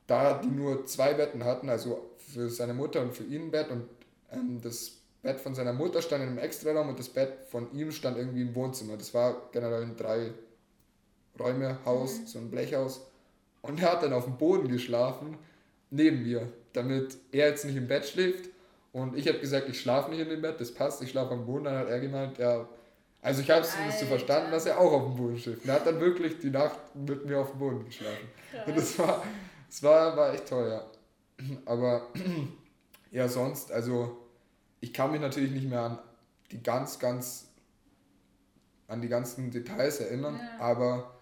da 0.05 0.35
die 0.35 0.47
nur 0.47 0.85
zwei 0.85 1.13
Betten 1.13 1.43
hatten, 1.43 1.69
also 1.69 2.06
für 2.27 2.49
seine 2.49 2.73
Mutter 2.73 3.01
und 3.01 3.13
für 3.13 3.23
ihn 3.23 3.43
ein 3.43 3.51
Bett 3.51 3.69
und 3.71 3.87
ähm, 4.31 4.59
das 4.61 4.97
Bett 5.21 5.39
von 5.39 5.55
seiner 5.55 5.73
Mutter 5.73 6.01
stand 6.01 6.23
in 6.23 6.29
einem 6.29 6.37
Extraraum 6.37 6.89
und 6.89 6.99
das 6.99 7.09
Bett 7.09 7.33
von 7.49 7.71
ihm 7.73 7.91
stand 7.91 8.17
irgendwie 8.17 8.41
im 8.41 8.53
Wohnzimmer. 8.55 8.97
Das 8.97 9.13
war 9.13 9.49
generell 9.51 9.83
ein 9.83 9.95
drei 9.95 10.31
Räume 11.39 11.77
Haus, 11.85 12.19
mhm. 12.19 12.27
so 12.27 12.39
ein 12.39 12.51
Blechhaus. 12.51 13.01
Und 13.61 13.81
er 13.81 13.93
hat 13.93 14.03
dann 14.03 14.13
auf 14.13 14.25
dem 14.25 14.37
Boden 14.37 14.67
geschlafen, 14.69 15.37
neben 15.89 16.23
mir, 16.23 16.51
damit 16.73 17.17
er 17.31 17.49
jetzt 17.49 17.65
nicht 17.65 17.75
im 17.75 17.87
Bett 17.87 18.05
schläft. 18.05 18.49
Und 18.93 19.17
ich 19.17 19.27
habe 19.27 19.39
gesagt, 19.39 19.69
ich 19.69 19.79
schlafe 19.79 20.09
nicht 20.09 20.19
in 20.19 20.29
dem 20.29 20.41
Bett, 20.41 20.59
das 20.59 20.73
passt, 20.73 21.01
ich 21.01 21.09
schlafe 21.09 21.33
am 21.33 21.45
Boden. 21.45 21.65
Dann 21.65 21.77
hat 21.77 21.89
er 21.89 21.99
gemeint, 21.99 22.37
ja, 22.37 22.67
also 23.21 23.41
ich 23.41 23.49
habe 23.49 23.61
es 23.61 23.99
so 23.99 24.05
verstanden, 24.05 24.51
dass 24.51 24.65
er 24.65 24.79
auch 24.79 24.91
auf 24.91 25.03
dem 25.03 25.15
Boden 25.15 25.37
schläft. 25.37 25.63
Und 25.63 25.69
er 25.69 25.75
hat 25.75 25.87
dann 25.87 25.99
wirklich 25.99 26.39
die 26.39 26.49
Nacht 26.49 26.79
mit 26.95 27.25
mir 27.25 27.39
auf 27.39 27.51
dem 27.51 27.59
Boden 27.59 27.85
geschlafen. 27.85 28.27
Krass. 28.51 28.67
Und 28.67 28.77
das 28.77 28.99
war, 28.99 29.23
das 29.67 29.83
war, 29.83 30.17
war 30.17 30.33
echt 30.33 30.47
toll, 30.47 30.69
ja. 30.69 30.85
Aber 31.65 32.07
ja, 33.11 33.27
sonst, 33.27 33.71
also 33.71 34.17
ich 34.79 34.93
kann 34.93 35.11
mich 35.11 35.21
natürlich 35.21 35.51
nicht 35.51 35.69
mehr 35.69 35.81
an 35.81 35.99
die 36.51 36.61
ganz, 36.63 36.99
ganz, 36.99 37.47
an 38.87 39.01
die 39.01 39.09
ganzen 39.09 39.51
Details 39.51 39.99
erinnern, 39.99 40.39
ja. 40.39 40.59
aber 40.59 41.13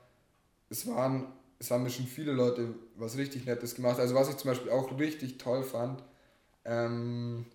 es 0.70 0.88
waren, 0.88 1.28
es 1.60 1.72
haben 1.72 1.84
mir 1.84 1.90
schon 1.90 2.06
viele 2.06 2.32
Leute 2.32 2.76
was 2.96 3.18
richtig 3.18 3.46
Nettes 3.46 3.76
gemacht. 3.76 4.00
Also 4.00 4.16
was 4.16 4.30
ich 4.30 4.38
zum 4.38 4.52
Beispiel 4.52 4.72
auch 4.72 4.98
richtig 5.00 5.38
toll 5.38 5.64
fand, 5.64 6.04
ähm, 6.64 7.46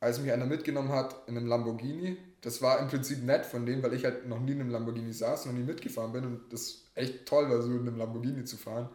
als 0.00 0.20
mich 0.20 0.32
einer 0.32 0.46
mitgenommen 0.46 0.90
hat 0.90 1.16
in 1.26 1.36
einem 1.36 1.46
Lamborghini, 1.46 2.18
das 2.42 2.60
war 2.60 2.78
im 2.78 2.88
Prinzip 2.88 3.22
nett 3.22 3.46
von 3.46 3.64
dem, 3.64 3.82
weil 3.82 3.94
ich 3.94 4.04
halt 4.04 4.28
noch 4.28 4.38
nie 4.38 4.52
in 4.52 4.60
einem 4.60 4.70
Lamborghini 4.70 5.12
saß, 5.12 5.46
noch 5.46 5.54
nie 5.54 5.62
mitgefahren 5.62 6.12
bin 6.12 6.26
und 6.26 6.52
das 6.52 6.84
echt 6.94 7.24
toll 7.26 7.48
war, 7.48 7.62
so 7.62 7.70
in 7.70 7.80
einem 7.80 7.96
Lamborghini 7.96 8.44
zu 8.44 8.58
fahren. 8.58 8.88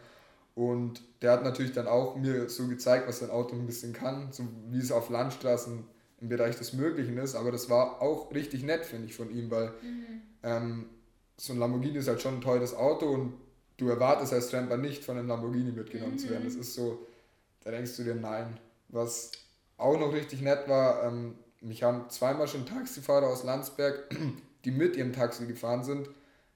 Und 0.60 1.02
der 1.22 1.32
hat 1.32 1.46
natürlich 1.46 1.72
dann 1.72 1.88
auch 1.88 2.18
mir 2.18 2.50
so 2.50 2.68
gezeigt, 2.68 3.08
was 3.08 3.20
sein 3.20 3.30
Auto 3.30 3.56
ein 3.56 3.66
bisschen 3.66 3.94
kann, 3.94 4.34
so 4.34 4.44
wie 4.68 4.80
es 4.80 4.92
auf 4.92 5.10
Landstraßen 5.10 5.86
im 6.20 6.28
Bereich 6.28 6.58
des 6.58 6.74
Möglichen 6.74 7.18
ist. 7.18 7.36
Aber 7.36 7.50
das 7.50 7.70
war 7.70 8.02
auch 8.02 8.34
richtig 8.34 8.64
nett, 8.64 8.86
finde 8.86 9.08
ich, 9.08 9.16
von 9.16 9.32
ihm, 9.34 9.50
weil 9.50 9.68
mhm. 9.82 10.22
ähm, 10.44 10.86
so 11.38 11.54
ein 11.54 11.60
Lamborghini 11.60 12.00
ist 12.00 12.10
halt 12.10 12.22
schon 12.22 12.36
ein 12.36 12.42
teures 12.42 12.76
Auto 12.76 13.06
und 13.08 13.36
du 13.78 13.88
erwartest 13.88 14.34
als 14.34 14.50
Tramper 14.50 14.76
nicht 14.76 15.02
von 15.02 15.18
einem 15.18 15.30
Lamborghini 15.30 15.72
mitgenommen 15.72 16.16
mhm. 16.16 16.18
zu 16.18 16.30
werden. 16.30 16.44
Das 16.44 16.56
ist 16.56 16.74
so, 16.74 17.08
da 17.64 17.72
denkst 17.72 17.96
du 17.96 18.04
dir 18.04 18.16
nein. 18.16 18.60
Was 18.90 19.32
auch 19.78 19.98
noch 19.98 20.12
richtig 20.12 20.42
nett 20.42 20.68
war, 20.68 21.06
ähm, 21.06 21.36
mich 21.62 21.84
haben 21.84 22.10
zweimal 22.10 22.50
schon 22.50 22.66
Taxifahrer 22.66 23.28
aus 23.28 23.46
Landsberg, 23.46 24.14
die 24.66 24.72
mit 24.72 24.98
ihrem 24.98 25.14
Taxi 25.14 25.46
gefahren 25.46 25.86
sind, 25.86 26.10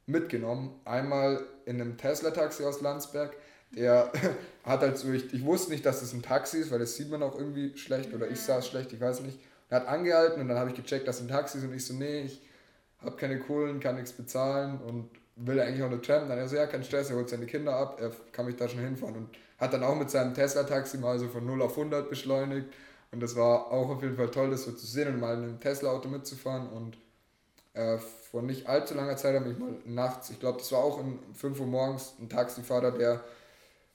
mitgenommen. 0.08 0.72
Einmal 0.84 1.45
in 1.64 1.80
einem 1.80 1.95
Tesla-Taxi 1.95 2.66
aus 2.66 2.82
Landsberg 2.82 3.38
der 3.76 4.11
hat 4.63 4.82
halt 4.82 4.97
so, 4.97 5.11
ich, 5.11 5.34
ich 5.34 5.43
wusste 5.43 5.71
nicht, 5.71 5.86
dass 5.86 5.99
das 5.99 6.13
ein 6.13 6.21
Taxi 6.21 6.59
ist, 6.59 6.71
weil 6.71 6.80
das 6.80 6.95
sieht 6.95 7.09
man 7.09 7.24
auch 7.24 7.38
irgendwie 7.38 7.78
schlecht 7.78 8.13
oder 8.13 8.30
ich 8.30 8.39
sah 8.39 8.59
es 8.59 8.67
schlecht, 8.67 8.93
ich 8.93 9.01
weiß 9.01 9.21
nicht. 9.21 9.39
Er 9.69 9.82
hat 9.82 9.88
angehalten 9.88 10.41
und 10.41 10.47
dann 10.47 10.57
habe 10.57 10.69
ich 10.69 10.76
gecheckt, 10.76 11.07
dass 11.07 11.17
es 11.17 11.24
ein 11.24 11.28
Taxi 11.28 11.57
ist 11.57 11.63
und 11.63 11.74
ich 11.74 11.86
so, 11.86 11.93
nee, 11.93 12.21
ich 12.21 12.41
habe 13.01 13.15
keine 13.15 13.39
Kohlen, 13.39 13.80
kann 13.80 13.95
nichts 13.95 14.13
bezahlen 14.13 14.80
und 14.80 15.09
will 15.36 15.59
eigentlich 15.59 15.82
auch 15.82 15.88
eine 15.88 16.01
Tram. 16.01 16.30
Dann 16.30 16.38
er 16.38 16.47
so, 16.47 16.55
ja, 16.55 16.67
kein 16.67 16.84
Stress, 16.84 17.09
er 17.09 17.15
holt 17.15 17.30
seine 17.30 17.45
Kinder 17.45 17.76
ab, 17.76 17.99
er 17.99 18.11
kann 18.32 18.45
mich 18.45 18.55
da 18.55 18.67
schon 18.67 18.80
hinfahren 18.80 19.15
und 19.15 19.30
hat 19.57 19.74
dann 19.74 19.84
auch 19.84 19.95
mit 19.95 20.09
seinem 20.09 20.34
Tesla-Taxi 20.34 20.97
mal 20.97 21.17
so 21.19 21.28
von 21.28 21.45
0 21.45 21.61
auf 21.61 21.78
100 21.78 22.09
beschleunigt 22.09 22.67
und 23.11 23.21
das 23.21 23.36
war 23.36 23.71
auch 23.71 23.89
auf 23.89 24.01
jeden 24.01 24.15
Fall 24.15 24.30
toll, 24.30 24.49
das 24.51 24.63
so 24.63 24.71
zu 24.71 24.86
sehen 24.86 25.07
und 25.07 25.19
mal 25.19 25.38
in 25.38 25.43
einem 25.43 25.59
Tesla-Auto 25.59 26.09
mitzufahren 26.09 26.67
und 26.69 26.97
äh, 27.74 27.97
vor 27.97 28.41
nicht 28.41 28.67
allzu 28.67 28.93
langer 28.93 29.17
Zeit 29.17 29.36
habe 29.36 29.51
ich 29.51 29.57
mal 29.57 29.74
nachts, 29.86 30.30
ich 30.30 30.39
glaube, 30.39 30.59
das 30.59 30.71
war 30.71 30.80
auch 30.80 30.99
um 30.99 31.19
5 31.34 31.59
Uhr 31.59 31.67
morgens, 31.67 32.13
ein 32.19 32.30
Taxifahrer, 32.30 32.91
der 32.91 33.24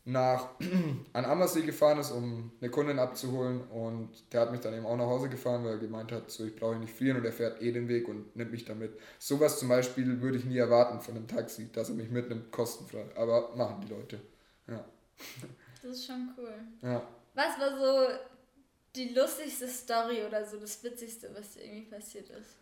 nach 0.09 0.49
an 1.13 1.25
Ammersee 1.27 1.63
gefahren 1.63 1.99
ist, 1.99 2.11
um 2.11 2.51
eine 2.61 2.71
Kundin 2.71 2.99
abzuholen 2.99 3.61
und 3.69 4.11
der 4.33 4.41
hat 4.41 4.53
mich 4.53 4.61
dann 4.61 4.75
eben 4.75 4.87
auch 4.87 4.97
nach 4.97 5.07
Hause 5.07 5.29
gefahren, 5.29 5.65
weil 5.65 5.73
er 5.73 5.79
gemeint 5.79 6.13
hat, 6.13 6.31
so 6.31 6.47
ich 6.47 6.57
brauche 6.57 6.77
nicht 6.77 6.95
fliehen 6.95 7.17
und 7.17 7.25
er 7.27 7.33
fährt 7.33 7.61
eh 7.61 7.73
den 7.73 7.89
Weg 7.89 8.09
und 8.09 8.35
nimmt 8.35 8.51
mich 8.51 8.65
damit. 8.65 8.99
Sowas 9.19 9.59
zum 9.59 9.69
Beispiel 9.69 10.23
würde 10.23 10.39
ich 10.39 10.47
nie 10.47 10.57
erwarten 10.57 11.01
von 11.01 11.15
einem 11.15 11.29
Taxi, 11.29 11.71
dass 11.73 11.91
er 11.91 11.95
mich 11.95 12.11
mitnimmt, 12.11 12.51
kostenfrei. 12.51 13.05
Aber 13.17 13.55
machen 13.55 13.83
die 13.83 13.93
Leute. 13.93 14.21
Ja. 14.67 14.85
Das 15.81 15.93
ist 15.93 16.07
schon 16.07 16.35
cool. 16.37 16.53
Ja. 16.83 17.07
Was 17.35 17.57
war 17.61 17.79
so 17.79 18.19
die 18.97 19.15
lustigste 19.15 19.69
Story 19.69 20.25
oder 20.27 20.45
so 20.45 20.57
das 20.57 20.83
Witzigste, 20.83 21.31
was 21.33 21.53
dir 21.53 21.63
irgendwie 21.65 21.89
passiert 21.89 22.29
ist? 22.31 22.57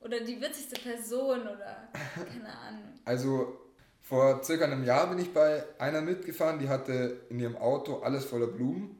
Oder 0.00 0.20
die 0.20 0.38
witzigste 0.38 0.78
Person 0.78 1.40
oder 1.40 1.88
keine 2.14 2.54
Ahnung. 2.58 2.92
Also 3.06 3.58
vor 4.08 4.42
circa 4.42 4.64
einem 4.64 4.84
Jahr 4.84 5.06
bin 5.08 5.18
ich 5.18 5.34
bei 5.34 5.64
einer 5.78 6.00
mitgefahren, 6.00 6.58
die 6.58 6.68
hatte 6.68 7.20
in 7.28 7.40
ihrem 7.40 7.56
Auto 7.56 7.98
alles 7.98 8.24
voller 8.24 8.46
Blumen 8.46 8.96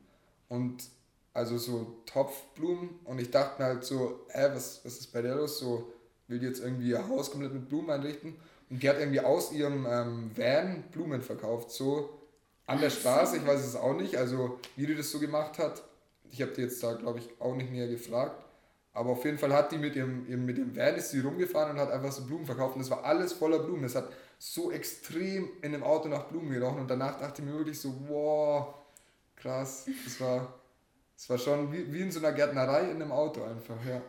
und 0.48 0.84
also 1.32 1.56
so 1.56 2.02
Topfblumen 2.04 2.90
und 3.04 3.18
ich 3.18 3.30
dachte 3.30 3.62
mir 3.62 3.68
halt 3.68 3.84
so, 3.84 4.26
hä, 4.28 4.48
was, 4.52 4.84
was 4.84 4.98
ist 4.98 5.12
bei 5.12 5.22
der 5.22 5.36
los? 5.36 5.58
So, 5.58 5.92
will 6.26 6.42
jetzt 6.42 6.60
irgendwie 6.60 6.90
ihr 6.90 7.08
Haus 7.08 7.30
komplett 7.30 7.54
mit 7.54 7.70
Blumen 7.70 7.90
einrichten. 7.90 8.36
Und 8.68 8.82
die 8.82 8.88
hat 8.88 8.98
irgendwie 8.98 9.20
aus 9.20 9.50
ihrem 9.50 9.86
ähm, 9.88 10.30
Van 10.36 10.84
Blumen 10.92 11.22
verkauft, 11.22 11.70
so 11.70 12.10
an 12.66 12.80
der 12.80 12.90
Straße, 12.90 13.38
ich 13.38 13.46
weiß 13.46 13.64
es 13.64 13.76
auch 13.76 13.94
nicht, 13.94 14.16
also 14.16 14.58
wie 14.76 14.86
die 14.86 14.94
das 14.94 15.10
so 15.10 15.18
gemacht 15.18 15.58
hat. 15.58 15.82
Ich 16.30 16.42
habe 16.42 16.52
die 16.52 16.60
jetzt 16.60 16.82
da, 16.82 16.92
glaube 16.92 17.20
ich, 17.20 17.30
auch 17.40 17.54
nicht 17.54 17.72
näher 17.72 17.88
gefragt. 17.88 18.44
Aber 18.92 19.10
auf 19.10 19.24
jeden 19.24 19.38
Fall 19.38 19.54
hat 19.54 19.72
die 19.72 19.78
mit 19.78 19.96
ihrem, 19.96 20.26
mit 20.44 20.58
dem 20.58 20.76
Van 20.76 20.96
ist 20.96 21.12
sie 21.12 21.20
rumgefahren 21.20 21.70
und 21.70 21.80
hat 21.80 21.90
einfach 21.90 22.12
so 22.12 22.26
Blumen 22.26 22.44
verkauft. 22.44 22.74
Und 22.74 22.82
das 22.82 22.90
war 22.90 23.04
alles 23.04 23.32
voller 23.32 23.60
Blumen. 23.60 23.84
Das 23.84 23.94
hat 23.94 24.10
so 24.38 24.70
extrem 24.70 25.48
in 25.62 25.72
dem 25.72 25.82
Auto 25.82 26.08
nach 26.08 26.26
Blumen 26.26 26.50
gerochen. 26.50 26.80
Und 26.80 26.88
danach 26.88 27.18
dachte 27.18 27.42
ich 27.42 27.48
mir 27.48 27.54
wirklich 27.54 27.80
so, 27.80 27.92
wow, 28.08 28.74
krass. 29.36 29.86
Das 30.04 30.20
war, 30.20 30.54
das 31.16 31.28
war 31.28 31.38
schon 31.38 31.72
wie, 31.72 31.92
wie 31.92 32.02
in 32.02 32.12
so 32.12 32.20
einer 32.20 32.32
Gärtnerei 32.32 32.90
in 32.90 33.02
einem 33.02 33.12
Auto 33.12 33.42
einfach, 33.42 33.84
ja. 33.84 34.00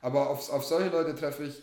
Aber 0.00 0.30
auf, 0.30 0.50
auf 0.50 0.64
solche 0.64 0.90
Leute 0.90 1.14
treffe 1.14 1.44
ich 1.44 1.62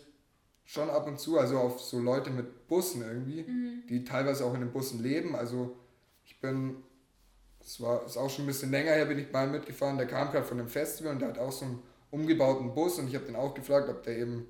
schon 0.64 0.90
ab 0.90 1.06
und 1.06 1.18
zu, 1.18 1.38
also 1.38 1.58
auf 1.58 1.80
so 1.80 2.00
Leute 2.00 2.30
mit 2.30 2.66
Bussen 2.66 3.02
irgendwie, 3.02 3.44
mhm. 3.44 3.84
die 3.88 4.04
teilweise 4.04 4.44
auch 4.44 4.54
in 4.54 4.60
den 4.60 4.72
Bussen 4.72 5.02
leben. 5.02 5.36
Also 5.36 5.76
ich 6.24 6.40
bin, 6.40 6.82
das 7.60 7.80
war 7.80 8.04
ist 8.04 8.16
auch 8.16 8.28
schon 8.28 8.44
ein 8.44 8.48
bisschen 8.48 8.72
länger 8.72 8.92
her, 8.92 9.06
bin 9.06 9.18
ich 9.18 9.32
mal 9.32 9.46
mitgefahren, 9.46 9.96
der 9.96 10.08
kam 10.08 10.32
gerade 10.32 10.44
von 10.44 10.58
einem 10.58 10.68
Festival 10.68 11.12
und 11.12 11.20
der 11.20 11.28
hat 11.28 11.38
auch 11.38 11.52
so 11.52 11.64
einen 11.64 11.82
umgebauten 12.10 12.74
Bus 12.74 12.98
und 12.98 13.08
ich 13.08 13.14
habe 13.14 13.26
den 13.26 13.36
auch 13.36 13.54
gefragt, 13.54 13.88
ob 13.88 14.02
der 14.02 14.18
eben 14.18 14.46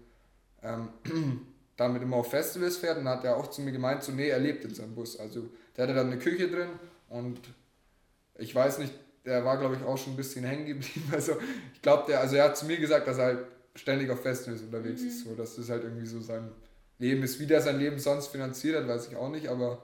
ähm, 0.63 0.89
damit 1.77 2.03
immer 2.03 2.17
auf 2.17 2.31
Festivals 2.31 2.79
fährt 2.79 2.99
und 2.99 3.05
dann 3.05 3.19
hat 3.19 3.25
er 3.25 3.37
auch 3.37 3.49
zu 3.49 3.61
mir 3.61 3.73
gemeint, 3.73 4.03
so 4.03 4.13
nee, 4.13 4.29
er 4.29 4.39
lebt 4.39 4.65
in 4.65 4.75
seinem 4.75 4.95
Bus. 4.95 5.19
Also 5.19 5.49
der 5.77 5.85
hatte 5.85 5.95
dann 5.95 6.07
eine 6.07 6.19
Küche 6.19 6.49
drin 6.49 6.71
und 7.09 7.41
ich 8.39 8.55
weiß 8.55 8.79
nicht, 8.79 8.93
der 9.25 9.45
war 9.45 9.59
glaube 9.59 9.77
ich 9.77 9.83
auch 9.83 9.99
schon 9.99 10.15
ein 10.15 10.17
bisschen 10.17 10.45
hängen 10.45 10.67
geblieben. 10.67 11.09
Also 11.13 11.37
ich 11.75 11.83
glaube, 11.83 12.05
der, 12.09 12.21
also 12.21 12.37
er 12.37 12.45
hat 12.45 12.57
zu 12.57 12.67
mir 12.67 12.79
gesagt, 12.79 13.07
dass 13.07 13.19
er 13.19 13.25
halt 13.25 13.39
ständig 13.75 14.11
auf 14.11 14.23
Festivals 14.23 14.63
unterwegs 14.63 15.03
mhm. 15.03 15.09
ist. 15.09 15.25
So, 15.25 15.35
dass 15.35 15.57
das 15.57 15.69
halt 15.69 15.85
irgendwie 15.85 16.07
so 16.07 16.21
sein 16.21 16.51
Leben 16.99 17.23
ist. 17.23 17.39
Wie 17.39 17.47
der 17.47 17.61
sein 17.61 17.79
Leben 17.79 17.99
sonst 17.99 18.29
finanziert 18.29 18.77
hat, 18.77 18.89
weiß 18.89 19.09
ich 19.09 19.17
auch 19.17 19.31
nicht, 19.31 19.49
aber 19.49 19.83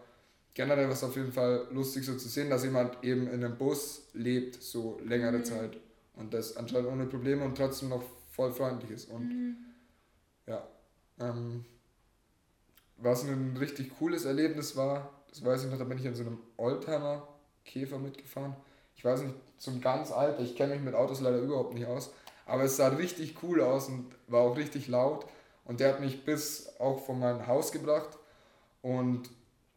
generell 0.55 0.87
war 0.87 0.95
es 0.95 1.05
auf 1.05 1.17
jeden 1.17 1.33
Fall 1.33 1.67
lustig 1.71 2.05
so 2.05 2.17
zu 2.17 2.29
sehen, 2.29 2.51
dass 2.51 2.65
jemand 2.65 3.03
eben 3.05 3.27
in 3.27 3.45
einem 3.45 3.57
Bus 3.57 4.09
lebt, 4.15 4.63
so 4.63 4.99
längere 5.05 5.39
mhm. 5.39 5.45
Zeit. 5.45 5.77
Und 6.15 6.33
das 6.33 6.57
anscheinend 6.57 6.89
ohne 6.89 7.07
Probleme 7.07 7.45
und 7.45 7.57
trotzdem 7.57 7.89
noch 7.91 8.03
voll 8.31 8.53
freundlich 8.53 8.91
ist. 8.91 9.11
Und 9.11 9.29
mhm. 9.29 9.57
ja. 10.47 10.67
Ähm, 11.21 11.65
was 13.03 13.25
ein 13.25 13.57
richtig 13.59 13.99
cooles 13.99 14.25
Erlebnis 14.25 14.77
war, 14.77 15.11
das 15.29 15.45
weiß 15.45 15.65
ich 15.65 15.71
noch, 15.71 15.79
da 15.79 15.85
bin 15.85 15.99
ich 15.99 16.05
in 16.05 16.15
so 16.15 16.23
einem 16.23 16.39
Oldtimer 16.57 17.27
Käfer 17.65 17.99
mitgefahren. 17.99 18.57
Ich 18.97 19.05
weiß 19.05 19.23
nicht, 19.23 19.35
zum 19.59 19.81
ganz 19.81 20.13
alten, 20.13 20.45
ich 20.45 20.57
kenne 20.57 20.75
mich 20.75 20.83
mit 20.83 20.95
Autos 20.95 21.21
leider 21.21 21.39
überhaupt 21.39 21.75
nicht 21.75 21.87
aus, 21.87 22.13
aber 22.47 22.65
es 22.65 22.77
sah 22.77 22.89
richtig 22.89 23.37
cool 23.43 23.61
aus 23.61 23.89
und 23.89 24.07
war 24.27 24.43
auch 24.43 24.57
richtig 24.57 24.89
laut. 24.89 25.27
Und 25.65 25.81
der 25.81 25.89
hat 25.91 26.01
mich 26.01 26.25
bis 26.25 26.75
auch 26.79 26.99
von 27.05 27.19
meinem 27.19 27.47
Haus 27.47 27.73
gebracht. 27.73 28.19
Und 28.83 29.31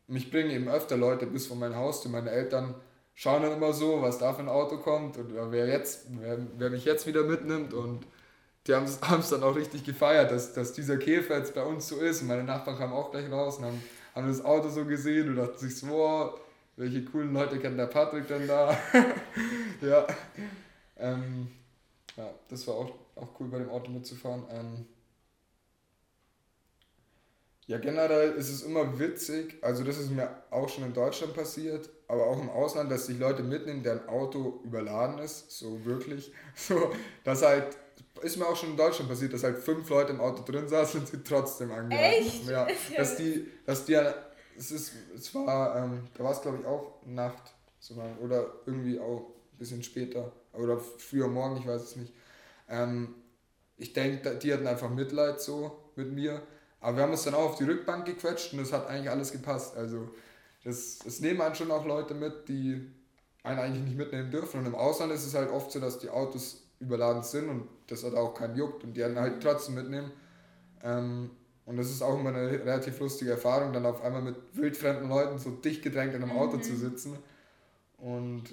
mich 0.07 0.31
bringen 0.31 0.49
eben 0.49 0.67
öfter 0.67 0.97
Leute 0.97 1.27
bis 1.27 1.47
von 1.47 1.59
meinem 1.59 1.75
Haus 1.75 2.01
zu 2.01 2.09
Meine 2.09 2.31
Eltern 2.31 2.75
schauen 3.13 3.43
dann 3.43 3.53
immer 3.53 3.71
so, 3.71 4.01
was 4.01 4.17
da 4.17 4.33
für 4.33 4.41
ein 4.41 4.49
Auto 4.49 4.77
kommt 4.77 5.17
und 5.17 5.33
wer, 5.51 5.67
jetzt, 5.67 6.07
wer, 6.19 6.39
wer 6.57 6.69
mich 6.69 6.85
jetzt 6.85 7.07
wieder 7.07 7.23
mitnimmt. 7.23 7.73
Und 7.73 8.05
die 8.67 8.73
haben 8.73 8.85
es 8.85 8.99
dann 9.29 9.43
auch 9.43 9.55
richtig 9.55 9.83
gefeiert, 9.83 10.31
dass, 10.31 10.53
dass 10.53 10.73
dieser 10.73 10.97
Käfer 10.97 11.37
jetzt 11.37 11.53
bei 11.53 11.63
uns 11.63 11.87
so 11.87 11.97
ist. 11.97 12.21
Und 12.21 12.27
meine 12.27 12.43
Nachbarn 12.43 12.77
kamen 12.77 12.93
auch 12.93 13.11
gleich 13.11 13.31
raus 13.31 13.57
und 13.57 13.65
haben, 13.65 13.83
haben 14.13 14.27
das 14.27 14.43
Auto 14.43 14.69
so 14.69 14.85
gesehen 14.85 15.29
und 15.29 15.35
dachten 15.35 15.57
sich 15.57 15.77
so, 15.77 15.87
wow, 15.89 16.39
welche 16.77 17.05
coolen 17.05 17.33
Leute 17.33 17.59
kennt 17.59 17.79
der 17.79 17.87
Patrick 17.87 18.27
denn 18.27 18.47
da? 18.47 18.77
ja. 19.81 20.05
Ähm, 20.97 21.47
ja, 22.17 22.29
das 22.49 22.67
war 22.67 22.75
auch, 22.75 22.91
auch 23.15 23.39
cool 23.39 23.47
bei 23.47 23.59
dem 23.59 23.69
Auto 23.69 23.91
mitzufahren. 23.91 24.43
Ähm, 24.49 24.85
ja, 27.67 27.79
generell 27.79 28.33
ist 28.33 28.49
es 28.49 28.61
immer 28.61 28.99
witzig, 28.99 29.57
also 29.61 29.83
das 29.83 29.97
ist 29.97 30.11
mir 30.11 30.29
auch 30.51 30.69
schon 30.69 30.83
in 30.83 30.93
Deutschland 30.93 31.33
passiert, 31.33 31.89
aber 32.07 32.27
auch 32.27 32.39
im 32.39 32.49
Ausland, 32.49 32.91
dass 32.91 33.07
sich 33.07 33.17
Leute 33.17 33.41
mitnehmen, 33.41 33.81
deren 33.81 34.07
Auto 34.07 34.61
überladen 34.63 35.17
ist, 35.17 35.51
so 35.51 35.83
wirklich. 35.85 36.31
So, 36.55 36.93
dass 37.23 37.41
halt, 37.41 37.75
ist 38.21 38.37
mir 38.37 38.47
auch 38.47 38.55
schon 38.55 38.71
in 38.71 38.77
Deutschland 38.77 39.09
passiert, 39.09 39.33
dass 39.33 39.43
halt 39.43 39.57
fünf 39.57 39.89
Leute 39.89 40.13
im 40.13 40.21
Auto 40.21 40.43
drin 40.43 40.67
saßen 40.67 41.01
und 41.01 41.07
sie 41.07 41.23
trotzdem 41.23 41.71
angehalten 41.71 42.27
Echt? 42.27 42.47
Ja, 42.47 42.67
dass 42.97 43.17
die, 43.17 43.51
dass 43.65 43.85
die, 43.85 43.99
es 44.57 44.71
ist, 44.71 44.93
es 45.15 45.33
war, 45.35 45.83
ähm, 45.83 46.07
da 46.17 46.23
war 46.23 46.31
es 46.31 46.41
glaube 46.41 46.59
ich 46.61 46.65
auch 46.65 47.01
Nacht, 47.05 47.53
so 47.79 47.95
lang, 47.95 48.17
oder 48.19 48.47
irgendwie 48.65 48.99
auch 48.99 49.33
ein 49.53 49.57
bisschen 49.57 49.83
später, 49.83 50.31
oder 50.53 50.79
früher 50.79 51.27
morgen, 51.27 51.57
ich 51.57 51.67
weiß 51.67 51.81
es 51.81 51.95
nicht. 51.95 52.13
Ähm, 52.69 53.15
ich 53.77 53.93
denke, 53.93 54.35
die 54.35 54.53
hatten 54.53 54.67
einfach 54.67 54.89
Mitleid 54.89 55.41
so 55.41 55.77
mit 55.95 56.11
mir 56.11 56.41
aber 56.85 56.97
wir 56.97 57.03
haben 57.03 57.13
uns 57.13 57.23
dann 57.23 57.33
auch 57.33 57.49
auf 57.49 57.55
die 57.55 57.63
Rückbank 57.63 58.05
gequetscht 58.05 58.53
und 58.53 58.59
es 58.59 58.71
hat 58.71 58.87
eigentlich 58.87 59.09
alles 59.09 59.31
gepasst. 59.31 59.75
Also 59.75 60.07
das, 60.63 60.99
das 60.99 61.19
nehmen 61.19 61.41
einen 61.41 61.55
schon 61.55 61.71
auch 61.71 61.83
Leute 61.83 62.13
mit, 62.13 62.47
die 62.47 62.91
einen 63.41 63.57
eigentlich 63.57 63.83
nicht 63.85 63.97
mitnehmen 63.97 64.29
dürfen. 64.29 64.59
Und 64.59 64.67
im 64.67 64.75
Ausland 64.75 65.11
ist 65.11 65.25
es 65.25 65.33
halt 65.33 65.49
oft 65.49 65.71
so, 65.71 65.79
dass 65.79 65.97
die 65.97 66.11
Autos 66.11 66.61
überladen 66.79 67.23
sind 67.23 67.49
und 67.49 67.67
das 67.87 68.03
hat 68.03 68.13
auch 68.13 68.33
keinen 68.33 68.55
juckt 68.55 68.83
und 68.83 68.95
die 68.95 69.03
einen 69.03 69.19
halt 69.19 69.41
trotzdem 69.41 69.75
mitnehmen. 69.75 70.11
Ähm, 70.83 71.31
und 71.65 71.77
das 71.77 71.89
ist 71.89 72.01
auch 72.01 72.19
immer 72.19 72.29
eine 72.29 72.51
relativ 72.51 72.99
lustige 72.99 73.31
Erfahrung, 73.31 73.73
dann 73.73 73.85
auf 73.85 74.03
einmal 74.03 74.21
mit 74.21 74.35
wildfremden 74.53 75.09
Leuten 75.09 75.39
so 75.39 75.49
dicht 75.51 75.81
gedrängt 75.81 76.13
in 76.13 76.21
einem 76.21 76.37
Auto 76.37 76.57
mhm. 76.57 76.63
zu 76.63 76.75
sitzen. 76.75 77.17
Und 77.97 78.43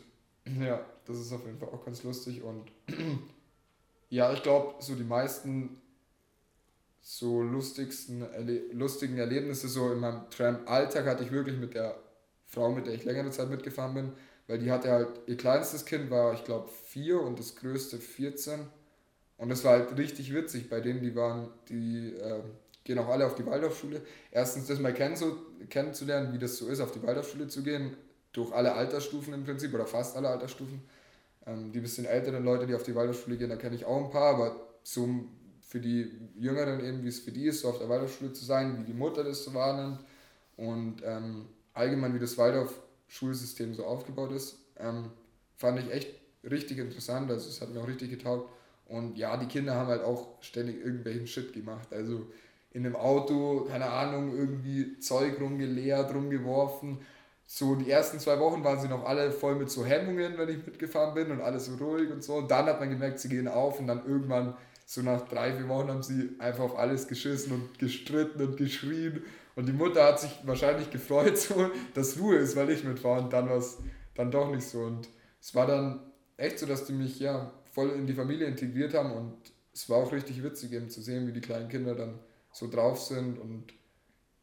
ja, 0.61 0.81
das 1.05 1.19
ist 1.19 1.33
auf 1.33 1.45
jeden 1.45 1.59
Fall 1.59 1.69
auch 1.69 1.85
ganz 1.85 2.03
lustig. 2.05 2.43
Und 2.43 2.71
ja, 4.09 4.33
ich 4.33 4.43
glaube, 4.43 4.75
so 4.81 4.95
die 4.95 5.05
meisten 5.05 5.81
so 7.03 7.43
lustigsten 7.43 8.23
Erle 8.23 8.73
lustigen 8.73 9.19
Erlebnisse 9.19 9.69
so 9.69 9.93
in 9.93 9.99
meinem 9.99 10.31
Tramp-Alltag 10.31 11.05
hatte 11.07 11.25
ich 11.25 11.33
wirklich 11.33 11.59
mit 11.59 11.75
der 11.75 11.97
Frau, 12.47 12.71
mit 12.71 12.87
der 12.87 12.95
ich 12.95 13.05
längere 13.05 13.31
Zeit 13.31 13.51
mitgefahren 13.51 13.95
bin, 13.95 14.13
weil 14.47 14.59
die 14.59 14.71
hatte 14.71 14.91
halt, 14.91 15.09
ihr 15.27 15.37
kleinstes 15.37 15.85
Kind 15.85 16.11
war, 16.11 16.35
ich 16.35 16.45
glaube, 16.45 16.69
vier 16.87 17.21
und 17.21 17.39
das 17.39 17.57
größte 17.57 17.99
14. 17.99 18.61
Und 19.37 19.49
das 19.49 19.65
war 19.65 19.73
halt 19.73 19.97
richtig 19.97 20.35
witzig 20.35 20.69
bei 20.69 20.81
denen, 20.81 21.01
die 21.01 21.15
waren, 21.15 21.49
die 21.69 22.15
äh, 22.15 22.41
gehen 22.85 22.99
auch 22.99 23.09
alle 23.09 23.27
auf 23.27 23.35
die 23.35 23.47
Waldorfschule. 23.47 24.03
Erstens 24.31 24.67
das 24.67 24.79
mal 24.79 24.95
kennenzulernen, 24.95 26.33
wie 26.33 26.39
das 26.39 26.57
so 26.57 26.69
ist, 26.69 26.81
auf 26.81 26.93
die 26.93 27.03
Waldorfschule 27.03 27.49
zu 27.49 27.63
gehen, 27.63 27.97
durch 28.33 28.53
alle 28.53 28.75
Altersstufen 28.75 29.35
im 29.35 29.45
Prinzip 29.45 29.75
oder 29.75 29.87
fast 29.87 30.17
alle 30.17 30.29
Altersstufen. 30.29 30.83
Ähm, 31.47 31.73
die 31.73 31.81
bisschen 31.81 32.05
älteren 32.05 32.45
Leute, 32.45 32.67
die 32.67 32.75
auf 32.75 32.83
die 32.83 32.95
Waldorfschule 32.95 33.37
gehen, 33.37 33.51
da 33.51 33.57
kenne 33.57 33.75
ich 33.75 33.85
auch 33.85 34.05
ein 34.05 34.11
paar, 34.11 34.35
aber 34.35 34.69
so 34.83 35.09
für 35.61 35.81
die 35.81 36.13
Jüngeren 36.39 36.85
eben, 36.85 37.03
wie 37.03 37.09
es 37.09 37.21
für 37.21 37.33
die 37.33 37.47
ist, 37.47 37.61
so 37.61 37.69
auf 37.69 37.79
der 37.79 37.89
Waldorfschule 37.89 38.33
zu 38.33 38.45
sein, 38.45 38.79
wie 38.79 38.85
die 38.85 38.93
Mutter 38.93 39.25
das 39.25 39.45
so 39.45 39.55
wahrnimmt 39.55 40.01
und 40.57 41.03
ähm, 41.05 41.47
allgemein, 41.73 42.15
wie 42.15 42.19
das 42.19 42.37
Waldorf-Schulsystem 43.13 43.75
so 43.75 43.85
aufgebaut 43.85 44.33
ist, 44.33 44.59
ähm, 44.79 45.11
fand 45.57 45.79
ich 45.81 45.93
echt 45.93 46.15
richtig 46.49 46.79
interessant. 46.79 47.31
Also 47.31 47.49
es 47.49 47.61
hat 47.61 47.71
mir 47.71 47.81
auch 47.81 47.89
richtig 47.89 48.11
getaugt. 48.11 48.51
Und 48.87 49.17
ja, 49.17 49.37
die 49.37 49.47
Kinder 49.47 49.75
haben 49.75 49.89
halt 49.89 50.03
auch 50.03 50.43
ständig 50.43 50.85
irgendwelchen 50.85 51.27
Shit 51.27 51.53
gemacht. 51.53 51.93
Also 51.93 52.27
in 52.73 52.85
einem 52.85 52.97
Auto, 52.97 53.67
keine 53.69 53.87
Ahnung, 53.87 54.37
irgendwie 54.37 54.99
Zeug 54.99 55.41
rumgeleert, 55.41 56.15
rumgeworfen. 56.15 56.99
So 57.47 57.75
die 57.75 57.91
ersten 57.91 58.19
zwei 58.19 58.39
Wochen 58.39 58.65
waren 58.65 58.81
sie 58.81 58.89
noch 58.89 59.05
alle 59.05 59.31
voll 59.31 59.57
mit 59.57 59.71
so 59.71 59.85
Hemmungen, 59.85 60.39
wenn 60.39 60.49
ich 60.49 60.67
mitgefahren 60.67 61.15
bin 61.15 61.31
und 61.31 61.43
alles 61.43 61.67
so 61.67 61.75
ruhig 61.75 62.11
und 62.11 62.25
so. 62.25 62.37
Und 62.37 62.51
dann 62.51 62.67
hat 62.67 62.81
man 62.81 62.91
gemerkt, 62.91 63.19
sie 63.19 63.29
gehen 63.29 63.49
auf 63.49 63.79
und 63.79 63.89
dann 63.89 64.07
irgendwann 64.07 64.57
so 64.87 65.03
nach 65.03 65.29
drei, 65.29 65.55
vier 65.55 65.69
Wochen 65.69 65.89
haben 65.89 66.03
sie 66.03 66.31
einfach 66.39 66.65
auf 66.65 66.79
alles 66.79 67.09
geschissen 67.09 67.53
und 67.53 67.79
gestritten 67.79 68.43
und 68.43 68.57
geschrien. 68.57 69.23
Und 69.55 69.67
die 69.67 69.73
Mutter 69.73 70.05
hat 70.05 70.21
sich 70.21 70.31
wahrscheinlich 70.45 70.91
gefreut, 70.91 71.37
so, 71.39 71.71
dass 71.95 72.19
Ruhe 72.19 72.37
ist, 72.37 72.57
weil 72.57 72.71
ich 72.71 72.85
mitfahre. 72.85 73.23
Und 73.23 73.33
dann 73.33 73.49
war 73.49 73.59
es 73.59 73.79
dann 74.15 74.31
doch 74.31 74.51
nicht 74.51 74.67
so. 74.67 74.81
Und 74.81 75.09
es 75.41 75.55
war 75.55 75.67
dann 75.67 76.01
echt 76.37 76.59
so, 76.59 76.67
dass 76.67 76.87
die 76.87 76.93
mich 76.93 77.19
ja 77.21 77.53
voll 77.71 77.91
in 77.91 78.07
die 78.07 78.15
Familie 78.15 78.47
integriert 78.47 78.95
haben. 78.95 79.13
Und 79.13 79.37
es 79.73 79.89
war 79.89 79.99
auch 79.99 80.13
richtig 80.13 80.43
witzig, 80.43 80.73
eben 80.73 80.91
zu 80.91 81.01
sehen, 81.03 81.27
wie 81.27 81.33
die 81.33 81.41
kleinen 81.41 81.69
Kinder 81.69 81.95
dann 81.95 82.19
so 82.53 82.71
drauf 82.71 83.01
sind 83.01 83.39
und 83.39 83.73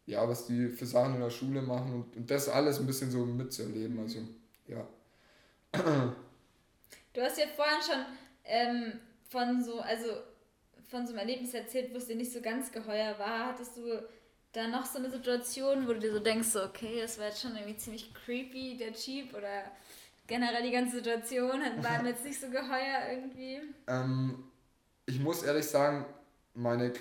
ja, 0.06 0.28
was 0.28 0.48
die 0.48 0.70
für 0.70 0.88
Sachen 0.88 1.16
in 1.16 1.22
der 1.22 1.30
Schule 1.30 1.62
machen 1.62 1.94
und, 1.94 2.16
und 2.16 2.32
das 2.32 2.50
alles 2.50 2.80
ein 2.80 2.88
bisschen 2.88 3.12
so 3.12 3.24
mitzuerleben. 3.26 4.00
Also, 4.00 4.20
ja. 4.68 4.88
Du 7.14 7.22
hast 7.22 7.38
ja 7.38 7.46
vorhin 7.56 7.78
schon 7.86 8.06
ähm, 8.44 9.00
von 9.30 9.64
so, 9.64 9.80
also 9.80 10.08
von 10.90 11.06
so 11.06 11.14
einem 11.14 11.20
Erlebnis 11.20 11.54
erzählt, 11.54 11.94
wo 11.94 11.98
es 11.98 12.08
dir 12.08 12.16
nicht 12.16 12.32
so 12.32 12.42
ganz 12.42 12.72
geheuer 12.72 13.18
war. 13.20 13.48
Hattest 13.48 13.78
du 13.78 13.82
da 14.52 14.68
noch 14.68 14.86
so 14.86 15.00
eine 15.00 15.12
Situation, 15.12 15.88
wo 15.88 15.94
du 15.94 16.00
dir 16.00 16.14
so 16.14 16.20
denkst, 16.20 16.48
so, 16.48 16.64
okay, 16.64 17.00
das 17.02 17.20
war 17.20 17.28
jetzt 17.28 17.42
schon 17.42 17.56
irgendwie 17.56 17.78
ziemlich 17.78 18.14
creepy, 18.14 18.78
der 18.78 18.92
Jeep 18.92 19.34
oder 19.34 19.64
generell 20.28 20.64
die 20.64 20.72
ganze 20.72 20.98
Situation, 20.98 21.62
war 21.82 22.02
mir 22.04 22.10
jetzt 22.10 22.26
nicht 22.26 22.40
so 22.40 22.50
geheuer 22.50 23.12
irgendwie? 23.12 23.62
Ähm, 23.88 24.44
ich 25.06 25.20
muss 25.20 25.44
ehrlich 25.44 25.66
sagen, 25.66 26.06
meine, 26.54 26.94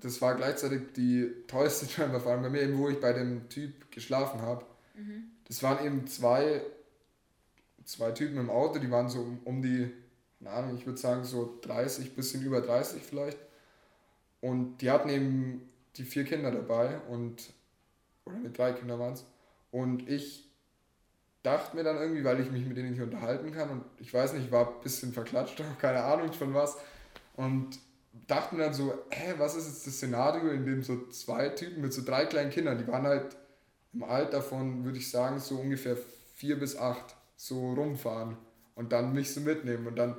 das 0.00 0.20
war 0.22 0.34
gleichzeitig 0.34 0.92
die 0.96 1.30
tollste 1.46 1.86
Tramperfahrung 1.94 2.42
bei 2.42 2.50
mir, 2.50 2.62
eben 2.62 2.78
wo 2.78 2.88
ich 2.88 3.00
bei 3.00 3.12
dem 3.12 3.48
Typ 3.48 3.90
geschlafen 3.90 4.40
habe. 4.40 4.64
Mhm. 4.94 5.30
Das 5.46 5.62
waren 5.62 5.84
eben 5.84 6.06
zwei, 6.06 6.62
zwei 7.84 8.12
Typen 8.12 8.38
im 8.38 8.50
Auto, 8.50 8.78
die 8.78 8.90
waren 8.90 9.08
so 9.08 9.20
um, 9.20 9.40
um 9.44 9.62
die 9.62 9.92
keine 10.44 10.56
Ahnung, 10.56 10.76
ich 10.76 10.84
würde 10.84 10.98
sagen 10.98 11.24
so 11.24 11.58
30, 11.62 12.14
bisschen 12.14 12.42
über 12.42 12.60
30 12.60 13.02
vielleicht. 13.02 13.38
Und 14.40 14.78
die 14.78 14.90
hatten 14.90 15.08
eben 15.08 15.70
die 15.96 16.04
vier 16.04 16.24
Kinder 16.24 16.50
dabei 16.50 17.00
und, 17.08 17.52
oder 18.24 18.36
mit 18.36 18.56
drei 18.58 18.72
Kinder 18.72 18.98
waren 18.98 19.14
es. 19.14 19.24
Und 19.70 20.08
ich 20.08 20.50
dachte 21.42 21.76
mir 21.76 21.84
dann 21.84 21.96
irgendwie, 21.96 22.24
weil 22.24 22.40
ich 22.40 22.50
mich 22.50 22.64
mit 22.64 22.76
denen 22.76 22.90
nicht 22.90 23.02
unterhalten 23.02 23.52
kann 23.52 23.70
und 23.70 23.84
ich 23.98 24.12
weiß 24.12 24.32
nicht, 24.32 24.50
war 24.50 24.68
ein 24.68 24.80
bisschen 24.82 25.12
verklatscht, 25.12 25.62
keine 25.80 26.02
Ahnung 26.02 26.32
von 26.32 26.54
was. 26.54 26.76
Und 27.36 27.78
dachte 28.26 28.54
mir 28.54 28.64
dann 28.64 28.74
so, 28.74 28.94
hä, 29.10 29.34
was 29.38 29.56
ist 29.56 29.66
jetzt 29.66 29.86
das 29.86 29.94
Szenario, 29.94 30.50
in 30.50 30.64
dem 30.64 30.82
so 30.82 31.08
zwei 31.08 31.48
Typen 31.50 31.82
mit 31.82 31.92
so 31.92 32.02
drei 32.04 32.26
kleinen 32.26 32.50
Kindern, 32.50 32.78
die 32.78 32.86
waren 32.86 33.04
halt 33.04 33.36
im 33.92 34.04
Alter 34.04 34.42
von, 34.42 34.84
würde 34.84 34.98
ich 34.98 35.10
sagen, 35.10 35.38
so 35.38 35.56
ungefähr 35.56 35.96
vier 36.34 36.58
bis 36.58 36.76
acht, 36.76 37.14
so 37.36 37.74
rumfahren 37.74 38.36
und 38.74 38.92
dann 38.92 39.12
mich 39.12 39.32
so 39.32 39.40
mitnehmen 39.40 39.86
und 39.86 39.96
dann, 39.96 40.16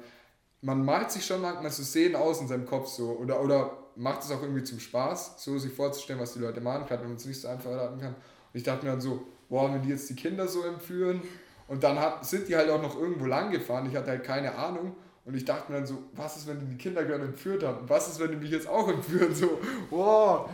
man 0.61 0.83
malt 0.83 1.11
sich 1.11 1.25
schon 1.25 1.41
manchmal 1.41 1.71
so 1.71 1.83
Szenen 1.83 2.15
aus 2.15 2.41
in 2.41 2.47
seinem 2.47 2.65
Kopf 2.65 2.87
so 2.87 3.11
oder, 3.11 3.41
oder 3.41 3.84
macht 3.95 4.23
es 4.23 4.31
auch 4.31 4.41
irgendwie 4.41 4.63
zum 4.63 4.79
Spaß, 4.79 5.35
so 5.37 5.57
sich 5.57 5.73
vorzustellen, 5.73 6.19
was 6.19 6.33
die 6.33 6.39
Leute 6.39 6.61
machen, 6.61 6.85
gerade 6.85 7.01
wenn 7.01 7.09
man 7.09 7.17
es 7.17 7.25
nicht 7.25 7.39
so 7.39 7.47
einfach 7.47 7.71
erraten 7.71 7.99
kann. 7.99 8.13
Und 8.15 8.57
ich 8.57 8.63
dachte 8.63 8.85
mir 8.85 8.91
dann 8.91 9.01
so, 9.01 9.25
boah, 9.49 9.73
wenn 9.73 9.81
die 9.81 9.89
jetzt 9.89 10.09
die 10.09 10.15
Kinder 10.15 10.47
so 10.47 10.63
entführen 10.63 11.21
und 11.67 11.83
dann 11.83 11.99
hat, 11.99 12.25
sind 12.25 12.47
die 12.47 12.55
halt 12.55 12.69
auch 12.69 12.81
noch 12.81 12.97
irgendwo 12.99 13.25
lang 13.25 13.51
gefahren, 13.51 13.87
ich 13.89 13.95
hatte 13.95 14.11
halt 14.11 14.23
keine 14.23 14.55
Ahnung 14.55 14.95
und 15.25 15.35
ich 15.35 15.45
dachte 15.45 15.71
mir 15.71 15.79
dann 15.79 15.87
so, 15.87 15.97
was 16.13 16.37
ist, 16.37 16.47
wenn 16.47 16.59
die 16.59 16.65
die 16.65 16.77
Kinder 16.77 17.03
gerade 17.03 17.23
entführt 17.23 17.63
haben? 17.63 17.89
Was 17.89 18.07
ist, 18.07 18.19
wenn 18.19 18.31
die 18.31 18.37
mich 18.37 18.51
jetzt 18.51 18.67
auch 18.67 18.87
entführen? 18.87 19.33
So, 19.33 19.59
wow. 19.89 20.49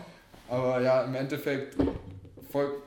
Aber 0.47 0.81
ja, 0.81 1.03
im 1.03 1.15
Endeffekt 1.15 1.75
voll, 2.49 2.81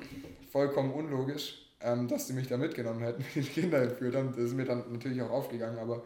vollkommen 0.51 0.93
unlogisch, 0.93 1.71
ähm, 1.81 2.09
dass 2.09 2.27
die 2.27 2.33
mich 2.33 2.49
da 2.49 2.57
mitgenommen 2.57 3.01
hätten, 3.01 3.25
die 3.35 3.43
Kinder 3.43 3.83
entführt 3.83 4.17
haben. 4.17 4.33
Das 4.35 4.45
ist 4.45 4.55
mir 4.55 4.65
dann 4.65 4.85
natürlich 4.93 5.21
auch 5.21 5.31
aufgegangen. 5.31 5.79
Aber 5.79 6.05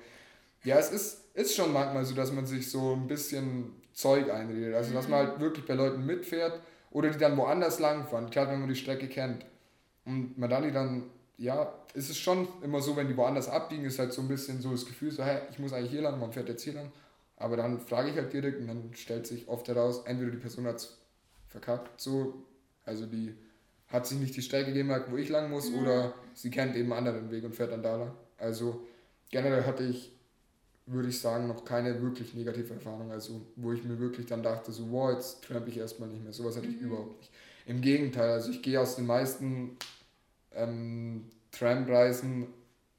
ja, 0.65 0.79
es 0.79 0.91
ist, 0.91 1.35
ist 1.35 1.55
schon 1.55 1.73
manchmal 1.73 2.05
so, 2.05 2.15
dass 2.15 2.33
man 2.33 2.47
sich 2.47 2.71
so 2.71 2.95
ein 2.95 3.07
bisschen 3.07 3.73
Zeug 3.99 4.31
einredet. 4.31 4.75
Also, 4.75 4.95
dass 4.95 5.09
man 5.09 5.27
halt 5.27 5.41
wirklich 5.41 5.67
bei 5.67 5.75
Leuten 5.75 6.07
mitfährt 6.07 6.61
oder 6.91 7.11
die 7.11 7.19
dann 7.19 7.37
woanders 7.37 7.81
langfahren. 7.81 8.31
Klar, 8.31 8.49
wenn 8.49 8.61
man 8.61 8.69
die 8.69 8.77
Strecke 8.77 9.09
kennt. 9.09 9.45
Und 10.05 10.39
man 10.39 10.49
dann 10.49 10.63
die 10.63 10.71
dann 10.71 11.11
ja, 11.39 11.73
es 11.95 12.11
ist 12.11 12.19
schon 12.19 12.49
immer 12.63 12.81
so, 12.81 12.97
wenn 12.97 13.07
die 13.07 13.17
woanders 13.17 13.49
abbiegen, 13.49 13.85
ist 13.85 13.99
halt 13.99 14.13
so 14.13 14.23
ein 14.23 14.29
bisschen 14.29 14.61
so 14.61 14.73
das 14.73 14.85
Gefühl, 14.85 15.13
so, 15.13 15.25
hey, 15.25 15.43
ich 15.51 15.59
muss 15.59 15.73
eigentlich 15.73 15.93
hier 15.93 16.03
lang, 16.03 16.19
man 16.19 16.33
fährt 16.33 16.49
jetzt 16.49 16.65
hier 16.65 16.75
lang. 16.75 16.91
Aber 17.37 17.57
dann 17.57 17.81
frage 17.81 18.11
ich 18.11 18.17
halt 18.17 18.33
direkt 18.33 18.61
und 18.61 18.67
dann 18.67 18.91
stellt 18.93 19.27
sich 19.27 19.49
oft 19.49 19.69
heraus, 19.69 20.03
entweder 20.05 20.33
die 20.33 20.39
Person 20.39 20.67
hat 20.67 20.77
es 20.77 20.99
verkackt, 21.47 22.01
so, 22.01 22.43
also 22.85 23.07
die 23.07 23.35
hat 23.87 24.07
sich 24.07 24.19
nicht 24.19 24.37
die 24.37 24.43
Strecke 24.43 24.73
gemerkt, 24.73 25.11
wo 25.11 25.17
ich 25.17 25.29
lang 25.29 25.49
muss, 25.49 25.71
mhm. 25.71 25.79
oder 25.79 26.15
sie 26.35 26.51
kennt 26.51 26.75
eben 26.75 26.93
einen 26.93 27.07
anderen 27.07 27.31
Weg 27.31 27.45
und 27.45 27.55
fährt 27.55 27.71
dann 27.71 27.83
da 27.83 27.97
lang. 27.97 28.13
Also 28.37 28.87
generell 29.31 29.65
hatte 29.65 29.85
ich, 29.85 30.13
würde 30.91 31.09
ich 31.09 31.21
sagen, 31.21 31.47
noch 31.47 31.65
keine 31.65 32.01
wirklich 32.03 32.35
negative 32.35 32.75
Erfahrung, 32.75 33.11
also 33.11 33.43
wo 33.57 33.73
ich 33.73 33.85
mir 33.85 33.99
wirklich 33.99 34.27
dann 34.27 34.43
dachte, 34.43 34.73
so, 34.73 34.91
wow, 34.91 35.13
jetzt 35.13 35.45
tramp 35.45 35.69
ich 35.69 35.77
erstmal 35.77 36.09
nicht 36.09 36.23
mehr. 36.23 36.33
Sowas 36.33 36.57
hatte 36.57 36.67
ich 36.67 36.81
mhm. 36.81 36.87
überhaupt 36.87 37.19
nicht. 37.19 37.31
Im 37.67 37.81
Gegenteil, 37.81 38.31
also 38.31 38.51
ich 38.51 38.63
gehe 38.63 38.81
aus 38.81 38.97
den 38.97 39.07
meisten 39.07 39.77
ähm, 40.53 41.27
Tramreisen 41.53 42.47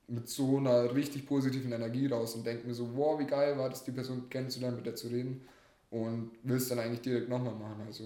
mit 0.08 0.30
so 0.30 0.58
einer 0.58 0.94
richtig 0.94 1.26
positiven 1.26 1.72
Energie 1.72 2.08
raus 2.08 2.36
und 2.36 2.46
denke 2.46 2.68
mir 2.68 2.74
so, 2.74 2.96
wow, 2.96 3.20
wie 3.20 3.26
geil 3.26 3.58
war 3.58 3.70
das, 3.70 3.84
die 3.84 3.92
Person 3.92 4.30
kennenzulernen, 4.30 4.78
mit 4.78 4.86
der 4.86 4.96
zu 4.96 5.08
reden 5.08 5.42
und 5.90 6.32
will 6.44 6.58
es 6.58 6.70
dann 6.70 6.80
eigentlich 6.80 7.02
direkt 7.02 7.30
nochmal 7.30 7.56
machen. 7.56 7.84
Also 7.88 8.06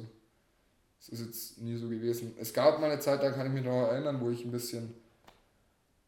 es 1.00 1.10
ist 1.10 1.26
jetzt 1.26 1.62
nie 1.62 1.76
so 1.76 1.90
gewesen. 1.90 2.34
Es 2.40 2.54
gab 2.54 2.80
mal 2.80 2.90
eine 2.90 3.00
Zeit, 3.00 3.22
da 3.22 3.32
kann 3.32 3.48
ich 3.48 3.54
mich 3.54 3.66
noch 3.66 3.88
erinnern, 3.88 4.22
wo 4.22 4.30
ich 4.30 4.46
ein 4.46 4.52
bisschen, 4.52 4.94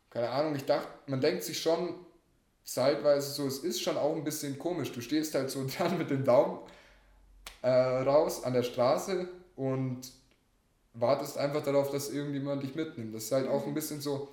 keine 0.10 0.30
Ahnung, 0.30 0.56
ich 0.56 0.66
dachte, 0.66 0.88
man 1.08 1.20
denkt 1.20 1.44
sich 1.44 1.60
schon 1.60 1.96
zeitweise 2.66 3.32
so, 3.32 3.48
es 3.48 3.60
ist 3.60 3.82
schon 3.82 3.98
auch 3.98 4.16
ein 4.16 4.24
bisschen 4.24 4.60
komisch. 4.60 4.92
Du 4.92 5.02
stehst 5.02 5.36
halt 5.36 5.50
so 5.50 5.66
dran 5.78 5.98
mit 5.98 6.10
dem 6.10 6.24
Daumen 6.26 6.60
äh, 7.62 7.70
raus 7.70 8.44
an 8.44 8.54
der 8.54 8.64
Straße 8.64 9.28
und 9.56 10.12
wartest 10.94 11.38
einfach 11.38 11.64
darauf, 11.64 11.92
dass 11.92 12.10
irgendjemand 12.10 12.64
dich 12.64 12.76
mitnimmt. 12.76 13.14
Das 13.14 13.26
ist 13.26 13.32
halt 13.32 13.48
auch 13.48 13.66
ein 13.68 13.74
bisschen 13.74 14.02
so, 14.02 14.30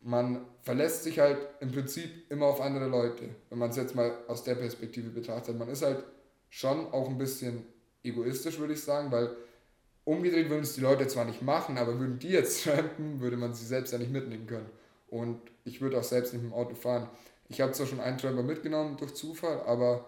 man 0.00 0.44
verlässt 0.62 1.04
sich 1.04 1.20
halt 1.20 1.38
im 1.60 1.70
Prinzip 1.70 2.30
immer 2.30 2.46
auf 2.46 2.60
andere 2.60 2.88
Leute, 2.88 3.28
wenn 3.48 3.58
man 3.58 3.70
es 3.70 3.76
jetzt 3.76 3.94
mal 3.94 4.12
aus 4.26 4.42
der 4.42 4.56
Perspektive 4.56 5.10
betrachtet. 5.10 5.58
Man 5.58 5.68
ist 5.68 5.82
halt 5.82 6.02
schon 6.48 6.92
auch 6.92 7.08
ein 7.08 7.18
bisschen 7.18 7.64
egoistisch, 8.02 8.58
würde 8.58 8.74
ich 8.74 8.82
sagen, 8.82 9.12
weil 9.12 9.36
umgedreht 10.04 10.50
würden 10.50 10.62
es 10.62 10.74
die 10.74 10.80
Leute 10.80 11.06
zwar 11.06 11.24
nicht 11.24 11.42
machen, 11.42 11.78
aber 11.78 11.98
würden 11.98 12.18
die 12.18 12.30
jetzt 12.30 12.64
trampen, 12.64 13.20
würde 13.20 13.36
man 13.36 13.54
sie 13.54 13.66
selbst 13.66 13.92
ja 13.92 13.98
nicht 13.98 14.10
mitnehmen 14.10 14.46
können. 14.46 14.68
Und 15.12 15.42
ich 15.64 15.82
würde 15.82 15.98
auch 15.98 16.04
selbst 16.04 16.32
nicht 16.32 16.42
mit 16.42 16.52
dem 16.52 16.56
Auto 16.56 16.74
fahren. 16.74 17.06
Ich 17.50 17.60
habe 17.60 17.72
zwar 17.72 17.86
schon 17.86 18.00
einen 18.00 18.16
Tramper 18.16 18.42
mitgenommen 18.42 18.96
durch 18.96 19.12
Zufall, 19.12 19.60
aber 19.66 20.06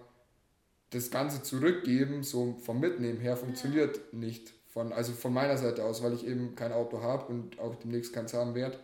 das 0.89 1.11
Ganze 1.11 1.43
zurückgeben, 1.43 2.23
so 2.23 2.55
vom 2.65 2.81
Mitnehmen 2.81 3.21
her, 3.21 3.37
funktioniert 3.37 4.15
nicht. 4.15 4.55
Von, 4.67 4.95
also 4.95 5.13
von 5.13 5.35
meiner 5.35 5.59
Seite 5.59 5.85
aus, 5.85 6.03
weil 6.03 6.15
ich 6.15 6.27
eben 6.27 6.55
kein 6.55 6.73
Auto 6.73 7.03
habe 7.03 7.27
und 7.27 7.61
auch 7.61 7.75
demnächst 7.75 8.15
keins 8.15 8.33
haben 8.33 8.55
werde 8.55 8.79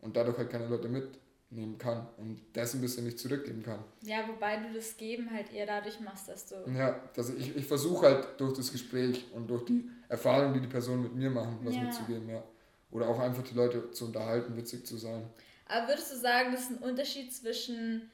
und 0.00 0.16
dadurch 0.16 0.38
halt 0.38 0.48
keine 0.48 0.66
Leute 0.66 0.88
mitnehmen 0.88 1.76
kann 1.76 2.08
und 2.16 2.40
das 2.54 2.74
ein 2.74 2.80
bisschen 2.80 3.04
nicht 3.04 3.18
zurückgeben 3.18 3.62
kann. 3.62 3.84
Ja, 4.00 4.26
wobei 4.26 4.56
du 4.56 4.72
das 4.74 4.96
Geben 4.96 5.30
halt 5.30 5.52
eher 5.52 5.66
dadurch 5.66 6.00
machst, 6.00 6.28
dass 6.28 6.46
du. 6.46 6.54
Ja, 6.74 6.98
dass 7.14 7.28
ich, 7.28 7.54
ich 7.54 7.66
versuche 7.66 8.06
halt 8.06 8.40
durch 8.40 8.56
das 8.56 8.72
Gespräch 8.72 9.26
und 9.34 9.50
durch 9.50 9.66
die 9.66 9.90
Erfahrung, 10.08 10.54
die 10.54 10.60
die 10.60 10.68
Personen 10.68 11.02
mit 11.02 11.14
mir 11.14 11.28
machen, 11.28 11.58
was 11.62 11.74
ja. 11.76 11.82
mitzugeben, 11.82 12.30
ja. 12.30 12.42
Oder 12.90 13.08
auch 13.08 13.20
einfach 13.20 13.42
die 13.42 13.54
Leute 13.54 13.90
zu 13.90 14.06
unterhalten, 14.06 14.56
witzig 14.56 14.86
zu 14.86 14.96
sein. 14.96 15.22
Aber 15.68 15.88
würdest 15.88 16.12
du 16.12 16.16
sagen, 16.16 16.52
das 16.52 16.62
ist 16.62 16.70
ein 16.70 16.78
Unterschied 16.78 17.34
zwischen 17.34 18.10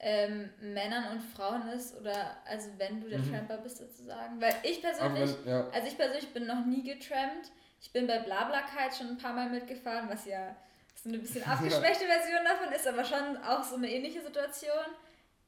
ähm, 0.00 0.50
Männern 0.60 1.12
und 1.12 1.20
Frauen 1.20 1.68
ist 1.68 1.98
oder 1.98 2.36
also 2.46 2.68
wenn 2.78 3.00
du 3.00 3.08
der 3.08 3.20
mhm. 3.20 3.32
Tramper 3.32 3.58
bist 3.58 3.78
sozusagen. 3.78 4.40
Weil 4.40 4.54
ich 4.62 4.82
persönlich, 4.82 5.30
wenn, 5.44 5.52
ja. 5.52 5.68
also 5.70 5.88
ich 5.88 5.96
persönlich 5.96 6.28
bin 6.32 6.46
noch 6.46 6.64
nie 6.66 6.82
getrampt. 6.82 7.50
Ich 7.80 7.92
bin 7.92 8.06
bei 8.06 8.18
Blablakeit 8.18 8.94
schon 8.94 9.08
ein 9.08 9.18
paar 9.18 9.34
Mal 9.34 9.50
mitgefahren, 9.50 10.08
was 10.08 10.26
ja 10.26 10.56
so 10.94 11.08
eine 11.08 11.18
bisschen 11.18 11.44
abgeschwächte 11.48 12.04
Version 12.06 12.44
davon 12.44 12.72
ist, 12.72 12.86
aber 12.86 13.04
schon 13.04 13.36
auch 13.44 13.62
so 13.62 13.76
eine 13.76 13.90
ähnliche 13.90 14.22
Situation. 14.22 14.84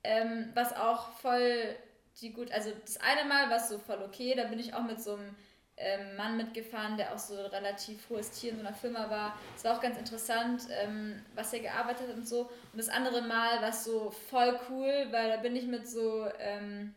Ähm, 0.05 0.51
was 0.55 0.75
auch 0.75 1.11
voll 1.19 1.77
die 2.21 2.33
gut, 2.33 2.51
also 2.53 2.71
das 2.85 2.99
eine 3.01 3.29
Mal 3.29 3.51
war 3.51 3.57
es 3.57 3.69
so 3.69 3.79
voll 3.79 4.03
okay, 4.03 4.35
da 4.35 4.45
bin 4.45 4.59
ich 4.59 4.73
auch 4.73 4.85
mit 4.85 5.03
so 5.03 5.15
einem 5.15 5.35
ähm, 5.79 6.17
Mann 6.17 6.37
mitgefahren, 6.37 6.97
der 6.97 7.15
auch 7.15 7.19
so 7.19 7.35
relativ 7.35 8.09
hohes 8.09 8.31
Tier 8.31 8.53
in 8.53 8.57
so 8.57 8.67
einer 8.67 8.75
Firma 8.75 9.11
war. 9.11 9.39
Es 9.55 9.65
war 9.65 9.77
auch 9.77 9.81
ganz 9.81 9.99
interessant, 9.99 10.63
ähm, 10.71 11.23
was 11.35 11.53
er 11.53 11.61
gearbeitet 11.61 12.09
hat 12.09 12.17
und 12.17 12.27
so. 12.27 12.51
Und 12.73 12.79
das 12.79 12.89
andere 12.89 13.23
Mal 13.23 13.61
war 13.61 13.69
es 13.69 13.85
so 13.85 14.11
voll 14.11 14.59
cool, 14.71 15.09
weil 15.11 15.31
da 15.31 15.37
bin 15.37 15.55
ich 15.55 15.67
mit 15.67 15.87
so, 15.89 16.27
ähm, 16.39 16.95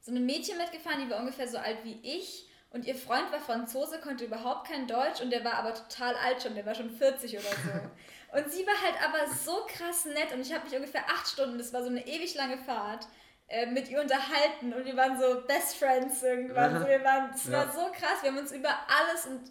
so 0.00 0.10
einem 0.10 0.24
Mädchen 0.24 0.56
mitgefahren, 0.56 1.04
die 1.04 1.10
war 1.10 1.20
ungefähr 1.20 1.48
so 1.48 1.58
alt 1.58 1.84
wie 1.84 2.00
ich. 2.02 2.48
Und 2.70 2.86
ihr 2.86 2.96
Freund 2.96 3.30
war 3.30 3.40
Franzose, 3.40 4.00
konnte 4.00 4.24
überhaupt 4.24 4.66
kein 4.66 4.88
Deutsch 4.88 5.20
und 5.20 5.30
der 5.30 5.44
war 5.44 5.54
aber 5.54 5.74
total 5.74 6.16
alt 6.16 6.42
schon, 6.42 6.56
der 6.56 6.66
war 6.66 6.74
schon 6.74 6.90
40 6.90 7.38
oder 7.38 7.48
so. 7.48 7.70
Und 8.36 8.50
sie 8.50 8.66
war 8.66 8.74
halt 8.82 8.96
aber 9.00 9.32
so 9.32 9.64
krass 9.68 10.06
nett 10.06 10.32
und 10.32 10.40
ich 10.40 10.52
habe 10.52 10.64
mich 10.64 10.74
ungefähr 10.74 11.04
acht 11.08 11.28
Stunden, 11.28 11.56
das 11.56 11.72
war 11.72 11.84
so 11.84 11.88
eine 11.88 12.04
ewig 12.04 12.34
lange 12.34 12.58
Fahrt, 12.58 13.06
äh, 13.54 13.66
mit 13.66 13.88
ihr 13.88 14.00
unterhalten 14.00 14.72
und 14.72 14.84
wir 14.84 14.96
waren 14.96 15.16
so 15.16 15.42
Best 15.46 15.76
Friends 15.76 16.22
irgendwann. 16.22 16.80
So, 16.80 16.88
wir 16.88 17.04
waren, 17.04 17.30
es 17.32 17.44
ja. 17.44 17.52
war 17.52 17.72
so 17.72 17.92
krass, 17.92 18.22
wir 18.22 18.30
haben 18.30 18.38
uns 18.38 18.50
über 18.50 18.70
alles 18.88 19.26
und 19.26 19.42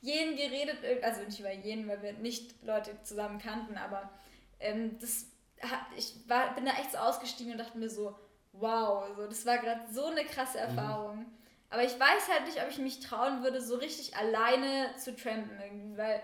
jeden 0.00 0.36
geredet, 0.36 0.78
also 1.02 1.22
nicht 1.22 1.40
über 1.40 1.52
jeden, 1.52 1.88
weil 1.88 2.00
wir 2.00 2.12
nicht 2.12 2.62
Leute 2.64 3.02
zusammen 3.02 3.38
kannten, 3.40 3.76
aber 3.76 4.08
ähm, 4.60 4.98
das 5.00 5.26
hat, 5.60 5.80
ich 5.96 6.14
war, 6.28 6.54
bin 6.54 6.64
da 6.64 6.72
echt 6.72 6.92
so 6.92 6.98
ausgestiegen 6.98 7.52
und 7.52 7.58
dachte 7.58 7.76
mir 7.76 7.90
so, 7.90 8.16
wow, 8.52 9.04
so, 9.16 9.26
das 9.26 9.44
war 9.44 9.58
gerade 9.58 9.82
so 9.92 10.06
eine 10.06 10.24
krasse 10.24 10.58
mhm. 10.58 10.64
Erfahrung. 10.64 11.16
Mhm. 11.18 11.26
Aber 11.70 11.82
ich 11.82 11.98
weiß 11.98 12.28
halt 12.32 12.46
nicht, 12.46 12.62
ob 12.62 12.70
ich 12.70 12.78
mich 12.78 13.00
trauen 13.00 13.42
würde, 13.42 13.60
so 13.60 13.76
richtig 13.76 14.16
alleine 14.16 14.94
zu 14.96 15.14
trampen 15.16 15.58
irgendwie, 15.60 15.96
weil 15.98 16.22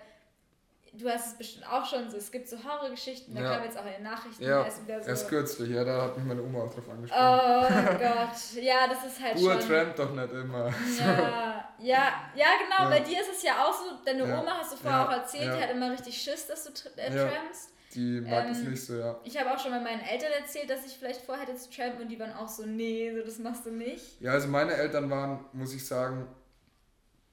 du 0.99 1.09
hast 1.09 1.27
es 1.29 1.39
bestimmt 1.39 1.67
auch 1.71 1.85
schon 1.85 2.09
so, 2.11 2.17
es 2.17 2.31
gibt 2.31 2.49
so 2.49 2.57
Horrorgeschichten, 2.63 3.35
da 3.35 3.43
ja. 3.43 3.55
kam 3.55 3.65
jetzt 3.65 3.79
auch 3.79 3.87
in 3.87 3.93
den 3.93 4.03
Nachrichten. 4.03 4.43
Ja, 4.43 4.65
erst, 4.65 4.83
wieder 4.85 5.03
so, 5.03 5.09
erst 5.09 5.29
kürzlich, 5.29 5.71
ja, 5.71 5.85
da 5.85 6.03
hat 6.03 6.17
mich 6.17 6.27
meine 6.27 6.43
Oma 6.43 6.65
auch 6.65 6.75
drauf 6.75 6.89
angesprochen. 6.89 7.21
Oh 7.23 7.99
Gott, 7.99 8.63
ja, 8.63 8.89
das 8.89 9.13
ist 9.13 9.23
halt 9.23 9.37
Uhr 9.37 9.61
schon... 9.61 9.69
trampt 9.69 9.99
doch 9.99 10.13
nicht 10.13 10.33
immer. 10.33 10.67
Ja, 10.99 11.75
ja, 11.79 12.13
ja 12.35 12.47
genau, 12.63 12.85
ja. 12.85 12.89
bei 12.89 13.01
dir 13.01 13.21
ist 13.21 13.31
es 13.37 13.43
ja 13.43 13.65
auch 13.65 13.73
so, 13.73 13.85
deine 14.05 14.25
Oma, 14.25 14.59
hast 14.59 14.73
du 14.73 14.77
vorher 14.77 15.09
auch 15.09 15.13
erzählt, 15.13 15.55
die 15.55 15.63
hat 15.63 15.71
immer 15.71 15.91
richtig 15.91 16.17
Schiss, 16.21 16.47
dass 16.47 16.65
du 16.65 16.71
äh, 16.97 17.11
trampst. 17.11 17.71
Die 17.95 18.21
mag 18.21 18.47
ähm, 18.47 18.53
es 18.53 18.59
nicht 18.59 18.85
so, 18.85 18.97
ja. 18.97 19.19
Ich 19.25 19.39
habe 19.39 19.51
auch 19.51 19.59
schon 19.59 19.71
mal 19.71 19.81
meinen 19.81 20.01
Eltern 20.01 20.31
erzählt, 20.39 20.69
dass 20.69 20.85
ich 20.85 20.99
vielleicht 20.99 21.23
vorhätte 21.23 21.55
zu 21.57 21.71
trampen 21.71 22.03
und 22.03 22.09
die 22.09 22.19
waren 22.19 22.35
auch 22.35 22.49
so, 22.49 22.65
nee, 22.67 23.13
so 23.15 23.23
das 23.25 23.39
machst 23.39 23.65
du 23.65 23.71
nicht. 23.71 24.21
Ja, 24.21 24.33
also 24.33 24.49
meine 24.49 24.75
Eltern 24.75 25.09
waren, 25.09 25.45
muss 25.53 25.73
ich 25.73 25.87
sagen, 25.87 26.27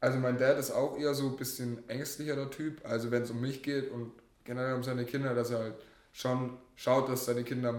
also 0.04 0.20
mein 0.20 0.38
Dad 0.38 0.60
ist 0.60 0.72
auch 0.72 0.98
eher 1.00 1.14
so 1.14 1.28
ein 1.28 1.38
bisschen 1.38 1.88
ängstlicherer 1.88 2.52
Typ. 2.52 2.82
Also 2.84 3.10
wenn 3.10 3.24
es 3.24 3.32
um 3.32 3.40
mich 3.40 3.64
geht 3.64 3.90
und 3.90 4.12
generell 4.44 4.76
um 4.76 4.84
seine 4.84 5.06
Kinder, 5.06 5.34
dass 5.34 5.50
er 5.50 5.60
halt 5.60 5.76
schon 6.12 6.58
schaut, 6.76 7.08
dass 7.08 7.24
seine 7.24 7.46
Kinder 7.46 7.74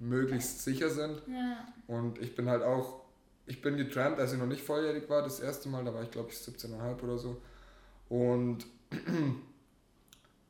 möglichst 0.00 0.64
sicher 0.64 0.90
sind. 0.90 1.22
Ja. 1.28 1.64
Und 1.86 2.20
ich 2.20 2.34
bin 2.34 2.50
halt 2.50 2.64
auch, 2.64 3.04
ich 3.46 3.62
bin 3.62 3.76
getrampt, 3.76 4.18
als 4.18 4.32
ich 4.32 4.40
noch 4.40 4.46
nicht 4.46 4.64
volljährig 4.64 5.08
war, 5.08 5.22
das 5.22 5.38
erste 5.38 5.68
Mal, 5.68 5.84
da 5.84 5.94
war 5.94 6.02
ich 6.02 6.10
glaube 6.10 6.30
ich 6.32 6.36
17,5 6.36 7.00
oder 7.00 7.16
so. 7.16 7.40
Und 8.08 8.66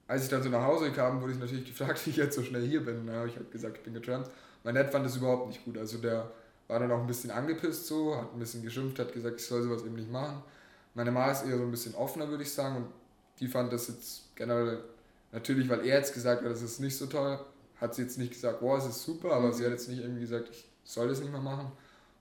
als 0.08 0.24
ich 0.24 0.30
dann 0.30 0.42
so 0.42 0.48
nach 0.48 0.64
Hause 0.64 0.92
kam, 0.92 1.20
wurde 1.20 1.34
ich 1.34 1.38
natürlich 1.38 1.66
gefragt, 1.78 2.06
wie 2.06 2.10
ich 2.10 2.16
jetzt 2.16 2.36
so 2.36 2.42
schnell 2.42 2.66
hier 2.66 2.82
bin. 2.86 3.06
Da 3.06 3.12
habe 3.12 3.28
ich 3.28 3.36
halt 3.36 3.50
gesagt, 3.50 3.76
ich 3.76 3.82
bin 3.82 3.92
getrampt. 3.92 4.30
Mein 4.64 4.74
Dad 4.74 4.90
fand 4.90 5.04
das 5.04 5.18
überhaupt 5.18 5.48
nicht 5.48 5.62
gut. 5.62 5.76
Also 5.76 5.98
der 5.98 6.32
war 6.68 6.80
dann 6.80 6.90
auch 6.90 7.00
ein 7.00 7.06
bisschen 7.06 7.30
angepisst 7.30 7.86
so, 7.86 8.16
hat 8.16 8.32
ein 8.32 8.38
bisschen 8.38 8.62
geschimpft, 8.62 8.98
hat 8.98 9.12
gesagt, 9.12 9.40
ich 9.40 9.46
soll 9.46 9.62
sowas 9.62 9.84
eben 9.84 9.96
nicht 9.96 10.10
machen. 10.10 10.42
Meine 10.94 11.10
Mama 11.10 11.32
ist 11.32 11.44
eher 11.44 11.56
so 11.56 11.62
ein 11.64 11.70
bisschen 11.70 11.94
offener, 11.94 12.28
würde 12.28 12.42
ich 12.42 12.52
sagen, 12.52 12.76
und 12.76 12.86
die 13.40 13.48
fand 13.48 13.72
das 13.72 13.88
jetzt 13.88 14.36
generell, 14.36 14.84
natürlich, 15.32 15.68
weil 15.68 15.80
er 15.80 15.98
jetzt 15.98 16.14
gesagt 16.14 16.42
hat, 16.42 16.50
das 16.50 16.62
ist 16.62 16.80
nicht 16.80 16.96
so 16.96 17.06
toll, 17.06 17.38
hat 17.80 17.94
sie 17.94 18.02
jetzt 18.02 18.18
nicht 18.18 18.32
gesagt, 18.32 18.60
boah, 18.60 18.78
es 18.78 18.86
ist 18.86 19.02
super, 19.02 19.32
aber 19.32 19.48
mhm. 19.48 19.52
sie 19.52 19.64
hat 19.64 19.72
jetzt 19.72 19.88
nicht 19.88 20.00
irgendwie 20.00 20.20
gesagt, 20.20 20.48
ich 20.50 20.68
soll 20.84 21.08
das 21.08 21.20
nicht 21.20 21.32
mehr 21.32 21.40
machen. 21.40 21.72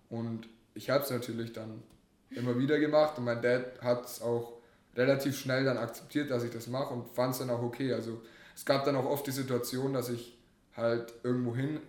Und 0.09 0.47
ich 0.73 0.89
habe 0.89 1.03
es 1.03 1.09
natürlich 1.09 1.53
dann 1.53 1.83
immer 2.29 2.57
wieder 2.57 2.79
gemacht 2.79 3.17
und 3.17 3.25
mein 3.25 3.41
Dad 3.41 3.81
hat 3.81 4.05
es 4.05 4.21
auch 4.21 4.53
relativ 4.95 5.37
schnell 5.37 5.63
dann 5.63 5.77
akzeptiert, 5.77 6.31
dass 6.31 6.43
ich 6.43 6.51
das 6.51 6.67
mache 6.67 6.93
und 6.93 7.07
fand 7.09 7.33
es 7.33 7.39
dann 7.39 7.49
auch 7.49 7.61
okay. 7.61 7.93
Also 7.93 8.21
es 8.55 8.65
gab 8.65 8.85
dann 8.85 8.95
auch 8.95 9.05
oft 9.05 9.25
die 9.27 9.31
Situation, 9.31 9.93
dass 9.93 10.09
ich 10.09 10.37
halt 10.75 11.13
irgendwo 11.23 11.55
hin 11.55 11.79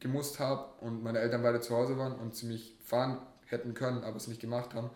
gemusst 0.00 0.38
habe 0.38 0.68
und 0.80 1.02
meine 1.02 1.18
Eltern 1.18 1.42
beide 1.42 1.60
zu 1.60 1.74
Hause 1.74 1.98
waren 1.98 2.14
und 2.14 2.34
sie 2.34 2.46
mich 2.46 2.76
fahren 2.84 3.18
hätten 3.46 3.74
können, 3.74 4.04
aber 4.04 4.16
es 4.16 4.28
nicht 4.28 4.40
gemacht 4.40 4.74
haben. 4.74 4.90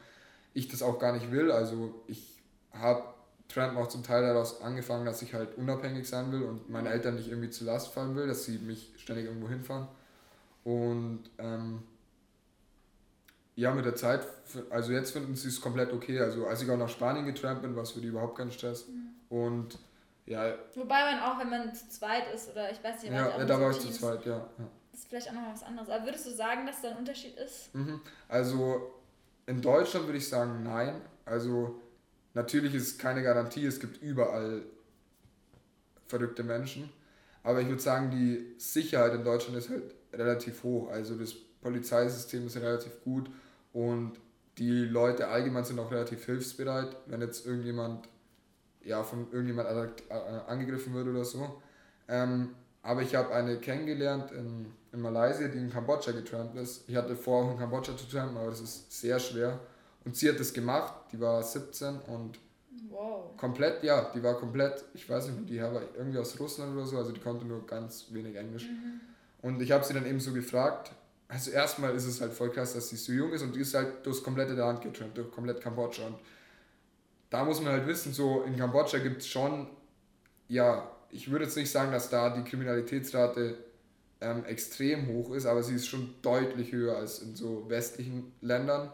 Ich 0.55 0.69
das 0.69 0.83
auch 0.83 0.99
gar 0.99 1.13
nicht 1.13 1.31
will. 1.31 1.51
Also 1.51 1.95
ich 2.07 2.39
habe 2.73 3.05
Tramp 3.49 3.77
auch 3.77 3.89
zum 3.89 4.03
Teil 4.03 4.23
daraus 4.23 4.63
angefangen, 4.63 5.05
dass 5.05 5.23
ich 5.23 5.35
halt 5.35 5.57
unabhängig 5.59 6.09
sein 6.09 6.33
will 6.33 6.43
und 6.43 6.71
meinen 6.71 6.87
Eltern 6.87 7.17
nicht 7.17 7.29
irgendwie 7.29 7.51
zu 7.51 7.65
Last 7.65 7.89
fallen 7.89 8.17
will, 8.17 8.27
dass 8.27 8.45
sie 8.45 8.59
mich 8.59 8.93
ständig 8.97 9.27
irgendwo 9.27 9.49
hinfahren. 9.49 9.89
Und 10.65 11.25
ähm, 11.39 11.83
ja, 13.55 13.73
mit 13.73 13.85
der 13.85 13.95
Zeit, 13.95 14.27
also 14.71 14.93
jetzt 14.93 15.13
finden 15.13 15.35
sie 15.35 15.49
es 15.49 15.61
komplett 15.61 15.93
okay. 15.93 16.21
Also 16.21 16.47
als 16.47 16.63
ich 16.63 16.71
auch 16.71 16.77
nach 16.77 16.89
Spanien 16.89 17.27
getrampt 17.27 17.63
bin, 17.63 17.77
war 17.77 17.83
es 17.83 17.91
für 17.91 18.01
die 18.01 18.09
überhaupt 18.09 18.37
kein 18.39 18.51
Stress. 18.51 18.89
Mhm. 18.89 19.37
Und 19.37 19.79
ja. 20.25 20.55
Wobei 20.75 21.13
man 21.13 21.21
auch, 21.21 21.39
wenn 21.39 21.51
man 21.51 21.75
zu 21.75 21.89
zweit 21.89 22.33
ist, 22.35 22.51
oder 22.51 22.71
ich 22.71 22.83
weiß 22.83 23.03
nicht, 23.03 23.13
ja, 23.13 23.39
ja 23.39 23.45
da 23.45 23.61
war 23.61 23.71
ich 23.71 23.81
zu 23.81 23.91
zweit, 23.91 24.25
ja. 24.25 24.37
ja. 24.37 24.69
Das 24.93 25.01
ist 25.01 25.09
vielleicht 25.09 25.29
auch 25.29 25.35
noch 25.35 25.53
was 25.53 25.63
anderes. 25.63 25.89
Aber 25.89 26.05
würdest 26.05 26.27
du 26.27 26.31
sagen, 26.31 26.67
dass 26.67 26.81
da 26.83 26.91
ein 26.91 26.99
Unterschied 26.99 27.37
ist? 27.37 27.75
Mhm. 27.75 28.01
Also 28.29 29.02
in 29.47 29.61
Deutschland 29.61 30.07
würde 30.07 30.19
ich 30.19 30.29
sagen, 30.29 30.63
nein. 30.63 31.01
Also 31.25 31.81
natürlich 32.35 32.75
ist 32.75 32.89
es 32.89 32.99
keine 32.99 33.23
Garantie, 33.23 33.65
es 33.67 33.81
gibt 33.81 34.03
überall 34.03 34.63
verrückte 36.07 36.43
Menschen. 36.43 36.91
Aber 37.43 37.61
ich 37.61 37.69
würde 37.69 37.83
sagen, 37.83 38.11
die 38.11 38.55
Sicherheit 38.59 39.15
in 39.15 39.25
Deutschland 39.25 39.59
ist 39.59 39.71
halt 39.71 39.95
relativ 40.13 40.63
hoch. 40.63 40.91
Also 40.91 41.17
das 41.17 41.35
Polizeisystem 41.35 42.47
ist 42.47 42.57
relativ 42.57 43.03
gut 43.03 43.31
und 43.73 44.13
die 44.59 44.85
Leute 44.85 45.29
allgemein 45.29 45.65
sind 45.65 45.79
auch 45.79 45.91
relativ 45.91 46.27
hilfsbereit, 46.27 46.97
wenn 47.07 47.21
jetzt 47.21 47.47
irgendjemand 47.47 48.09
ja, 48.85 49.03
von 49.03 49.31
irgendjemand 49.31 49.69
äh, 50.09 50.15
angegriffen 50.47 50.95
wird 50.95 51.09
oder 51.09 51.25
so. 51.25 51.63
Ähm, 52.09 52.51
aber 52.83 53.03
ich 53.03 53.15
habe 53.15 53.33
eine 53.33 53.59
kennengelernt 53.59 54.33
in, 54.33 54.67
in 54.93 55.01
Malaysia, 55.01 55.49
die 55.49 55.59
in 55.59 55.71
Kambodscha 55.71 56.13
getrampt 56.13 56.57
ist. 56.57 56.89
Ich 56.89 56.95
hatte 56.95 57.17
vor, 57.17 57.45
auch 57.45 57.53
in 57.53 57.59
Kambodscha 57.59 57.97
zu 57.97 58.07
trampen, 58.07 58.37
aber 58.37 58.51
das 58.51 58.61
ist 58.61 58.93
sehr 58.93 59.19
schwer. 59.19 59.59
Und 60.05 60.17
sie 60.17 60.29
hat 60.29 60.39
das 60.39 60.53
gemacht, 60.53 60.93
die 61.13 61.21
war 61.21 61.43
17 61.43 62.01
und 62.09 62.39
wow. 62.91 63.37
komplett, 63.37 63.83
ja, 63.83 64.11
die 64.15 64.23
war 64.23 64.35
komplett, 64.35 64.85
ich 64.95 65.09
weiß 65.09 65.29
nicht, 65.29 65.49
die 65.49 65.61
war 65.61 65.81
irgendwie 65.97 66.19
aus 66.19 66.39
Russland 66.39 66.75
oder 66.77 66.85
so, 66.85 66.99
also 66.99 67.13
die 67.13 67.21
konnte 67.21 67.45
nur 67.45 67.67
ganz 67.67 68.07
wenig 68.11 68.37
Englisch. 68.37 68.69
Mhm. 68.69 69.01
Und 69.43 69.63
ich 69.63 69.73
habe 69.73 69.85
sie 69.85 69.95
dann 69.95 70.07
eben 70.07 70.21
so 70.21 70.33
gefragt, 70.33 70.93
also 71.29 71.51
erstmal 71.51 71.95
ist 71.95 72.05
es 72.05 72.21
halt 72.21 72.33
voll 72.33 72.51
krass, 72.51 72.75
dass 72.75 72.91
sie 72.91 72.97
so 72.97 73.13
jung 73.13 73.33
ist 73.33 73.43
und 73.43 73.55
die 73.55 73.61
ist 73.61 73.75
halt 73.75 74.05
durchs 74.05 74.23
komplette 74.23 74.53
Land 74.53 74.83
getrennt, 74.83 75.17
durch 75.17 75.31
komplett 75.31 75.61
Kambodscha. 75.61 76.07
Und 76.07 76.17
da 77.31 77.45
muss 77.45 77.63
man 77.63 77.73
halt 77.73 77.87
wissen, 77.87 78.13
so 78.13 78.43
in 78.43 78.57
Kambodscha 78.57 78.99
gibt 78.99 79.23
es 79.23 79.29
schon, 79.29 79.69
ja, 80.49 80.91
ich 81.11 81.31
würde 81.31 81.45
jetzt 81.47 81.57
nicht 81.57 81.71
sagen, 81.71 81.93
dass 81.93 82.11
da 82.11 82.31
die 82.31 82.43
Kriminalitätsrate 82.43 83.57
ähm, 84.23 84.45
extrem 84.45 85.09
hoch 85.09 85.33
ist, 85.35 85.47
aber 85.47 85.63
sie 85.63 85.75
ist 85.75 85.87
schon 85.89 86.15
deutlich 86.23 86.73
höher 86.73 86.97
als 86.97 87.19
in 87.21 87.35
so 87.35 87.69
westlichen 87.69 88.33
Ländern. 88.41 88.91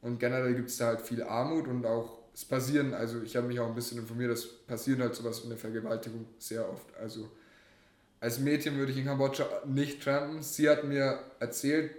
Und 0.00 0.20
generell 0.20 0.54
gibt 0.54 0.68
es 0.68 0.76
da 0.78 0.86
halt 0.86 1.00
viel 1.00 1.22
Armut 1.22 1.66
und 1.66 1.84
auch, 1.84 2.18
es 2.32 2.44
passieren, 2.44 2.94
also 2.94 3.20
ich 3.20 3.36
habe 3.36 3.48
mich 3.48 3.58
auch 3.58 3.66
ein 3.66 3.74
bisschen 3.74 3.98
informiert, 3.98 4.30
es 4.30 4.46
passiert 4.46 5.00
halt 5.00 5.14
sowas 5.14 5.42
wie 5.42 5.46
eine 5.46 5.56
Vergewaltigung 5.56 6.24
sehr 6.38 6.70
oft. 6.70 6.96
Also 6.96 7.28
als 8.20 8.38
Mädchen 8.38 8.76
würde 8.76 8.92
ich 8.92 8.98
in 8.98 9.06
Kambodscha 9.06 9.44
nicht 9.66 10.02
trampen. 10.02 10.42
Sie 10.42 10.68
hat 10.68 10.84
mir 10.84 11.18
erzählt, 11.40 11.90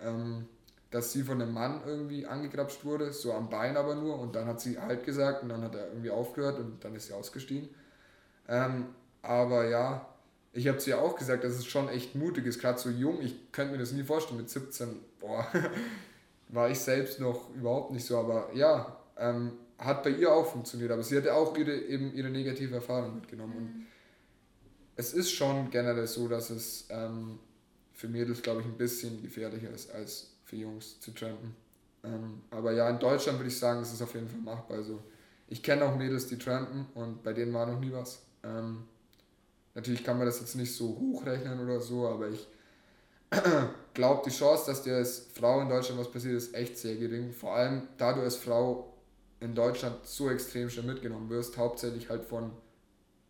ähm, 0.00 0.46
dass 0.90 1.12
sie 1.12 1.22
von 1.22 1.40
einem 1.40 1.52
Mann 1.52 1.82
irgendwie 1.86 2.26
angegrapscht 2.26 2.84
wurde, 2.84 3.12
so 3.12 3.32
am 3.32 3.48
Bein 3.48 3.76
aber 3.76 3.94
nur. 3.94 4.18
Und 4.18 4.34
dann 4.34 4.46
hat 4.46 4.60
sie 4.60 4.80
halt 4.80 5.04
gesagt 5.04 5.44
und 5.44 5.50
dann 5.50 5.62
hat 5.62 5.76
er 5.76 5.88
irgendwie 5.88 6.10
aufgehört 6.10 6.58
und 6.58 6.84
dann 6.84 6.96
ist 6.96 7.06
sie 7.06 7.12
ausgestiegen. 7.12 7.68
Ähm, 8.48 8.86
aber 9.22 9.68
ja, 9.68 10.08
ich 10.56 10.68
habe 10.68 10.80
sie 10.80 10.90
ja 10.90 10.98
auch 10.98 11.16
gesagt, 11.16 11.44
dass 11.44 11.52
es 11.52 11.66
schon 11.66 11.88
echt 11.88 12.14
mutig 12.14 12.46
ist, 12.46 12.60
gerade 12.60 12.78
so 12.78 12.90
jung. 12.90 13.20
Ich 13.22 13.52
könnte 13.52 13.72
mir 13.72 13.78
das 13.78 13.92
nie 13.92 14.02
vorstellen, 14.02 14.40
mit 14.40 14.50
17, 14.50 14.88
boah, 15.20 15.46
war 16.48 16.70
ich 16.70 16.78
selbst 16.78 17.20
noch 17.20 17.54
überhaupt 17.54 17.92
nicht 17.92 18.04
so. 18.04 18.18
Aber 18.18 18.50
ja, 18.54 18.96
ähm, 19.18 19.52
hat 19.78 20.02
bei 20.02 20.10
ihr 20.10 20.32
auch 20.32 20.50
funktioniert. 20.50 20.90
Aber 20.90 21.02
sie 21.02 21.16
hatte 21.16 21.34
auch 21.34 21.56
ihre, 21.56 21.76
eben 21.76 22.14
ihre 22.14 22.30
negative 22.30 22.76
Erfahrung 22.76 23.16
mitgenommen. 23.16 23.56
Und 23.56 23.62
mhm 23.62 23.86
es 24.96 25.12
ist 25.12 25.30
schon 25.30 25.70
generell 25.70 26.06
so, 26.06 26.26
dass 26.26 26.50
es 26.50 26.86
ähm, 26.88 27.38
für 27.92 28.08
Mädels, 28.08 28.42
glaube 28.42 28.62
ich, 28.62 28.66
ein 28.66 28.76
bisschen 28.76 29.22
gefährlicher 29.22 29.70
ist, 29.70 29.90
als 29.90 30.30
für 30.44 30.56
Jungs 30.56 30.98
zu 31.00 31.12
trampen. 31.12 31.54
Ähm, 32.02 32.42
aber 32.50 32.72
ja, 32.72 32.88
in 32.88 32.98
Deutschland 32.98 33.38
würde 33.38 33.50
ich 33.50 33.58
sagen, 33.58 33.82
es 33.82 33.92
ist 33.92 34.02
auf 34.02 34.14
jeden 34.14 34.28
Fall 34.28 34.40
machbar. 34.40 34.78
Also, 34.78 35.02
ich 35.48 35.62
kenne 35.62 35.84
auch 35.84 35.96
Mädels, 35.96 36.26
die 36.26 36.38
trampen 36.38 36.86
und 36.94 37.22
bei 37.22 37.32
denen 37.32 37.52
war 37.52 37.66
noch 37.66 37.78
nie 37.78 37.92
was. 37.92 38.22
Ähm, 38.42 38.84
natürlich 39.76 40.02
kann 40.02 40.16
man 40.16 40.26
das 40.26 40.40
jetzt 40.40 40.56
nicht 40.56 40.74
so 40.74 40.96
hochrechnen 40.98 41.60
oder 41.60 41.80
so, 41.80 42.08
aber 42.08 42.30
ich 42.30 42.48
glaube, 43.94 44.22
die 44.26 44.34
Chance, 44.34 44.64
dass 44.66 44.82
dir 44.82 44.96
als 44.96 45.26
Frau 45.34 45.60
in 45.60 45.68
Deutschland 45.68 46.00
was 46.00 46.10
passiert, 46.10 46.34
ist 46.34 46.54
echt 46.54 46.78
sehr 46.78 46.96
gering. 46.96 47.32
Vor 47.32 47.54
allem, 47.54 47.82
da 47.98 48.12
du 48.12 48.22
als 48.22 48.36
Frau 48.36 48.92
in 49.38 49.54
Deutschland 49.54 49.96
so 50.04 50.30
extrem 50.30 50.70
schnell 50.70 50.86
mitgenommen 50.86 51.28
wirst, 51.28 51.56
hauptsächlich 51.58 52.08
halt 52.08 52.24
von 52.24 52.50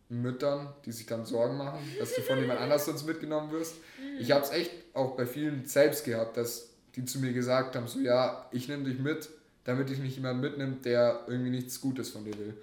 Müttern, 0.09 0.73
die 0.85 0.93
sich 0.93 1.05
dann 1.05 1.25
Sorgen 1.25 1.57
machen, 1.57 1.79
dass 1.99 2.13
du 2.13 2.21
von 2.21 2.39
jemand 2.39 2.61
anders 2.61 2.85
sonst 2.85 3.05
mitgenommen 3.05 3.51
wirst. 3.51 3.75
Mhm. 3.75 4.21
Ich 4.21 4.31
habe 4.31 4.45
es 4.45 4.51
echt 4.51 4.71
auch 4.93 5.17
bei 5.17 5.25
vielen 5.25 5.65
selbst 5.65 6.05
gehabt, 6.05 6.37
dass 6.37 6.69
die 6.95 7.03
zu 7.03 7.19
mir 7.19 7.33
gesagt 7.33 7.75
haben, 7.75 7.87
so 7.87 7.99
ja, 7.99 8.47
ich 8.51 8.69
nehme 8.69 8.85
dich 8.85 8.99
mit, 8.99 9.27
damit 9.65 9.89
ich 9.89 9.99
nicht 9.99 10.15
jemand 10.15 10.39
mitnimmt, 10.39 10.85
der 10.85 11.25
irgendwie 11.27 11.49
nichts 11.49 11.81
Gutes 11.81 12.09
von 12.09 12.23
dir 12.23 12.37
will. 12.37 12.53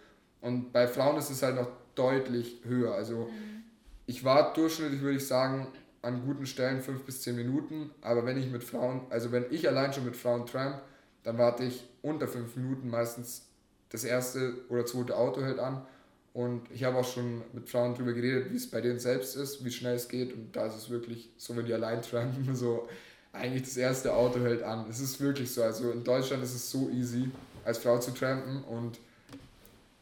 Und 0.41 0.73
bei 0.73 0.89
Frauen 0.89 1.19
ist 1.19 1.31
es 1.31 1.43
halt 1.43 1.57
noch 1.57 1.69
deutlich 1.95 2.61
höher. 2.65 2.95
Also 2.95 3.27
mhm. 3.27 3.54
Ich 4.07 4.25
war 4.25 4.53
durchschnittlich, 4.53 5.01
würde 5.01 5.17
ich 5.17 5.27
sagen, 5.27 5.69
an 6.03 6.25
guten 6.27 6.47
Stellen 6.47 6.83
fünf 6.83 7.05
bis 7.05 7.23
zehn 7.23 7.37
Minuten, 7.37 7.91
aber 8.03 8.27
wenn 8.27 8.37
ich 8.37 8.51
mit 8.51 8.63
Frauen, 8.63 9.03
also 9.11 9.33
wenn 9.33 9.47
ich 9.51 9.67
allein 9.69 9.93
schon 9.93 10.05
mit 10.05 10.17
Frauen 10.17 10.47
tramp, 10.47 10.83
dann 11.23 11.39
warte 11.39 11.65
ich 11.65 11.89
unter 12.03 12.29
fünf 12.29 12.57
Minuten 12.57 12.91
meistens 12.91 13.47
das 13.89 14.05
erste 14.05 14.55
oder 14.69 14.85
zweite 14.85 15.17
Auto 15.17 15.43
hält 15.43 15.59
an 15.59 15.87
und 16.35 16.69
ich 16.73 16.83
habe 16.83 16.99
auch 16.99 17.05
schon 17.05 17.43
mit 17.53 17.69
Frauen 17.69 17.95
darüber 17.95 18.13
geredet, 18.13 18.51
wie 18.51 18.57
es 18.57 18.69
bei 18.69 18.81
denen 18.81 18.99
selbst 18.99 19.37
ist, 19.37 19.65
wie 19.65 19.71
schnell 19.71 19.95
es 19.95 20.09
geht. 20.09 20.35
Und 20.35 20.55
da 20.55 20.67
ist 20.67 20.75
es 20.77 20.91
wirklich 20.91 21.31
so, 21.39 21.57
wenn 21.57 21.65
die 21.65 21.73
allein 21.73 22.03
trampen, 22.03 22.55
so 22.57 22.89
eigentlich 23.33 23.63
das 23.63 23.77
erste 23.77 24.13
Auto 24.13 24.41
hält 24.41 24.65
an. 24.65 24.87
Es 24.91 24.99
ist 24.99 25.21
wirklich 25.21 25.53
so. 25.53 25.63
Also 25.63 25.93
in 25.93 26.03
Deutschland 26.03 26.43
ist 26.43 26.55
es 26.55 26.69
so 26.69 26.91
easy, 26.91 27.31
als 27.65 27.79
Frau 27.79 27.99
zu 27.99 28.11
trampen. 28.11 28.65
Und 28.65 28.99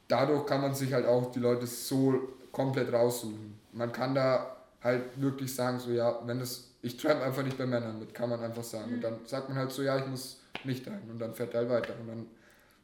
dadurch 0.08 0.46
kann 0.46 0.62
man 0.62 0.74
sich 0.74 0.94
halt 0.94 1.04
auch 1.04 1.30
die 1.30 1.38
Leute 1.38 1.66
so 1.66 2.30
komplett 2.50 2.90
raussuchen. 2.90 3.58
Man 3.72 3.92
kann 3.92 4.14
da 4.14 4.56
halt 4.82 5.20
wirklich 5.20 5.54
sagen, 5.54 5.78
so 5.78 5.90
ja, 5.90 6.20
wenn 6.26 6.40
es, 6.40 6.74
ich 6.82 6.96
tramp 6.96 7.22
einfach 7.22 7.42
nicht 7.42 7.56
bei 7.58 7.66
Männern 7.66 7.98
mit, 7.98 8.14
kann 8.14 8.30
man 8.30 8.40
einfach 8.40 8.64
sagen. 8.64 8.94
Und 8.94 9.00
dann 9.02 9.18
sagt 9.24 9.48
man 9.48 9.58
halt 9.58 9.70
so, 9.70 9.82
ja, 9.82 9.98
ich 9.98 10.06
muss 10.06 10.40
nicht 10.64 10.86
dahin. 10.86 11.10
Und 11.10 11.18
dann 11.18 11.34
fährt 11.34 11.54
er 11.54 11.60
halt 11.60 11.70
weiter. 11.70 11.94
Und 12.00 12.08
dann 12.08 12.26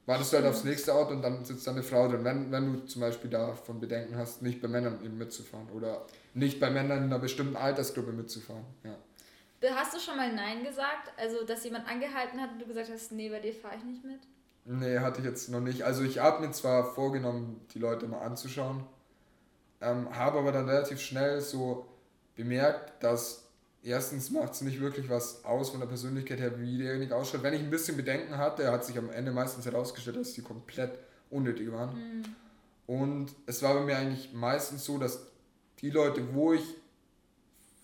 wartest 0.07 0.33
du 0.33 0.39
halt 0.39 0.47
aufs 0.47 0.65
nächste 0.65 0.95
Auto 0.95 1.13
und 1.13 1.23
dann 1.23 1.45
sitzt 1.45 1.67
da 1.67 1.73
eine 1.73 1.83
Frau 1.83 2.09
drin. 2.09 2.25
Wenn, 2.25 2.51
wenn 2.51 2.73
du 2.73 2.87
zum 2.87 3.03
Beispiel 3.03 3.31
davon 3.31 3.79
Bedenken 3.79 4.17
hast, 4.17 4.43
nicht 4.43 4.63
bei 4.63 4.69
Männern 4.69 5.05
eben 5.05 5.19
mitzufahren 5.19 5.69
oder 5.71 6.07
nicht 6.35 6.61
bei 6.61 6.71
Männern 6.71 6.99
in 6.99 7.05
einer 7.05 7.19
bestimmten 7.19 7.57
Altersgruppe 7.57 8.13
mitzufahren. 8.13 8.65
Ja. 8.85 8.95
Hast 9.75 9.95
du 9.95 9.99
schon 9.99 10.17
mal 10.17 10.33
Nein 10.33 10.65
gesagt? 10.65 11.13
Also, 11.17 11.45
dass 11.45 11.65
jemand 11.65 11.89
angehalten 11.89 12.41
hat 12.41 12.53
und 12.53 12.61
du 12.61 12.67
gesagt 12.67 12.89
hast, 12.91 13.13
nee, 13.13 13.29
bei 13.29 13.41
dir 13.41 13.53
fahre 13.53 13.77
ich 13.77 13.85
nicht 13.85 14.05
mit? 14.05 14.21
Nee, 14.65 14.99
hatte 14.99 15.21
ich 15.21 15.27
jetzt 15.27 15.49
noch 15.51 15.61
nicht. 15.61 15.83
Also, 15.83 16.03
ich 16.05 16.21
habe 16.21 16.47
mir 16.47 16.53
zwar 16.53 16.95
vorgenommen, 16.95 17.61
die 17.75 17.79
Leute 17.79 18.07
mal 18.07 18.21
anzuschauen, 18.21 18.85
ähm, 19.81 20.15
habe 20.15 20.39
aber 20.39 20.53
dann 20.53 20.69
relativ 20.69 21.01
schnell 21.01 21.41
so 21.41 21.87
bemerkt, 22.37 23.03
dass 23.03 23.49
erstens 23.83 24.31
macht 24.31 24.53
es 24.53 24.61
nicht 24.61 24.81
wirklich 24.81 25.09
was 25.09 25.45
aus 25.45 25.71
von 25.71 25.81
der 25.81 25.87
Persönlichkeit 25.87 26.41
her, 26.41 26.61
wie 26.61 26.79
derjenige 26.79 27.15
ausschaut. 27.15 27.43
Wenn 27.43 27.55
ich 27.55 27.61
ein 27.61 27.71
bisschen 27.71 27.97
Bedenken 27.97 28.37
hatte, 28.37 28.71
hat 28.71 28.85
sich 28.85 28.99
am 28.99 29.11
Ende 29.11 29.33
meistens 29.33 29.67
herausgestellt, 29.67 30.17
dass 30.17 30.33
die 30.35 30.43
komplett 30.43 30.99
unnötig 31.31 31.71
waren. 31.73 31.95
Mhm. 31.95 32.25
Und 32.87 33.35
es 33.47 33.63
war 33.63 33.75
bei 33.75 33.81
mir 33.83 33.97
eigentlich 33.97 34.33
meistens 34.33 34.85
so, 34.85 34.99
dass 34.99 35.27
die 35.81 35.91
Leute, 35.91 36.35
wo 36.35 36.55
ich 36.55 36.65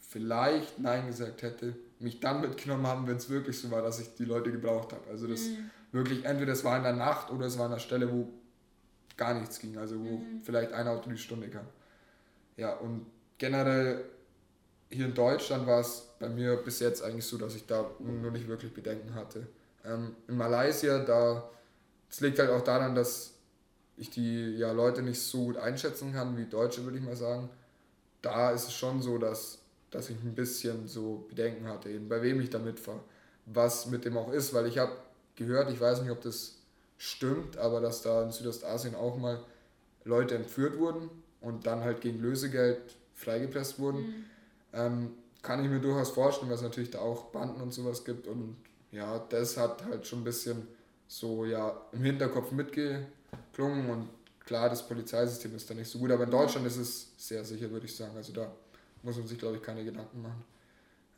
vielleicht 0.09 0.79
Nein 0.79 1.07
gesagt 1.07 1.43
hätte, 1.43 1.77
mich 1.99 2.21
dann 2.21 2.41
mitgenommen 2.41 2.87
haben, 2.87 3.07
wenn 3.07 3.17
es 3.17 3.29
wirklich 3.29 3.59
so 3.59 3.71
war, 3.71 3.83
dass 3.83 4.01
ich 4.01 4.15
die 4.15 4.25
Leute 4.25 4.51
gebraucht 4.51 4.93
habe. 4.93 5.09
Also 5.11 5.27
das 5.27 5.43
mhm. 5.43 5.71
wirklich, 5.93 6.25
entweder 6.25 6.53
es 6.53 6.65
war 6.65 6.77
in 6.77 6.83
der 6.83 6.93
Nacht 6.93 7.31
oder 7.31 7.47
es 7.47 7.59
war 7.59 7.67
an 7.67 7.73
der 7.73 7.79
Stelle, 7.79 8.11
wo 8.13 8.29
gar 9.17 9.35
nichts 9.35 9.59
ging, 9.59 9.77
also 9.77 9.99
wo 9.99 10.19
mhm. 10.19 10.43
vielleicht 10.43 10.73
ein 10.73 10.89
Auto 10.89 11.11
die 11.11 11.19
Stunde 11.19 11.49
kam. 11.49 11.67
Ja, 12.57 12.75
und 12.75 13.07
generell 13.39 14.05
hier 14.91 15.07
in 15.07 15.15
Deutschland 15.15 15.67
war 15.67 15.81
es 15.81 16.09
bei 16.19 16.29
mir 16.29 16.57
bis 16.57 16.81
jetzt 16.81 17.03
eigentlich 17.03 17.27
so, 17.27 17.37
dass 17.37 17.55
ich 17.55 17.67
da 17.67 17.91
nur 17.99 18.31
nicht 18.31 18.49
wirklich 18.49 18.73
Bedenken 18.73 19.15
hatte. 19.15 19.47
Ähm, 19.85 20.15
in 20.29 20.37
Malaysia, 20.37 21.01
da, 21.01 21.51
es 22.09 22.21
liegt 22.21 22.39
halt 22.39 22.51
auch 22.51 22.63
daran, 22.63 22.95
dass 22.95 23.35
ich 23.97 24.11
die 24.11 24.57
ja, 24.57 24.73
Leute 24.73 25.03
nicht 25.03 25.21
so 25.21 25.47
gut 25.47 25.57
einschätzen 25.57 26.13
kann 26.13 26.37
wie 26.37 26.47
Deutsche, 26.47 26.85
würde 26.85 26.99
ich 26.99 27.05
mal 27.05 27.17
sagen. 27.17 27.51
Da 28.23 28.53
ist 28.53 28.69
es 28.69 28.73
schon 28.73 29.03
so, 29.03 29.19
dass, 29.19 29.59
dass 29.91 30.11
ich 30.11 30.17
ein 30.23 30.35
bisschen 30.35 30.87
so 30.89 31.27
Bedenken 31.29 31.69
hatte, 31.69 31.91
eben 31.91 32.09
bei 32.09 32.23
wem 32.23 32.41
ich 32.41 32.51
da 32.51 32.59
mitfahre. 32.59 33.01
Was 33.47 33.87
mit 33.87 34.05
dem 34.05 34.17
auch 34.17 34.33
ist, 34.33 34.55
weil 34.55 34.67
ich 34.67 34.79
habe 34.79 34.93
gehört, 35.37 35.71
ich 35.71 35.81
weiß 35.81 36.01
nicht, 36.01 36.11
ob 36.11 36.23
das 36.23 36.57
stimmt, 36.97 37.59
aber 37.59 37.81
dass 37.81 38.03
da 38.03 38.23
in 38.23 38.31
Südostasien 38.31 38.95
auch 38.95 39.19
mal 39.19 39.43
Leute 40.05 40.37
entführt 40.37 40.79
wurden 40.79 41.11
und 41.45 41.67
dann 41.67 41.81
halt 41.81 42.01
gegen 42.01 42.21
Lösegeld 42.21 42.97
freigepresst 43.15 43.79
wurden. 43.79 44.01
Mhm. 44.01 44.25
Ähm, 44.73 45.11
kann 45.43 45.63
ich 45.63 45.71
mir 45.71 45.81
durchaus 45.81 46.11
vorstellen, 46.11 46.49
weil 46.49 46.57
es 46.57 46.63
natürlich 46.63 46.91
da 46.91 47.01
auch 47.01 47.27
Banden 47.27 47.61
und 47.61 47.73
sowas 47.73 48.05
gibt 48.05 48.27
und 48.27 48.57
ja, 48.91 49.19
das 49.29 49.57
hat 49.57 49.85
halt 49.85 50.07
schon 50.07 50.21
ein 50.21 50.25
bisschen 50.25 50.67
so 51.07 51.45
ja 51.45 51.81
im 51.93 52.03
Hinterkopf 52.03 52.51
mitgeklungen 52.51 53.91
und 53.91 54.09
klar, 54.45 54.69
das 54.69 54.87
Polizeisystem 54.87 55.55
ist 55.55 55.69
da 55.69 55.75
nicht 55.75 55.91
so 55.91 55.99
gut, 55.99 56.11
aber 56.11 56.25
in 56.25 56.31
Deutschland 56.31 56.67
ist 56.67 56.77
es 56.77 57.13
sehr 57.17 57.45
sicher, 57.45 57.71
würde 57.71 57.87
ich 57.87 57.95
sagen. 57.95 58.17
Also 58.17 58.33
da 58.33 58.51
muss 59.03 59.17
man 59.17 59.27
sich, 59.27 59.39
glaube 59.39 59.57
ich, 59.57 59.63
keine 59.63 59.85
Gedanken 59.85 60.23
machen. 60.23 60.45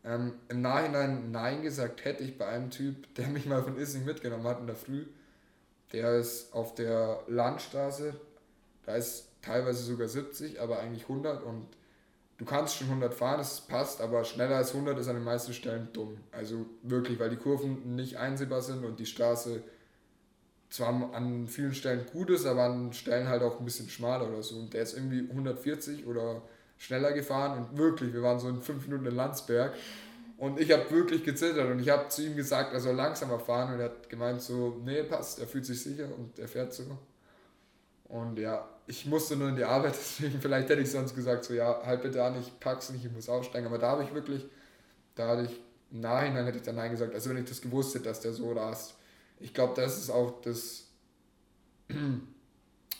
Ähm, 0.04 0.34
Im 0.48 0.60
Nachhinein 0.62 1.32
Nein 1.32 1.62
gesagt 1.62 2.04
hätte 2.04 2.22
ich 2.22 2.38
bei 2.38 2.46
einem 2.46 2.70
Typ, 2.70 3.14
der 3.16 3.28
mich 3.28 3.46
mal 3.46 3.62
von 3.62 3.78
Issing 3.78 4.04
mitgenommen 4.04 4.44
hat 4.44 4.60
in 4.60 4.66
der 4.66 4.76
Früh. 4.76 5.04
Der 5.92 6.16
ist 6.16 6.52
auf 6.52 6.74
der 6.74 7.22
Landstraße, 7.28 8.14
da 8.86 8.96
ist 8.96 9.28
teilweise 9.42 9.82
sogar 9.82 10.08
70, 10.08 10.60
aber 10.60 10.78
eigentlich 10.78 11.02
100 11.02 11.42
und 11.42 11.66
du 12.38 12.44
kannst 12.44 12.76
schon 12.76 12.88
100 12.88 13.12
fahren, 13.12 13.40
es 13.40 13.60
passt, 13.60 14.00
aber 14.00 14.24
schneller 14.24 14.56
als 14.56 14.72
100 14.72 14.98
ist 14.98 15.08
an 15.08 15.16
den 15.16 15.24
meisten 15.24 15.52
Stellen 15.52 15.88
dumm. 15.92 16.18
Also 16.32 16.66
wirklich, 16.82 17.18
weil 17.18 17.30
die 17.30 17.36
Kurven 17.36 17.96
nicht 17.96 18.16
einsehbar 18.16 18.62
sind 18.62 18.84
und 18.84 18.98
die 18.98 19.06
Straße 19.06 19.62
zwar 20.70 21.14
an 21.14 21.46
vielen 21.46 21.74
Stellen 21.74 22.06
gut 22.12 22.30
ist, 22.30 22.46
aber 22.46 22.64
an 22.64 22.92
Stellen 22.92 23.28
halt 23.28 23.42
auch 23.42 23.58
ein 23.58 23.64
bisschen 23.64 23.88
schmaler 23.88 24.28
oder 24.28 24.42
so. 24.42 24.56
Und 24.56 24.74
der 24.74 24.82
ist 24.82 24.94
irgendwie 24.94 25.28
140 25.30 26.06
oder 26.06 26.42
schneller 26.78 27.12
gefahren 27.12 27.58
und 27.58 27.78
wirklich, 27.78 28.12
wir 28.12 28.22
waren 28.22 28.38
so 28.38 28.48
in 28.48 28.60
5 28.60 28.86
Minuten 28.86 29.06
in 29.06 29.14
Landsberg 29.14 29.74
und 30.36 30.60
ich 30.60 30.70
habe 30.70 30.90
wirklich 30.90 31.24
gezittert 31.24 31.70
und 31.70 31.80
ich 31.80 31.88
habe 31.88 32.08
zu 32.08 32.22
ihm 32.22 32.36
gesagt, 32.36 32.74
er 32.74 32.80
soll 32.80 32.94
langsamer 32.94 33.38
fahren 33.38 33.74
und 33.74 33.80
er 33.80 33.86
hat 33.86 34.10
gemeint 34.10 34.42
so, 34.42 34.80
nee, 34.84 35.02
passt, 35.02 35.38
er 35.38 35.46
fühlt 35.46 35.64
sich 35.64 35.82
sicher 35.82 36.08
und 36.16 36.38
er 36.38 36.48
fährt 36.48 36.74
so. 36.74 36.84
Und 38.08 38.38
ja, 38.38 38.68
ich 38.86 39.06
musste 39.06 39.36
nur 39.36 39.48
in 39.48 39.56
die 39.56 39.64
Arbeit, 39.64 39.94
deswegen 39.98 40.40
vielleicht 40.40 40.68
hätte 40.68 40.82
ich 40.82 40.90
sonst 40.90 41.14
gesagt, 41.14 41.44
so 41.44 41.54
ja, 41.54 41.82
halt 41.84 42.02
bitte 42.02 42.22
an, 42.22 42.38
ich 42.40 42.58
pack's 42.60 42.90
nicht, 42.90 43.04
ich 43.04 43.12
muss 43.12 43.28
aussteigen. 43.28 43.66
Aber 43.66 43.78
da 43.78 43.90
habe 43.90 44.04
ich 44.04 44.14
wirklich, 44.14 44.44
da 45.14 45.28
hatte 45.28 45.42
ich 45.50 45.60
im 45.90 46.00
Nachhinein 46.00 46.44
hätte 46.44 46.58
ich 46.58 46.64
dann 46.64 46.76
Nein 46.76 46.90
gesagt, 46.90 47.14
also 47.14 47.30
wenn 47.30 47.36
ich 47.38 47.48
das 47.48 47.60
gewusst 47.60 47.94
hätte, 47.94 48.04
dass 48.04 48.20
der 48.20 48.32
so 48.32 48.52
rast. 48.52 48.94
Ich 49.38 49.54
glaube, 49.54 49.74
das 49.80 49.98
ist 49.98 50.10
auch 50.10 50.40
das, 50.42 50.88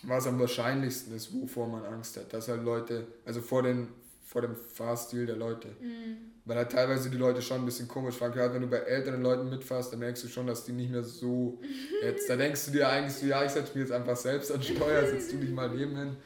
was 0.03 0.27
am 0.27 0.39
wahrscheinlichsten 0.39 1.15
ist, 1.15 1.35
wovor 1.35 1.67
man 1.67 1.85
Angst 1.85 2.17
hat. 2.17 2.33
Dass 2.33 2.49
halt 2.49 2.63
Leute, 2.63 3.07
also 3.25 3.41
vor, 3.41 3.63
den, 3.63 3.89
vor 4.27 4.43
dem 4.43 4.55
Fahrstil 4.55 5.25
der 5.25 5.37
Leute. 5.37 5.69
Mhm 5.81 6.37
weil 6.47 6.59
halt 6.59 6.71
teilweise 6.71 7.11
die 7.11 7.17
Leute 7.17 7.43
schon 7.43 7.59
ein 7.59 7.65
bisschen 7.65 7.89
komisch 7.89 8.15
fahren. 8.15 8.33
Gerade 8.33 8.55
wenn 8.55 8.63
du 8.63 8.69
bei 8.69 8.79
älteren 8.79 9.21
Leuten 9.21 9.51
mitfährst, 9.51 9.93
dann 9.93 9.99
merkst 9.99 10.23
du 10.23 10.29
schon, 10.29 10.47
dass 10.47 10.65
die 10.65 10.73
nicht 10.73 10.91
mehr 10.91 11.03
so 11.03 11.59
jetzt, 12.03 12.31
da 12.31 12.37
denkst 12.37 12.67
du 12.67 12.71
dir 12.71 12.89
eigentlich 12.89 13.15
so, 13.15 13.27
ja, 13.27 13.45
ich 13.45 13.51
setze 13.51 13.77
mich 13.77 13.89
jetzt 13.89 13.93
einfach 13.93 14.17
selbst 14.17 14.53
an 14.53 14.63
Steuer, 14.63 15.05
setzt 15.07 15.33
du 15.33 15.39
dich 15.39 15.51
mal 15.51 15.69
neben 15.69 15.97
hin. 15.97 16.17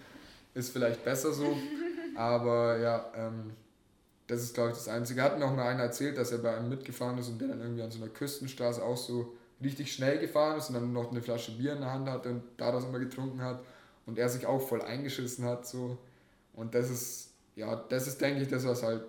Ist 0.53 0.73
vielleicht 0.73 1.03
besser 1.05 1.33
so. 1.33 1.57
Aber 2.17 2.79
ja, 2.79 3.11
ähm, 3.17 3.53
das 4.27 4.43
ist 4.43 4.53
glaube 4.55 4.71
ich 4.71 4.77
das 4.77 4.89
Einzige. 4.89 5.23
Hat 5.23 5.39
mir 5.39 5.47
auch 5.47 5.57
mal 5.57 5.67
einer 5.67 5.85
erzählt, 5.85 6.19
dass 6.19 6.33
er 6.33 6.39
bei 6.39 6.55
einem 6.55 6.69
mitgefahren 6.69 7.17
ist 7.17 7.29
und 7.29 7.41
der 7.41 7.49
dann 7.49 7.61
irgendwie 7.61 7.83
an 7.83 7.91
so 7.91 8.03
einer 8.03 8.13
Küstenstraße 8.13 8.83
auch 8.83 8.99
so 8.99 9.33
richtig 9.63 9.91
schnell 9.91 10.19
gefahren 10.19 10.59
ist 10.59 10.69
und 10.69 10.75
dann 10.75 10.93
noch 10.93 11.11
eine 11.11 11.23
Flasche 11.23 11.53
Bier 11.53 11.73
in 11.73 11.81
der 11.81 11.93
Hand 11.93 12.09
hatte 12.11 12.29
und 12.29 12.43
da 12.59 12.73
das 12.73 12.85
immer 12.85 12.99
getrunken 12.99 13.41
hat 13.41 13.65
und 14.05 14.19
er 14.19 14.29
sich 14.29 14.45
auch 14.45 14.61
voll 14.61 14.83
eingeschissen 14.83 15.47
hat 15.47 15.67
so. 15.67 15.97
Und 16.53 16.75
das 16.75 16.91
ist, 16.91 17.30
ja, 17.61 17.77
das 17.77 18.07
ist 18.07 18.21
denke 18.21 18.43
ich 18.43 18.49
das, 18.49 18.67
was 18.67 18.83
halt 18.83 19.05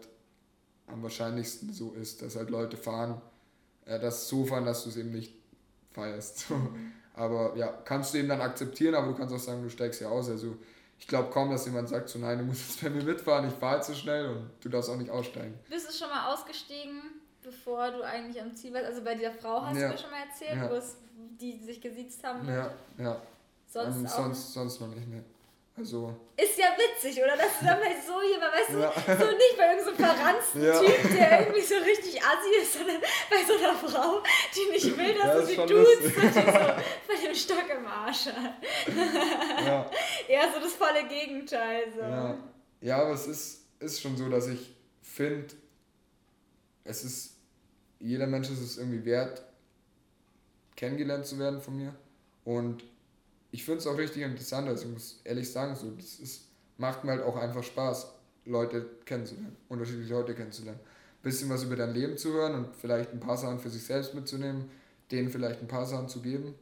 am 0.88 1.02
wahrscheinlichsten 1.02 1.72
so 1.72 1.94
ist, 1.94 2.22
dass 2.22 2.36
halt 2.36 2.50
Leute 2.50 2.76
fahren, 2.76 3.22
äh, 3.86 3.98
das 3.98 4.28
so 4.28 4.46
fahren, 4.46 4.66
dass 4.66 4.84
du 4.84 4.90
es 4.90 4.98
eben 4.98 5.12
nicht 5.12 5.34
feierst. 5.92 6.50
Mhm. 6.50 6.92
aber 7.14 7.56
ja, 7.56 7.68
kannst 7.68 8.14
du 8.14 8.18
eben 8.18 8.28
dann 8.28 8.42
akzeptieren, 8.42 8.94
aber 8.96 9.08
du 9.08 9.16
kannst 9.16 9.34
auch 9.34 9.40
sagen, 9.40 9.64
du 9.64 9.70
steigst 9.70 10.02
ja 10.02 10.10
aus. 10.10 10.30
Also 10.30 10.58
ich 11.00 11.08
glaube 11.08 11.30
kaum, 11.30 11.50
dass 11.50 11.66
jemand 11.66 11.88
sagt, 11.88 12.10
so 12.10 12.20
nein, 12.20 12.40
du 12.40 12.44
musst 12.44 12.62
jetzt 12.62 12.82
bei 12.84 12.90
mir 12.90 13.04
mitfahren, 13.04 13.48
ich 13.48 13.56
fahre 13.56 13.82
zu 13.82 13.96
schnell 13.96 14.28
und 14.28 14.50
du 14.60 14.68
darfst 14.68 14.90
auch 14.90 14.98
nicht 14.98 15.10
aussteigen. 15.10 15.58
Bist 15.70 15.90
du 15.90 15.94
schon 15.94 16.10
mal 16.10 16.34
ausgestiegen, 16.34 17.02
bevor 17.42 17.90
du 17.92 18.02
eigentlich 18.02 18.42
am 18.42 18.54
Ziel 18.54 18.74
warst? 18.74 18.86
Also 18.86 19.02
bei 19.02 19.16
dieser 19.16 19.32
Frau 19.32 19.62
hast 19.62 19.78
ja. 19.78 19.88
du 19.88 19.94
mir 19.94 19.98
schon 19.98 20.12
mal 20.12 20.28
erzählt, 20.28 20.58
ja. 20.58 20.70
wo 20.70 20.76
es, 20.76 20.98
die 21.40 21.58
sich 21.58 21.80
gesiezt 21.80 22.22
haben? 22.26 22.46
Ja, 22.48 22.74
ja. 22.98 23.22
Sonst, 23.68 23.96
ähm, 23.96 24.08
sonst, 24.08 24.54
sonst 24.54 24.82
noch 24.82 24.90
nicht, 24.90 25.08
ne. 25.08 25.24
Also. 25.78 26.14
Ist 26.36 26.58
ja 26.58 26.66
witzig, 26.78 27.18
oder? 27.24 27.38
Dass 27.38 27.60
du 27.60 27.66
dann 27.66 27.80
bei 27.80 27.96
so 28.06 28.22
jemand, 28.22 28.52
weißt 28.54 28.70
ja. 28.72 29.16
du, 29.16 29.26
so 29.26 29.32
nicht 29.32 29.58
bei 29.58 29.72
irgendeinem 29.72 29.86
so 29.86 30.04
verranzten 30.04 30.64
ja. 30.64 30.80
Typ, 30.80 31.16
der 31.16 31.40
irgendwie 31.42 31.62
so 31.62 31.76
richtig 31.76 32.22
assi 32.22 32.62
ist, 32.62 32.74
sondern 32.74 32.98
bei 33.00 33.38
so 33.48 33.54
einer 33.54 33.76
Frau, 33.78 34.22
die 34.54 34.72
nicht 34.72 34.98
will, 34.98 35.14
dass 35.14 35.26
ja, 35.26 35.40
du 35.40 35.46
sie 35.46 35.56
tust 35.56 36.02
und 36.04 36.24
die 36.24 36.30
so 36.30 36.42
bei 37.08 37.26
dem 37.26 37.36
Stock 37.36 37.66
im 37.70 37.88
Arsch 37.88 38.26
hat. 38.26 38.54
Ja. 39.66 39.90
Eher 40.28 40.54
so 40.54 40.60
das 40.60 40.74
volle 40.74 41.08
Gegenteil. 41.08 41.86
So. 41.96 42.02
Ja. 42.02 42.38
ja, 42.82 43.02
aber 43.02 43.14
es 43.14 43.28
ist, 43.28 43.66
ist 43.80 44.02
schon 44.02 44.18
so, 44.18 44.28
dass 44.30 44.48
ich 44.48 44.76
finde, 45.02 45.56
es 46.84 47.04
ist, 47.06 47.38
jeder 48.00 48.28
Mensch 48.28 48.50
ist 48.50 48.60
es 48.60 48.78
irgendwie 48.78 49.06
wert, 49.06 49.42
kennengelernt 50.76 51.26
zu 51.26 51.40
werden 51.40 51.62
von 51.62 51.78
mir. 51.78 51.96
Und 52.44 52.84
ich 53.52 53.64
finde 53.64 53.80
es 53.80 53.88
auch 53.88 53.98
richtig 53.98 54.24
interessant, 54.24 54.68
also 54.68 54.86
ich 54.86 54.92
muss 54.92 55.22
ehrlich 55.24 55.52
sagen, 55.52 55.76
so, 55.76 55.92
das 55.92 56.20
ist, 56.20 56.46
macht 56.78 57.04
mir 57.04 57.12
halt 57.12 57.24
auch 57.24 57.36
einfach 57.36 57.64
Spaß, 57.64 58.14
Leute 58.46 58.86
kennenzulernen, 59.06 59.56
unterschiedliche 59.70 60.14
Leute 60.14 60.34
kennenzulernen. 60.34 60.80
Ein 60.80 61.24
bisschen 61.24 61.50
was 61.50 61.64
über 61.64 61.76
dein 61.76 61.94
Leben 61.94 62.18
zu 62.18 62.34
hören 62.34 62.56
und 62.56 62.76
vielleicht 62.76 63.12
ein 63.12 63.20
paar 63.20 63.38
Sachen 63.38 63.60
für 63.60 63.70
sich 63.70 63.84
selbst 63.84 64.16
mitzunehmen, 64.16 64.72
denen 65.12 65.30
vielleicht 65.30 65.62
ein 65.62 65.68
paar 65.68 65.86
Sachen 65.86 66.10
zu 66.10 66.22
geben. 66.22 66.56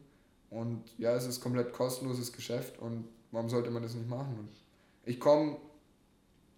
Und 0.49 0.84
ja, 0.98 1.14
es 1.14 1.26
ist 1.26 1.41
komplett 1.41 1.72
kostenloses 1.72 2.34
Geschäft 2.34 2.80
und 2.80 3.07
warum 3.32 3.49
sollte 3.49 3.70
man 3.70 3.84
das 3.84 3.94
nicht 3.94 4.10
machen? 4.10 4.36
Und 4.40 4.49
ich 5.06 5.20
komme 5.20 5.57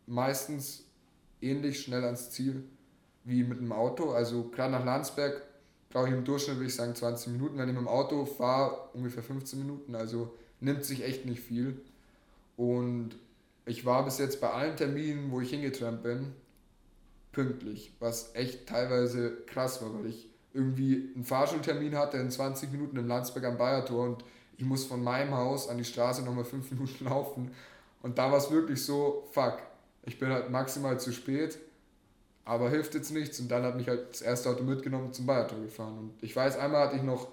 meistens 0.08 0.86
ähnlich 1.42 1.82
schnell 1.82 2.04
ans 2.04 2.32
Ziel 2.32 2.64
wie 3.24 3.44
mit 3.44 3.60
dem 3.60 3.72
Auto. 3.72 4.12
Also 4.12 4.50
gerade 4.50 4.72
nach 4.72 4.86
Landsberg 4.86 5.42
brauche 5.92 6.08
ich 6.08 6.14
im 6.14 6.24
Durchschnitt, 6.24 6.58
würde 6.58 6.68
ich 6.68 6.76
sagen, 6.76 6.96
20 6.96 7.34
Minuten. 7.34 7.58
Wenn 7.58 7.70
ich 7.70 7.76
mit 7.76 7.84
dem 7.84 7.88
Auto 7.88 8.26
fahre, 8.26 8.90
ungefähr 8.94 9.24
15 9.24 9.60
Minuten. 9.60 9.96
Also 9.96 10.34
nimmt 10.60 10.84
sich 10.86 11.04
echt 11.04 11.26
nicht 11.26 11.42
viel. 11.42 11.80
Und 12.58 13.12
ich 13.66 13.86
war 13.86 14.04
bis 14.06 14.18
jetzt 14.18 14.42
bei 14.42 14.50
allen 14.50 14.76
Terminen, 14.76 15.32
wo 15.32 15.42
ich 15.42 15.50
hingetrennt 15.50 16.04
bin, 16.04 16.34
pünktlich. 17.32 17.94
Was 18.00 18.36
echt 18.36 18.68
teilweise 18.68 19.38
krass 19.46 19.82
war, 19.82 19.94
weil 19.94 20.08
ich 20.08 20.30
irgendwie 20.54 21.12
einen 21.16 21.24
Fahrschultermin 21.24 21.96
hatte 21.96 22.18
in 22.18 22.30
20 22.30 22.72
Minuten 22.72 22.98
im 22.98 23.08
Landsberg 23.08 23.46
am 23.46 23.58
Bayertor 23.58 24.04
und 24.04 24.26
ich 24.58 24.66
muss 24.66 24.86
von 24.86 25.04
meinem 25.04 25.34
Haus 25.34 25.70
an 25.70 25.78
die 25.78 25.86
Straße 25.86 26.24
nochmal 26.24 26.44
5 26.44 26.72
Minuten 26.72 27.06
laufen. 27.06 27.52
Und 28.02 28.18
da 28.18 28.32
war 28.32 28.38
es 28.38 28.52
wirklich 28.52 28.84
so, 28.84 29.28
fuck, 29.32 29.60
ich 30.04 30.20
bin 30.20 30.30
halt 30.30 30.50
maximal 30.50 31.00
zu 31.00 31.12
spät 31.12 31.58
aber 32.46 32.70
hilft 32.70 32.96
jetzt 32.96 33.12
nichts. 33.12 33.40
Und 33.40 33.50
dann 33.50 33.64
hat 33.64 33.76
mich 33.76 33.88
halt 33.88 34.12
das 34.12 34.22
erste 34.22 34.50
Auto 34.50 34.64
mitgenommen 34.64 35.14
zum 35.14 35.26
Bayertor 35.26 35.60
gefahren. 35.62 35.98
Und 35.98 36.14
ich 36.22 36.36
weiß, 36.36 36.58
einmal 36.58 36.88
hatte 36.88 36.98
ich 36.98 37.04
noch 37.04 37.28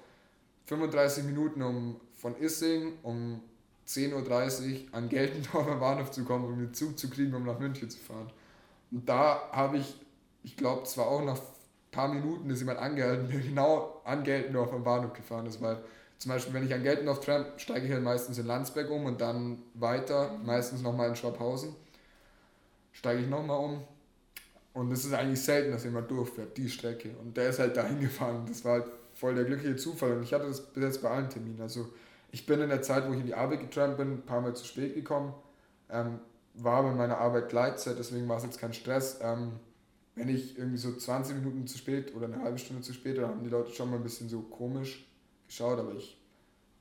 35 0.67 1.25
Minuten, 1.25 1.63
um 1.63 2.01
von 2.15 2.37
Issing 2.37 2.93
um 3.03 3.41
10.30 3.87 4.13
Uhr 4.13 4.79
an 4.93 5.09
Geltendorfer 5.09 5.77
Bahnhof 5.81 6.11
zu 6.11 6.25
kommen, 6.25 6.45
um 6.45 6.59
den 6.59 6.75
Zug 6.75 6.99
zu 6.99 7.09
kriegen, 7.09 7.35
um 7.35 7.45
nach 7.45 7.59
München 7.59 7.89
zu 7.89 7.99
fahren. 7.99 8.31
Und 8.91 9.09
da 9.09 9.49
habe 9.53 9.79
ich, 9.79 10.01
ich 10.43 10.57
glaube, 10.57 10.85
zwar 10.85 11.07
auch 11.07 11.25
nach 11.25 11.39
ein 11.39 11.91
paar 11.91 12.09
Minuten 12.09 12.51
ist 12.51 12.61
jemand 12.61 12.79
angehalten, 12.79 13.29
der 13.29 13.41
genau 13.41 14.01
an 14.05 14.23
Geltendorf 14.23 14.73
am 14.73 14.85
Bahnhof 14.85 15.15
gefahren 15.15 15.47
ist, 15.47 15.61
weil 15.63 15.79
zum 16.19 16.33
Beispiel, 16.33 16.53
wenn 16.53 16.67
ich 16.67 16.75
an 16.75 16.83
Geltendorf 16.83 17.21
tram, 17.21 17.47
steige 17.57 17.87
ich 17.87 17.93
halt 17.93 18.03
meistens 18.03 18.39
in 18.39 18.47
Landsberg 18.47 18.91
um 18.91 19.07
und 19.07 19.21
dann 19.21 19.63
weiter, 19.75 20.37
meistens 20.45 20.83
nochmal 20.83 21.09
in 21.09 21.17
Schwabhausen. 21.17 21.75
Steige 22.93 23.23
ich 23.23 23.29
nochmal 23.29 23.59
um, 23.59 23.85
und 24.79 24.93
es 24.93 25.05
ist 25.05 25.13
eigentlich 25.13 25.43
selten, 25.43 25.73
dass 25.73 25.83
jemand 25.83 26.09
durchfährt, 26.09 26.57
die 26.57 26.69
Strecke. 26.69 27.11
Und 27.21 27.37
der 27.37 27.49
ist 27.49 27.59
halt 27.59 27.77
dahin 27.77 27.99
gefahren. 28.01 28.45
Das 28.47 28.65
war 28.65 28.75
halt 28.75 28.85
voll 29.13 29.35
der 29.35 29.43
glückliche 29.43 29.75
Zufall. 29.75 30.13
Und 30.13 30.23
ich 30.23 30.33
hatte 30.33 30.47
das 30.47 30.61
bis 30.61 30.85
jetzt 30.85 31.03
bei 31.03 31.11
allen 31.11 31.29
Terminen. 31.29 31.61
Also 31.61 31.89
ich 32.31 32.47
bin 32.47 32.61
in 32.61 32.69
der 32.69 32.81
Zeit, 32.81 33.09
wo 33.09 33.13
ich 33.13 33.19
in 33.19 33.27
die 33.27 33.35
Arbeit 33.35 33.59
getrampt 33.59 33.97
bin, 33.97 34.13
ein 34.13 34.23
paar 34.23 34.41
Mal 34.41 34.55
zu 34.55 34.65
spät 34.65 34.95
gekommen. 34.95 35.35
Ähm, 35.91 36.21
war 36.55 36.77
aber 36.77 36.93
in 36.93 36.97
meiner 36.97 37.19
Arbeit 37.19 37.49
Gleitzeit, 37.49 37.99
deswegen 37.99 38.29
war 38.29 38.37
es 38.37 38.45
jetzt 38.45 38.61
kein 38.61 38.73
Stress. 38.73 39.19
Ähm, 39.21 39.55
wenn 40.15 40.29
ich 40.29 40.57
irgendwie 40.57 40.79
so 40.79 40.95
20 40.95 41.35
Minuten 41.35 41.67
zu 41.67 41.77
spät 41.77 42.15
oder 42.15 42.27
eine 42.27 42.41
halbe 42.41 42.59
Stunde 42.59 42.83
zu 42.83 42.93
spät, 42.93 43.19
dann 43.19 43.27
haben 43.27 43.43
die 43.43 43.51
Leute 43.51 43.73
schon 43.73 43.91
mal 43.91 43.97
ein 43.97 44.05
bisschen 44.05 44.29
so 44.29 44.43
komisch 44.43 45.09
geschaut, 45.49 45.81
aber 45.81 45.95
ich 45.95 46.21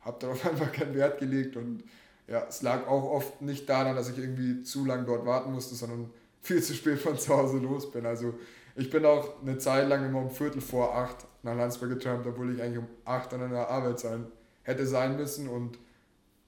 habe 0.02 0.18
darauf 0.20 0.46
einfach 0.50 0.72
keinen 0.72 0.94
Wert 0.94 1.18
gelegt 1.20 1.58
und 1.58 1.84
ja, 2.28 2.46
es 2.48 2.62
lag 2.62 2.86
auch 2.88 3.10
oft 3.10 3.42
nicht 3.42 3.68
daran, 3.68 3.96
dass 3.96 4.10
ich 4.10 4.20
irgendwie 4.20 4.62
zu 4.62 4.86
lange 4.86 5.06
dort 5.06 5.26
warten 5.26 5.52
musste, 5.52 5.74
sondern 5.74 6.12
viel 6.48 6.64
zu 6.64 6.74
spät 6.74 7.00
von 7.00 7.18
zu 7.18 7.36
Hause 7.36 7.58
los 7.58 7.92
bin. 7.92 8.06
Also 8.06 8.34
ich 8.76 8.90
bin 8.90 9.06
auch 9.06 9.42
eine 9.42 9.58
Zeit 9.58 9.88
lang 9.90 10.06
immer 10.06 10.22
um 10.22 10.32
Viertel 10.32 10.62
vor 10.62 10.96
acht 10.96 11.26
nach 11.44 11.56
Landsberg 11.56 11.92
getrampt, 11.92 12.26
obwohl 12.26 12.56
ich 12.56 12.62
eigentlich 12.62 12.80
um 12.80 12.88
acht 13.06 13.34
an 13.34 13.50
der 13.52 13.70
Arbeit 13.70 14.00
sein 14.00 14.26
hätte 14.64 14.86
sein 14.86 15.16
müssen 15.16 15.48
und 15.48 15.78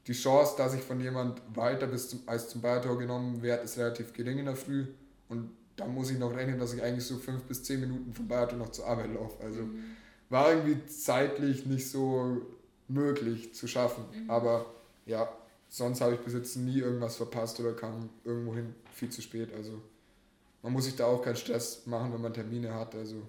die 0.07 0.13
Chance, 0.13 0.55
dass 0.57 0.73
ich 0.73 0.81
von 0.81 0.99
jemand 0.99 1.41
weiter 1.55 1.88
bis 1.88 2.09
zum, 2.09 2.21
als 2.26 2.49
zum 2.49 2.61
Bayertor 2.61 2.97
genommen 2.97 3.41
werde, 3.41 3.63
ist 3.63 3.77
relativ 3.77 4.13
gering 4.13 4.39
in 4.39 4.45
der 4.45 4.55
Früh 4.55 4.88
und 5.30 5.51
da 5.76 5.85
muss 5.85 6.11
ich 6.11 6.19
noch 6.19 6.35
rechnen, 6.35 6.59
dass 6.59 6.73
ich 6.73 6.84
eigentlich 6.84 7.05
so 7.05 7.17
fünf 7.17 7.43
bis 7.43 7.63
zehn 7.63 7.80
Minuten 7.80 8.13
vom 8.13 8.27
Bayertor 8.27 8.57
noch 8.57 8.69
zur 8.69 8.88
Arbeit 8.88 9.13
laufe. 9.13 9.41
Also 9.41 9.61
mhm. 9.61 9.84
war 10.30 10.49
irgendwie 10.49 10.85
zeitlich 10.88 11.65
nicht 11.65 11.89
so 11.89 12.41
möglich 12.89 13.53
zu 13.53 13.67
schaffen. 13.67 14.03
Mhm. 14.13 14.30
Aber 14.30 14.65
ja, 15.05 15.30
sonst 15.69 16.01
habe 16.01 16.15
ich 16.15 16.19
bis 16.19 16.34
jetzt 16.34 16.57
nie 16.57 16.80
irgendwas 16.80 17.15
verpasst 17.15 17.59
oder 17.61 17.73
kam 17.73 18.09
irgendwohin 18.26 18.76
viel 18.93 19.09
zu 19.09 19.21
spät. 19.21 19.53
Also 19.55 19.81
man 20.61 20.73
muss 20.73 20.86
sich 20.86 20.95
da 20.95 21.06
auch 21.06 21.22
keinen 21.22 21.36
Stress 21.36 21.86
machen, 21.86 22.14
wenn 22.14 22.22
man 22.22 22.34
Termine 22.34 22.73
hat. 22.73 22.95
Also 22.95 23.27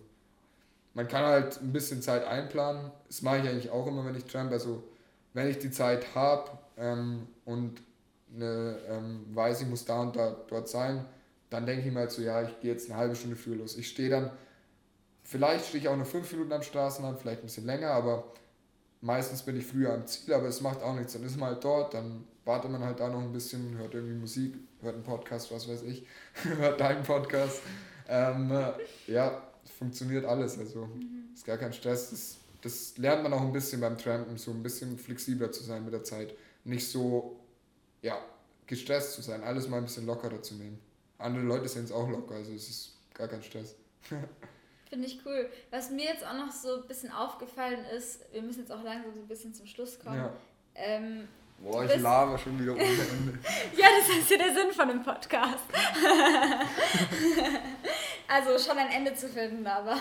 man 0.94 1.06
kann 1.06 1.24
halt 1.24 1.60
ein 1.60 1.72
bisschen 1.72 2.02
Zeit 2.02 2.24
einplanen. 2.24 2.90
Das 3.06 3.22
mache 3.22 3.38
ich 3.38 3.48
eigentlich 3.48 3.70
auch 3.70 3.86
immer, 3.86 4.04
wenn 4.04 4.16
ich 4.16 4.24
tramp. 4.24 4.52
Also 4.52 4.82
wenn 5.32 5.48
ich 5.48 5.58
die 5.58 5.70
Zeit 5.70 6.14
habe 6.14 6.50
ähm, 6.76 7.28
und 7.44 7.82
eine, 8.34 8.78
ähm, 8.88 9.26
weiß, 9.32 9.62
ich 9.62 9.68
muss 9.68 9.84
da 9.84 10.02
und 10.02 10.16
da 10.16 10.36
dort 10.48 10.68
sein, 10.68 11.04
dann 11.50 11.66
denke 11.66 11.86
ich 11.86 11.92
mir 11.92 12.00
halt 12.00 12.10
so, 12.12 12.22
ja, 12.22 12.42
ich 12.42 12.60
gehe 12.60 12.72
jetzt 12.72 12.90
eine 12.90 12.98
halbe 12.98 13.16
Stunde 13.16 13.36
früher 13.36 13.56
los. 13.56 13.76
Ich 13.76 13.88
stehe 13.88 14.08
dann, 14.08 14.30
vielleicht 15.24 15.66
stehe 15.66 15.82
ich 15.82 15.88
auch 15.88 15.96
nur 15.96 16.06
fünf 16.06 16.30
Minuten 16.32 16.52
am 16.52 16.62
Straßenrand, 16.62 17.18
vielleicht 17.18 17.40
ein 17.40 17.46
bisschen 17.46 17.66
länger, 17.66 17.90
aber 17.90 18.32
meistens 19.00 19.42
bin 19.42 19.56
ich 19.56 19.66
früher 19.66 19.92
am 19.92 20.06
Ziel, 20.06 20.34
aber 20.34 20.46
es 20.46 20.60
macht 20.60 20.82
auch 20.82 20.94
nichts. 20.94 21.12
Dann 21.12 21.24
ist 21.24 21.36
man 21.36 21.50
halt 21.50 21.64
dort, 21.64 21.94
dann 21.94 22.24
wartet 22.44 22.70
man 22.70 22.84
halt 22.84 23.00
da 23.00 23.08
noch 23.08 23.20
ein 23.20 23.32
bisschen, 23.32 23.76
hört 23.78 23.94
irgendwie 23.94 24.14
Musik, 24.14 24.54
hört 24.82 24.94
einen 24.94 25.04
Podcast, 25.04 25.52
was 25.52 25.68
weiß 25.68 25.82
ich, 25.82 26.06
hört 26.58 26.80
deinen 26.80 27.02
Podcast. 27.02 27.62
Ähm, 28.08 28.50
äh, 28.50 28.72
ja, 29.12 29.42
funktioniert 29.78 30.24
alles. 30.24 30.58
Also 30.58 30.86
mhm. 30.86 31.30
ist 31.34 31.44
gar 31.44 31.56
kein 31.56 31.72
Stress. 31.72 32.10
Das, 32.10 32.36
das 32.62 32.98
lernt 32.98 33.22
man 33.22 33.32
auch 33.32 33.40
ein 33.40 33.52
bisschen 33.52 33.80
beim 33.80 33.96
Trampen, 33.96 34.36
so 34.36 34.50
ein 34.50 34.62
bisschen 34.62 34.98
flexibler 34.98 35.50
zu 35.52 35.62
sein 35.62 35.84
mit 35.84 35.92
der 35.92 36.04
Zeit. 36.04 36.34
Nicht 36.64 36.88
so, 36.88 37.40
ja, 38.02 38.18
gestresst 38.66 39.14
zu 39.14 39.22
sein, 39.22 39.42
alles 39.42 39.68
mal 39.68 39.78
ein 39.78 39.84
bisschen 39.84 40.06
lockerer 40.06 40.42
zu 40.42 40.54
nehmen. 40.54 40.78
Andere 41.18 41.44
Leute 41.44 41.68
sehen 41.68 41.84
es 41.84 41.92
auch 41.92 42.08
locker, 42.08 42.36
also 42.36 42.52
es 42.52 42.68
ist 42.68 42.92
gar 43.14 43.28
kein 43.28 43.42
Stress. 43.42 43.74
Finde 44.88 45.06
ich 45.06 45.20
cool. 45.24 45.48
Was 45.70 45.90
mir 45.90 46.04
jetzt 46.04 46.26
auch 46.26 46.34
noch 46.34 46.50
so 46.50 46.82
ein 46.82 46.88
bisschen 46.88 47.12
aufgefallen 47.12 47.84
ist, 47.96 48.20
wir 48.32 48.42
müssen 48.42 48.60
jetzt 48.60 48.72
auch 48.72 48.82
langsam 48.82 49.14
so 49.14 49.20
ein 49.20 49.28
bisschen 49.28 49.54
zum 49.54 49.66
Schluss 49.66 49.98
kommen. 49.98 50.16
Ja. 50.16 50.32
Ähm, 50.74 51.28
Boah, 51.60 51.84
ich 51.84 52.00
laber 52.00 52.38
schon 52.38 52.58
wieder 52.58 52.72
ohne 52.72 52.82
Ende. 52.82 53.38
ja, 53.76 53.86
das 53.98 54.16
ist 54.16 54.30
ja 54.30 54.38
der 54.38 54.54
Sinn 54.54 54.72
von 54.72 54.90
einem 54.90 55.02
Podcast. 55.02 55.64
also 58.28 58.58
schon 58.58 58.78
ein 58.78 58.90
Ende 58.90 59.14
zu 59.14 59.28
finden, 59.28 59.66
aber 59.66 59.96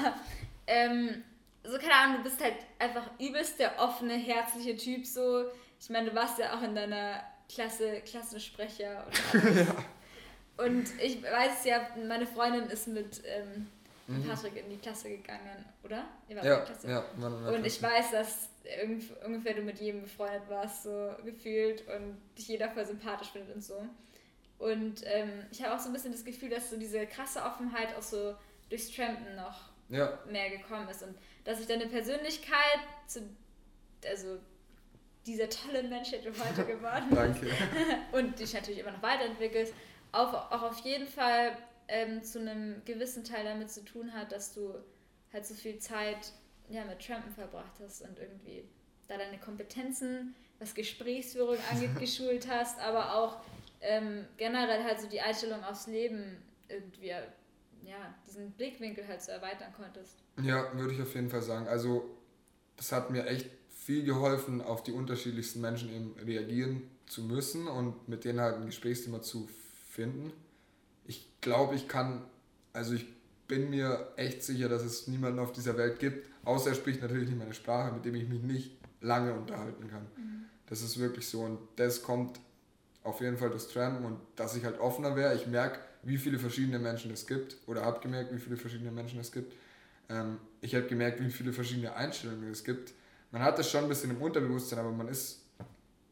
ähm, 0.68 1.24
so 1.64 1.78
keine 1.78 1.94
Ahnung, 1.94 2.18
du 2.18 2.24
bist 2.24 2.42
halt 2.42 2.56
einfach 2.80 3.10
übelst 3.20 3.60
der 3.60 3.78
offene, 3.78 4.14
herzliche 4.14 4.78
Typ 4.78 5.06
so. 5.06 5.46
Ich 5.82 5.90
meine, 5.90 6.10
du 6.10 6.16
warst 6.16 6.40
ja 6.40 6.58
auch 6.58 6.64
in 6.64 6.76
deiner 6.76 7.22
Klasse 7.54 8.02
Klassensprecher 8.06 9.06
und 9.34 9.44
ja. 9.56 10.66
Und 10.66 11.02
ich 11.02 11.24
weiß 11.24 11.66
ja, 11.66 11.88
meine 12.08 12.28
Freundin 12.28 12.70
ist 12.70 12.88
mit 12.88 13.22
ähm, 13.26 13.68
mhm. 14.10 14.28
Patrick 14.28 14.58
in 14.58 14.70
die 14.70 14.78
Klasse 14.78 15.10
gegangen, 15.10 15.66
oder? 15.84 16.06
ja, 16.28 16.66
ja. 16.88 17.06
und 17.48 17.66
ich 17.66 17.82
weiß, 17.82 18.12
dass 18.12 18.50
ungefähr 19.26 19.54
du 19.54 19.62
mit 19.62 19.80
jedem 19.80 20.02
befreundet 20.02 20.44
warst, 20.50 20.84
so 20.84 21.12
gefühlt 21.24 21.84
und 21.88 22.18
dich 22.38 22.48
jeder 22.48 22.70
voll 22.70 22.86
sympathisch 22.86 23.30
findet 23.30 23.56
und 23.56 23.64
so. 23.64 23.86
Und 24.58 25.04
ähm, 25.06 25.46
ich 25.52 25.64
habe 25.64 25.74
auch 25.74 25.80
so 25.80 25.90
ein 25.90 25.94
bisschen 25.94 26.12
das 26.12 26.26
Gefühl, 26.26 26.50
dass 26.50 26.70
so 26.70 26.78
diese 26.78 27.08
krasse 27.08 27.42
Offenheit 27.42 27.96
auch 27.98 28.02
so 28.02 28.36
durchs 28.70 28.92
Trampen 28.92 29.36
noch 29.36 29.70
ja. 29.90 30.20
mehr 30.30 30.50
gekommen 30.50 30.88
ist 30.90 31.02
und 31.04 31.16
dass 31.46 31.58
sich 31.58 31.68
deine 31.68 31.88
Persönlichkeit 31.88 32.80
zu, 33.08 33.22
also 34.08 34.38
dieser 35.26 35.50
tolle 35.50 35.84
Mensch, 35.84 36.12
der 36.12 36.22
du 36.22 36.30
heute 36.30 36.66
geworden 36.66 37.10
bist 37.10 37.54
und 38.12 38.40
dich 38.40 38.54
natürlich 38.54 38.80
immer 38.80 38.92
noch 38.92 39.02
weiterentwickelst, 39.02 39.74
auch, 40.12 40.52
auch 40.52 40.64
auf 40.64 40.80
jeden 40.80 41.08
Fall 41.08 41.58
ähm, 41.90 42.24
zu 42.24 42.40
einem 42.40 42.84
gewissen 42.86 43.24
Teil 43.24 43.44
damit 43.44 43.72
zu 43.72 43.84
tun 43.84 44.14
hat, 44.14 44.32
dass 44.32 44.54
du 44.54 44.76
halt 45.34 45.46
so 45.46 45.54
viel 45.54 45.80
Zeit 45.80 46.34
ja, 46.70 46.86
mit 46.86 47.06
Trampen 47.06 47.32
verbracht 47.32 47.74
hast 47.82 48.02
und 48.02 48.18
irgendwie 48.18 48.64
da 49.08 49.18
deine 49.18 49.40
Kompetenzen, 49.40 50.36
was 50.60 50.76
Gesprächsführung 50.76 51.58
angeht, 51.72 51.90
geschult 52.00 52.48
hast, 52.48 52.80
aber 52.80 53.16
auch 53.16 53.42
ähm, 53.82 54.26
generell 54.38 54.84
halt 54.84 55.02
so 55.02 55.10
die 55.10 55.20
Einstellung 55.20 55.64
aufs 55.64 55.88
Leben 55.88 56.38
irgendwie, 56.68 57.08
ja, 57.08 58.16
diesen 58.28 58.52
Blickwinkel 58.52 59.08
halt 59.08 59.22
so 59.22 59.32
erweitern 59.32 59.74
konntest. 59.76 60.18
Ja, 60.42 60.72
würde 60.78 60.94
ich 60.94 61.02
auf 61.02 61.16
jeden 61.16 61.30
Fall 61.30 61.42
sagen. 61.42 61.68
Also, 61.68 62.06
das 62.78 62.92
hat 62.92 63.10
mir 63.10 63.26
echt 63.26 63.50
viel 63.70 64.04
geholfen, 64.04 64.62
auf 64.62 64.84
die 64.84 64.92
unterschiedlichsten 64.92 65.62
Menschen 65.62 65.90
eben 65.90 66.16
reagieren 66.24 66.84
zu 67.08 67.24
müssen 67.24 67.68
und 67.68 68.08
mit 68.08 68.26
denen 68.26 68.40
halt 68.40 68.58
ein 68.58 68.68
Gesprächsthema 68.68 69.22
zu 69.22 69.50
finden. 69.90 70.32
Ich 71.40 71.42
glaube, 71.42 71.76
ich 71.76 71.88
kann, 71.88 72.22
also 72.74 72.94
ich 72.94 73.06
bin 73.48 73.70
mir 73.70 74.12
echt 74.18 74.44
sicher, 74.44 74.68
dass 74.68 74.84
es 74.84 75.08
niemanden 75.08 75.40
auf 75.40 75.54
dieser 75.54 75.78
Welt 75.78 76.00
gibt, 76.00 76.28
außer 76.44 76.72
er 76.72 76.76
spricht 76.76 77.02
natürlich 77.02 77.30
nicht 77.30 77.40
meine 77.40 77.54
Sprache, 77.54 77.94
mit 77.94 78.04
dem 78.04 78.16
ich 78.16 78.28
mich 78.28 78.42
nicht 78.42 78.72
lange 79.00 79.34
unterhalten 79.34 79.88
kann. 79.88 80.02
Mhm. 80.18 80.46
Das 80.68 80.82
ist 80.82 81.00
wirklich 81.00 81.28
so 81.30 81.42
und 81.42 81.60
das 81.78 82.04
kommt 82.04 82.42
auf 83.04 83.22
jeden 83.22 83.38
Fall 83.38 83.50
durchs 83.50 83.70
Trampen 83.70 84.04
und 84.04 84.20
dass 84.36 84.56
ich 84.58 84.66
halt 84.66 84.82
offener 84.82 85.16
wäre. 85.16 85.34
Ich 85.34 85.48
merke, 85.48 85.80
wie 86.04 86.18
viele 86.18 86.40
verschiedene 86.40 86.78
Menschen 86.78 87.10
es 87.12 87.26
gibt 87.26 87.56
oder 87.68 87.86
habe 87.86 88.02
gemerkt, 88.02 88.34
wie 88.34 88.40
viele 88.40 88.58
verschiedene 88.58 88.92
Menschen 88.92 89.20
es 89.22 89.32
gibt. 89.32 89.54
Ähm, 90.10 90.40
ich 90.60 90.76
habe 90.76 90.88
gemerkt, 90.88 91.22
wie 91.22 91.30
viele 91.30 91.54
verschiedene 91.54 91.96
Einstellungen 91.96 92.52
es 92.52 92.66
gibt. 92.66 92.94
Man 93.32 93.42
hat 93.42 93.58
das 93.58 93.72
schon 93.72 93.84
ein 93.84 93.90
bisschen 93.90 94.12
im 94.12 94.22
Unterbewusstsein, 94.22 94.80
aber 94.80 94.92
man 94.92 95.08
ist, 95.08 95.44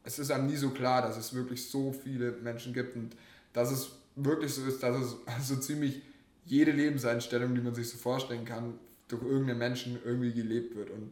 es 0.04 0.18
ist 0.18 0.30
einem 0.30 0.46
nie 0.46 0.56
so 0.56 0.70
klar, 0.70 1.02
dass 1.02 1.18
es 1.18 1.34
wirklich 1.34 1.68
so 1.68 1.92
viele 1.92 2.32
Menschen 2.32 2.72
gibt 2.72 2.96
und 2.96 3.14
dass 3.52 3.70
es 3.70 3.90
wirklich 4.24 4.54
so 4.54 4.64
ist, 4.64 4.82
dass 4.82 4.96
es 4.96 5.16
so 5.48 5.56
ziemlich 5.56 6.02
jede 6.44 6.72
Lebenseinstellung, 6.72 7.54
die 7.54 7.60
man 7.60 7.74
sich 7.74 7.88
so 7.88 7.98
vorstellen 7.98 8.44
kann, 8.44 8.78
durch 9.08 9.22
irgendeinen 9.22 9.58
Menschen 9.58 9.98
irgendwie 10.04 10.32
gelebt 10.32 10.74
wird. 10.74 10.90
Und 10.90 11.10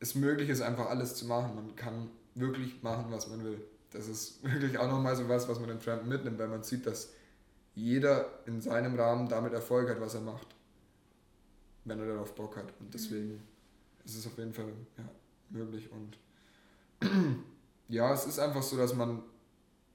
es 0.00 0.14
möglich 0.14 0.48
ist, 0.48 0.60
einfach 0.60 0.88
alles 0.88 1.14
zu 1.14 1.26
machen. 1.26 1.54
Man 1.54 1.76
kann 1.76 2.10
wirklich 2.34 2.82
machen, 2.82 3.06
was 3.10 3.28
man 3.28 3.44
will. 3.44 3.60
Das 3.90 4.08
ist 4.08 4.42
wirklich 4.50 4.78
auch 4.78 4.88
nochmal 4.88 5.16
so 5.16 5.28
was, 5.28 5.48
was 5.48 5.60
man 5.60 5.70
in 5.70 5.80
Tramp 5.80 6.06
mitnimmt, 6.06 6.38
weil 6.38 6.48
man 6.48 6.62
sieht, 6.62 6.86
dass 6.86 7.12
jeder 7.74 8.26
in 8.46 8.60
seinem 8.60 8.94
Rahmen 8.94 9.28
damit 9.28 9.52
Erfolg 9.52 9.88
hat, 9.88 10.00
was 10.00 10.14
er 10.14 10.20
macht. 10.20 10.46
Wenn 11.84 11.98
er 11.98 12.06
darauf 12.06 12.34
Bock 12.34 12.56
hat. 12.56 12.72
Und 12.80 12.92
deswegen 12.92 13.32
mhm. 13.32 13.40
ist 14.04 14.16
es 14.16 14.26
auf 14.26 14.38
jeden 14.38 14.52
Fall 14.52 14.72
ja, 14.98 15.04
möglich. 15.50 15.90
Und 15.90 16.18
ja, 17.88 18.12
es 18.12 18.26
ist 18.26 18.38
einfach 18.38 18.62
so, 18.62 18.76
dass 18.76 18.94
man 18.94 19.22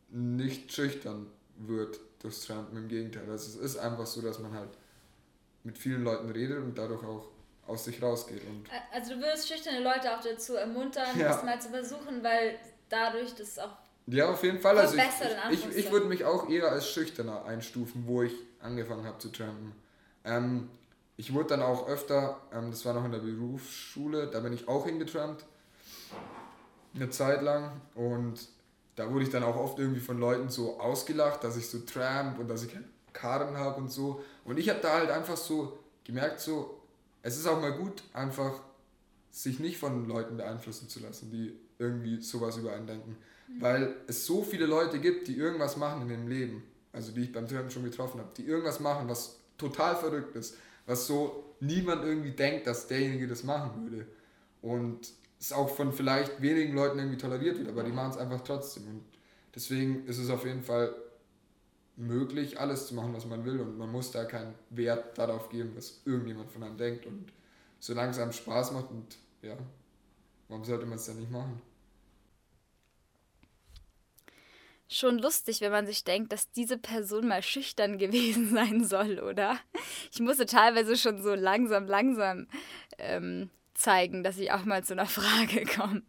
nicht 0.10 0.72
schüchtern 0.72 1.28
wird 1.60 2.00
durchs 2.20 2.46
Trampen. 2.46 2.78
Im 2.78 2.88
Gegenteil. 2.88 3.30
Also 3.30 3.60
es 3.60 3.72
ist 3.74 3.78
einfach 3.78 4.06
so, 4.06 4.22
dass 4.22 4.40
man 4.40 4.54
halt 4.54 4.70
mit 5.64 5.78
vielen 5.78 6.04
Leuten 6.04 6.30
redet 6.30 6.60
und 6.60 6.78
dadurch 6.78 7.04
auch 7.04 7.30
aus 7.68 7.86
sich 7.86 8.02
rausgeht. 8.02 8.42
Und 8.46 8.66
also 8.94 9.14
du 9.14 9.20
würdest 9.20 9.48
schüchterne 9.48 9.82
Leute 9.82 10.16
auch 10.16 10.22
dazu 10.22 10.56
ermuntern, 10.56 11.08
ja. 11.18 11.30
das 11.30 11.44
mal 11.44 11.60
zu 11.60 11.70
versuchen, 11.70 12.24
weil 12.24 12.58
dadurch 12.90 13.36
das 13.36 13.60
auch 13.60 13.76
ja, 14.10 14.30
auf 14.30 14.42
jeden 14.42 14.60
Fall. 14.60 14.78
Also 14.78 14.96
ich, 14.96 15.04
ich, 15.52 15.66
ich, 15.66 15.78
ich, 15.78 15.92
würde 15.92 16.06
mich 16.06 16.24
auch 16.24 16.50
eher 16.50 16.72
als 16.72 16.90
schüchterner 16.90 17.44
einstufen, 17.44 18.08
wo 18.08 18.24
ich 18.24 18.32
angefangen 18.62 19.06
habe 19.06 19.18
zu 19.18 19.30
trampen. 19.30 19.74
Ähm, 20.24 20.70
ich 21.18 21.34
wurde 21.34 21.50
dann 21.50 21.62
auch 21.62 21.90
öfter, 21.90 22.40
ähm, 22.54 22.72
das 22.72 22.86
war 22.86 22.94
noch 22.94 23.04
in 23.04 23.12
der 23.12 23.20
Berufsschule, 23.20 24.28
da 24.28 24.40
bin 24.40 24.54
ich 24.54 24.70
auch 24.70 24.86
hingetrampt. 24.86 25.44
Eine 26.96 27.10
Zeit 27.10 27.42
lang. 27.42 27.82
Und 27.96 28.48
da 28.98 29.14
wurde 29.14 29.24
ich 29.24 29.30
dann 29.30 29.44
auch 29.44 29.56
oft 29.56 29.78
irgendwie 29.78 30.00
von 30.00 30.20
Leuten 30.20 30.50
so 30.50 30.80
ausgelacht, 30.80 31.44
dass 31.44 31.56
ich 31.56 31.70
so 31.70 31.80
tramp 31.80 32.40
und 32.40 32.50
dass 32.50 32.64
ich 32.64 32.76
halt 32.76 32.86
Karren 33.14 33.56
habe 33.56 33.80
und 33.80 33.92
so. 33.92 34.24
Und 34.44 34.58
ich 34.58 34.70
habe 34.70 34.80
da 34.82 34.94
halt 34.94 35.12
einfach 35.12 35.38
so 35.38 35.78
gemerkt, 36.04 36.40
so, 36.40 36.82
es 37.22 37.38
ist 37.38 37.48
auch 37.48 37.62
mal 37.62 37.74
gut, 37.74 38.04
einfach 38.12 38.60
sich 39.30 39.60
nicht 39.60 39.78
von 39.78 40.08
Leuten 40.08 40.38
beeinflussen 40.38 40.90
zu 40.90 41.00
lassen, 41.00 41.30
die 41.30 41.56
irgendwie 41.78 42.22
sowas 42.22 42.58
über 42.58 42.74
einen 42.74 42.88
denken. 42.88 43.18
Mhm. 43.48 43.62
Weil 43.62 43.96
es 44.08 44.26
so 44.26 44.42
viele 44.42 44.66
Leute 44.66 45.00
gibt, 45.00 45.28
die 45.28 45.38
irgendwas 45.38 45.78
machen 45.78 46.02
in 46.02 46.10
dem 46.10 46.28
Leben, 46.28 46.64
also 46.92 47.12
die 47.12 47.22
ich 47.22 47.32
beim 47.32 47.48
Trampen 47.48 47.70
schon 47.70 47.84
getroffen 47.84 48.20
habe, 48.20 48.32
die 48.36 48.48
irgendwas 48.48 48.80
machen, 48.80 49.08
was 49.08 49.38
total 49.60 49.96
verrückt 49.96 50.36
ist, 50.36 50.58
was 50.88 51.06
so 51.06 51.54
niemand 51.60 52.04
irgendwie 52.04 52.32
denkt, 52.32 52.66
dass 52.66 52.88
derjenige 52.88 53.28
das 53.28 53.44
machen 53.44 53.84
würde. 53.84 54.08
Und 54.64 55.14
es 55.40 55.52
auch 55.52 55.70
von 55.70 55.94
vielleicht 55.94 56.42
wenigen 56.42 56.74
Leuten 56.74 57.00
irgendwie 57.00 57.18
toleriert 57.18 57.58
wird, 57.58 57.70
aber 57.70 57.84
die 57.84 57.92
machen 57.92 58.12
es 58.12 58.18
einfach 58.18 58.42
trotzdem. 58.42 58.88
Und 58.88 59.04
deswegen 59.54 60.06
ist 60.06 60.18
es 60.18 60.30
auf 60.30 60.46
jeden 60.46 60.64
Fall 60.64 60.96
möglich, 61.96 62.60
alles 62.60 62.88
zu 62.88 62.96
machen, 62.96 63.14
was 63.14 63.26
man 63.26 63.44
will 63.46 63.60
und 63.60 63.78
man 63.78 63.92
muss 63.92 64.12
da 64.12 64.26
keinen 64.26 64.54
Wert 64.70 65.18
darauf 65.18 65.50
geben, 65.50 65.74
was 65.76 66.02
irgendjemand 66.06 66.52
von 66.52 66.64
einem 66.64 66.78
denkt. 66.78 67.06
Und 67.06 67.32
solange 67.80 68.12
es 68.12 68.20
einem 68.20 68.34
Spaß 68.34 68.72
macht 68.72 68.90
und 68.92 69.18
ja, 69.42 69.58
warum 70.48 70.64
sollte 70.64 70.86
man 70.86 70.98
es 70.98 71.06
dann 71.06 71.18
nicht 71.20 71.32
machen? 71.32 71.62
schon 74.90 75.20
lustig, 75.20 75.62
wenn 75.62 75.72
man 75.72 75.86
sich 75.86 76.04
denkt, 76.04 76.32
dass 76.32 76.52
diese 76.52 76.78
Person 76.78 77.28
mal 77.28 77.44
schüchtern 77.44 77.98
gewesen 77.98 78.50
sein 78.50 78.84
soll, 78.86 79.20
oder? 79.20 79.60
Ich 80.12 80.20
musste 80.20 80.46
teilweise 80.46 80.96
schon 80.96 81.22
so 81.22 81.34
langsam, 81.34 81.88
langsam 81.88 82.48
ähm, 82.98 83.50
zeigen, 83.78 84.24
dass 84.24 84.38
ich 84.38 84.52
auch 84.52 84.66
mal 84.66 84.84
zu 84.84 84.94
einer 84.94 85.06
Frage 85.08 85.66
komme. 85.66 86.04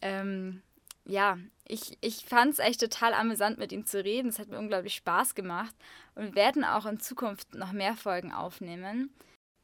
ähm, 0.00 0.62
ja, 1.04 1.38
ich, 1.66 1.98
ich 2.00 2.24
fand 2.24 2.54
es 2.54 2.58
echt 2.58 2.80
total 2.80 3.14
amüsant, 3.14 3.58
mit 3.58 3.72
ihm 3.72 3.86
zu 3.86 4.02
reden. 4.02 4.28
Es 4.28 4.38
hat 4.38 4.48
mir 4.48 4.58
unglaublich 4.58 4.94
Spaß 4.94 5.34
gemacht. 5.34 5.74
Und 6.14 6.26
wir 6.26 6.34
werden 6.34 6.64
auch 6.64 6.86
in 6.86 7.00
Zukunft 7.00 7.54
noch 7.54 7.72
mehr 7.72 7.94
Folgen 7.94 8.32
aufnehmen. 8.32 9.14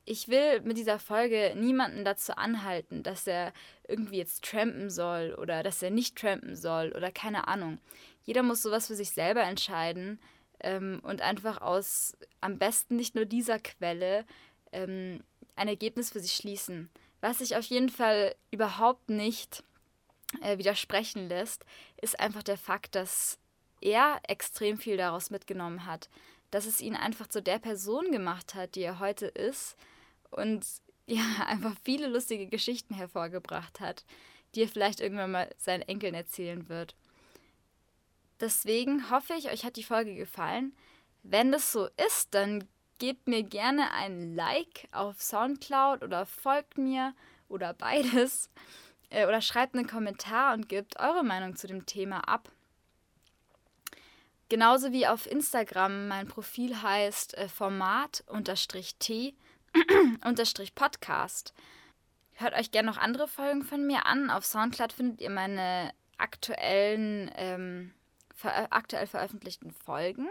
Ich 0.05 0.29
will 0.29 0.61
mit 0.63 0.77
dieser 0.77 0.99
Folge 0.99 1.55
niemanden 1.57 2.05
dazu 2.05 2.37
anhalten, 2.37 3.03
dass 3.03 3.27
er 3.27 3.53
irgendwie 3.87 4.17
jetzt 4.17 4.45
trampen 4.45 4.91
soll 4.91 5.37
oder 5.39 5.63
dass 5.63 5.83
er 5.83 5.91
nicht 5.91 6.17
trampen 6.17 6.57
soll 6.57 6.93
oder 6.97 7.13
keine 7.13 7.49
Ahnung. 7.49 7.79
Jeder 8.25 8.43
muss 8.43 8.63
sowas 8.63 8.87
für 8.87 8.95
sich 8.95 9.11
selber 9.11 9.43
entscheiden 9.43 10.19
ähm, 10.61 11.01
und 11.03 11.21
einfach 11.21 11.61
aus 11.61 12.17
am 12.41 12.59
besten 12.59 12.97
nicht 12.97 13.15
nur 13.15 13.27
dieser 13.27 13.59
Quelle 13.59 14.25
ähm, 14.73 15.23
ein 15.61 15.69
Ergebnis 15.69 16.11
für 16.11 16.21
sich 16.21 16.33
schließen. 16.33 16.91
Was 17.21 17.39
sich 17.39 17.55
auf 17.55 17.65
jeden 17.67 17.91
Fall 17.91 18.35
überhaupt 18.51 19.11
nicht 19.11 19.63
äh, 20.41 20.59
widersprechen 20.59 21.29
lässt, 21.29 21.65
ist 22.01 22.19
einfach 22.19 22.43
der 22.43 22.57
Fakt, 22.57 22.95
dass 22.95 23.39
er 23.81 24.21
extrem 24.27 24.79
viel 24.79 24.97
daraus 24.97 25.31
mitgenommen 25.31 25.85
hat. 25.85 26.09
Dass 26.51 26.67
es 26.67 26.81
ihn 26.81 26.97
einfach 26.97 27.27
zu 27.27 27.43
der 27.43 27.59
Person 27.59 28.11
gemacht 28.11 28.55
hat, 28.55 28.75
die 28.75 28.81
er 28.81 28.99
heute 28.99 29.27
ist. 29.27 29.77
Und 30.31 30.67
ja, 31.07 31.25
einfach 31.47 31.75
viele 31.85 32.07
lustige 32.07 32.47
Geschichten 32.47 32.95
hervorgebracht 32.95 33.81
hat, 33.81 34.05
die 34.55 34.63
er 34.63 34.69
vielleicht 34.69 35.01
irgendwann 35.01 35.33
mal 35.33 35.55
seinen 35.59 35.83
Enkeln 35.83 36.15
erzählen 36.15 36.69
wird. 36.69 36.97
Deswegen 38.41 39.11
hoffe 39.11 39.35
ich, 39.35 39.51
euch 39.51 39.65
hat 39.65 39.77
die 39.77 39.83
Folge 39.83 40.15
gefallen. 40.15 40.75
Wenn 41.23 41.53
das 41.53 41.71
so 41.71 41.89
ist, 42.07 42.33
dann 42.33 42.67
gebt 43.01 43.27
mir 43.27 43.43
gerne 43.43 43.91
ein 43.93 44.37
Like 44.37 44.89
auf 44.93 45.21
Soundcloud 45.21 46.05
oder 46.05 46.25
folgt 46.27 46.79
mir 46.79 47.15
oder 47.49 47.75
beides. 47.79 48.49
Äh, 49.09 49.27
oder 49.27 49.41
schreibt 49.41 49.75
einen 49.75 49.89
Kommentar 49.89 50.55
und 50.55 50.69
gebt 50.69 51.01
eure 51.01 51.25
Meinung 51.25 51.57
zu 51.57 51.67
dem 51.67 51.85
Thema 51.87 52.29
ab. 52.29 52.53
Genauso 54.49 54.93
wie 54.93 55.07
auf 55.07 55.31
Instagram 55.31 56.09
mein 56.09 56.29
Profil 56.29 56.81
heißt 56.81 57.37
äh, 57.39 57.49
Format-T 57.49 59.35
Podcast. 60.75 61.55
Hört 62.33 62.55
euch 62.55 62.71
gerne 62.71 62.91
noch 62.91 62.99
andere 62.99 63.29
Folgen 63.29 63.63
von 63.63 63.87
mir 63.87 64.07
an. 64.07 64.31
Auf 64.31 64.45
Soundcloud 64.45 64.93
findet 64.93 65.21
ihr 65.21 65.31
meine 65.31 65.93
aktuellen, 66.19 67.31
ähm, 67.37 67.95
ver 68.35 68.69
aktuell 68.71 69.07
veröffentlichten 69.07 69.71
Folgen. 69.71 70.29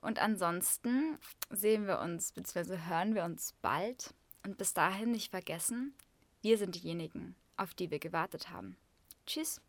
Und 0.00 0.18
ansonsten 0.18 1.18
sehen 1.50 1.86
wir 1.86 2.00
uns 2.00 2.32
bzw. 2.32 2.78
hören 2.88 3.14
wir 3.14 3.24
uns 3.24 3.54
bald. 3.60 4.14
Und 4.44 4.56
bis 4.56 4.72
dahin 4.72 5.12
nicht 5.12 5.30
vergessen, 5.30 5.94
wir 6.40 6.56
sind 6.56 6.74
diejenigen, 6.74 7.36
auf 7.56 7.74
die 7.74 7.90
wir 7.90 7.98
gewartet 7.98 8.48
haben. 8.50 8.76
Tschüss. 9.26 9.60